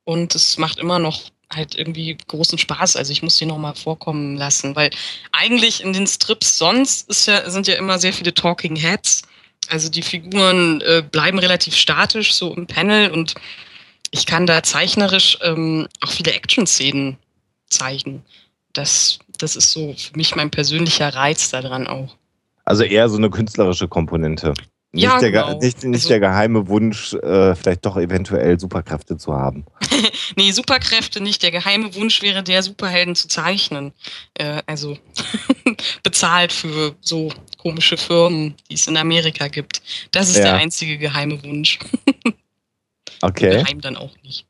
[0.04, 2.96] Und es macht immer noch halt irgendwie großen Spaß.
[2.96, 4.90] Also ich muss die nochmal vorkommen lassen, weil
[5.32, 9.22] eigentlich in den Strips sonst ist ja, sind ja immer sehr viele Talking Heads.
[9.68, 13.34] Also die Figuren äh, bleiben relativ statisch so im Panel und
[14.10, 17.18] ich kann da zeichnerisch ähm, auch viele Action-Szenen
[17.68, 18.24] zeigen.
[18.72, 22.16] Das, das ist so für mich mein persönlicher Reiz daran auch.
[22.64, 24.54] Also eher so eine künstlerische Komponente.
[24.92, 25.58] Nicht, Ja, der, genau.
[25.58, 29.64] nicht, nicht Also- der geheime Wunsch, äh, vielleicht doch eventuell Superkräfte zu haben.
[30.36, 31.42] Nee, Superkräfte nicht.
[31.42, 33.92] Der geheime Wunsch wäre der, Superhelden zu zeichnen.
[34.34, 34.96] Äh, also
[36.02, 39.82] bezahlt für so komische Firmen, die es in Amerika gibt.
[40.12, 40.44] Das ist Ja.
[40.44, 41.78] der einzige geheime Wunsch.
[43.22, 44.46] Okay, Geheim dann auch nicht.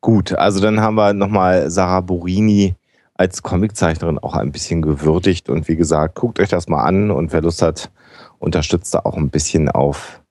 [0.00, 0.32] Gut.
[0.32, 2.74] Also dann haben wir nochmal Sarah Borini
[3.14, 5.48] als Comiczeichnerin auch ein bisschen gewürdigt.
[5.48, 7.90] Und wie gesagt, guckt euch das mal an und wer Lust hat,
[8.38, 10.22] unterstützt da auch ein bisschen auf,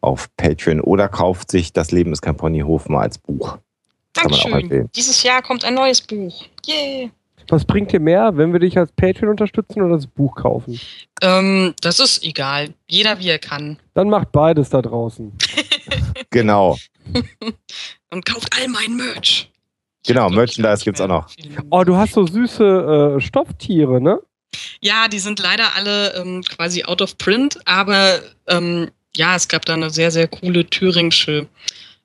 [0.00, 3.58] auf Patreon oder kauft sich Das Leben ist kein Ponyhof mal als Buch.
[4.14, 4.88] Kann man auch Dankeschön.
[4.94, 6.44] Dieses Jahr kommt ein neues Buch.
[6.64, 7.10] Yay!
[7.48, 10.80] Was bringt dir mehr, wenn wir dich als Patreon unterstützen oder das Buch kaufen?
[11.22, 12.70] Ähm, das ist egal.
[12.88, 13.78] Jeder wie er kann.
[13.94, 15.32] Dann macht beides da draußen.
[16.30, 16.76] Genau.
[18.10, 19.50] Und kauft all mein Merch.
[20.06, 21.28] Genau, Merchandise nicht gibt's auch noch.
[21.70, 24.20] Oh, du hast so süße äh, Stofftiere, ne?
[24.80, 29.64] Ja, die sind leider alle ähm, quasi out of print, aber ähm, ja, es gab
[29.64, 31.48] da eine sehr, sehr coole thüringische,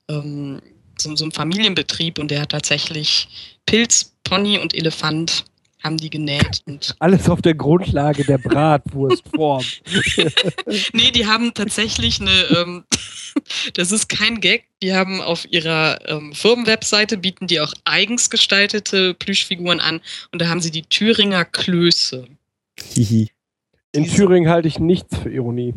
[0.08, 0.60] ähm,
[0.98, 3.28] so, so einen Familienbetrieb und der hat tatsächlich
[3.66, 5.44] Pilz, Pony und Elefant
[5.82, 6.62] haben die genäht.
[6.66, 9.64] Und Alles auf der Grundlage der Bratwurstform.
[10.92, 12.84] nee, die haben tatsächlich eine, ähm,
[13.74, 19.14] das ist kein Gag, die haben auf ihrer ähm, Firmenwebseite bieten die auch eigens gestaltete
[19.14, 20.00] Plüschfiguren an
[20.32, 22.26] und da haben sie die Thüringer Klöße.
[22.94, 23.30] Hihi.
[23.94, 25.74] In Thüringen halte ich nichts für Ironie.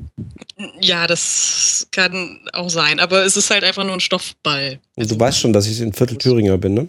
[0.80, 4.80] Ja, das kann auch sein, aber es ist halt einfach nur ein Stoffball.
[4.95, 6.88] Und du weißt schon, dass ich ein Viertel Thüringer bin, ne?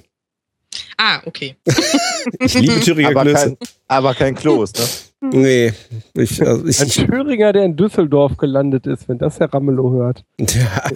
[0.97, 1.57] Ah, okay.
[2.40, 3.56] Ich liebe Thüringer Aber Klöße.
[3.56, 4.84] kein, aber kein Kloß, ne?
[5.32, 5.72] Nee.
[6.14, 10.24] Ich, also ich, Ein Thüringer, der in Düsseldorf gelandet ist, wenn das Herr Ramelow hört.
[10.38, 10.90] ja,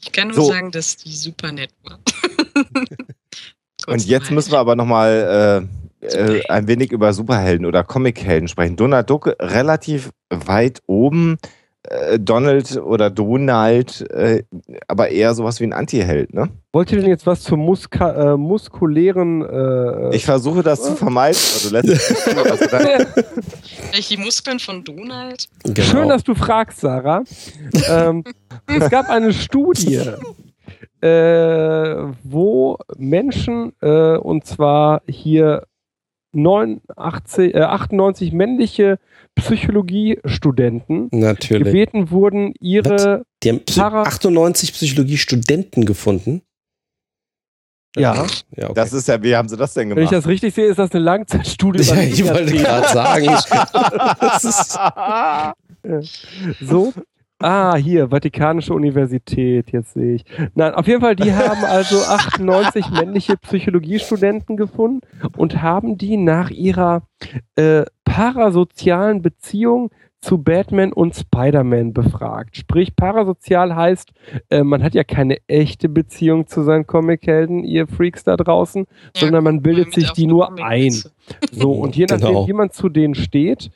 [0.00, 0.44] Ich kann nur So.
[0.44, 1.98] sagen, dass die super nett war.
[3.86, 5.66] Und jetzt müssen wir aber nochmal
[6.02, 8.76] äh, äh, ein wenig über Superhelden oder Comichelden sprechen.
[8.76, 11.38] Donald Duck relativ weit oben,
[11.84, 14.42] äh, Donald oder Donald, äh,
[14.88, 16.50] aber eher sowas wie ein Anti-Held, ne?
[16.72, 21.38] Wollt ihr denn jetzt was zum Muska äh, muskulären äh, Ich versuche das zu vermeiden.
[21.38, 21.86] Also dann,
[23.92, 25.48] Welche die Muskeln von Donald?
[25.62, 25.82] genau.
[25.82, 27.22] Schön, dass du fragst, Sarah.
[27.88, 28.24] ähm,
[28.66, 30.02] es gab eine Studie,
[31.00, 35.67] äh, wo Menschen, äh, und zwar hier
[36.42, 38.98] 89, äh, 98 männliche
[39.34, 41.64] Psychologiestudenten Natürlich.
[41.64, 46.42] gebeten wurden, ihre, Die haben Psy- Para- 98 Psychologie-Studenten gefunden.
[47.96, 48.14] ja,
[48.56, 48.72] Ja, okay.
[48.74, 50.24] das ist ja, wie haben sie das denn wenn ich gemacht?
[50.24, 51.82] das richtig sehe, ist das eine Langzeitstudie.
[51.82, 53.26] ja, ich wollte gerade sagen.
[54.20, 54.78] das ist,
[56.60, 56.92] So.
[57.40, 60.24] Ah, hier, Vatikanische Universität, jetzt sehe ich.
[60.56, 65.02] Nein, auf jeden Fall, die haben also 98 männliche Psychologiestudenten gefunden
[65.36, 67.02] und haben die nach ihrer
[67.54, 69.90] äh, parasozialen Beziehung
[70.20, 72.56] zu Batman und Spider-Man befragt.
[72.56, 74.12] Sprich, parasozial heißt,
[74.50, 79.44] äh, man hat ja keine echte Beziehung zu seinen Comichelden, ihr Freaks da draußen, sondern
[79.44, 81.10] man bildet sich die nur Comicmesse.
[81.10, 81.46] ein.
[81.52, 82.48] So, und je nachdem, Genau.
[82.48, 83.70] wie man zu denen steht,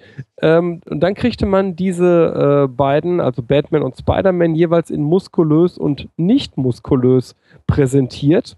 [0.45, 5.79] Ähm, und dann kriegte man diese äh, beiden, also Batman und Spider-Man, jeweils in muskulös
[5.79, 8.57] und nicht muskulös präsentiert.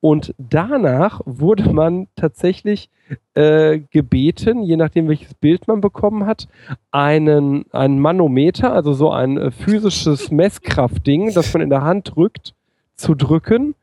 [0.00, 2.88] Und danach wurde man tatsächlich
[3.34, 6.48] äh, gebeten, je nachdem welches Bild man bekommen hat,
[6.90, 12.54] einen, einen Manometer, also so ein äh, physisches Messkraftding, das man in der Hand drückt,
[12.94, 13.74] zu drücken,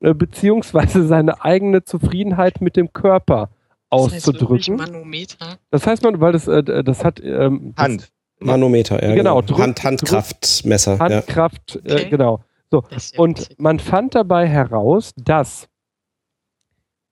[0.00, 3.50] äh, beziehungsweise seine eigene Zufriedenheit mit dem Körper
[3.90, 4.76] auszudrücken.
[4.78, 5.46] Das heißt Manometer.
[5.70, 8.08] Das heißt man, weil das, äh, das hat ähm, Hand.
[8.42, 9.14] Manometer, ja.
[9.14, 10.92] Genau, Hand, drück- Handkraftmesser.
[10.94, 10.98] Ja.
[11.00, 12.08] Handkraft, äh, Okay.
[12.08, 12.40] genau.
[12.70, 12.84] So,
[13.16, 15.68] und man fand dabei heraus, dass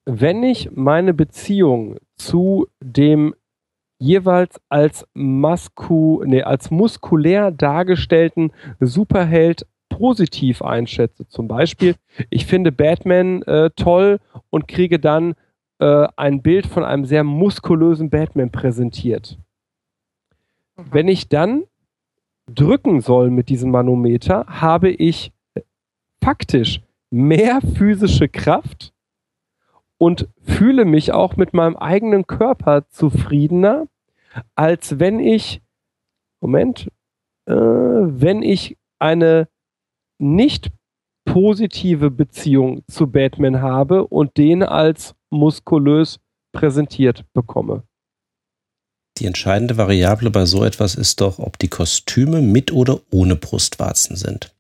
[0.05, 3.35] wenn ich meine Beziehung zu dem
[3.99, 11.27] jeweils als masku, nee, als muskulär dargestellten Superheld positiv einschätze.
[11.27, 11.97] Zum Beispiel,
[12.31, 14.21] ich finde Batman äh, toll
[14.51, 15.35] und kriege dann
[15.81, 19.39] äh, ein Bild von einem sehr muskulösen Batman präsentiert.
[20.77, 21.65] Wenn ich dann
[22.47, 25.33] drücken soll mit diesem Manometer, habe ich
[26.23, 26.81] faktisch
[27.11, 28.93] mehr physische Kraft
[29.99, 33.89] und fühle mich auch mit meinem eigenen Körper zufriedener,
[34.55, 35.61] als wenn ich,
[36.41, 36.89] Moment,
[37.47, 39.49] äh, wenn ich eine
[40.19, 40.71] nicht
[41.25, 46.21] positive Beziehung zu Batman habe und den als muskulös
[46.53, 47.83] präsentiert bekomme.
[49.19, 54.17] Die entscheidende Variable bei so etwas ist doch, ob die Kostüme mit oder ohne Brustwarzen
[54.17, 54.55] sind.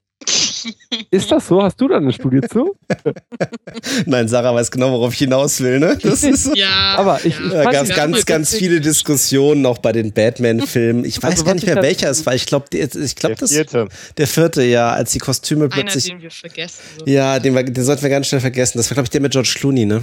[1.10, 1.62] Ist das so?
[1.62, 2.76] Hast du da eine Studie zu?
[4.06, 5.98] Nein, Sarah weiß genau, worauf ich hinaus will, ne?
[6.02, 7.46] Das ist, Ja, Aber ich- ja.
[7.46, 11.04] ich da gab es ganz, ganz viele Diskussionen auch bei den Batman-Filmen.
[11.04, 12.34] Ich weiß Also gar nicht ich mehr, welcher es war.
[12.34, 13.88] Ich glaube, ich glaube, das vierte.
[14.16, 16.04] der vierte, ja, als die Kostüme Einer, plötzlich.
[16.06, 16.80] den wir vergessen.
[16.98, 17.06] So.
[17.06, 18.78] Ja, den, wir- den sollten wir ganz schnell vergessen.
[18.78, 19.96] Das war, glaube ich, der mit George Clooney, ne?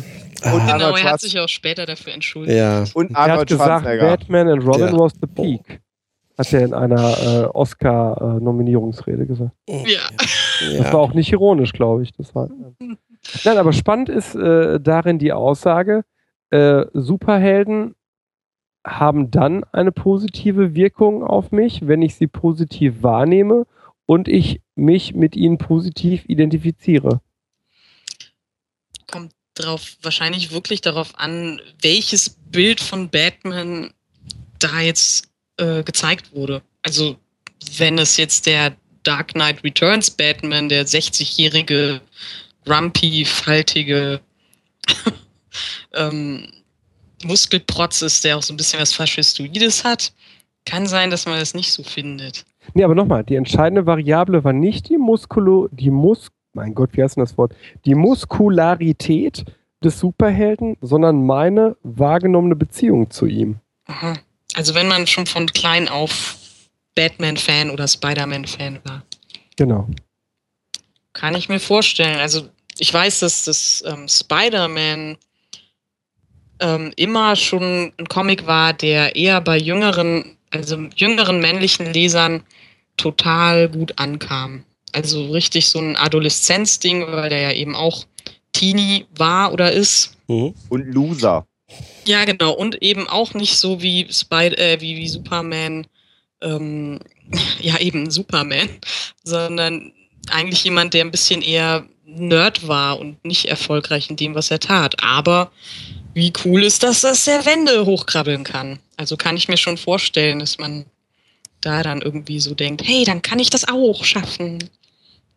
[0.43, 2.57] Und Genau, Arnold, er hat sich auch später dafür entschuldigt.
[2.57, 2.83] Ja.
[2.93, 4.07] und Er hat Arnold gesagt, Schwarzenegger.
[4.17, 4.93] Batman and Robin Ja.
[4.99, 5.79] was the peak.
[6.37, 9.51] Hat er in einer äh, Oscar-Nominierungsrede gesagt.
[9.67, 10.01] Ja.
[10.77, 12.11] Das war auch nicht ironisch, glaube ich.
[12.13, 12.49] Das war,
[13.43, 16.03] Nein, aber spannend ist äh, darin die Aussage,
[16.49, 17.95] äh, Superhelden
[18.85, 23.65] haben dann eine positive Wirkung auf mich, wenn ich sie positiv wahrnehme
[24.05, 27.21] und ich mich mit ihnen positiv identifiziere.
[29.07, 33.91] Kommt drauf, wahrscheinlich wirklich darauf an, welches Bild von Batman
[34.59, 36.61] da jetzt äh, gezeigt wurde.
[36.81, 37.15] Also,
[37.77, 42.01] wenn es jetzt der Dark Knight Returns Batman, der 60-jährige,
[42.65, 44.19] grumpy, faltige
[45.93, 46.47] ähm,
[47.23, 50.13] Muskelprotz ist, der auch so ein bisschen was Faschistoides hat,
[50.65, 52.45] kann sein, dass man das nicht so findet.
[52.73, 57.03] Nee, aber nochmal, die entscheidende Variable war nicht die Muskulo, die Mus, mein Gott, wie
[57.03, 57.55] heißt denn das Wort?
[57.85, 59.45] Die Muskularität
[59.83, 63.57] des Superhelden, sondern meine wahrgenommene Beziehung zu ihm.
[63.85, 64.15] Aha.
[64.55, 66.35] Also wenn man schon von klein auf
[66.95, 69.03] Batman-Fan oder Spider-Man-Fan war.
[69.57, 69.87] Genau.
[71.13, 72.19] Kann ich mir vorstellen.
[72.19, 75.17] Also ich weiß, dass das ähm, Spider-Man
[76.59, 82.43] ähm, immer schon ein Comic war, der eher bei jüngeren, also jüngeren männlichen Lesern
[82.97, 84.63] total gut ankam.
[84.93, 88.05] Also richtig so ein Adoleszenzding, weil der ja eben auch
[88.53, 90.15] Teenie war oder ist.
[90.27, 90.53] Mhm.
[90.69, 91.45] Und Loser.
[92.05, 92.51] Ja, genau.
[92.53, 95.87] Und eben auch nicht so wie, Spy äh, wie, wie Superman,
[96.41, 96.99] ähm,
[97.59, 98.69] ja eben Superman,
[99.23, 99.91] sondern
[100.29, 104.59] eigentlich jemand, der ein bisschen eher Nerd war und nicht erfolgreich in dem, was er
[104.59, 105.03] tat.
[105.03, 105.51] Aber
[106.13, 108.79] wie cool ist das, dass er Wände hochkrabbeln kann?
[108.95, 110.85] Also kann ich mir schon vorstellen, dass man
[111.61, 114.69] da dann irgendwie so denkt, hey, dann kann ich das auch schaffen.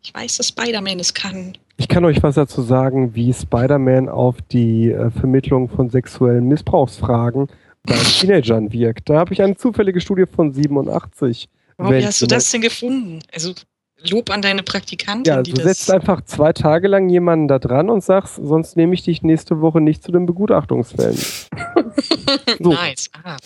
[0.03, 1.57] Ich weiß, dass Spider-Man es kann.
[1.79, 7.47] Ich kann euch was dazu sagen, wie Spider-Man auf die äh, Vermittlung von sexuellen Missbrauchsfragen
[7.83, 9.09] bei Teenagern wirkt.
[9.09, 11.47] Da habe ich eine zufällige Studie von 87.
[11.77, 13.19] Wow, wie hast du das denn gefunden?
[13.33, 13.53] Also
[14.09, 18.03] Lob an deine Praktikantin, Ja, du setzt einfach zwei Tage lang jemanden da dran und
[18.03, 21.17] sagst, sonst nehme ich dich nächste Woche nicht zu den Begutachtungsfällen.
[22.59, 22.69] so.
[22.69, 23.09] Nice.
[23.23, 23.37] Ah.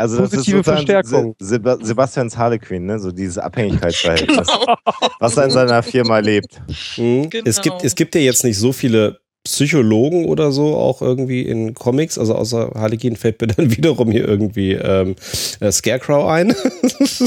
[0.00, 1.36] Also das Positive ist sozusagen Verstärkung.
[1.38, 2.98] Se Seb Sebastians Harlequin, ne?
[2.98, 4.76] so dieses Abhängigkeitsverhältnis, Genau.
[5.18, 6.60] was er in seiner Firma lebt.
[6.96, 7.30] Mhm.
[7.30, 7.44] Genau.
[7.48, 11.72] Es, gibt, es gibt ja jetzt nicht so viele Psychologen oder so, auch irgendwie in
[11.74, 12.18] Comics.
[12.18, 15.16] Also außer Harlequin fällt mir dann wiederum hier irgendwie ähm,
[15.60, 16.54] äh, Scarecrow ein.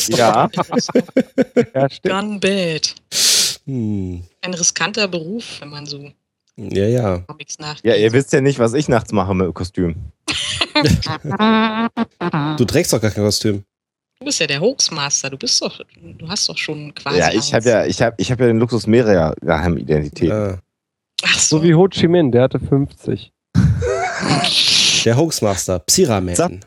[0.09, 0.49] Ja,
[1.73, 2.13] Ja, stimmt.
[2.13, 2.95] Gun bad.
[3.65, 4.23] hm.
[4.41, 6.09] Ein riskanter Beruf, wenn man so
[6.55, 7.19] Ja, ja.
[7.19, 9.95] Comics ja, ihr wisst ja nicht, was ich nachts mache mit Kostüm.
[12.57, 13.63] Du trägst doch gar kein Kostüm.
[14.19, 15.29] Du bist ja der Hoaxmaster.
[15.29, 17.19] Du bist doch, du hast doch schon quasi.
[17.19, 20.29] Ja, ich habe ja, ich habe, ich habe ja den Luxus mehrerer Geheimidentitäten.
[20.29, 20.57] Ja.
[21.23, 21.57] Ach so.
[21.57, 23.31] So wie Ho Chi Minh, der hatte 50.
[25.05, 26.61] Der Hoaxmaster, Psiraman.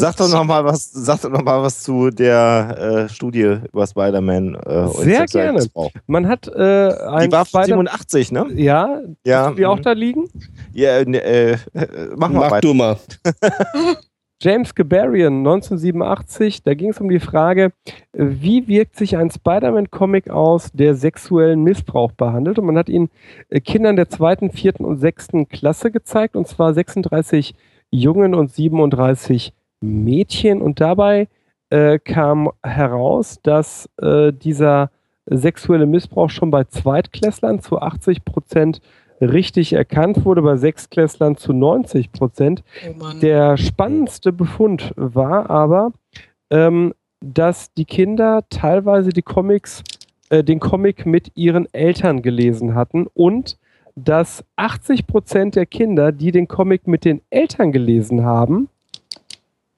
[0.00, 3.86] Sag- doch noch mal was, sag doch noch mal was zu der äh, Studie über
[3.86, 4.54] Spider-Man.
[4.54, 5.66] Äh, Sehr gerne.
[6.06, 8.46] Man hat äh, ein Die war 87, ne?
[8.54, 9.00] Ja.
[9.24, 9.50] Ja.
[9.52, 10.28] Die auch da liegen?
[10.72, 11.56] Ja, ne, äh,
[12.16, 12.68] mach mal Mach weiter.
[12.68, 12.96] du mal.
[14.40, 17.72] James Gebarian 1987, da ging es um die Frage,
[18.12, 22.60] wie wirkt sich ein Spider-Man-Comic aus, der sexuellen Missbrauch behandelt.
[22.60, 23.10] Und man hat ihn
[23.48, 27.56] äh, Kindern der zweiten, vierten und sechsten Klasse gezeigt, und zwar 36
[27.90, 30.60] Jungen und 37 Mädchen.
[30.62, 31.28] Und dabei
[31.70, 34.90] äh, kam heraus, dass äh, dieser
[35.26, 38.80] sexuelle Missbrauch schon bei Zweitklässlern zu 80 Prozent
[39.20, 42.62] richtig erkannt wurde, bei Sechsklässlern zu 90 Prozent.
[42.88, 45.92] Oh Der spannendste Befund war aber,
[46.50, 49.82] ähm, dass die Kinder teilweise die Comics,
[50.30, 53.58] äh, den Comic mit ihren Eltern gelesen hatten und
[53.96, 58.68] dass 80 Prozent der Kinder, die den Comic mit den Eltern gelesen haben,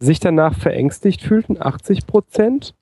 [0.01, 2.75] sich danach verängstigt fühlten, 80 Prozent.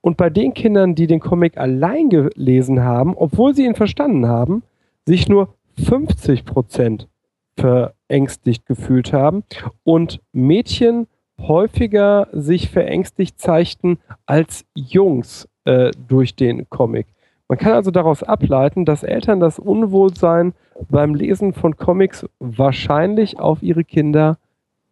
[0.00, 4.62] Und bei den Kindern, die den Comic allein gelesen haben, obwohl sie ihn verstanden haben,
[5.06, 7.08] sich nur 50 Prozent
[7.56, 9.44] verängstigt gefühlt haben
[9.84, 11.06] und Mädchen
[11.38, 17.06] häufiger sich verängstigt zeigten als Jungs äh, durch den Comic.
[17.48, 20.54] Man kann also daraus ableiten, dass Eltern das Unwohlsein
[20.88, 24.38] beim Lesen von Comics wahrscheinlich auf ihre Kinder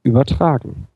[0.03, 0.87] übertragen.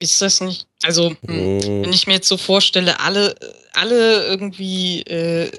[0.00, 3.34] Ist das nicht, also hm, wenn ich mir jetzt so vorstelle, alle,
[3.72, 5.50] alle irgendwie äh,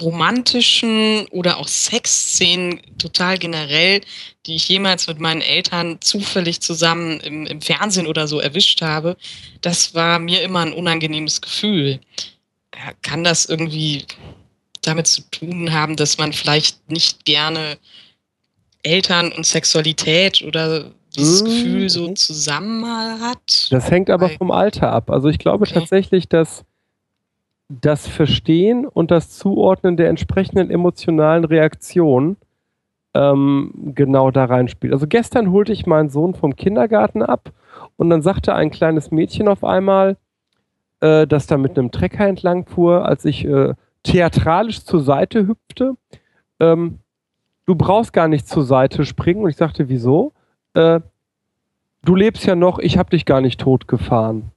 [0.00, 4.00] romantischen oder auch Sexszenen total generell,
[4.46, 9.16] die ich jemals mit meinen Eltern zufällig zusammen im, im Fernsehen oder so erwischt habe,
[9.60, 12.00] das war mir immer ein unangenehmes Gefühl.
[13.02, 14.04] Kann das irgendwie
[14.82, 17.78] damit zu tun haben, dass man vielleicht nicht gerne
[18.82, 21.46] Eltern und Sexualität oder dieses Mhm.
[21.46, 23.70] Gefühl so zusammen mal hat?
[23.72, 25.10] Das hängt aber vom Alter ab.
[25.10, 25.74] Also ich glaube Okay.
[25.74, 26.64] tatsächlich, dass
[27.68, 32.36] das Verstehen und das Zuordnen der entsprechenden emotionalen Reaktionen
[33.14, 34.92] ähm, genau da reinspielt.
[34.92, 37.52] Also gestern holte ich meinen Sohn vom Kindergarten ab
[37.96, 40.16] und dann sagte ein kleines Mädchen auf einmal,
[41.00, 45.96] äh, das da mit einem Trecker entlang fuhr, als ich äh, theatralisch zur Seite hüpfte,
[46.60, 46.98] ähm,
[47.66, 49.42] du brauchst gar nicht zur Seite springen.
[49.44, 50.32] Und ich sagte, wieso?
[50.74, 51.00] Äh,
[52.04, 54.50] du lebst ja noch, ich habe dich gar nicht tot gefahren.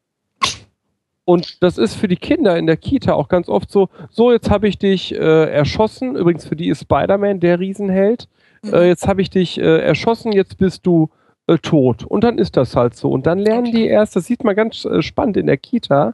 [1.26, 4.50] Und das ist für die Kinder in der Kita auch ganz oft so, so jetzt
[4.50, 8.30] habe ich dich äh, erschossen, übrigens für die ist Spider-Man der Riesenheld,
[8.66, 11.10] äh, jetzt habe ich dich äh, erschossen, jetzt bist du
[11.48, 12.06] äh, tot.
[12.06, 13.10] Und dann ist das halt so.
[13.10, 16.14] Und dann lernen die erst, das sieht man ganz äh, spannend in der Kita,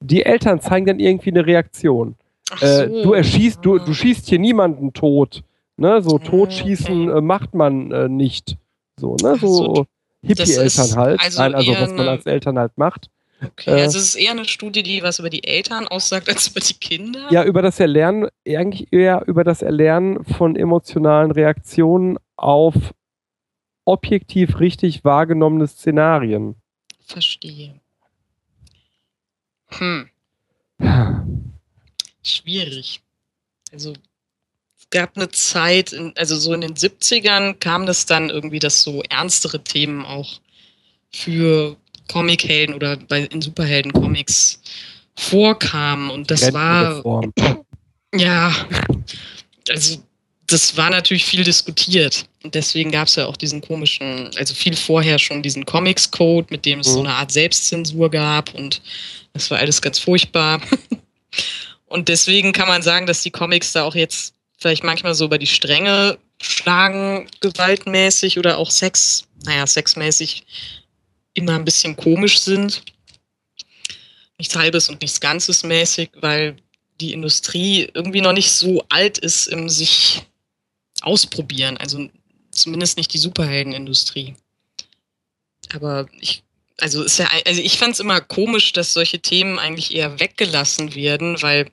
[0.00, 2.14] die Eltern zeigen dann irgendwie eine Reaktion.
[2.60, 3.02] Äh, so.
[3.02, 5.42] du erschießt, du, du schießt hier niemanden tot.
[5.76, 6.02] Ne?
[6.02, 7.20] So Ah, totschießen okay.
[7.20, 8.58] macht man nicht.
[9.02, 9.36] So, ne?
[9.36, 9.86] So, So
[10.22, 11.20] Hippie-Eltern halt.
[11.20, 13.10] also Nein, also eher was man als Eltern halt macht.
[13.44, 16.46] Okay, Äh, also es ist eher eine Studie, die was über die Eltern aussagt, als
[16.46, 17.26] über die Kinder.
[17.32, 22.74] Ja, über das Erlernen, eigentlich eher über das Erlernen von emotionalen Reaktionen auf
[23.84, 26.54] objektiv richtig wahrgenommene Szenarien.
[27.04, 27.80] Verstehe.
[29.70, 30.08] Hm,
[32.22, 33.00] schwierig.
[33.72, 33.94] Also
[34.92, 39.64] gab eine Zeit, also so in den 70ern kam das dann irgendwie, dass so ernstere
[39.64, 40.38] Themen auch
[41.10, 41.76] für
[42.08, 44.60] Comichelden oder bei, in Superhelden-Comics
[45.16, 46.10] vorkamen.
[46.10, 47.02] Und das war.
[48.14, 48.54] Ja,
[49.68, 50.02] also
[50.46, 52.26] das war natürlich viel diskutiert.
[52.42, 56.66] Und deswegen gab es ja auch diesen komischen, also viel vorher schon diesen Comics-Code, mit
[56.66, 57.06] dem es so Mhm.
[57.06, 58.82] eine Art Selbstzensur gab und
[59.32, 60.60] das war alles ganz furchtbar.
[61.86, 65.38] und deswegen kann man sagen, dass die Comics da auch jetzt vielleicht manchmal so über
[65.38, 70.44] die Stränge schlagen, gewaltmäßig oder auch Sex, naja, sexmäßig
[71.34, 72.82] immer ein bisschen komisch sind.
[74.38, 76.56] Nichts halbes und nichts Ganzes mäßig, weil
[77.00, 80.22] die Industrie irgendwie noch nicht so alt ist im sich
[81.02, 81.76] ausprobieren.
[81.76, 82.08] Also
[82.50, 84.34] zumindest nicht die Superheldenindustrie.
[85.72, 86.42] Aber ich,
[86.78, 90.94] also ist ja, also ich fand es immer komisch, dass solche Themen eigentlich eher weggelassen
[90.94, 91.70] werden, weil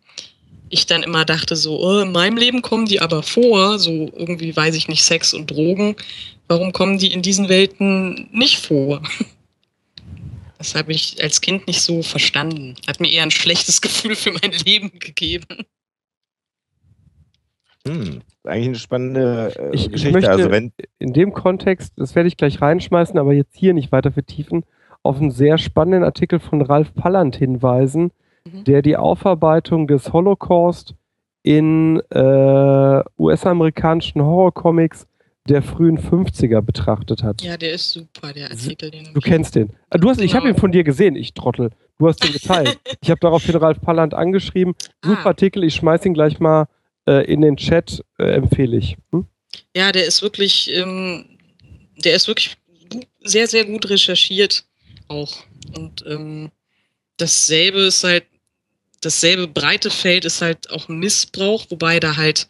[0.70, 4.56] ich dann immer dachte so, oh, in meinem Leben kommen die aber vor, so irgendwie
[4.56, 5.96] weiß ich nicht, Sex und Drogen.
[6.48, 9.02] Warum kommen die in diesen Welten nicht vor?
[10.58, 12.76] Das habe ich als Kind nicht so verstanden.
[12.86, 15.46] Hat mir eher ein schlechtes Gefühl für mein Leben gegeben.
[17.88, 20.12] Hm, eigentlich eine spannende äh, Ich- ich Geschichte.
[20.12, 23.92] möchte- also wenn, in dem Kontext, das werde ich gleich reinschmeißen, aber jetzt hier nicht
[23.94, 24.66] weiter vertiefen,
[25.02, 28.12] auf einen sehr spannenden Artikel von Ralf Palland hinweisen,
[28.52, 28.64] Mhm.
[28.66, 30.94] der die Aufarbeitung des Holocaust
[31.44, 35.08] in äh, US-amerikanischen Horrorcomics
[35.48, 37.42] der frühen 50er betrachtet hat.
[37.42, 38.92] Ja, der ist super, der Artikel.
[38.92, 39.72] Den Du kennst den.
[39.90, 41.72] Ah, Du hast, Ich habe ihn von dir gesehen, ich Trottel.
[41.98, 42.78] Du hast ihn geteilt.
[43.02, 44.76] ich habe daraufhin Ralf Palland angeschrieben.
[45.03, 45.30] Super Ah.
[45.30, 46.68] Artikel, ich schmeiß ihn gleich mal
[47.08, 48.98] äh, in den Chat, äh, empfehle ich.
[49.11, 49.26] Hm?
[49.76, 51.26] Ja, der ist wirklich, ähm,
[52.03, 52.56] der ist wirklich
[53.24, 54.66] sehr, sehr gut recherchiert
[55.08, 55.34] auch.
[55.76, 56.52] Und ähm,
[57.18, 58.26] dasselbe ist halt,
[59.02, 62.48] dasselbe breite Feld ist halt auch Missbrauch, wobei da halt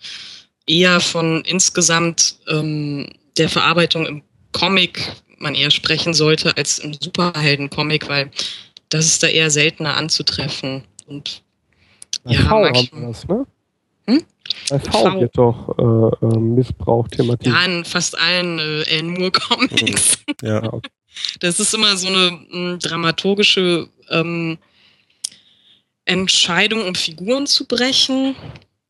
[0.67, 4.21] eher von insgesamt ähm, der Verarbeitung im
[4.51, 8.29] Comic man eher sprechen sollte als im Superhelden-Comic, weil
[8.89, 10.83] das ist da eher seltener anzutreffen.
[11.07, 11.41] Und
[12.23, 13.01] Bei Ja, V haben manchmal.
[13.01, 13.47] wir das, ne?
[14.07, 14.23] Hm?
[14.69, 15.19] Bei V, V.
[15.21, 15.77] wird doch
[16.21, 17.55] äh, äh, Missbrauch thematisiert.
[17.55, 20.17] ja, in fast allen äh, Alan Moore-Comics.
[20.41, 20.61] Ja.
[20.61, 20.89] Ja, okay.
[21.39, 24.57] Das ist immer so eine mh, dramaturgische ähm,
[26.09, 28.35] Entscheidung, um Figuren zu brechen.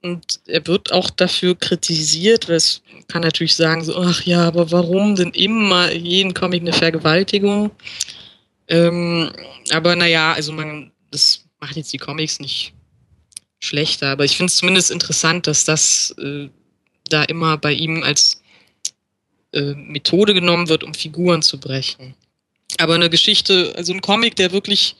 [0.02, 4.72] Und er wird auch dafür kritisiert, weil es kann natürlich sagen, so, ach ja, aber
[4.72, 7.72] warum denn immer jeden Comic eine Vergewaltigung?
[8.70, 9.32] Ähm,
[9.72, 12.74] aber naja, also man, das macht jetzt die Comics nicht
[13.60, 16.48] schlechter, aber ich finde es zumindest interessant, dass das äh,
[17.10, 18.42] da immer bei ihm als
[19.52, 22.16] äh, Methode genommen wird, um Figuren zu brechen.
[22.78, 24.96] Aber eine Geschichte, also ein Comic, der wirklich,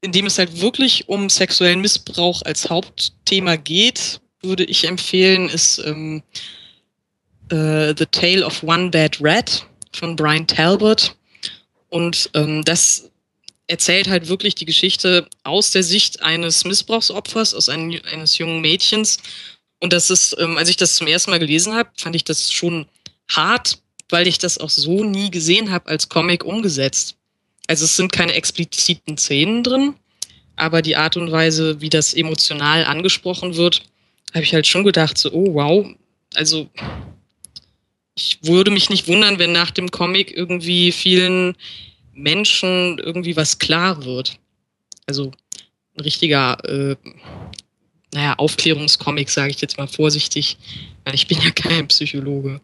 [0.00, 5.78] in dem es halt wirklich um sexuellen Missbrauch als Hauptthema geht, würde ich empfehlen, ist
[5.78, 6.22] ähm,
[7.50, 11.16] äh, The Tale of One Bad Rat von Brian Talbot.
[11.88, 13.10] Und ähm, das
[13.66, 19.18] erzählt halt wirklich die Geschichte aus der Sicht eines Missbrauchsopfers, aus einem, eines jungen Mädchens.
[19.80, 22.52] Und das ist, ähm, als ich das zum ersten Mal gelesen habe, fand ich das
[22.52, 22.86] schon
[23.30, 23.78] hart,
[24.08, 27.17] weil ich das auch so nie gesehen habe als Comic umgesetzt.
[27.68, 29.94] Also es sind keine expliziten Szenen drin,
[30.56, 33.82] aber die Art und Weise, wie das emotional angesprochen wird,
[34.34, 35.86] habe ich halt schon gedacht, so, oh wow,
[36.34, 36.68] also
[38.16, 41.54] ich würde mich nicht wundern, wenn nach dem Comic irgendwie vielen
[42.14, 44.38] Menschen irgendwie was klar wird.
[45.06, 45.30] Also
[45.96, 46.96] ein richtiger, äh,
[48.12, 50.56] naja, Aufklärungscomic, sage ich jetzt mal vorsichtig,
[51.04, 52.60] weil ich bin ja kein Psychologe.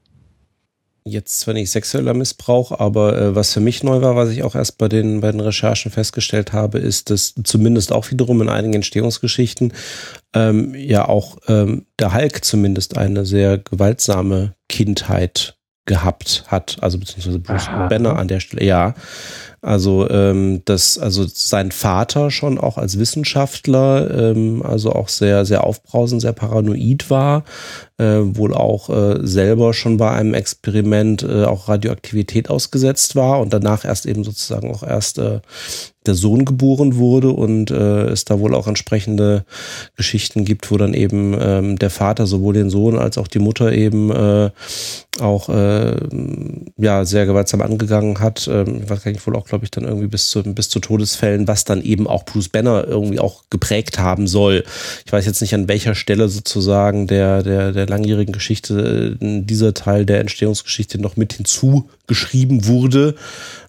[1.06, 4.54] Jetzt zwar nicht sexueller Missbrauch, aber äh, was für mich neu war, was ich auch
[4.54, 8.72] erst bei den, bei den Recherchen festgestellt habe, ist, dass zumindest auch wiederum in einigen
[8.72, 9.74] Entstehungsgeschichten
[10.32, 17.38] ähm, ja auch ähm, der Hulk zumindest eine sehr gewaltsame Kindheit gehabt hat, also beziehungsweise
[17.38, 17.88] Bruce Aha.
[17.88, 18.94] Banner an der Stelle, ja.
[19.64, 25.64] Also ähm, das, also sein Vater schon auch als Wissenschaftler, ähm, also auch sehr, sehr
[25.64, 27.44] aufbrausend, sehr paranoid war,
[27.96, 33.54] äh, wohl auch äh, selber schon bei einem Experiment äh, auch Radioaktivität ausgesetzt war und
[33.54, 35.40] danach erst eben sozusagen auch erst äh,
[36.06, 39.44] der Sohn geboren wurde und äh, es da wohl auch entsprechende
[39.96, 43.72] Geschichten gibt, wo dann eben ähm, der Vater sowohl den Sohn als auch die Mutter
[43.72, 44.50] eben äh,
[45.20, 45.96] auch äh,
[46.76, 48.48] ja sehr gewaltsam angegangen hat.
[48.52, 50.80] Ähm, ich weiß gar nicht, wohl auch, glaube ich, dann irgendwie bis zu, bis zu
[50.80, 54.64] Todesfällen, was dann eben auch Bruce Banner irgendwie auch geprägt haben soll.
[55.06, 59.72] Ich weiß jetzt nicht, an welcher Stelle sozusagen der, der, der langjährigen Geschichte äh, dieser
[59.72, 63.14] Teil der Entstehungsgeschichte noch mit hinzugeschrieben wurde.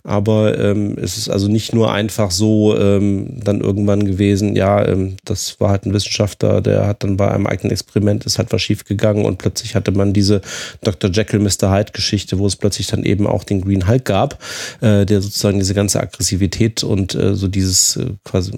[0.06, 5.18] Aber ähm, es ist also nicht nur einfach so ähm, dann irgendwann gewesen, ja, ähm,
[5.26, 8.62] das war halt ein Wissenschaftler, der hat dann bei einem eigenen Experiment, ist halt was
[8.62, 10.42] schiefgegangen und plötzlich hatte man diese
[10.84, 11.10] Dr.
[11.10, 11.72] Jekyll, Mr.
[11.72, 14.38] Hyde Geschichte, wo es plötzlich dann eben auch den Green Hulk gab,
[14.82, 18.52] äh, der sozusagen diese ganze Aggressivität und äh, so dieses äh, quasi,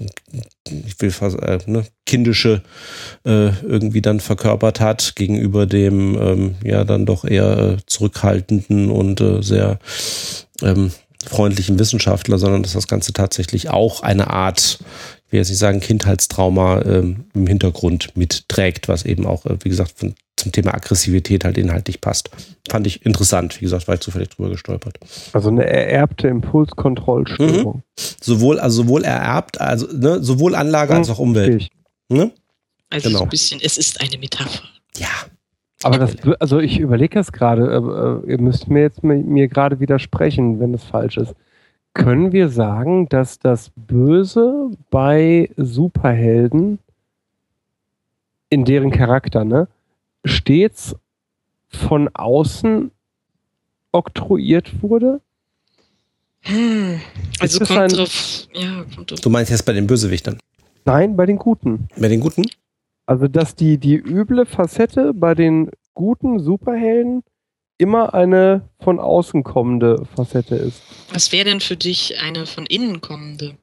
[0.68, 2.62] ich will fast, äh, ne, kindische
[3.24, 9.22] äh, irgendwie dann verkörpert hat gegenüber dem ähm, ja dann doch eher äh, zurückhaltenden und
[9.22, 9.78] äh, sehr
[10.62, 10.90] ähm,
[11.28, 14.78] freundlichen Wissenschaftler, sondern dass das Ganze tatsächlich auch eine Art,
[15.26, 19.68] ich will jetzt nicht sagen Kindheitstrauma ähm, im Hintergrund mitträgt, was eben auch, äh, wie
[19.68, 22.30] gesagt, von, zum Thema Aggressivität halt inhaltlich passt.
[22.70, 24.98] Fand ich interessant, wie gesagt, war ich zufällig drüber gestolpert.
[25.32, 27.82] Also eine ererbte Impulskontrollstörung.
[28.20, 31.68] Sowohl, also sowohl ererbt, also ne, sowohl Anlage als auch Umwelt.
[32.08, 32.30] Ne?
[32.90, 33.18] Also Genau.
[33.18, 34.62] so ein bisschen, es ist eine Metapher.
[34.96, 35.08] Ja.
[35.84, 39.78] Aber das, also ich überlege das gerade, äh, ihr müsst mir jetzt mi- mir gerade
[39.80, 41.34] widersprechen, wenn es falsch ist.
[41.94, 46.78] Können wir sagen, dass das Böse bei Superhelden
[48.50, 49.68] in deren Charakter, ne,
[50.24, 50.96] stets
[51.68, 52.90] von außen
[53.92, 55.20] oktroyiert wurde?
[56.42, 57.00] Hm.
[57.40, 59.20] Also kommt ein- drauf, ja, kommt drauf.
[59.20, 60.38] Du meinst jetzt bei den Bösewichtern?
[60.84, 61.88] Nein, bei den Guten.
[61.96, 62.42] Bei den Guten?
[63.08, 67.22] Also, dass die, die üble Facette bei den guten Superhelden
[67.78, 70.82] immer eine von außen kommende Facette ist.
[71.14, 73.56] Was wäre denn für dich eine von innen kommende?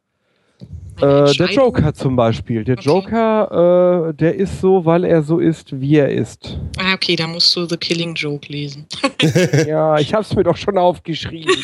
[1.00, 1.52] Äh, der?
[1.52, 2.64] Joker zum Beispiel.
[2.64, 2.88] Der Okay.
[2.88, 6.58] Joker, äh, der ist so, weil er so ist, wie er ist.
[6.80, 8.88] Ah, okay, da musst du The Killing Joke lesen.
[9.68, 11.54] ja, ich hab's mir doch schon aufgeschrieben.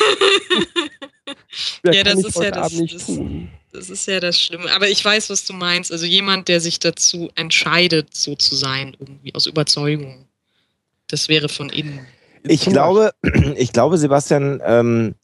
[1.84, 3.20] Ja, kann das ist heute ja das- Abend nicht das-.
[3.72, 4.70] Das ist ja das Schlimme.
[4.72, 5.90] Aber ich weiß, was du meinst.
[5.90, 10.26] Also jemand, der sich dazu entscheidet, so zu sein, irgendwie, aus Überzeugung.
[11.08, 12.06] Das wäre von innen.
[12.44, 13.12] Ich glaube,
[13.56, 15.14] ich glaube, Sebastian, ähm,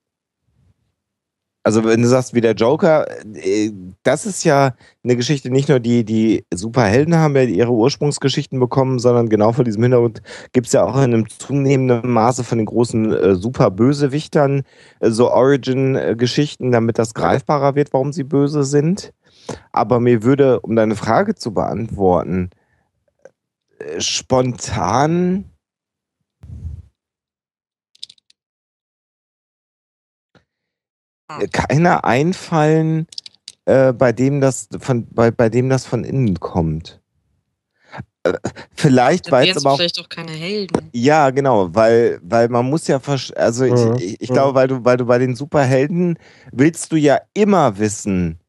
[1.68, 3.70] also wenn du sagst, wie der Joker, äh,
[4.02, 4.72] das ist ja
[5.04, 9.64] eine Geschichte, nicht nur die, die Superhelden haben ja ihre Ursprungsgeschichten bekommen, sondern genau vor
[9.64, 10.22] diesem Hintergrund
[10.52, 14.62] gibt es ja auch in einem zunehmenden Maße von den großen äh, Superbösewichtern
[15.00, 19.12] äh, so Origin-Geschichten, damit das greifbarer wird, warum sie böse sind.
[19.70, 22.48] Aber mir würde, um deine Frage zu beantworten,
[23.78, 25.44] äh, spontan
[31.52, 33.06] keiner einfallen,
[33.66, 37.00] äh, bei dem das von bei, bei dem das von innen kommt.
[38.24, 38.32] Äh,
[38.74, 40.90] vielleicht weil es aber auch vielleicht auch keine Helden.
[40.92, 43.00] ja genau, weil weil man muss ja
[43.36, 43.96] also Mhm.
[43.98, 44.34] ich, ich, ich Mhm.
[44.34, 46.18] glaube, weil du weil du bei den Superhelden
[46.52, 48.47] willst du ja immer wissen, äh,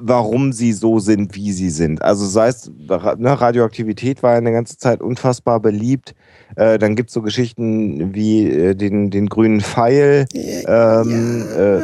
[0.00, 2.02] warum sie so sind, wie sie sind.
[2.02, 6.14] Also sei es, ne, Radioaktivität war ja eine ganze Zeit unfassbar beliebt.
[6.54, 10.26] Äh, dann gibt es so Geschichten wie äh, den, den grünen Pfeil.
[10.34, 11.80] Ähm, äh,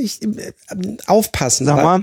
[0.00, 0.52] ich, äh,
[1.06, 1.66] aufpassen.
[1.66, 2.02] sag mal.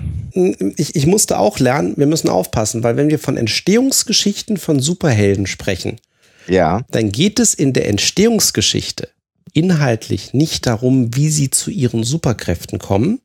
[0.77, 5.48] ich, ich musste auch lernen, wir müssen aufpassen, weil wenn wir von Entstehungsgeschichten von Superhelden
[5.48, 5.98] sprechen,
[6.48, 6.82] Ja.
[6.91, 9.09] dann geht es in der Entstehungsgeschichte
[9.53, 13.19] inhaltlich nicht darum, wie sie zu ihren Superkräften kommen,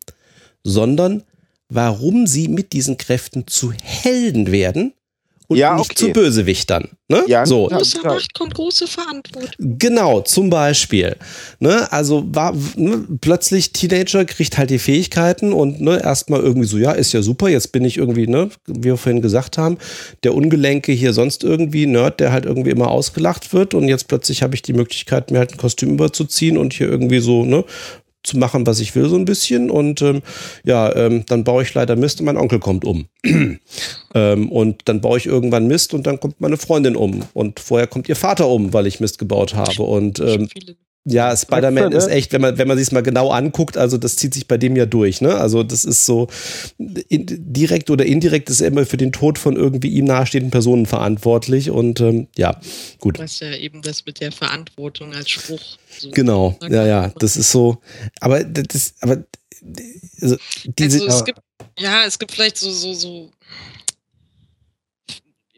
[0.67, 1.23] sondern
[1.69, 4.93] warum sie mit diesen Kräften zu Helden werden
[5.49, 6.07] und Ja, nicht okay.
[6.07, 6.89] zu Bösewichtern.
[7.09, 7.23] Ne?
[7.29, 7.69] Ja, so.
[7.69, 8.03] Große.
[8.03, 9.79] Macht kommt große Verantwortung.
[9.79, 11.15] Genau, zum Beispiel.
[11.61, 16.79] Ne, also war ne, plötzlich Teenager kriegt halt die Fähigkeiten und ne, erstmal irgendwie so,
[16.79, 19.79] ja, ist ja super, jetzt bin ich irgendwie, ne, wie wir vorhin gesagt haben,
[20.25, 24.43] der Ungelenke hier sonst irgendwie Nerd, der halt irgendwie immer ausgelacht wird und jetzt plötzlich
[24.43, 27.65] habe ich die Möglichkeit, mir halt ein Kostüm überzuziehen und hier irgendwie so, ne,
[28.27, 29.71] zu machen, was ich will, so ein bisschen.
[29.71, 30.23] Und ähm,
[30.65, 33.07] ja, ähm, dann baue ich leider Mist und mein Onkel kommt um.
[34.15, 37.25] ähm, und dann baue ich irgendwann Mist und dann kommt meine Freundin um.
[37.33, 39.83] Und vorher kommt ihr Vater um, weil ich Mist gebaut habe.
[39.83, 40.77] Und ähm, viele.
[41.09, 41.97] Ja, Spider-Man du, ne?
[41.97, 44.59] ist echt, wenn man, wenn man sich mal genau anguckt, also das zieht sich bei
[44.59, 45.37] dem ja durch, ne?
[45.37, 46.27] Also das ist so
[46.79, 50.85] in, direkt oder indirekt ist er immer für den Tod von irgendwie ihm nahestehenden Personen
[50.85, 51.71] verantwortlich.
[51.71, 52.61] Und ähm, ja,
[52.99, 53.21] gut.
[53.21, 55.79] Was ja eben das mit der Verantwortung als Spruch.
[55.97, 57.79] So Genau, ja, ja, das ist so.
[58.21, 59.25] Aber das, aber
[60.21, 61.41] also diese, also es gibt,
[61.79, 63.31] ja, es gibt vielleicht so, so, so,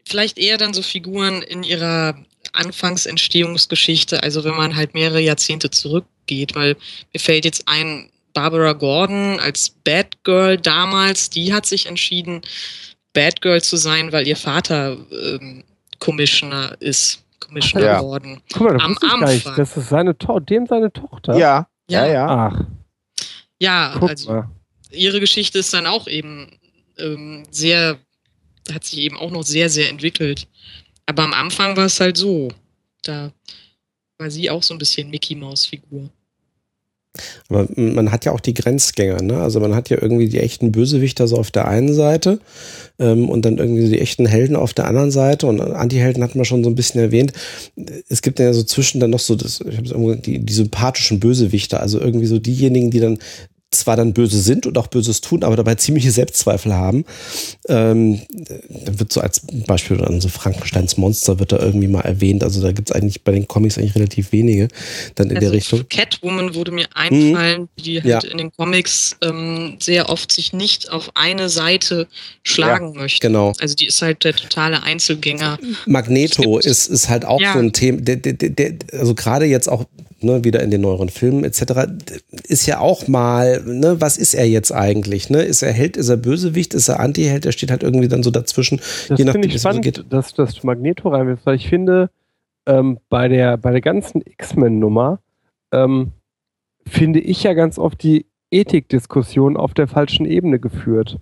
[0.07, 6.55] vielleicht eher dann so Figuren in ihrer Anfangsentstehungsgeschichte, also wenn man halt mehrere Jahrzehnte zurückgeht,
[6.55, 6.75] weil
[7.13, 12.41] mir fällt jetzt ein, Barbara Gordon als Batgirl damals, die hat sich entschieden,
[13.13, 15.63] Batgirl zu sein, weil ihr Vater ähm,
[15.99, 17.23] Commissioner ist.
[17.39, 17.99] Commissioner Ja.
[18.01, 18.41] Gordon.
[18.53, 18.97] Guck mal, das Am.
[19.23, 19.55] Anfang.
[19.55, 21.37] Das ist seine to dem seine Tochter.
[21.37, 21.67] Ja.
[21.89, 22.27] Ja, Ja, ja.
[22.27, 22.65] Ach,
[23.57, 24.49] ja guck also mal.
[24.91, 26.59] ihre Geschichte ist dann auch eben
[26.97, 27.97] ähm, sehr,
[28.71, 30.47] hat sich eben auch noch sehr, sehr entwickelt.
[31.09, 32.49] Aber am Anfang war es halt so.
[33.01, 33.31] Da
[34.19, 36.07] war sie auch so ein bisschen Mickey Maus Figur.
[37.49, 39.41] Aber man hat ja auch die Grenzgänger, ne?
[39.41, 42.39] Also man hat ja irgendwie die echten Bösewichter so auf der einen Seite
[42.99, 46.45] ähm, und dann irgendwie die echten Helden auf der anderen Seite und Antihelden hat man
[46.45, 47.33] schon so ein bisschen erwähnt.
[48.07, 51.19] Es gibt ja so zwischen dann noch so das, ich hab's irgendwo, die, die sympathischen
[51.19, 53.17] Bösewichter, also irgendwie so diejenigen, die dann
[53.71, 57.05] zwar dann böse sind und auch Böses tun, aber dabei ziemliche Selbstzweifel haben.
[57.67, 62.43] Ähm, da wird so als Beispiel dann so Frankensteins Monster wird da irgendwie mal erwähnt.
[62.43, 64.69] Also da gibt es eigentlich bei den Comics eigentlich relativ wenige
[65.15, 65.83] dann in der Also Richtung.
[65.87, 68.31] Catwoman würde mir einfallen, die halt Ja.
[68.31, 72.07] in den Comics ähm, sehr oft sich nicht auf eine Seite
[72.43, 73.27] schlagen möchte.
[73.27, 73.53] Genau.
[73.59, 75.59] Also die ist halt der totale Einzelgänger.
[75.85, 77.53] Magneto ist, ist halt auch Ja.
[77.53, 79.85] so ein Thema, der, der, der, der, also gerade jetzt auch
[80.23, 81.87] ne, wieder in den neueren Filmen etc.,
[82.47, 85.29] ist ja auch mal, ne, was ist er jetzt eigentlich?
[85.29, 85.41] Ne?
[85.43, 87.45] Ist er Held, ist er Bösewicht, ist er Antiheld?
[87.45, 88.77] Er steht halt irgendwie dann so dazwischen.
[89.07, 90.05] Das je nachdem, finde wie ich es so spannend, geht.
[90.09, 92.09] dass das Magneto reinwirft, weil ich finde,
[92.65, 95.19] ähm, bei, der, bei der ganzen X-Men-Nummer
[95.71, 96.11] ähm,
[96.85, 101.17] finde ich ja ganz oft die Ethikdiskussion auf der falschen Ebene geführt.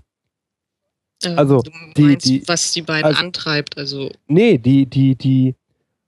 [1.23, 3.77] Äh, Also, du die- meinst, die- was die beiden also- antreibt.
[3.77, 5.55] Also Nee, die, die, die,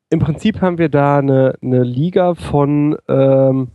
[0.10, 3.70] im Prinzip haben wir da eine, eine Liga von ähm,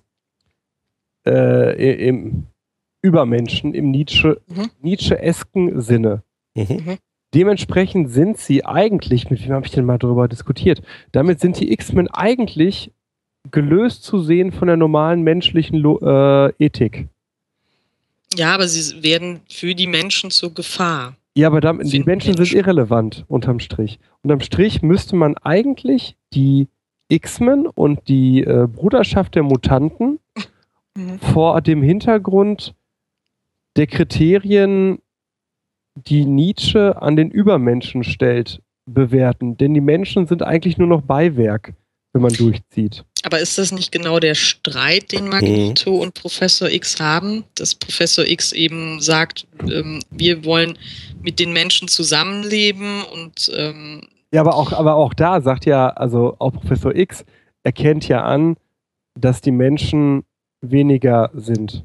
[1.26, 2.46] äh, im
[3.02, 4.70] Übermenschen im Nietzsche, Mhm.
[4.80, 6.22] Nietzsche-esken Sinne.
[6.54, 6.98] Mhm.
[7.34, 10.82] Dementsprechend sind sie eigentlich, mit wem habe ich denn mal darüber diskutiert?
[11.12, 12.92] Damit sind die X-Men eigentlich
[13.50, 17.08] gelöst zu sehen von der normalen menschlichen Lo äh, Ethik.
[18.36, 21.16] Ja, aber sie werden für die Menschen zur Gefahr.
[21.36, 23.98] Ja, aber damit, die Menschen sind irrelevant, unterm Strich.
[24.22, 26.68] Unterm Strich müsste man eigentlich die
[27.08, 30.20] X-Men und die äh, Bruderschaft der Mutanten
[30.96, 31.18] Mhm.
[31.18, 32.74] vor dem Hintergrund
[33.76, 35.00] der Kriterien,
[35.96, 39.56] die Nietzsche an den Übermenschen stellt, bewerten.
[39.56, 41.74] Denn die Menschen sind eigentlich nur noch Beiwerk,
[42.12, 43.04] wenn man durchzieht.
[43.24, 47.44] Aber ist das nicht genau der Streit, den Magneto und Professor X haben?
[47.54, 50.78] Dass Professor X eben sagt, ähm, wir wollen
[51.22, 56.36] mit den Menschen zusammenleben und ähm, Ja, aber auch, aber auch da sagt ja, also
[56.38, 57.24] auch Professor X
[57.62, 58.56] erkennt ja an,
[59.18, 60.24] dass die Menschen
[60.60, 61.84] weniger sind.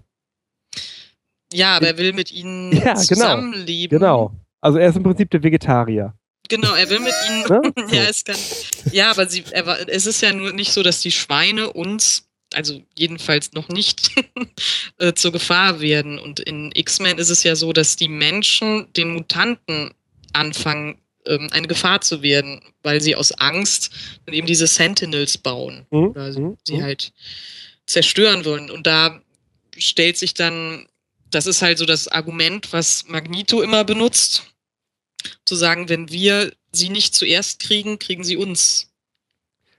[1.54, 3.00] ja, aber er will mit ihnen Ja, genau.
[3.00, 3.98] zusammenleben.
[3.98, 4.32] Genau.
[4.62, 6.14] Also er ist im Prinzip der Vegetarier.
[6.50, 7.44] Genau, er will mit ihnen.
[7.48, 7.74] Ne?
[7.96, 8.38] ja, es kann,
[8.92, 12.82] ja, aber sie, er, es ist ja nur nicht so, dass die Schweine uns, also
[12.98, 14.12] jedenfalls noch nicht,
[14.98, 16.20] äh, zur Gefahr werden.
[16.20, 19.94] Und in X-Men ist es ja so, dass die Menschen den Mutanten
[20.34, 23.92] anfangen, ähm, eine Gefahr zu werden, weil sie aus Angst
[24.26, 25.86] dann eben diese Sentinels bauen.
[25.92, 26.08] Mhm.
[26.10, 26.58] Oder sie, Mhm.
[26.64, 27.14] sie halt
[27.86, 28.70] zerstören wollen.
[28.72, 29.22] Und da
[29.78, 30.88] stellt sich dann,
[31.32, 34.44] das ist halt so das Argument, was Magneto immer benutzt,
[35.50, 38.94] zu sagen, wenn wir sie nicht zuerst kriegen, kriegen sie uns.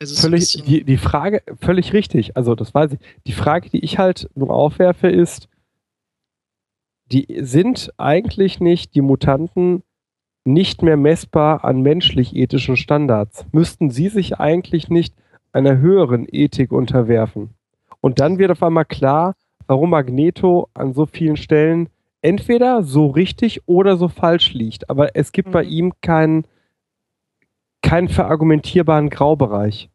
[0.00, 2.98] Also Völlig, die, die Frage, völlig richtig, also das weiß ich.
[3.26, 5.48] Die Frage, die ich halt nur aufwerfe, ist,
[7.12, 9.82] die sind eigentlich nicht die Mutanten
[10.44, 13.44] nicht mehr messbar an menschlich-ethischen Standards.
[13.52, 15.14] Müssten sie sich eigentlich nicht
[15.52, 17.50] einer höheren Ethik unterwerfen?
[18.00, 21.90] Und dann wird auf einmal klar, warum Magneto an so vielen Stellen
[22.22, 24.88] entweder so richtig oder so falsch liegt.
[24.90, 25.70] Aber es gibt bei Mhm.
[25.70, 26.44] ihm keinen,
[27.82, 29.88] keinen verargumentierbaren Graubereich.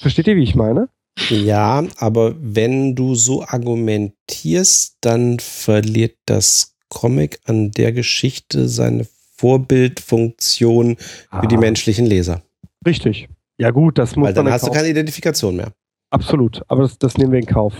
[0.00, 0.88] Versteht ihr, wie ich meine?
[1.30, 10.96] Ja, aber wenn du so argumentierst, dann verliert das Comic an der Geschichte seine Vorbildfunktion
[10.96, 12.42] für die Ah, menschlichen Leser.
[12.86, 13.28] Richtig.
[13.58, 15.72] Ja gut, das muss Weil dann hast du keine Identifikation mehr.
[16.10, 17.74] Absolut, aber das, das nehmen wir in Kauf.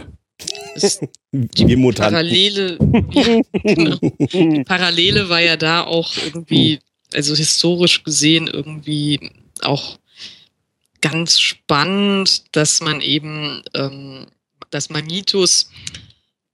[0.85, 1.01] Es-
[1.33, 2.13] Die Mutanten.
[2.15, 2.79] Parallele,
[3.13, 3.41] ja,
[3.75, 3.97] genau.
[4.01, 6.79] Die Parallele war ja da auch irgendwie,
[7.15, 9.31] also historisch gesehen irgendwie
[9.63, 9.99] auch
[11.01, 14.27] ganz spannend, dass man eben, ähm,
[14.71, 15.71] dass Magnetos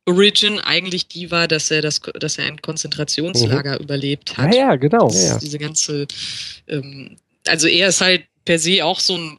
[0.04, 4.54] Origin eigentlich die war, dass er das, dass er ein Konzentrationslager überlebt Ja, hat.
[4.54, 5.08] ja, genau.
[5.10, 5.38] Ja, ja.
[5.38, 6.06] Diese ganze,
[6.66, 9.38] ähm, also er ist halt per se auch so ein,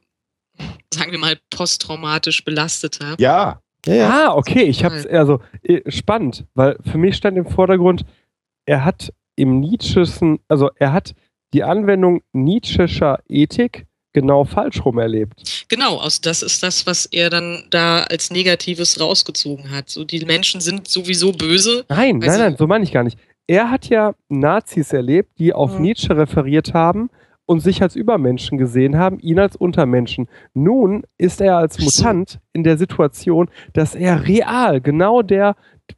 [0.94, 3.16] sagen wir mal, posttraumatisch belasteter.
[3.20, 4.10] Ja, Ja, ja.
[4.10, 8.06] Ah, okay, ich hab's, also äh, spannend, weil für mich stand im Vordergrund,
[8.66, 11.14] er hat im Nietzscheschen, also er hat
[11.53, 15.66] die Anwendung Nietzschescher Ethik genau falsch rum erlebt.
[15.70, 19.90] Genau, aus das ist das, was er dann da als Negatives rausgezogen hat.
[19.90, 21.84] So, die Menschen sind sowieso böse.
[21.90, 23.18] Nein, Also- nein, nein, so meine ich gar nicht.
[23.48, 25.82] Er hat ja Nazis erlebt, die auf Mhm.
[25.82, 27.10] Nietzsche referiert haben
[27.46, 30.28] und sich als Übermenschen gesehen haben, ihn als Untermenschen.
[30.54, 31.80] Nun ist er als.
[31.80, 35.56] Mutant in der Situation, dass er real genau der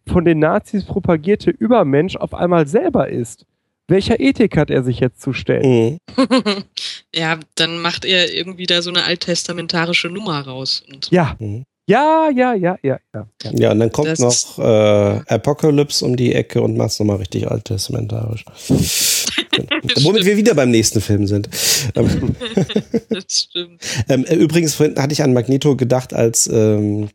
[0.08, 3.46] von den Nazis propagierte Übermensch auf einmal selber ist.
[3.88, 6.00] Welcher Ethik hat er sich jetzt zu stellen?
[6.18, 6.64] Mhm.
[7.16, 10.84] ja, dann macht er irgendwie da so eine alttestamentarische Nummer raus.
[10.92, 11.66] Und Ja, Mhm.
[11.88, 13.28] Ja, ja, ja, ja, ja.
[13.54, 13.72] ja.
[13.72, 18.44] Und dann kommt Das noch äh, Apocalypse um die Ecke und macht's nochmal richtig alttestamentarisch.
[20.04, 21.50] Womit wir wieder beim nächsten Film sind.
[21.96, 22.36] Ähm,
[23.10, 23.82] das stimmt.
[24.10, 27.10] ähm, äh, übrigens, vorhin hatte ich an Magneto gedacht, als, ähm,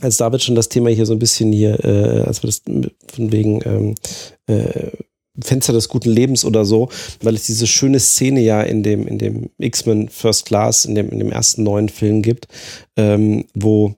[0.00, 3.32] als David schon das Thema hier so ein bisschen hier, äh, als wir das von
[3.32, 3.94] wegen ähm,
[4.46, 4.90] äh,
[5.42, 6.88] Fenster des guten Lebens oder so,
[7.22, 11.10] weil es diese schöne Szene ja in dem, in dem X-Men First Class, in dem,
[11.10, 12.48] in dem ersten neuen Film gibt,
[12.96, 13.94] ähm, wo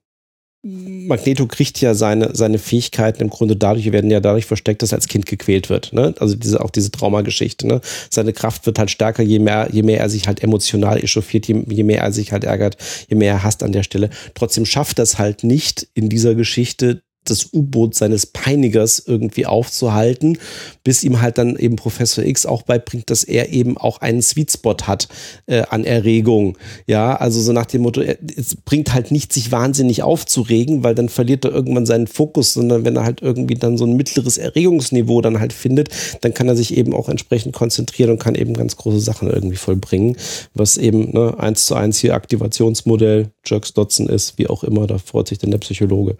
[0.64, 4.96] Magneto kriegt ja seine, seine Fähigkeiten im Grunde dadurch, werden ja dadurch versteckt, dass er
[4.96, 5.92] als Kind gequält wird.
[5.92, 6.14] Ne?
[6.18, 7.66] Also diese, auch diese Traumageschichte.
[7.66, 7.80] Ne?
[8.10, 11.62] Seine Kraft wird halt stärker, je mehr, je mehr er sich halt emotional echauffiert, je,
[11.68, 12.76] je mehr er sich halt ärgert,
[13.08, 14.10] je mehr er hasst an der Stelle.
[14.34, 20.38] Trotzdem schafft das halt nicht in dieser Geschichte das U-Boot seines Peinigers irgendwie aufzuhalten,
[20.84, 24.52] bis ihm halt dann eben Professor X auch beibringt, dass er eben auch einen Sweet
[24.52, 25.08] Spot hat
[25.46, 26.56] äh, an Erregung.
[26.86, 30.94] Ja, also so nach dem Motto, er, es bringt halt nicht, sich wahnsinnig aufzuregen, weil
[30.94, 34.38] dann verliert er irgendwann seinen Fokus, sondern wenn er halt irgendwie dann so ein mittleres
[34.38, 35.90] Erregungsniveau dann halt findet,
[36.20, 39.56] dann kann er sich eben auch entsprechend konzentrieren und kann eben ganz große Sachen irgendwie
[39.56, 40.16] vollbringen,
[40.54, 44.98] was eben ne, eins zu eins hier Aktivationsmodell Jerks Dotson ist, wie auch immer, da
[44.98, 46.16] freut sich dann der Psychologe.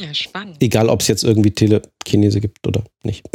[0.00, 0.56] Ja, spannend.
[0.60, 3.24] Egal, ob es jetzt irgendwie Telekinese gibt oder nicht.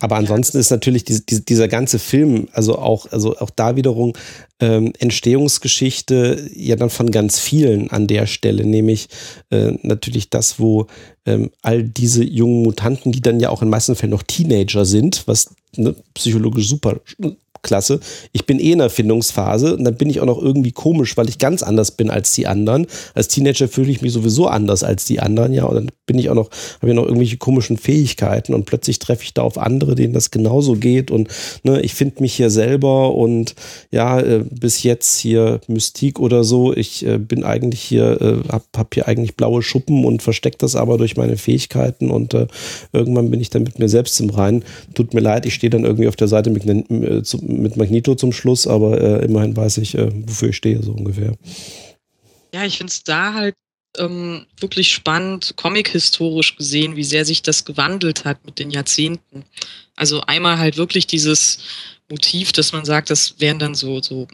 [0.00, 4.12] Aber ansonsten ist natürlich die, die, dieser ganze Film, also auch, also auch da wiederum
[4.60, 9.08] ähm, Entstehungsgeschichte ja dann von ganz vielen an der Stelle, nämlich
[9.50, 10.88] äh, natürlich das, wo
[11.24, 15.22] ähm, all diese jungen Mutanten, die dann ja auch in meisten Fällen noch Teenager sind,
[15.26, 17.00] was ne, psychologisch super
[17.62, 18.00] klasse.
[18.32, 21.28] Ich bin eh in der Findungsphase und dann bin ich auch noch irgendwie komisch, weil
[21.28, 22.86] ich ganz anders bin als die anderen.
[23.14, 25.64] Als Teenager fühle ich mich sowieso anders als die anderen, ja.
[25.64, 29.22] Und dann bin ich auch noch, habe ich noch irgendwelche komischen Fähigkeiten und plötzlich treffe
[29.22, 31.10] ich da auf andere, denen das genauso geht.
[31.10, 31.28] Und
[31.62, 33.54] ne, ich finde mich hier selber und
[33.90, 36.74] ja, äh, bis jetzt hier Mystik oder so.
[36.74, 40.76] Ich äh, bin eigentlich hier, äh, hab, hab hier eigentlich blaue Schuppen und verstecke das
[40.76, 42.46] aber durch meine Fähigkeiten und äh,
[42.92, 44.64] irgendwann bin ich dann mit mir selbst im Reinen.
[44.94, 48.14] Tut mir leid, ich stehe dann irgendwie auf der Seite mit, äh, zu, mit Magneto
[48.14, 51.34] zum Schluss, aber äh, immerhin weiß ich, äh, wofür ich stehe, so ungefähr.
[52.54, 53.54] Ja, ich finde es da halt
[53.98, 59.44] ähm, wirklich spannend, comic-historisch gesehen, wie sehr sich das gewandelt hat mit den Jahrzehnten.
[59.96, 61.58] Also einmal halt wirklich dieses
[62.08, 64.28] Motiv, dass man sagt, das wären dann so, so,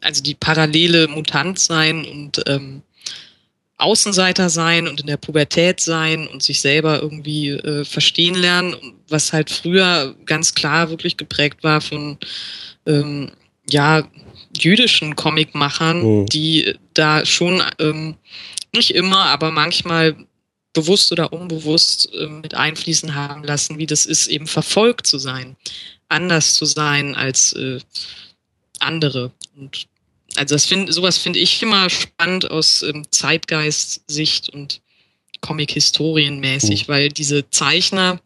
[0.00, 2.82] also die parallele Mutant sein und ähm,
[3.78, 8.74] Außenseiter sein und in der Pubertät sein und sich selber irgendwie äh, verstehen lernen,
[9.08, 12.18] was halt früher ganz klar wirklich geprägt war von
[12.86, 13.32] ähm,
[13.68, 14.08] ja
[14.58, 16.26] jüdischen Comicmachern, mhm.
[16.26, 18.16] die da schon ähm,
[18.74, 20.16] nicht immer, aber manchmal
[20.72, 25.56] bewusst oder unbewusst äh, mit einfließen haben lassen, wie das ist, eben verfolgt zu sein,
[26.08, 27.80] anders zu sein als äh,
[28.78, 29.32] andere.
[29.56, 29.86] Und
[30.36, 34.80] also das find, sowas finde ich immer spannend aus ähm, Zeitgeist-Sicht und
[35.40, 36.92] Comic-Historienmäßig, mhm.
[36.92, 38.20] weil diese Zeichner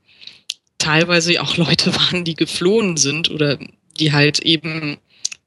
[0.79, 3.59] teilweise auch Leute waren, die geflohen sind oder
[3.99, 4.99] die halt eben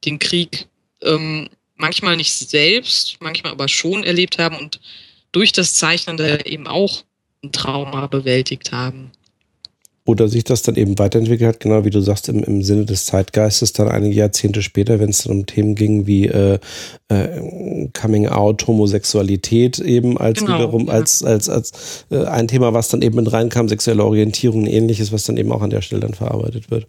[0.05, 0.67] den Krieg
[1.01, 4.79] ähm, manchmal nicht selbst, manchmal aber schon erlebt haben und
[5.31, 7.03] durch das Zeichnen da eben auch
[7.43, 9.11] ein Trauma bewältigt haben
[10.05, 13.05] oder sich das dann eben weiterentwickelt hat, genau wie du sagst, im, im Sinne des
[13.05, 16.59] Zeitgeistes, dann einige Jahrzehnte später, wenn es dann um Themen ging wie äh,
[17.07, 20.93] äh, Coming Out, Homosexualität eben als genau, wiederum ja.
[20.93, 25.11] als, als, als äh, ein Thema, was dann eben mit reinkam, sexuelle Orientierung und ähnliches,
[25.11, 26.87] was dann eben auch an der Stelle dann verarbeitet wird.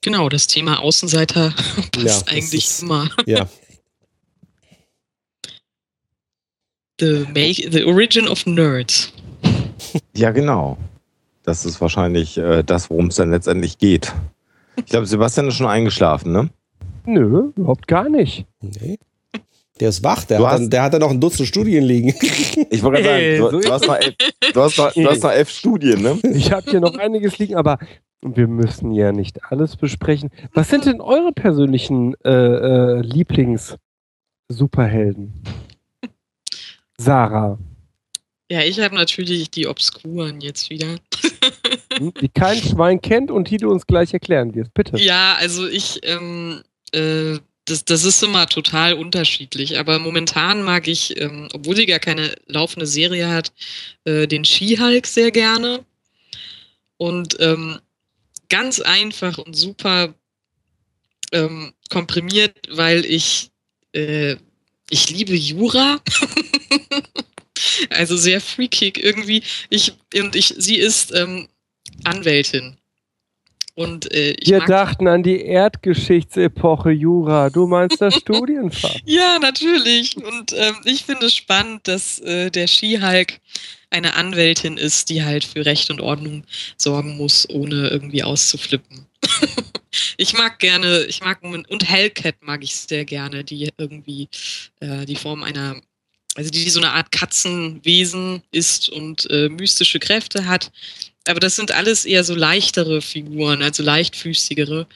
[0.00, 1.54] Genau, das Thema Außenseiter
[1.92, 3.08] passt ja, eigentlich ist, immer.
[3.26, 3.48] Ja.
[7.00, 9.12] the, make, the Origin of Nerds.
[10.14, 10.76] Ja, genau.
[11.48, 14.12] Das ist wahrscheinlich äh, das, worum es dann letztendlich geht.
[14.76, 16.50] Ich glaube, Sebastian ist schon eingeschlafen, ne?
[17.06, 18.44] Nö, überhaupt gar nicht.
[18.60, 18.98] Nee.
[19.80, 22.12] Der ist wach, der, hat, dann, der hat dann noch ein Dutzend Studien liegen.
[22.70, 24.14] Ich wollte gerade sagen, du, du, hast noch elf,
[24.52, 26.18] du, hast noch, du hast noch elf Studien, ne?
[26.34, 27.78] Ich habe hier noch einiges liegen, aber
[28.20, 30.28] wir müssen ja nicht alles besprechen.
[30.52, 35.32] Was sind denn eure persönlichen äh, äh, Lieblings-Superhelden?
[36.98, 37.56] Sarah.
[38.50, 40.96] Ja, ich habe natürlich die Obskuren jetzt wieder.
[42.20, 44.98] Die kein Schwein kennt und die du uns gleich erklären wirst, bitte.
[44.98, 46.62] Ja, also ich, ähm,
[46.92, 49.78] äh, das, das ist immer total unterschiedlich.
[49.78, 53.52] Aber momentan mag ich, ähm, obwohl sie gar keine laufende Serie hat,
[54.04, 55.84] äh, den Skihulk sehr gerne.
[56.96, 57.78] Und ähm,
[58.48, 60.14] ganz einfach und super
[61.32, 63.50] ähm, komprimiert, weil ich,
[63.92, 64.36] äh,
[64.90, 66.00] ich liebe Jura.
[67.90, 69.42] Also sehr freakig irgendwie.
[69.70, 71.48] Ich, und ich, sie ist ähm,
[72.04, 72.76] Anwältin.
[73.78, 77.48] Und, äh, Wir dachten an die Erdgeschichtsepoche Jura.
[77.48, 78.96] Du meinst das Studienfach?
[79.04, 80.16] ja, natürlich.
[80.16, 83.38] Und ähm, ich finde es spannend, dass äh, der Skihulk
[83.90, 86.42] eine Anwältin ist, die halt für Recht und Ordnung
[86.76, 89.06] sorgen muss, ohne irgendwie auszuflippen.
[90.16, 94.28] ich mag gerne, ich mag und Hellcat mag ich sehr gerne, die irgendwie
[94.80, 95.76] äh, die Form einer
[96.38, 100.70] also die so eine Art Katzenwesen ist und äh, mystische Kräfte hat.
[101.26, 104.86] Aber das sind alles eher so leichtere Figuren, also leichtfüßigere,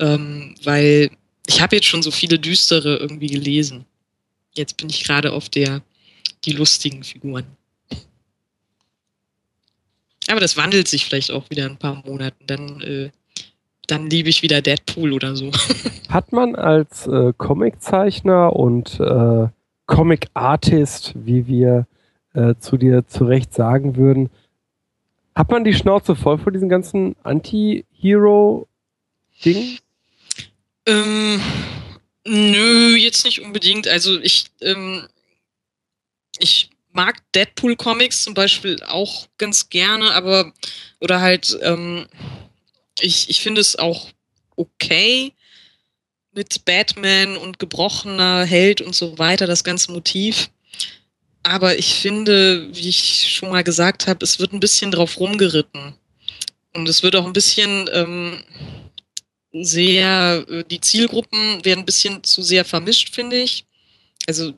[0.00, 1.12] ähm, weil
[1.46, 3.84] ich habe jetzt schon so viele düstere irgendwie gelesen.
[4.54, 5.82] Jetzt bin ich gerade auf der
[6.44, 7.46] die lustigen Figuren.
[10.26, 12.44] Aber das wandelt sich vielleicht auch wieder in ein paar Monaten.
[12.48, 13.10] Dann, äh,
[13.86, 15.52] dann liebe ich wieder Deadpool oder so.
[16.08, 19.46] Hat man als äh, Comiczeichner und äh,
[19.86, 21.86] Comic Artist, wie wir
[22.34, 24.30] äh, zu dir zu Recht sagen würden.
[25.34, 29.78] Hat man die Schnauze voll vor diesen ganzen Anti-Hero-Dingen?
[30.86, 31.40] Ähm,
[32.26, 33.88] nö, jetzt nicht unbedingt.
[33.88, 35.06] Also ich, ähm,
[36.38, 40.52] ich mag Deadpool-Comics zum Beispiel auch ganz gerne, aber
[41.00, 42.06] oder halt, ähm,
[43.00, 44.08] ich, ich finde es auch
[44.56, 45.32] okay,
[46.34, 50.50] mit Batman und gebrochener Held und so weiter, das ganze Motiv.
[51.42, 55.94] Aber ich finde, wie ich schon mal gesagt habe, es wird ein bisschen drauf rumgeritten.
[56.74, 58.42] Und es wird auch ein bisschen ähm,
[59.52, 63.66] sehr, äh, die Zielgruppen werden ein bisschen zu sehr vermischt, finde ich.
[64.26, 64.54] Also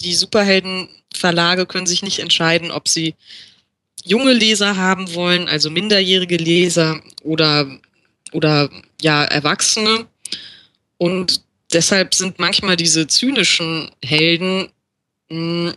[0.00, 3.14] die Superheldenverlage können sich nicht entscheiden, ob sie
[4.04, 7.78] junge Leser haben wollen, also minderjährige Leser oder,
[8.32, 8.70] oder
[9.00, 10.06] ja, Erwachsene.
[10.98, 11.42] Und
[11.72, 14.68] deshalb sind manchmal diese zynischen Helden
[15.28, 15.74] mh, hm,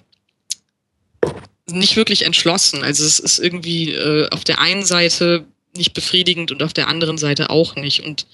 [1.71, 2.83] nicht wirklich entschlossen.
[2.83, 7.17] Also es ist irgendwie äh, auf der einen Seite nicht befriedigend und auf der anderen
[7.17, 8.03] Seite auch nicht.
[8.03, 8.25] Und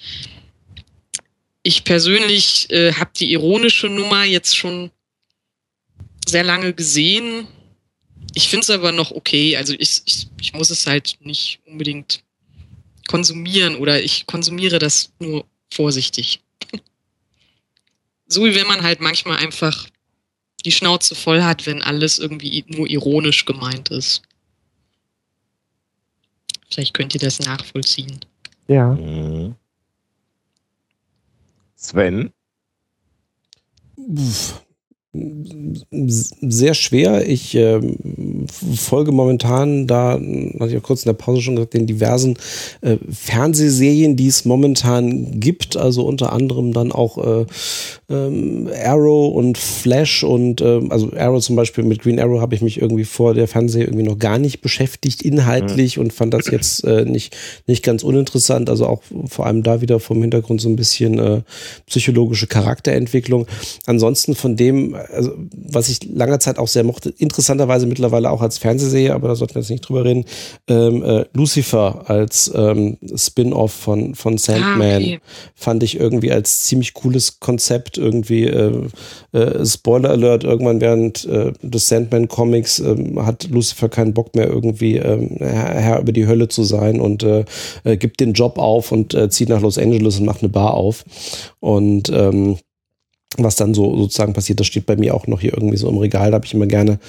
[1.63, 4.91] ich persönlich äh, habe die ironische Nummer jetzt schon
[6.25, 7.47] sehr lange gesehen.
[8.33, 9.57] Ich finde es aber noch okay.
[9.57, 12.23] Also ich, ich, ich muss es halt nicht unbedingt
[13.07, 16.39] konsumieren oder ich konsumiere das nur vorsichtig.
[18.27, 19.87] So wie wenn man halt manchmal einfach
[20.65, 24.23] die Schnauze voll hat, wenn alles irgendwie nur ironisch gemeint ist.
[26.69, 28.19] Vielleicht könnt ihr das nachvollziehen.
[28.67, 28.93] Ja.
[28.93, 29.55] Mhm.
[31.75, 32.33] Sven?
[35.91, 37.27] Sehr schwer.
[37.27, 37.79] Ich äh,
[38.75, 42.37] folge momentan, da hatte ich ja kurz in der Pause schon gesagt, den diversen
[42.81, 45.77] äh, Fernsehserien, die es momentan gibt.
[45.77, 47.45] Also unter anderem dann auch äh,
[48.09, 52.61] ähm, Arrow und Flash und äh, also Arrow zum Beispiel mit Green Arrow habe ich
[52.61, 56.03] mich irgendwie vor der Fernsehserie irgendwie noch gar nicht beschäftigt inhaltlich mhm.
[56.03, 57.35] und fand das jetzt äh, nicht
[57.67, 58.69] nicht ganz uninteressant.
[58.69, 61.41] Also auch vor allem da wieder vom Hintergrund so ein bisschen äh,
[61.87, 63.47] psychologische Charakterentwicklung.
[63.85, 68.57] Ansonsten von dem also was ich lange Zeit auch sehr mochte, interessanterweise mittlerweile auch als
[68.57, 70.25] Fernsehserie, aber da sollten wir jetzt nicht drüber reden,
[70.67, 75.19] ähm, äh, Lucifer als ähm, Spin-off von, von Sandman ah, okay.
[75.55, 78.87] fand ich irgendwie als ziemlich cooles Konzept irgendwie äh,
[79.31, 84.47] äh, Spoiler Alert, irgendwann während äh, des Sandman Comics ähm, hat Lucifer keinen Bock mehr
[84.47, 87.45] irgendwie ähm, Herr, Herr, über die Hölle zu sein und äh,
[87.83, 91.03] äh, gibt den Job auf und zieht nach Los Angeles und macht eine Bar auf
[91.59, 92.57] und ähm,
[93.43, 95.97] was dann so sozusagen passiert, das steht bei mir auch noch hier irgendwie so im
[95.97, 96.31] Regal.
[96.31, 96.99] Da habe ich immer gerne,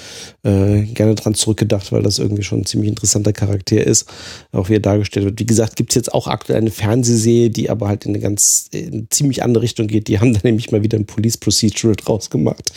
[0.43, 4.07] äh, gerne dran zurückgedacht, weil das irgendwie schon ein ziemlich interessanter Charakter ist,
[4.51, 5.39] auch wie er dargestellt wird.
[5.39, 8.69] Wie gesagt, gibt es jetzt auch aktuell eine Fernsehserie, die aber halt in eine ganz
[8.71, 10.07] in eine ziemlich andere Richtung geht.
[10.07, 12.71] Die haben dann nämlich mal wieder ein Police Procedural draus gemacht.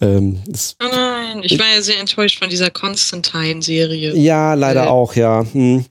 [0.00, 4.16] Ähm, oh nein, ich war ja sehr enttäuscht von dieser Constantine-Serie.
[4.16, 5.44] Ja, leider äh, auch, ja.
[5.52, 5.84] Hm.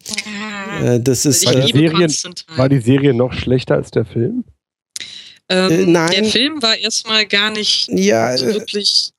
[0.82, 2.14] Äh, das ist, war, die Serien,
[2.56, 4.44] war die Serie noch schlechter als der Film?
[5.50, 6.12] Ähm, äh, nein.
[6.12, 9.12] Der Film war erstmal gar nicht ja, so wirklich.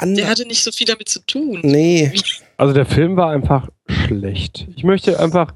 [0.00, 1.60] Äh, der hatte nicht so viel damit zu tun.
[1.62, 2.12] Nee.
[2.56, 3.68] Also der Film war einfach
[4.06, 4.66] schlecht.
[4.76, 5.54] Ich möchte einfach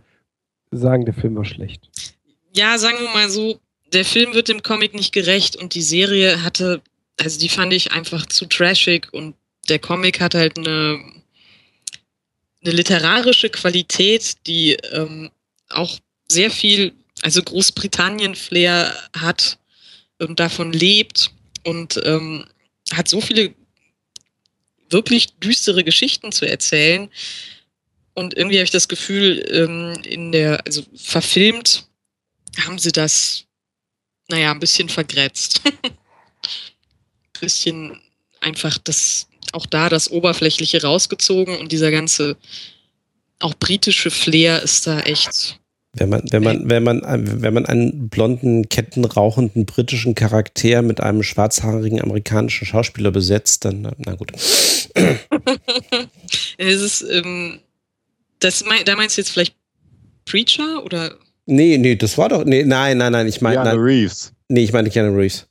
[0.71, 1.89] sagen, der Film war schlecht.
[2.55, 3.61] Ja, sagen wir mal so,
[3.93, 6.81] der Film wird dem Comic nicht gerecht und die Serie hatte,
[7.21, 9.35] also die fand ich einfach zu trashig und
[9.69, 11.01] der Comic hat halt eine,
[12.65, 15.31] eine literarische Qualität, die ähm,
[15.69, 15.99] auch
[16.31, 16.93] sehr viel,
[17.23, 19.59] also Großbritannien-Flair hat
[20.23, 21.31] und davon lebt
[21.65, 22.47] und ähm,
[22.93, 23.55] hat so viele
[24.91, 27.11] wirklich düstere Geschichten zu erzählen.
[28.15, 31.87] Und irgendwie habe ich das Gefühl, ähm, in der, also verfilmt
[32.67, 33.47] haben sie das,
[34.29, 35.63] naja, ein bisschen vergrätzt.
[35.65, 35.73] ein
[37.41, 38.01] bisschen
[38.41, 42.37] einfach das, auch da das Oberflächliche rausgezogen und dieser ganze,
[43.39, 45.59] auch britische Flair ist da echt
[45.95, 47.03] wenn man, wenn man, wenn man,
[47.43, 54.15] wenn man einen blonden, kettenrauchenden britischen Charakter mit einem schwarzhaarigen amerikanischen Schauspieler besetzt, dann, na
[54.15, 54.33] gut.
[56.57, 57.61] es ist, ähm,
[58.41, 59.55] das mein, da meinst du jetzt vielleicht
[60.25, 61.15] Preacher oder?
[61.45, 63.63] Nee, nee, das war doch, nee, nein, nein, nein, ich meine.
[63.63, 64.33] Keanu Reeves.
[64.49, 65.47] Nee, ich meine Keanu Reeves.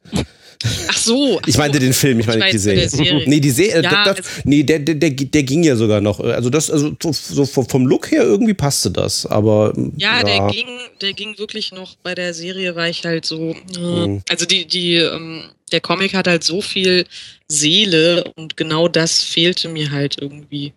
[0.88, 1.40] Ach so.
[1.42, 1.84] Ach ich meinte so.
[1.84, 2.90] den Film, ich meine die Serie.
[2.90, 3.24] Serie.
[3.28, 6.20] Nee, die Serie, ja, das, nee, der, der, der, der ging ja sogar noch.
[6.20, 9.74] Also das, also so vom Look her irgendwie passte das, aber.
[9.98, 10.24] Ja, ja.
[10.24, 10.68] der ging,
[11.02, 11.96] der ging wirklich noch.
[12.04, 13.56] Bei der Serie war ich halt so.
[13.78, 14.22] Mhm.
[14.30, 17.06] Also die, die, ähm, der Comic hat halt so viel
[17.48, 20.74] Seele und genau das fehlte mir halt irgendwie.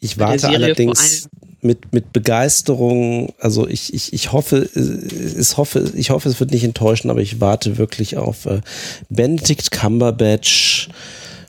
[0.00, 1.28] Ich warte allerdings
[1.66, 6.64] mit, mit Begeisterung, also ich, ich, ich hoffe, ich hoffe, ich hoffe, es wird nicht
[6.64, 8.60] enttäuschen, aber ich warte wirklich auf äh,
[9.08, 10.88] Benedict Cumberbatch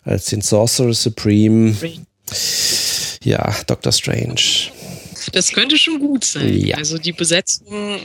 [0.03, 1.75] als den Sorcerer Supreme.
[3.23, 4.41] Ja, Doctor Strange.
[5.33, 6.53] Das könnte schon gut sein.
[6.53, 6.77] Ja.
[6.77, 7.99] Also die Besetzung,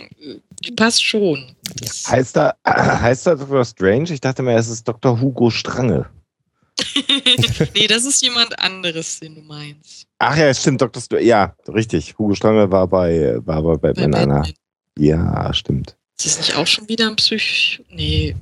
[0.64, 1.54] die passt schon.
[2.08, 4.12] Heißt da, heißt da Doctor Strange?
[4.12, 5.20] Ich dachte mir, es ist Dr.
[5.20, 6.06] Hugo Strange.
[7.74, 10.06] nee, das ist jemand anderes, den du meinst.
[10.18, 11.02] Ach ja, stimmt, Dr.
[11.02, 12.16] St ja, richtig.
[12.18, 14.52] Hugo Strange war bei, war bei Batman, bei Batman.
[14.98, 15.96] Ja, stimmt.
[16.18, 17.82] Ist das nicht auch schon wieder ein Psych...
[17.90, 18.36] Nee.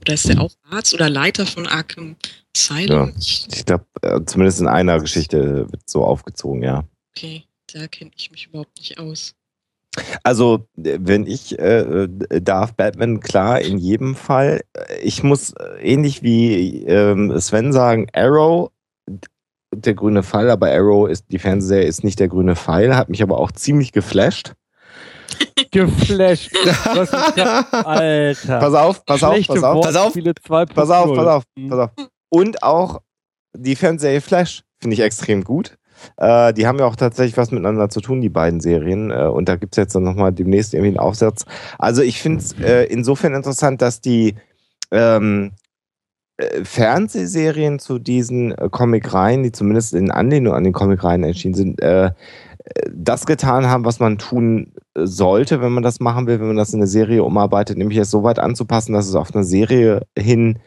[0.00, 2.16] Oder ist der auch Arzt oder Leiter von Arkham
[2.56, 3.08] Asylum?
[3.08, 6.84] Ja, ich glaube, äh, zumindest in einer Geschichte wird so aufgezogen, ja.
[7.10, 7.42] Okay,
[7.72, 9.34] da kenne ich mich überhaupt nicht aus.
[10.22, 12.08] Also, wenn ich äh,
[12.40, 14.60] darf, Batman klar in jedem Fall.
[15.02, 18.70] Ich muss ähnlich wie ähm, Sven sagen, Arrow,
[19.74, 23.22] der grüne Pfeil, aber Arrow ist, die Fernsehserie ist nicht der grüne Pfeil, hat mich
[23.22, 24.52] aber auch ziemlich geflasht.
[25.70, 26.52] Geflasht.
[26.94, 27.72] Was ist das?
[27.72, 28.58] Alter.
[28.58, 30.74] Pass auf, pass auf, pass auf, pass auf, Wortspiele 2.0.
[30.74, 31.90] pass auf, pass auf, pass auf.
[32.28, 33.00] Und auch
[33.54, 35.76] die Fernsehserie Flash finde ich extrem gut.
[36.16, 39.10] Äh, die haben ja auch tatsächlich was miteinander zu tun, die beiden Serien.
[39.10, 41.44] Äh, und da gibt es jetzt dann nochmal demnächst irgendwie einen Aufsatz.
[41.78, 44.34] Also ich finde es äh, insofern interessant, dass die
[44.90, 45.52] ähm,
[46.38, 51.80] äh, Fernsehserien zu diesen äh, Comicreihen, die zumindest in Anlehnung an den Comicreihen erschienen sind,
[51.80, 52.10] äh,
[52.90, 56.74] das getan haben, was man tun sollte, wenn man das machen will, wenn man das
[56.74, 60.58] in eine Serie umarbeitet, nämlich es so weit anzupassen, dass es auf eine Serie hin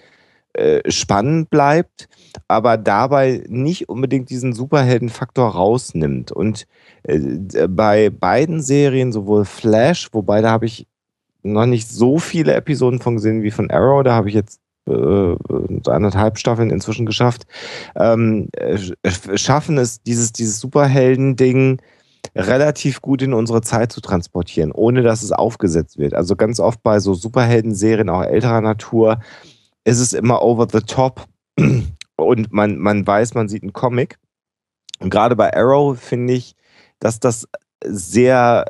[0.87, 2.08] spannend bleibt,
[2.47, 6.31] aber dabei nicht unbedingt diesen Superheldenfaktor rausnimmt.
[6.31, 6.67] Und
[7.03, 10.87] äh, bei beiden Serien, sowohl Flash, wobei da habe ich
[11.43, 15.35] noch nicht so viele Episoden von gesehen wie von Arrow, da habe ich jetzt äh,
[15.87, 17.45] anderthalb Staffeln inzwischen geschafft,
[17.95, 18.77] ähm, äh,
[19.35, 21.81] schaffen es, dieses, dieses Superhelden-Ding
[22.35, 26.13] relativ gut in unsere Zeit zu transportieren, ohne dass es aufgesetzt wird.
[26.13, 29.19] Also ganz oft bei so Superhelden-Serien, auch älterer Natur,
[29.85, 31.25] ist es immer over the top
[32.19, 34.17] und man, man weiß, man sieht einen Comic.
[34.99, 36.55] Und gerade bei Arrow finde ich,
[36.99, 37.47] dass das
[37.83, 38.65] sehr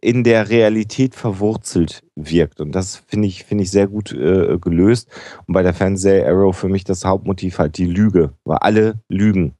[0.00, 2.60] in der Realität verwurzelt wirkt.
[2.60, 5.08] Und das finde ich, finde ich sehr gut äh, gelöst.
[5.46, 9.54] Und bei der Fernsehserie Arrow für mich das Hauptmotiv halt die Lüge, weil alle lügen.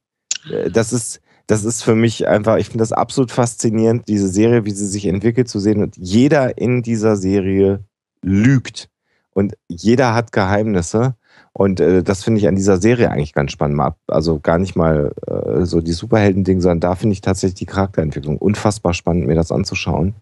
[0.51, 4.65] Äh, Das ist, das ist für mich einfach, ich finde das absolut faszinierend, diese Serie,
[4.65, 5.83] wie sie sich entwickelt zu sehen.
[5.83, 7.83] Und jeder in dieser Serie
[8.23, 8.89] lügt.
[9.31, 11.15] Und jeder hat Geheimnisse.
[11.57, 13.77] Und äh, das finde ich an dieser Serie eigentlich ganz spannend.
[13.77, 17.65] Mal Also gar nicht mal äh, so die Superhelden-Ding, sondern da finde ich tatsächlich die
[17.65, 20.13] Charakterentwicklung unfassbar spannend, mir das anzuschauen.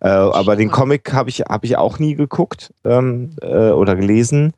[0.00, 4.52] Äh, aber den Comic habe ich, hab ich auch nie geguckt ähm, äh, oder gelesen.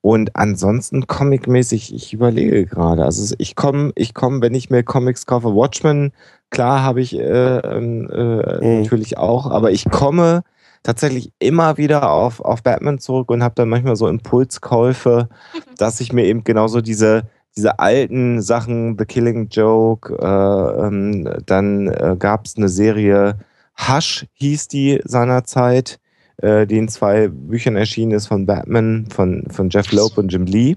[0.00, 3.04] Und ansonsten comicmäßig, ich überlege gerade.
[3.04, 6.10] Also ich komme, ich komme, wenn ich mir Comics kaufe, Watchmen,
[6.50, 8.82] klar habe ich äh, ähm, äh, Mhm.
[8.82, 10.42] natürlich auch, aber ich komme
[10.82, 15.28] tatsächlich immer wieder auf, auf Batman zurück und habe dann manchmal so Impulskäufe,
[15.78, 17.24] dass ich mir eben genauso diese,
[17.56, 23.38] diese alten Sachen, The Killing Joke, äh, ähm, dann äh, gab es eine Serie,
[23.76, 25.98] Hush hieß die seinerzeit,
[26.38, 30.44] äh, die in zwei Büchern erschienen ist von Batman, von, von Jeff Loeb und Jim
[30.44, 30.76] Lee.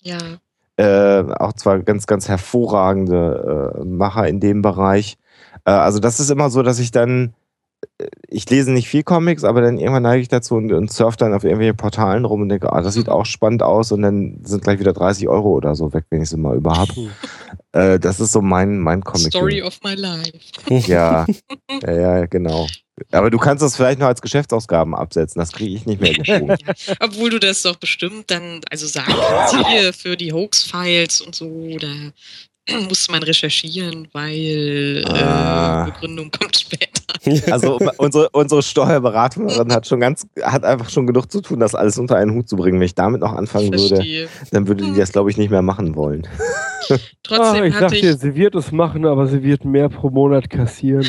[0.00, 0.18] Ja.
[0.76, 5.18] Äh, auch zwar ganz, ganz hervorragende äh, Macher in dem Bereich.
[5.64, 7.34] Äh, also das ist immer so, dass ich dann,
[8.28, 11.34] ich lese nicht viel Comics, aber dann irgendwann neige ich dazu und, und surfe dann
[11.34, 14.62] auf irgendwelchen Portalen rum und denke, ah, das sieht auch spannend aus und dann sind
[14.62, 16.92] gleich wieder 30 Euro oder so weg, wenn ich sie mal über habe.
[17.72, 19.28] äh, das ist so mein, mein Comic.
[19.28, 20.32] Story of my life.
[20.68, 21.26] Ja,
[21.82, 22.66] ja, ja, genau.
[23.12, 26.12] Aber du kannst das vielleicht noch als Geschäftsausgaben absetzen, das kriege ich nicht mehr.
[26.22, 26.56] Ja.
[27.00, 31.78] Obwohl du das doch bestimmt dann, also sagen kannst, hier für die Hoax-Files und so,
[31.78, 31.88] da
[32.88, 35.86] musste man recherchieren, weil Ah.
[35.86, 36.90] äh, Begründung kommt später.
[37.52, 41.98] Also unsere, unsere Steuerberaterin hat schon ganz, hat einfach schon genug zu tun, das alles
[41.98, 42.78] unter einen Hut zu bringen.
[42.78, 45.96] Wenn ich damit noch anfangen würde, dann würde die das, glaube ich, nicht mehr machen
[45.96, 46.26] wollen.
[47.22, 50.48] Trotzdem Ach, ich sag ich, sie wird es machen, aber sie wird mehr pro Monat
[50.48, 51.06] kassieren.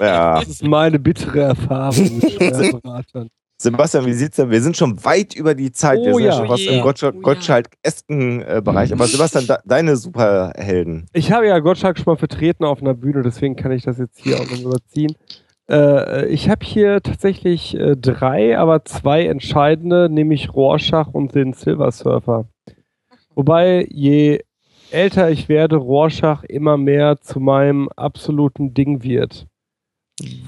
[0.00, 0.40] Ja.
[0.40, 3.28] Das ist meine bittere Erfahrung mit Steuerberatern.
[3.58, 4.50] Sebastian, wie sieht's denn?
[4.50, 5.98] Wir sind schon weit über die Zeit.
[5.98, 6.32] Wir Oh sind ja.
[6.32, 6.66] schon Oh je.
[6.78, 7.22] im Gottschalk- Oh.
[7.22, 8.92] Gottschalk-esken äh, Bereich.
[8.92, 11.06] Aber Sebastian, da, deine Superhelden.
[11.14, 14.18] Ich habe ja Gottschalk schon mal vertreten auf einer Bühne, deswegen kann ich das jetzt
[14.18, 15.14] hier auch noch überziehen.
[15.70, 21.90] Äh, ich habe hier tatsächlich äh, drei, aber zwei entscheidende, nämlich Rorschach und den Silver
[21.92, 22.46] Surfer.
[23.34, 24.40] Wobei, je
[24.90, 29.46] älter ich werde, Rorschach immer mehr zu meinem absoluten Ding wird.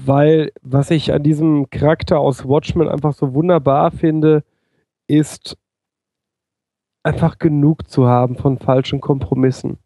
[0.05, 4.43] Weil, was ich an diesem Charakter aus Watchmen einfach so wunderbar finde,
[5.07, 5.57] ist
[7.03, 9.77] einfach genug zu haben von falschen Kompromissen.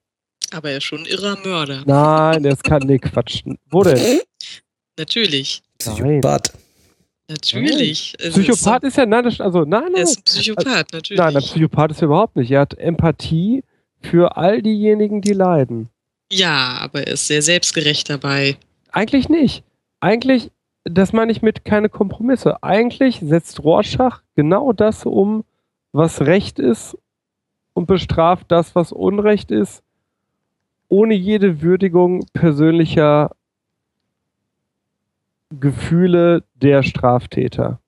[0.53, 1.83] aber er ist schon ein irrer Mörder.
[1.85, 3.43] Nein, das kann nee, Quatsch.
[3.69, 4.21] Wo denn?
[4.97, 5.61] Natürlich.
[5.79, 6.53] Psychopath.
[7.29, 8.13] Natürlich.
[8.19, 11.17] Es Psychopath ist ja, nein, das, also nein, Ist, er nein, ist ein Psychopath, natürlich.
[11.19, 12.51] nein, der Psychopath ist er überhaupt nicht.
[12.51, 13.63] Er hat Empathie
[14.01, 15.89] für all diejenigen, die leiden.
[16.31, 18.57] ja, aber er ist sehr selbstgerecht dabei.
[18.91, 19.63] Eigentlich nicht.
[20.03, 20.51] Eigentlich,
[20.83, 22.61] das meine ich mit keine Kompromisse.
[22.61, 25.45] Eigentlich setzt Rorschach genau das um,
[25.93, 26.98] was Recht ist
[27.72, 29.82] und bestraft das, was Unrecht ist,
[30.90, 33.32] ohne jede Würdigung persönlicher
[35.57, 37.80] Gefühle der Straftäter.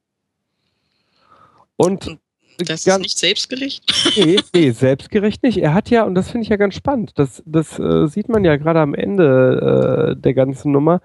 [1.76, 2.18] Und
[2.60, 3.84] Das ist nicht selbstgerecht.
[4.16, 5.58] Nee, nee, selbstgerecht nicht.
[5.58, 8.45] Er hat ja, und das finde ich ja ganz spannend, das, das äh, sieht man
[8.45, 11.02] ja gerade am Ende äh, der ganzen Nummer,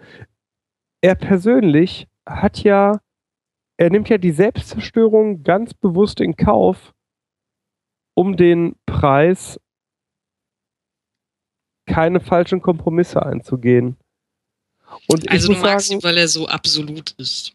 [1.00, 3.00] er persönlich hat ja,
[3.76, 6.94] er nimmt ja die Selbstzerstörung ganz bewusst in Kauf,
[8.14, 9.58] um den Preis
[11.86, 13.96] keine falschen Kompromisse einzugehen.
[15.08, 17.54] Und also du magst sagen, ihn, weil er so absolut ist.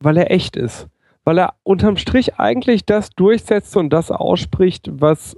[0.00, 0.88] Weil er echt ist.
[1.24, 5.36] Weil er unterm Strich eigentlich das durchsetzt und das ausspricht, was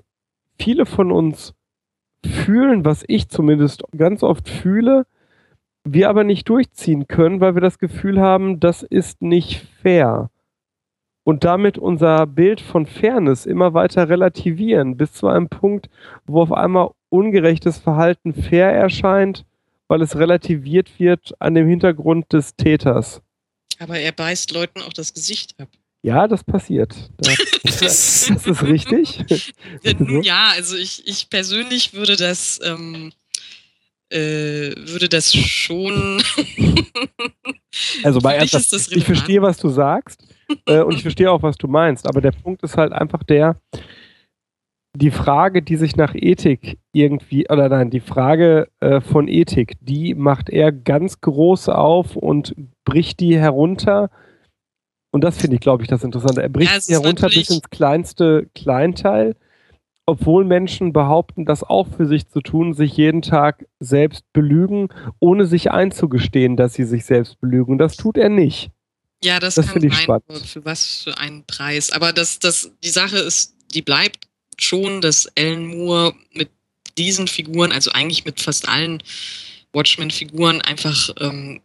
[0.58, 1.54] viele von uns
[2.24, 5.06] fühlen, was ich zumindest ganz oft fühle,
[5.86, 10.30] wir aber nicht durchziehen können, weil wir das Gefühl haben, das ist nicht fair.
[11.24, 15.88] Und damit unser Bild von Fairness immer weiter relativieren, bis zu einem Punkt,
[16.24, 19.44] wo auf einmal ungerechtes Verhalten fair erscheint,
[19.88, 23.22] weil es relativiert wird an dem Hintergrund des Täters.
[23.78, 25.68] Aber er beißt Leuten auch das Gesicht ab.
[26.02, 26.94] Ja, das passiert.
[27.18, 29.52] Das, das ist richtig.
[30.22, 33.12] ja, also ich, ich persönlich würde das, ähm,
[34.10, 36.22] äh, würde das schon.
[38.04, 40.22] also bei ernsthaft, ich verstehe, was du sagst
[40.66, 42.06] äh, und ich verstehe auch, was du meinst.
[42.08, 43.60] Aber der Punkt ist halt einfach der,
[44.96, 50.14] die Frage, die sich nach Ethik irgendwie, oder nein, die Frage äh, von Ethik, die
[50.14, 52.54] macht er ganz groß auf und
[52.84, 54.10] bricht die herunter
[55.16, 56.42] und das finde ich, glaube ich, das Interessante.
[56.42, 59.34] Er bricht ja, sie herunter bis ins kleinste Kleinteil,
[60.06, 65.46] obwohl Menschen behaupten, das auch für sich zu tun, sich jeden Tag selbst belügen, ohne
[65.46, 67.76] sich einzugestehen, dass sie sich selbst belügen.
[67.76, 68.70] Das tut er nicht.
[69.22, 70.46] Ja, das, das finde ich spannend.
[70.46, 71.90] Für was für einen Preis.
[71.90, 74.28] Aber das, das, die Sache ist, die bleibt
[74.58, 76.50] schon, dass Alan Moore mit
[76.96, 79.02] diesen Figuren, also eigentlich mit fast allen
[79.72, 81.60] Watchmen-Figuren, einfach ähm,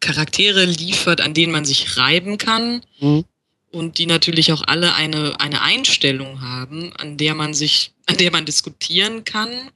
[0.00, 3.24] Charaktere liefert, an denen man sich reiben kann mhm.
[3.72, 8.30] Und die natürlich auch alle eine, eine Einstellung haben, an der man sich, an der
[8.30, 9.70] man diskutieren kann,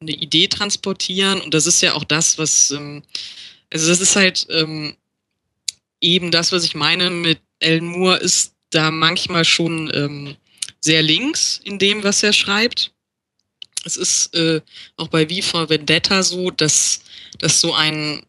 [0.00, 3.02] eine Idee transportieren und das ist ja auch das, was, ähm,
[3.72, 4.94] also das ist halt ähm,
[6.00, 10.36] eben das, was ich meine mit Alan Moore, ist da manchmal schon ähm,
[10.80, 12.92] sehr links in dem, was er schreibt.
[13.84, 14.60] Es ist äh,
[14.96, 17.00] auch bei Viva Vendetta so, dass,
[17.38, 18.26] dass so ein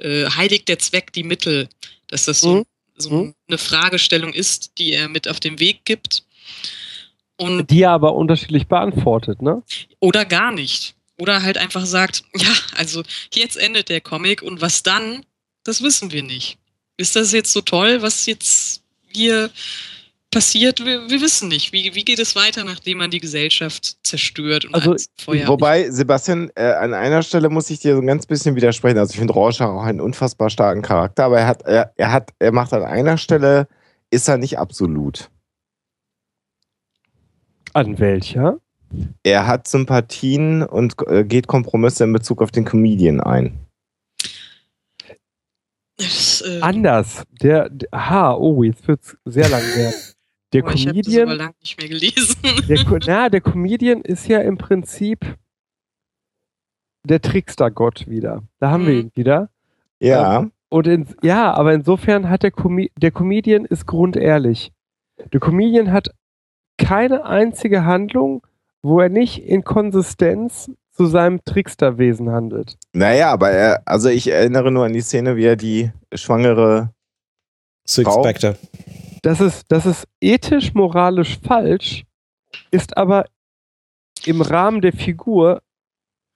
[0.00, 1.68] äh, heiligt der Zweck die Mittel,
[2.08, 2.64] dass das so, mhm.
[2.96, 3.34] So mhm.
[3.48, 6.24] eine Fragestellung ist, die er mit auf den Weg gibt.
[7.36, 9.62] Und die er aber unterschiedlich beantwortet, ne?
[10.00, 10.94] Oder gar nicht.
[11.18, 15.24] Oder halt einfach sagt, ja, also jetzt endet der Comic und was dann,
[15.64, 16.58] das wissen wir nicht.
[16.96, 19.50] Ist das jetzt so toll, was jetzt hier
[20.32, 21.72] passiert, wir, wir, wissen nicht.
[21.72, 26.50] Wie, wie geht es weiter, nachdem man die Gesellschaft zerstört und also, Feuer Wobei, Sebastian,
[26.56, 28.98] äh, an einer Stelle muss ich dir so ein ganz bisschen widersprechen.
[28.98, 32.30] Also ich finde Rorschach auch einen unfassbar starken Charakter, aber er hat, er, er hat,
[32.40, 33.68] er macht an einer Stelle,
[34.10, 35.30] ist er nicht absolut.
[37.74, 38.58] An welcher?
[39.22, 43.58] Er hat Sympathien und äh, geht Kompromisse in Bezug auf den Comedian ein.
[45.96, 47.22] Das, äh Anders.
[47.40, 49.94] Der, der, aha, oh, jetzt wird es sehr lang werden.
[50.52, 51.02] Der oh, Comedian.
[51.06, 52.36] Ich habe lange nicht mehr gelesen.
[52.68, 55.36] Der, na, der Comedian ist ja im Prinzip
[57.04, 58.42] der Trickster-Gott wieder.
[58.60, 58.86] Da haben mhm.
[58.86, 59.48] wir ihn wieder.
[59.98, 60.40] Ja.
[60.40, 64.72] Ähm, und in, ja, aber insofern hat der, Com der Comedian ist grundehrlich.
[65.32, 66.14] Der Comedian hat
[66.78, 68.46] keine einzige Handlung,
[68.82, 72.76] wo er nicht in Konsistenz zu seinem Tricksterwesen handelt.
[72.92, 76.90] Naja, aber er, also ich erinnere nur an die Szene, wie er die schwangere
[77.84, 78.56] Six Frau, Spectre
[79.22, 82.04] das ist, das ist ethisch, moralisch falsch,
[82.70, 83.26] ist aber
[84.24, 85.62] im Rahmen der Figur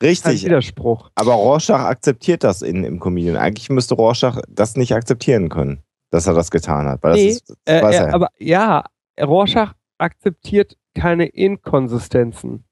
[0.03, 0.43] Richtig.
[0.43, 1.11] Ein Widerspruch.
[1.15, 3.37] Aber Rorschach akzeptiert das in, im Comedian.
[3.37, 7.03] Eigentlich müsste Rorschach das nicht akzeptieren können, dass er das getan hat.
[7.03, 8.85] Weil nee, das ist, das äh, er, aber ja,
[9.19, 12.65] Rorschach akzeptiert keine Inkonsistenzen.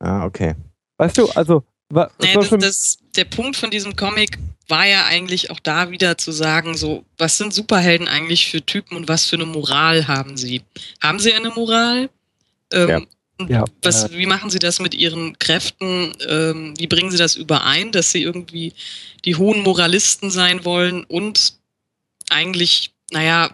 [0.00, 0.54] Ah, okay.
[0.98, 1.64] Weißt du, also.
[1.90, 4.38] naja, das, das, der Punkt von diesem Comic
[4.68, 8.96] war ja eigentlich auch da wieder zu sagen, so, was sind Superhelden eigentlich für Typen
[8.96, 10.62] und was für eine Moral haben sie?
[11.02, 12.08] Haben sie eine Moral?
[12.72, 13.00] Ähm, ja.
[13.48, 16.12] Ja, was, wie machen Sie das mit Ihren Kräften?
[16.28, 18.72] Ähm, wie bringen Sie das überein, dass Sie irgendwie
[19.24, 21.54] die hohen Moralisten sein wollen und
[22.30, 23.50] eigentlich, naja,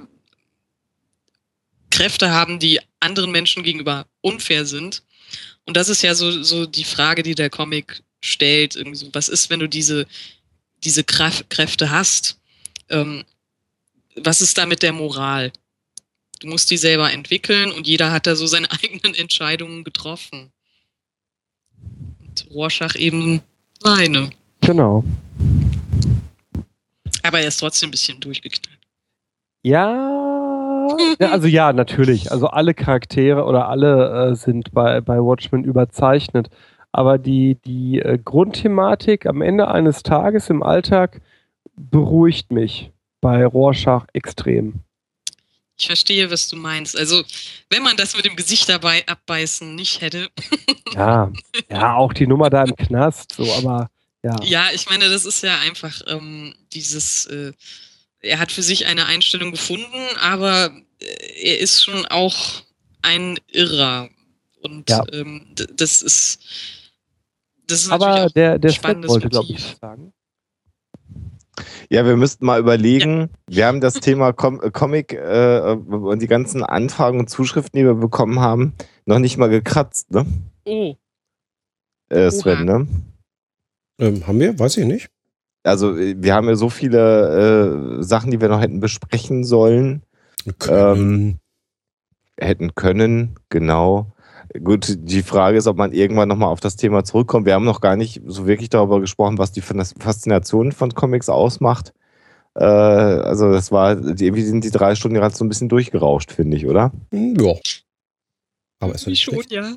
[1.91, 5.03] Kräfte haben, die anderen Menschen gegenüber unfair sind?
[5.67, 8.77] Und das ist ja so, so die Frage, die der Comic stellt.
[8.77, 10.07] Irgendwie so, was ist, wenn du diese
[10.85, 12.39] diese Kraft, Kräfte hast,
[12.91, 13.25] ähm,
[14.17, 15.53] was ist da mit der Moral?
[16.41, 20.53] Du musst die selber entwickeln und jeder hat da so seine eigenen Entscheidungen getroffen.
[22.21, 23.41] Und Rorschach eben
[23.81, 24.31] seine.
[24.61, 25.05] Genau.
[27.23, 28.79] Aber er ist trotzdem ein bisschen durchgeknallt.
[29.63, 30.89] Ja,
[31.19, 32.31] ja also ja, natürlich.
[32.31, 36.51] Also alle Charaktere oder alle äh, sind bei, bei Watchmen überzeichnet
[36.95, 41.21] aber die, die äh, Grundthematik am Ende eines Tages im Alltag
[41.77, 42.91] beruhigt mich
[43.21, 44.81] bei Rorschach extrem.
[45.77, 46.97] Ich verstehe, was du meinst.
[46.97, 47.25] Also,
[47.69, 50.29] wenn man das mit dem Gesicht dabei abbeißen nicht hätte.
[50.95, 51.33] Ja,
[51.69, 53.91] ja, auch die Nummer da im Knast, so, aber
[54.23, 54.41] ja.
[54.45, 57.51] Ja, ich meine, das ist ja einfach ähm, dieses, äh,
[58.21, 62.63] er hat für sich eine Einstellung gefunden, aber äh, er ist schon auch
[63.03, 64.09] ein Irrer.
[64.63, 65.03] Und Ja.
[65.13, 66.39] ähm, das ist.
[67.67, 70.13] Das ist Aber natürlich auch der, der spannendes wollte, glaube ich, sagen.
[71.89, 73.31] Ja, wir müssten mal überlegen.
[73.47, 77.85] Wir haben das Thema Com äh, Comic äh, und die ganzen Anfragen und Zuschriften, die
[77.85, 78.75] wir bekommen haben,
[79.07, 80.27] noch nicht mal gekratzt, ne?
[80.67, 80.97] Oh,
[82.09, 82.89] Äh, Sven, ne?
[84.01, 84.59] Ähm, haben wir?
[84.59, 85.09] Weiß ich nicht.
[85.63, 90.03] Also äh, wir haben ja so viele äh, Sachen, die wir noch hätten besprechen sollen,
[90.69, 91.39] Ähm,
[92.39, 94.13] hätten können, genau.
[94.63, 97.47] Gut, die Frage ist, ob man irgendwann nochmal auf das Thema zurückkommt.
[97.47, 101.93] Wir haben noch gar nicht so wirklich darüber gesprochen, was die Faszination von Comics ausmacht.
[102.55, 106.31] Äh, also das war, die, irgendwie sind die drei Stunden gerade so ein bisschen durchgerauscht,
[106.31, 106.93] finde ich, oder?
[107.11, 107.55] Hm, ja.
[108.81, 109.53] Aber ist wie nicht schon, schlecht.
[109.53, 109.77] ja.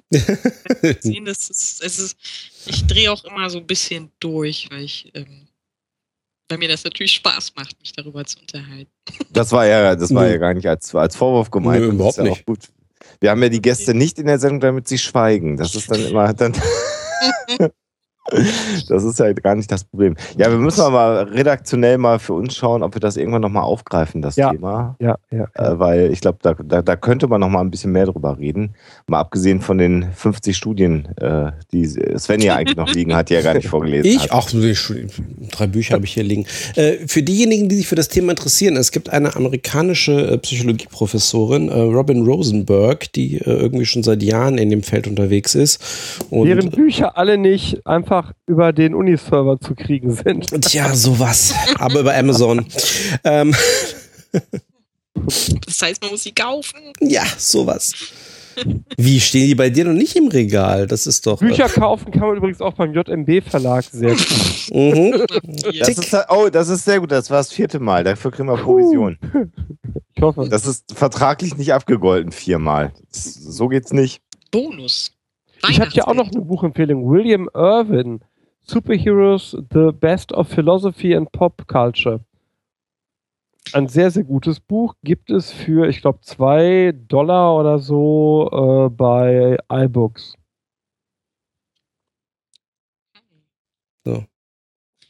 [0.99, 2.17] Sehen, das ist, es ist,
[2.65, 5.47] ich drehe auch immer so ein bisschen durch, weil ich, ähm,
[6.49, 8.91] weil mir das natürlich Spaß macht, mich darüber zu unterhalten.
[9.31, 11.81] Das war ja, das war ja gar nicht als, als Vorwurf gemeint.
[11.81, 12.45] Nö, Das überhaupt ist ja auch nicht.
[12.45, 12.59] Gut.
[13.19, 15.57] Wir haben ja die Gäste nicht in der Sendung, damit sie schweigen.
[15.57, 16.53] Das ist dann immer dann.
[18.89, 20.15] Das ist ja gar nicht das Problem.
[20.37, 24.21] Ja, wir müssen aber redaktionell mal für uns schauen, ob wir das irgendwann nochmal aufgreifen,
[24.21, 24.51] das Ja.
[24.51, 24.95] Thema.
[24.99, 25.47] Ja, ja.
[25.57, 25.71] ja.
[25.71, 28.75] Äh, weil ich glaube, da, da, da könnte man nochmal ein bisschen mehr drüber reden.
[29.09, 33.35] Mal abgesehen von den 50 Studien, äh, die Sven ja eigentlich noch liegen hat, die
[33.35, 34.53] er gar nicht vorgelesen Ich, hat.
[34.53, 36.45] ich- drei Bücher habe ich hier liegen.
[36.75, 41.69] Äh, für diejenigen, die sich für das Thema interessieren, es gibt eine amerikanische äh, Psychologieprofessorin,
[41.69, 45.79] äh, Robin Rosenberg, die äh, irgendwie schon seit Jahren in dem Feld unterwegs ist.
[46.29, 50.47] Und, Deren Bücher alle nicht einfach über den Uniserver zu kriegen sind.
[50.65, 51.53] Tja, sowas.
[51.79, 52.65] Aber über Amazon.
[53.23, 53.55] ähm,
[55.13, 56.77] Das heißt, man muss sie kaufen.
[56.99, 57.93] ja, sowas.
[58.97, 60.87] Wie stehen die bei dir noch nicht im Regal?
[60.87, 61.39] Das ist doch.
[61.39, 64.71] Bücher kaufen kann man übrigens auch beim JMB Verlag sehr gut.
[64.71, 65.25] Äh, mhm.
[65.79, 67.11] Das ist, oh, das ist sehr gut.
[67.11, 68.03] Das war das vierte Mal.
[68.03, 69.17] Dafür kriegen wir Provision.
[70.13, 70.47] Ich hoffe.
[70.49, 72.91] Das ist vertraglich nicht abgegolten viermal.
[73.11, 74.21] So geht's nicht.
[74.51, 75.11] Bonus.
[75.69, 77.09] Ich habe hier auch noch eine Buchempfehlung.
[77.09, 78.21] William Irwin,
[78.63, 82.21] Superheroes, The Best of Philosophy and Pop Culture.
[83.73, 84.95] Ein sehr, sehr gutes Buch.
[85.03, 90.37] Gibt es für, ich glaube, zwei Dollar oder so äh, bei iBooks.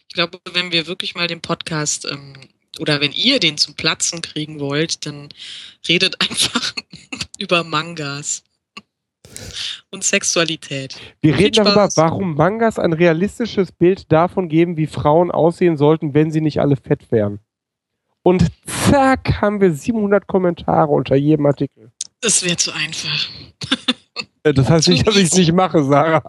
[0.10, 2.34] Ich glaube, wenn wir wirklich mal den Podcast ähm,
[2.80, 5.30] oder wenn ihr den zum Platzen kriegen wollt, dann
[5.88, 6.74] redet einfach
[7.38, 8.44] über Mangas
[9.92, 10.98] und Sexualität.
[11.22, 11.98] Wir Viel reden darüber, Spaß.
[11.98, 16.78] warum Mangas ein realistisches Bild davon geben, wie Frauen aussehen sollten, wenn sie nicht alle
[16.78, 17.40] fett wären.
[18.28, 18.52] Und
[18.90, 21.94] zack, haben wir 700 Kommentare unter jedem Artikel.
[22.20, 23.30] Das wäre zu einfach.
[24.44, 26.24] Äh, Das heißt nicht, dass ich es nicht mache, Sarah.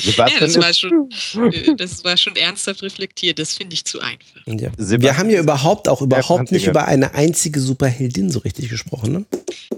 [0.00, 1.10] Ja, Sebastian, das war schon,
[1.52, 3.38] äh, das war schon ernsthaft reflektiert.
[3.38, 4.40] Das finde ich zu einfach.
[4.46, 4.70] Ja.
[4.78, 9.24] Wir haben ja überhaupt auch überhaupt nicht über eine einzige Superheldin so richtig gesprochen, ne?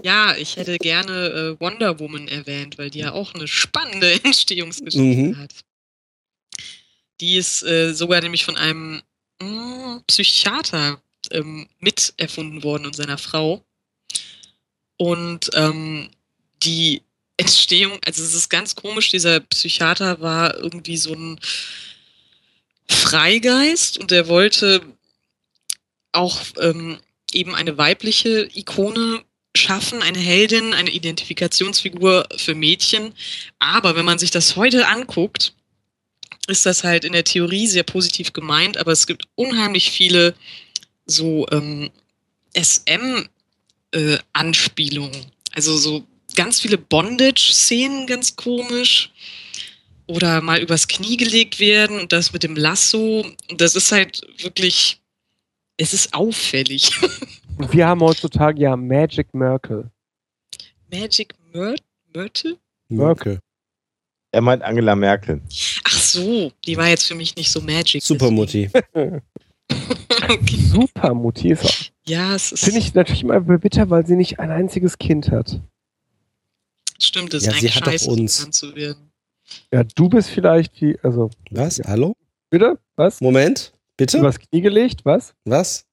[0.03, 4.99] Ja, ich hätte gerne äh, Wonder Woman erwähnt, weil die ja auch eine spannende Entstehungsgeschichte
[5.01, 5.37] Mhm.
[5.39, 5.51] hat.
[7.21, 9.01] Die ist äh, sogar nämlich von einem
[9.39, 13.63] mh, Psychiater ähm, mit erfunden worden und seiner Frau.
[14.97, 16.09] Und ähm,
[16.63, 17.01] die
[17.37, 21.39] Entstehung, also es ist ganz komisch, dieser Psychiater war irgendwie so ein
[22.87, 24.81] Freigeist und er wollte
[26.11, 26.99] auch ähm,
[27.31, 29.23] eben eine weibliche Ikone
[29.55, 33.13] schaffen, eine Heldin, eine Identifikationsfigur für Mädchen.
[33.59, 35.53] Aber wenn man sich das heute anguckt,
[36.47, 40.35] ist das halt in der Theorie sehr positiv gemeint, aber es gibt unheimlich viele
[41.05, 41.91] so ähm,
[42.55, 45.27] SM-Anspielungen.
[45.53, 46.03] also so
[46.35, 49.11] ganz viele Bondage-Szenen, ganz komisch.
[50.07, 53.23] Oder mal übers Knie gelegt werden und das mit dem Lasso.
[53.49, 54.99] Und das ist halt wirklich,
[55.77, 56.91] es ist auffällig.
[57.57, 59.89] Und wir haben heutzutage ja Magic Merkel.
[60.91, 61.75] Magic Myr
[62.13, 62.57] Myrtle?
[62.89, 63.39] Merkel.
[64.31, 65.41] Er meint Angela Merkel.
[65.83, 68.01] Ach so, die war jetzt für mich nicht so magic.
[68.03, 68.69] Supermutti.
[68.93, 70.57] okay.
[70.57, 71.91] Super Mutti ist auch.
[72.07, 75.59] Ja, es ist, Finde ich natürlich immer bitter, weil sie nicht ein einziges Kind hat.
[76.99, 78.51] stimmt, es Ja, ist sie eigentlich hat scheiße, uns.
[78.51, 79.11] zu werden.
[79.71, 81.79] Ja, du bist vielleicht wie, also, Was?
[81.85, 82.15] Hallo?
[82.49, 82.77] bitte?
[82.95, 83.21] Was?
[83.21, 84.17] Moment, bitte?
[84.17, 85.03] Übers Knie gelegt?
[85.05, 85.33] Was?
[85.45, 85.85] Was?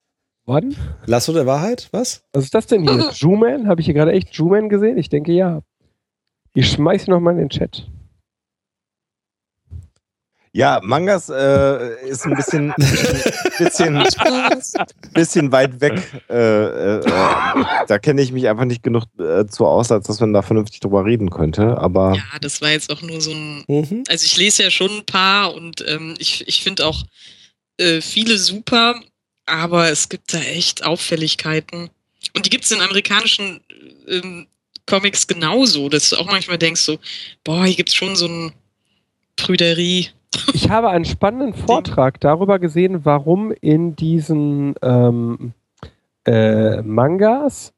[0.44, 0.74] Wann?
[1.06, 1.88] Lasso der Wahrheit?
[1.92, 2.22] Was?
[2.32, 3.10] Was ist das denn hier?
[3.14, 3.68] Juman?
[3.68, 4.96] Habe ich hier gerade echt Juman gesehen?
[4.96, 5.62] Ich denke ja.
[6.54, 7.86] Ich schmeiß noch mal in den Chat.
[10.58, 12.74] Ja, Mangas äh, ist ein bisschen,
[13.58, 14.02] bisschen,
[15.14, 16.02] bisschen weit weg.
[16.28, 17.00] Äh, äh,
[17.86, 20.80] da kenne ich mich einfach nicht genug äh, zu aus, als dass man da vernünftig
[20.80, 21.78] drüber reden könnte.
[21.78, 23.62] Aber Ja, das war jetzt auch nur so ein.
[23.68, 24.02] Mhm.
[24.08, 27.04] Also ich lese ja schon ein paar und ähm, ich, ich finde auch
[27.76, 29.00] äh, viele super,
[29.46, 31.88] aber es gibt da echt Auffälligkeiten.
[32.34, 33.60] Und die gibt es in amerikanischen
[34.08, 34.48] ähm,
[34.86, 36.98] Comics genauso, dass du auch manchmal denkst so,
[37.44, 38.52] boah, hier gibt es schon so ein
[39.36, 40.08] Prüderie.
[40.52, 45.52] Ich habe einen spannenden Vortrag darüber gesehen, warum in diesen ähm,
[46.24, 47.72] äh, Mangas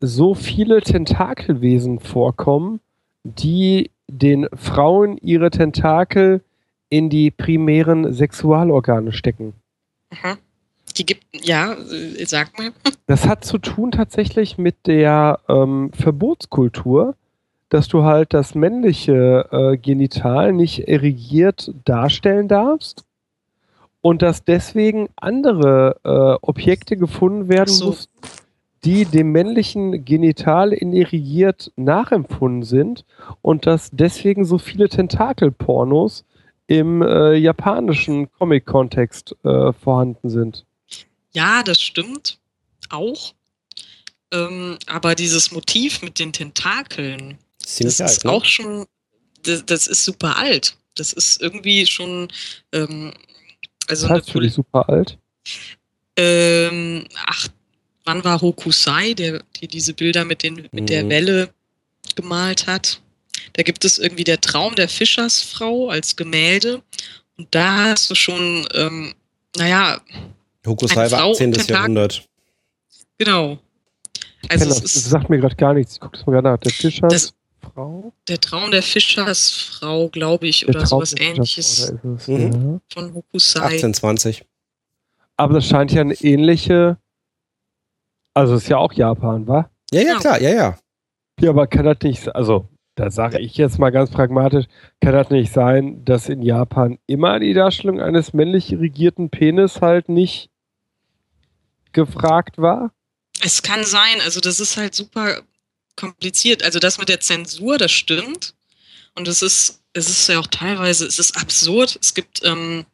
[0.00, 2.80] so viele Tentakelwesen vorkommen,
[3.24, 6.42] die den Frauen ihre Tentakel
[6.88, 9.54] in die primären Sexualorgane stecken.
[10.10, 10.36] Aha.
[10.96, 11.76] Die gibt, ja,
[12.24, 12.72] sag mal.
[13.06, 17.14] Das hat zu tun tatsächlich mit der ähm, Verbotskultur,
[17.70, 23.04] dass du halt das männliche äh, Genital nicht erigiert darstellen darfst
[24.02, 27.86] und dass deswegen andere äh, Objekte gefunden werden so.
[27.86, 28.12] mussten,
[28.84, 33.04] die dem männlichen Genital inerigiert nachempfunden sind
[33.42, 36.24] und dass deswegen so viele Tentakelpornos
[36.66, 40.64] im äh, japanischen Comic-Kontext äh, vorhanden sind.
[41.32, 42.38] Ja, das stimmt
[42.88, 43.34] auch.
[44.32, 48.30] Ähm, aber dieses Motiv mit den Tentakeln, Ziemlich das alt, ist ne?
[48.32, 48.86] auch schon,
[49.42, 50.76] das, das ist super alt.
[50.96, 52.28] Das ist irgendwie schon,
[52.72, 53.12] ähm,
[53.88, 55.18] also Das heißt für dich super alt.
[56.16, 57.48] ähm, ach,
[58.04, 61.10] wann war Hokusai, der, der diese Bilder mit, den, mit der Mhm.
[61.10, 61.54] Welle
[62.16, 63.00] gemalt hat?
[63.54, 66.82] Da gibt es irgendwie der Traum der Fischersfrau als Gemälde.
[67.36, 69.14] Und da hast du schon, ähm,
[69.56, 70.00] naja,
[70.66, 71.52] Hokusai war Frau 18.
[71.52, 71.74] Tentakel.
[71.74, 72.24] Jahrhundert.
[73.18, 73.58] genau.
[74.48, 75.94] Also das, das sagt mir gerade gar nichts.
[75.94, 76.58] Ich gucke das mal gerade nach.
[76.58, 77.34] Der Fischers Das-
[77.74, 78.12] Frau?
[78.28, 82.40] der Traum der Fischersfrau, glaube ich, Der oder Traum sowas ähnliches es, Mhm.
[82.72, 82.80] ja.
[82.92, 83.60] von Hokusai.
[83.62, 84.44] 1820.
[85.36, 86.98] Aber das scheint ja eine ähnliche.
[88.34, 89.70] Also ist ja auch Japan, wa?
[89.92, 90.18] Ja, ja, Ja.
[90.18, 90.78] klar, ja, ja.
[91.40, 92.34] Ja, aber kann das nicht.
[92.34, 94.66] Also, da sage ich jetzt mal ganz pragmatisch:
[95.00, 100.08] Kann das nicht sein, dass in Japan immer die Darstellung eines männlich regierten Penis halt
[100.10, 100.50] nicht
[101.92, 102.92] gefragt war?
[103.42, 105.40] Es kann sein, also das ist halt super
[106.00, 106.62] kompliziert.
[106.62, 108.54] Also das mit der Zensur, das stimmt.
[109.14, 111.98] Und es ist, es ist ja auch teilweise, es ist absurd.
[112.00, 112.86] Es gibt ähm,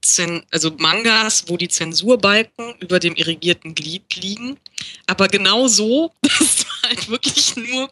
[0.00, 4.56] Zen, also Mangas, wo die Zensurbalken über dem irrigierten Glied liegen.
[5.06, 7.90] Aber genau so, dass du halt wirklich nur,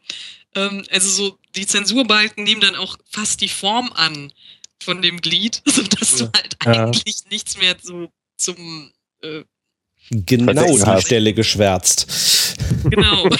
[0.55, 4.33] ähm, also so, die Zensurbalken nehmen dann auch fast die Form an
[4.83, 6.85] von dem Glied, sodass du halt Ja.
[6.87, 8.91] eigentlich nichts mehr so zum
[9.23, 9.43] äh,
[10.11, 11.07] Genau die hast.
[11.07, 12.07] Stelle geschwärzt.
[12.85, 13.29] Genau.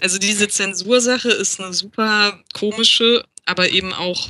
[0.00, 4.28] Also diese Zensursache ist eine super komische, aber eben auch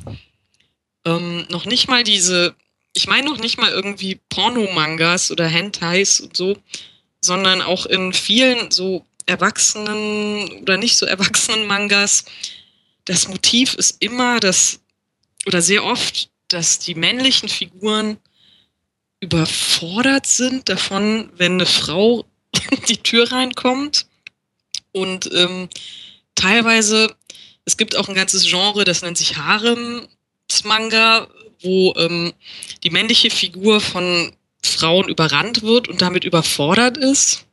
[1.04, 2.54] ähm, noch nicht mal diese,
[2.94, 6.56] ich meine noch nicht mal irgendwie Pornomangas oder Hentais und so,
[7.20, 12.24] sondern auch in vielen so erwachsenen oder nicht so erwachsenen Mangas,
[13.04, 14.80] das Motiv ist immer das,
[15.46, 18.18] oder sehr oft, dass die männlichen Figuren
[19.20, 22.24] überfordert sind davon, wenn eine Frau
[22.88, 24.06] die Tür reinkommt.
[24.92, 25.68] Und ähm,
[26.34, 27.14] teilweise,
[27.64, 31.28] es gibt auch ein ganzes Genre, das nennt sich Harem-Manga,
[31.62, 32.32] wo ähm,
[32.82, 37.46] die männliche Figur von Frauen überrannt wird und damit überfordert ist.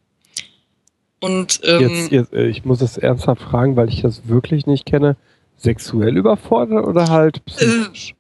[1.20, 4.86] Und ähm, Jetzt, jetzt, äh, ich muss es ernsthaft fragen, weil ich das wirklich nicht
[4.86, 5.16] kenne.
[5.58, 8.16] Sexuell überfordert oder halt psychisch?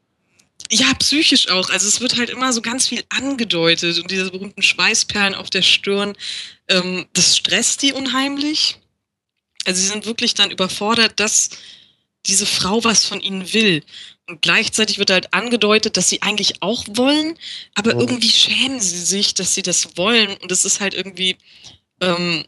[0.74, 1.70] Ja, psychisch auch.
[1.70, 5.62] Also es wird halt immer so ganz viel angedeutet und diese berühmten Schweißperlen auf der
[5.62, 6.16] Stirn,
[6.68, 8.78] ähm, das stresst die unheimlich.
[9.66, 11.52] Also sie sind wirklich dann überfordert, dass
[12.26, 13.84] diese Frau was von ihnen will.
[14.28, 17.38] Und gleichzeitig wird halt angedeutet, dass sie eigentlich auch wollen,
[17.76, 18.00] aber Mhm.
[18.02, 20.36] irgendwie schämen sie sich, dass sie das wollen.
[20.38, 21.38] Und es ist halt irgendwie
[22.02, 22.46] ähm,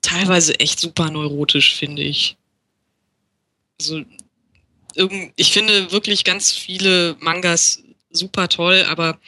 [0.00, 2.36] teilweise echt super neurotisch, finde ich.
[3.80, 4.02] Also
[5.36, 9.18] ich finde wirklich ganz viele Mangas super toll, aber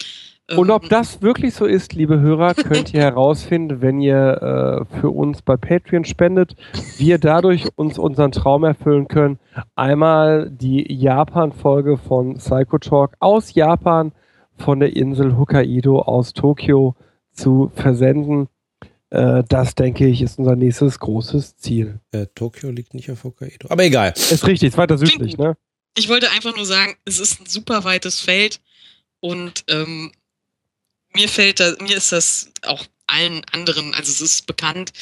[0.48, 5.00] ähm, Und ob das wirklich so ist, liebe Hörer, könnt ihr herausfinden, wenn ihr äh,
[5.00, 6.56] für uns bei Patreon spendet.
[6.98, 9.38] Wir dadurch uns unseren Traum erfüllen können.
[9.74, 14.12] Einmal die Japan-Folge von Psycho Talk aus Japan
[14.56, 16.94] von der Insel Hokkaido aus Tokio
[17.32, 18.48] zu versenden.
[19.12, 22.00] Äh, das, denke ich, ist unser nächstes großes Ziel.
[22.12, 23.68] Äh, Tokio liegt nicht auf Hokkaido.
[23.68, 24.12] Aber egal.
[24.16, 25.56] Ist richtig, ist weiter südlich, ne?
[25.94, 28.60] ich wollte einfach nur sagen, es ist ein super weites Feld
[29.20, 30.12] und ähm,
[31.12, 34.92] mir fällt da, mir ist das auch allen anderen, also es ist bekannt,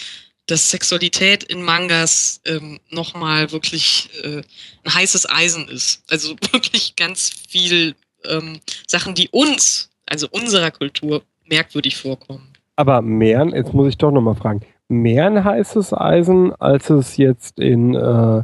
[0.46, 4.42] dass Sexualität in Mangas ähm, nochmal wirklich äh,
[4.82, 6.02] ein heißes Eisen ist.
[6.10, 12.49] Also wirklich ganz viel ähm, Sachen, die uns, also unserer Kultur, merkwürdig vorkommen.
[12.80, 17.58] Aber Meeren, jetzt muss ich doch nochmal fragen, mehr ein heißes Eisen, als es jetzt
[17.58, 18.42] in äh,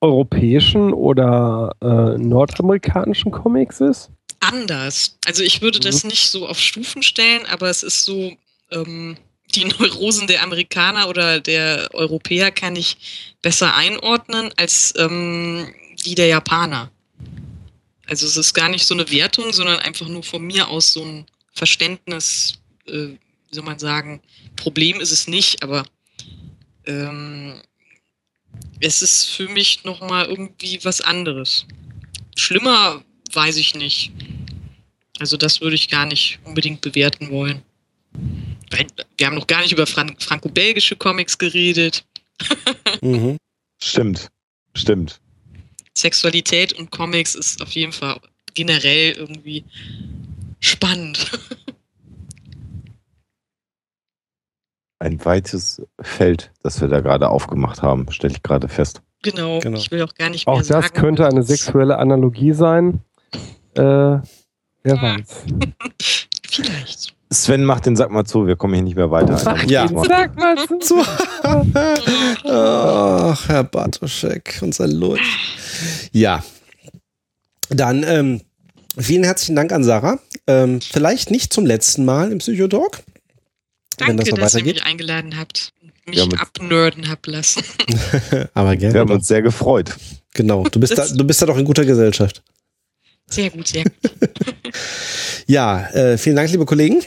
[0.00, 4.10] europäischen oder äh, nordamerikanischen Comics ist?
[4.40, 5.18] Anders.
[5.26, 6.08] Also ich würde das Mhm.
[6.08, 8.32] nicht so auf Stufen stellen, aber es ist so,
[8.70, 9.18] ähm,
[9.54, 15.74] die Neurosen der Amerikaner oder der Europäer kann ich besser einordnen als ähm,
[16.06, 16.90] die der Japaner.
[18.06, 21.04] Also es ist gar nicht so eine Wertung, sondern einfach nur von mir aus so
[21.04, 21.26] ein
[21.56, 23.08] Verständnis, äh,
[23.48, 24.20] wie soll man sagen,
[24.54, 25.84] Problem ist es nicht, aber
[26.86, 27.60] ähm,
[28.80, 31.66] es ist für mich nochmal irgendwie was anderes.
[32.36, 33.02] Schlimmer
[33.32, 34.12] weiß ich nicht.
[35.18, 37.62] Also das würde ich gar nicht unbedingt bewerten wollen.
[38.70, 38.86] Weil
[39.16, 42.04] Wir haben noch gar nicht über Fran franco-belgische Comics geredet.
[43.02, 43.36] Mhm.
[43.82, 44.28] Stimmt.
[44.74, 45.20] Stimmt.
[45.94, 48.18] Sexualität und Comics ist auf jeden Fall
[48.54, 49.64] generell irgendwie
[50.60, 51.30] spannend.
[54.98, 59.02] Ein weites Feld, das wir da gerade aufgemacht haben, stelle ich gerade fest.
[59.22, 59.60] Genau.
[59.60, 59.76] Genau.
[59.78, 60.94] Ich will auch gar nicht Auch mehr das sagen.
[60.94, 63.00] könnte eine sexuelle Analogie sein.
[63.74, 64.22] Äh, wer
[65.02, 65.44] weiß.
[66.48, 67.14] Vielleicht.
[67.30, 69.38] Sven, mach den Sack mal zu, wir kommen hier nicht mehr weiter.
[69.44, 69.86] Ach, Ja.
[69.86, 71.02] Sag mal zu.
[72.48, 75.20] Ach, Herr Bartoschek, unser Lurch.
[76.12, 76.42] Ja.
[77.68, 78.40] Dann ähm,
[78.98, 80.18] vielen herzlichen Dank an Sarah.
[80.46, 83.02] Ähm, vielleicht nicht zum letzten Mal im Psychotalk.
[83.98, 85.72] wenn das Danke, noch dass ihr mich eingeladen habt.
[85.82, 87.62] und Mich Ja, abnörden habt lassen.
[88.54, 88.94] Aber gerne.
[88.94, 89.16] Wir haben doch.
[89.16, 89.96] uns sehr gefreut.
[90.34, 90.64] Genau.
[90.64, 92.42] Du bist, da, du bist da doch in guter Gesellschaft.
[93.28, 93.92] Sehr gut, sehr gut.
[95.48, 97.00] Ja, äh, vielen Dank, liebe Kollegen.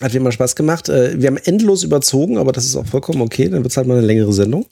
[0.00, 0.88] Hat wie immer Spaß gemacht.
[0.88, 3.44] Äh, wir haben endlos überzogen, aber das ist auch vollkommen okay.
[3.48, 4.66] Dann wird es halt mal eine längere Sendung.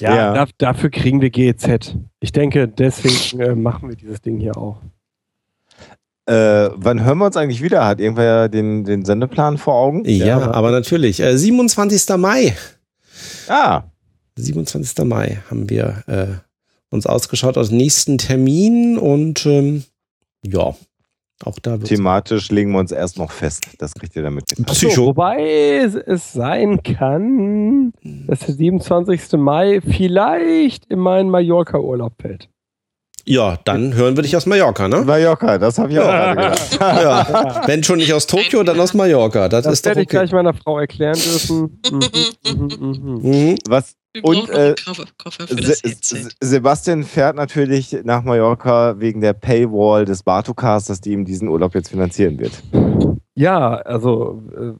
[0.00, 0.32] Ja, Ja.
[0.34, 1.94] da- dafür kriegen wir GEZ.
[2.20, 4.78] Ich denke, deswegen äh, machen wir dieses Ding hier auch.
[6.26, 7.84] Äh, wann hören wir uns eigentlich wieder?
[7.84, 10.04] Hat irgendwer den, den Sendeplan vor Augen?
[10.04, 11.20] Ja, aber natürlich.
[11.20, 12.16] Äh, 27.
[12.16, 12.56] Mai.
[13.48, 13.82] Ah,
[14.36, 15.04] 27.
[15.04, 16.26] Mai haben wir äh,
[16.90, 19.84] uns ausgeschaut aus nächsten Termin und ähm,
[20.44, 20.74] ja,
[21.44, 23.66] auch da wird thematisch legen wir uns erst noch fest.
[23.78, 24.50] Das kriegt ihr damit.
[24.56, 25.06] So, Psycho.
[25.06, 29.32] wobei es, es sein kann, dass der 27.
[29.32, 32.48] Mai vielleicht in meinen Mallorca-Urlaub fällt.
[33.24, 35.02] Ja, dann hören wir dich aus Mallorca, ne?
[35.02, 36.78] Mallorca, das habe ich auch gerade gedacht.
[36.80, 37.62] Ja.
[37.66, 39.48] Wenn schon nicht aus Tokio, dann aus Mallorca.
[39.48, 40.16] Das, Das ist doch werde ich okay.
[40.18, 41.80] gleich meiner Frau erklären dürfen.
[41.90, 42.00] Mhm,
[42.46, 43.20] mhm, mhm.
[43.22, 43.58] Mhm.
[43.68, 44.74] Was Wir Und, brauchen
[45.24, 45.62] noch äh.
[45.62, 51.74] Se Sebastian fährt natürlich nach Mallorca wegen der Paywall des Bartocasters, die ihm diesen Urlaub
[51.74, 52.52] jetzt finanzieren wird.
[53.34, 54.72] Ja, also äh,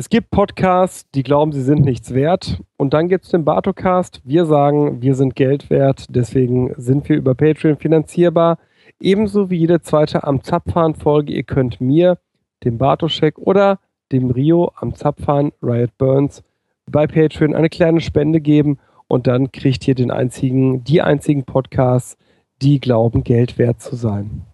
[0.00, 2.62] es gibt Podcasts, die glauben, sie sind nichts wert.
[2.78, 4.22] Und dann gibt es den Bartocast.
[4.24, 6.06] Wir sagen, wir sind Geld wert.
[6.08, 8.56] Deswegen sind wir über Patreon finanzierbar.
[8.98, 11.34] Ebenso wie jede zweite am Zapfhahn-Folge.
[11.34, 12.16] Ihr könnt mir,
[12.64, 13.78] dem Bartoschek oder
[14.10, 16.42] dem Rio am Zapfhahn, Riot Burns,
[16.90, 18.78] bei Patreon eine kleine Spende geben.
[19.06, 22.16] Und dann kriegt ihr den einzigen, die einzigen Podcasts,
[22.62, 24.46] die glauben, Geld wert zu sein.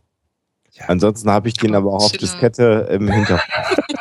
[0.88, 2.18] Ansonsten habe ich den aber auch auf Schiller.
[2.22, 3.42] Diskette im Hintergrund.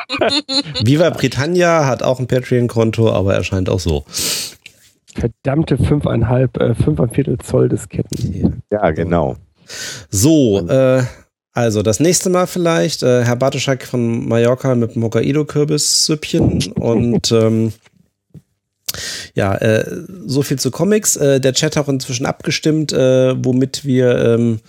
[0.82, 4.04] Viva Britannia hat auch ein Patreon-Konto, aber erscheint auch so.
[5.14, 8.62] Verdammte fünfeinhalb, äh, fünfeinviertel Zoll Disketten.
[8.70, 9.36] Ja, genau.
[10.10, 11.02] So, äh,
[11.52, 17.72] also das nächste Mal vielleicht äh, Herr Bartoschak von Mallorca mit dem Hokkaido-Kürbissüppchen und ähm,
[19.34, 19.84] ja, äh,
[20.26, 21.16] so viel zu Comics.
[21.16, 24.60] Äh, der Chat hat auch inzwischen abgestimmt, äh, womit wir ähm,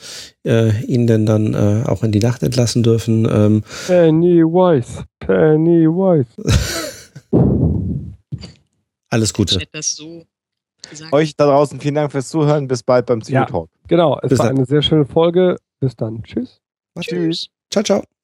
[0.46, 3.28] äh, ihn denn dann äh, auch in die Nacht entlassen dürfen.
[3.30, 6.28] Ähm, Pennywise, Pennywise.
[9.10, 9.60] alles Gute.
[9.82, 10.24] so.
[11.12, 12.68] Euch da draußen vielen Dank fürs Zuhören.
[12.68, 13.46] Bis bald beim Ja.
[13.46, 13.70] Psychotalk.
[13.88, 14.58] Genau, es Bis war dann.
[14.58, 15.58] eine sehr schöne Folge.
[15.80, 16.24] Bis dann.
[16.24, 16.60] Tschüss.
[17.00, 17.48] Tschüss.
[17.72, 18.17] Ciao, ciao.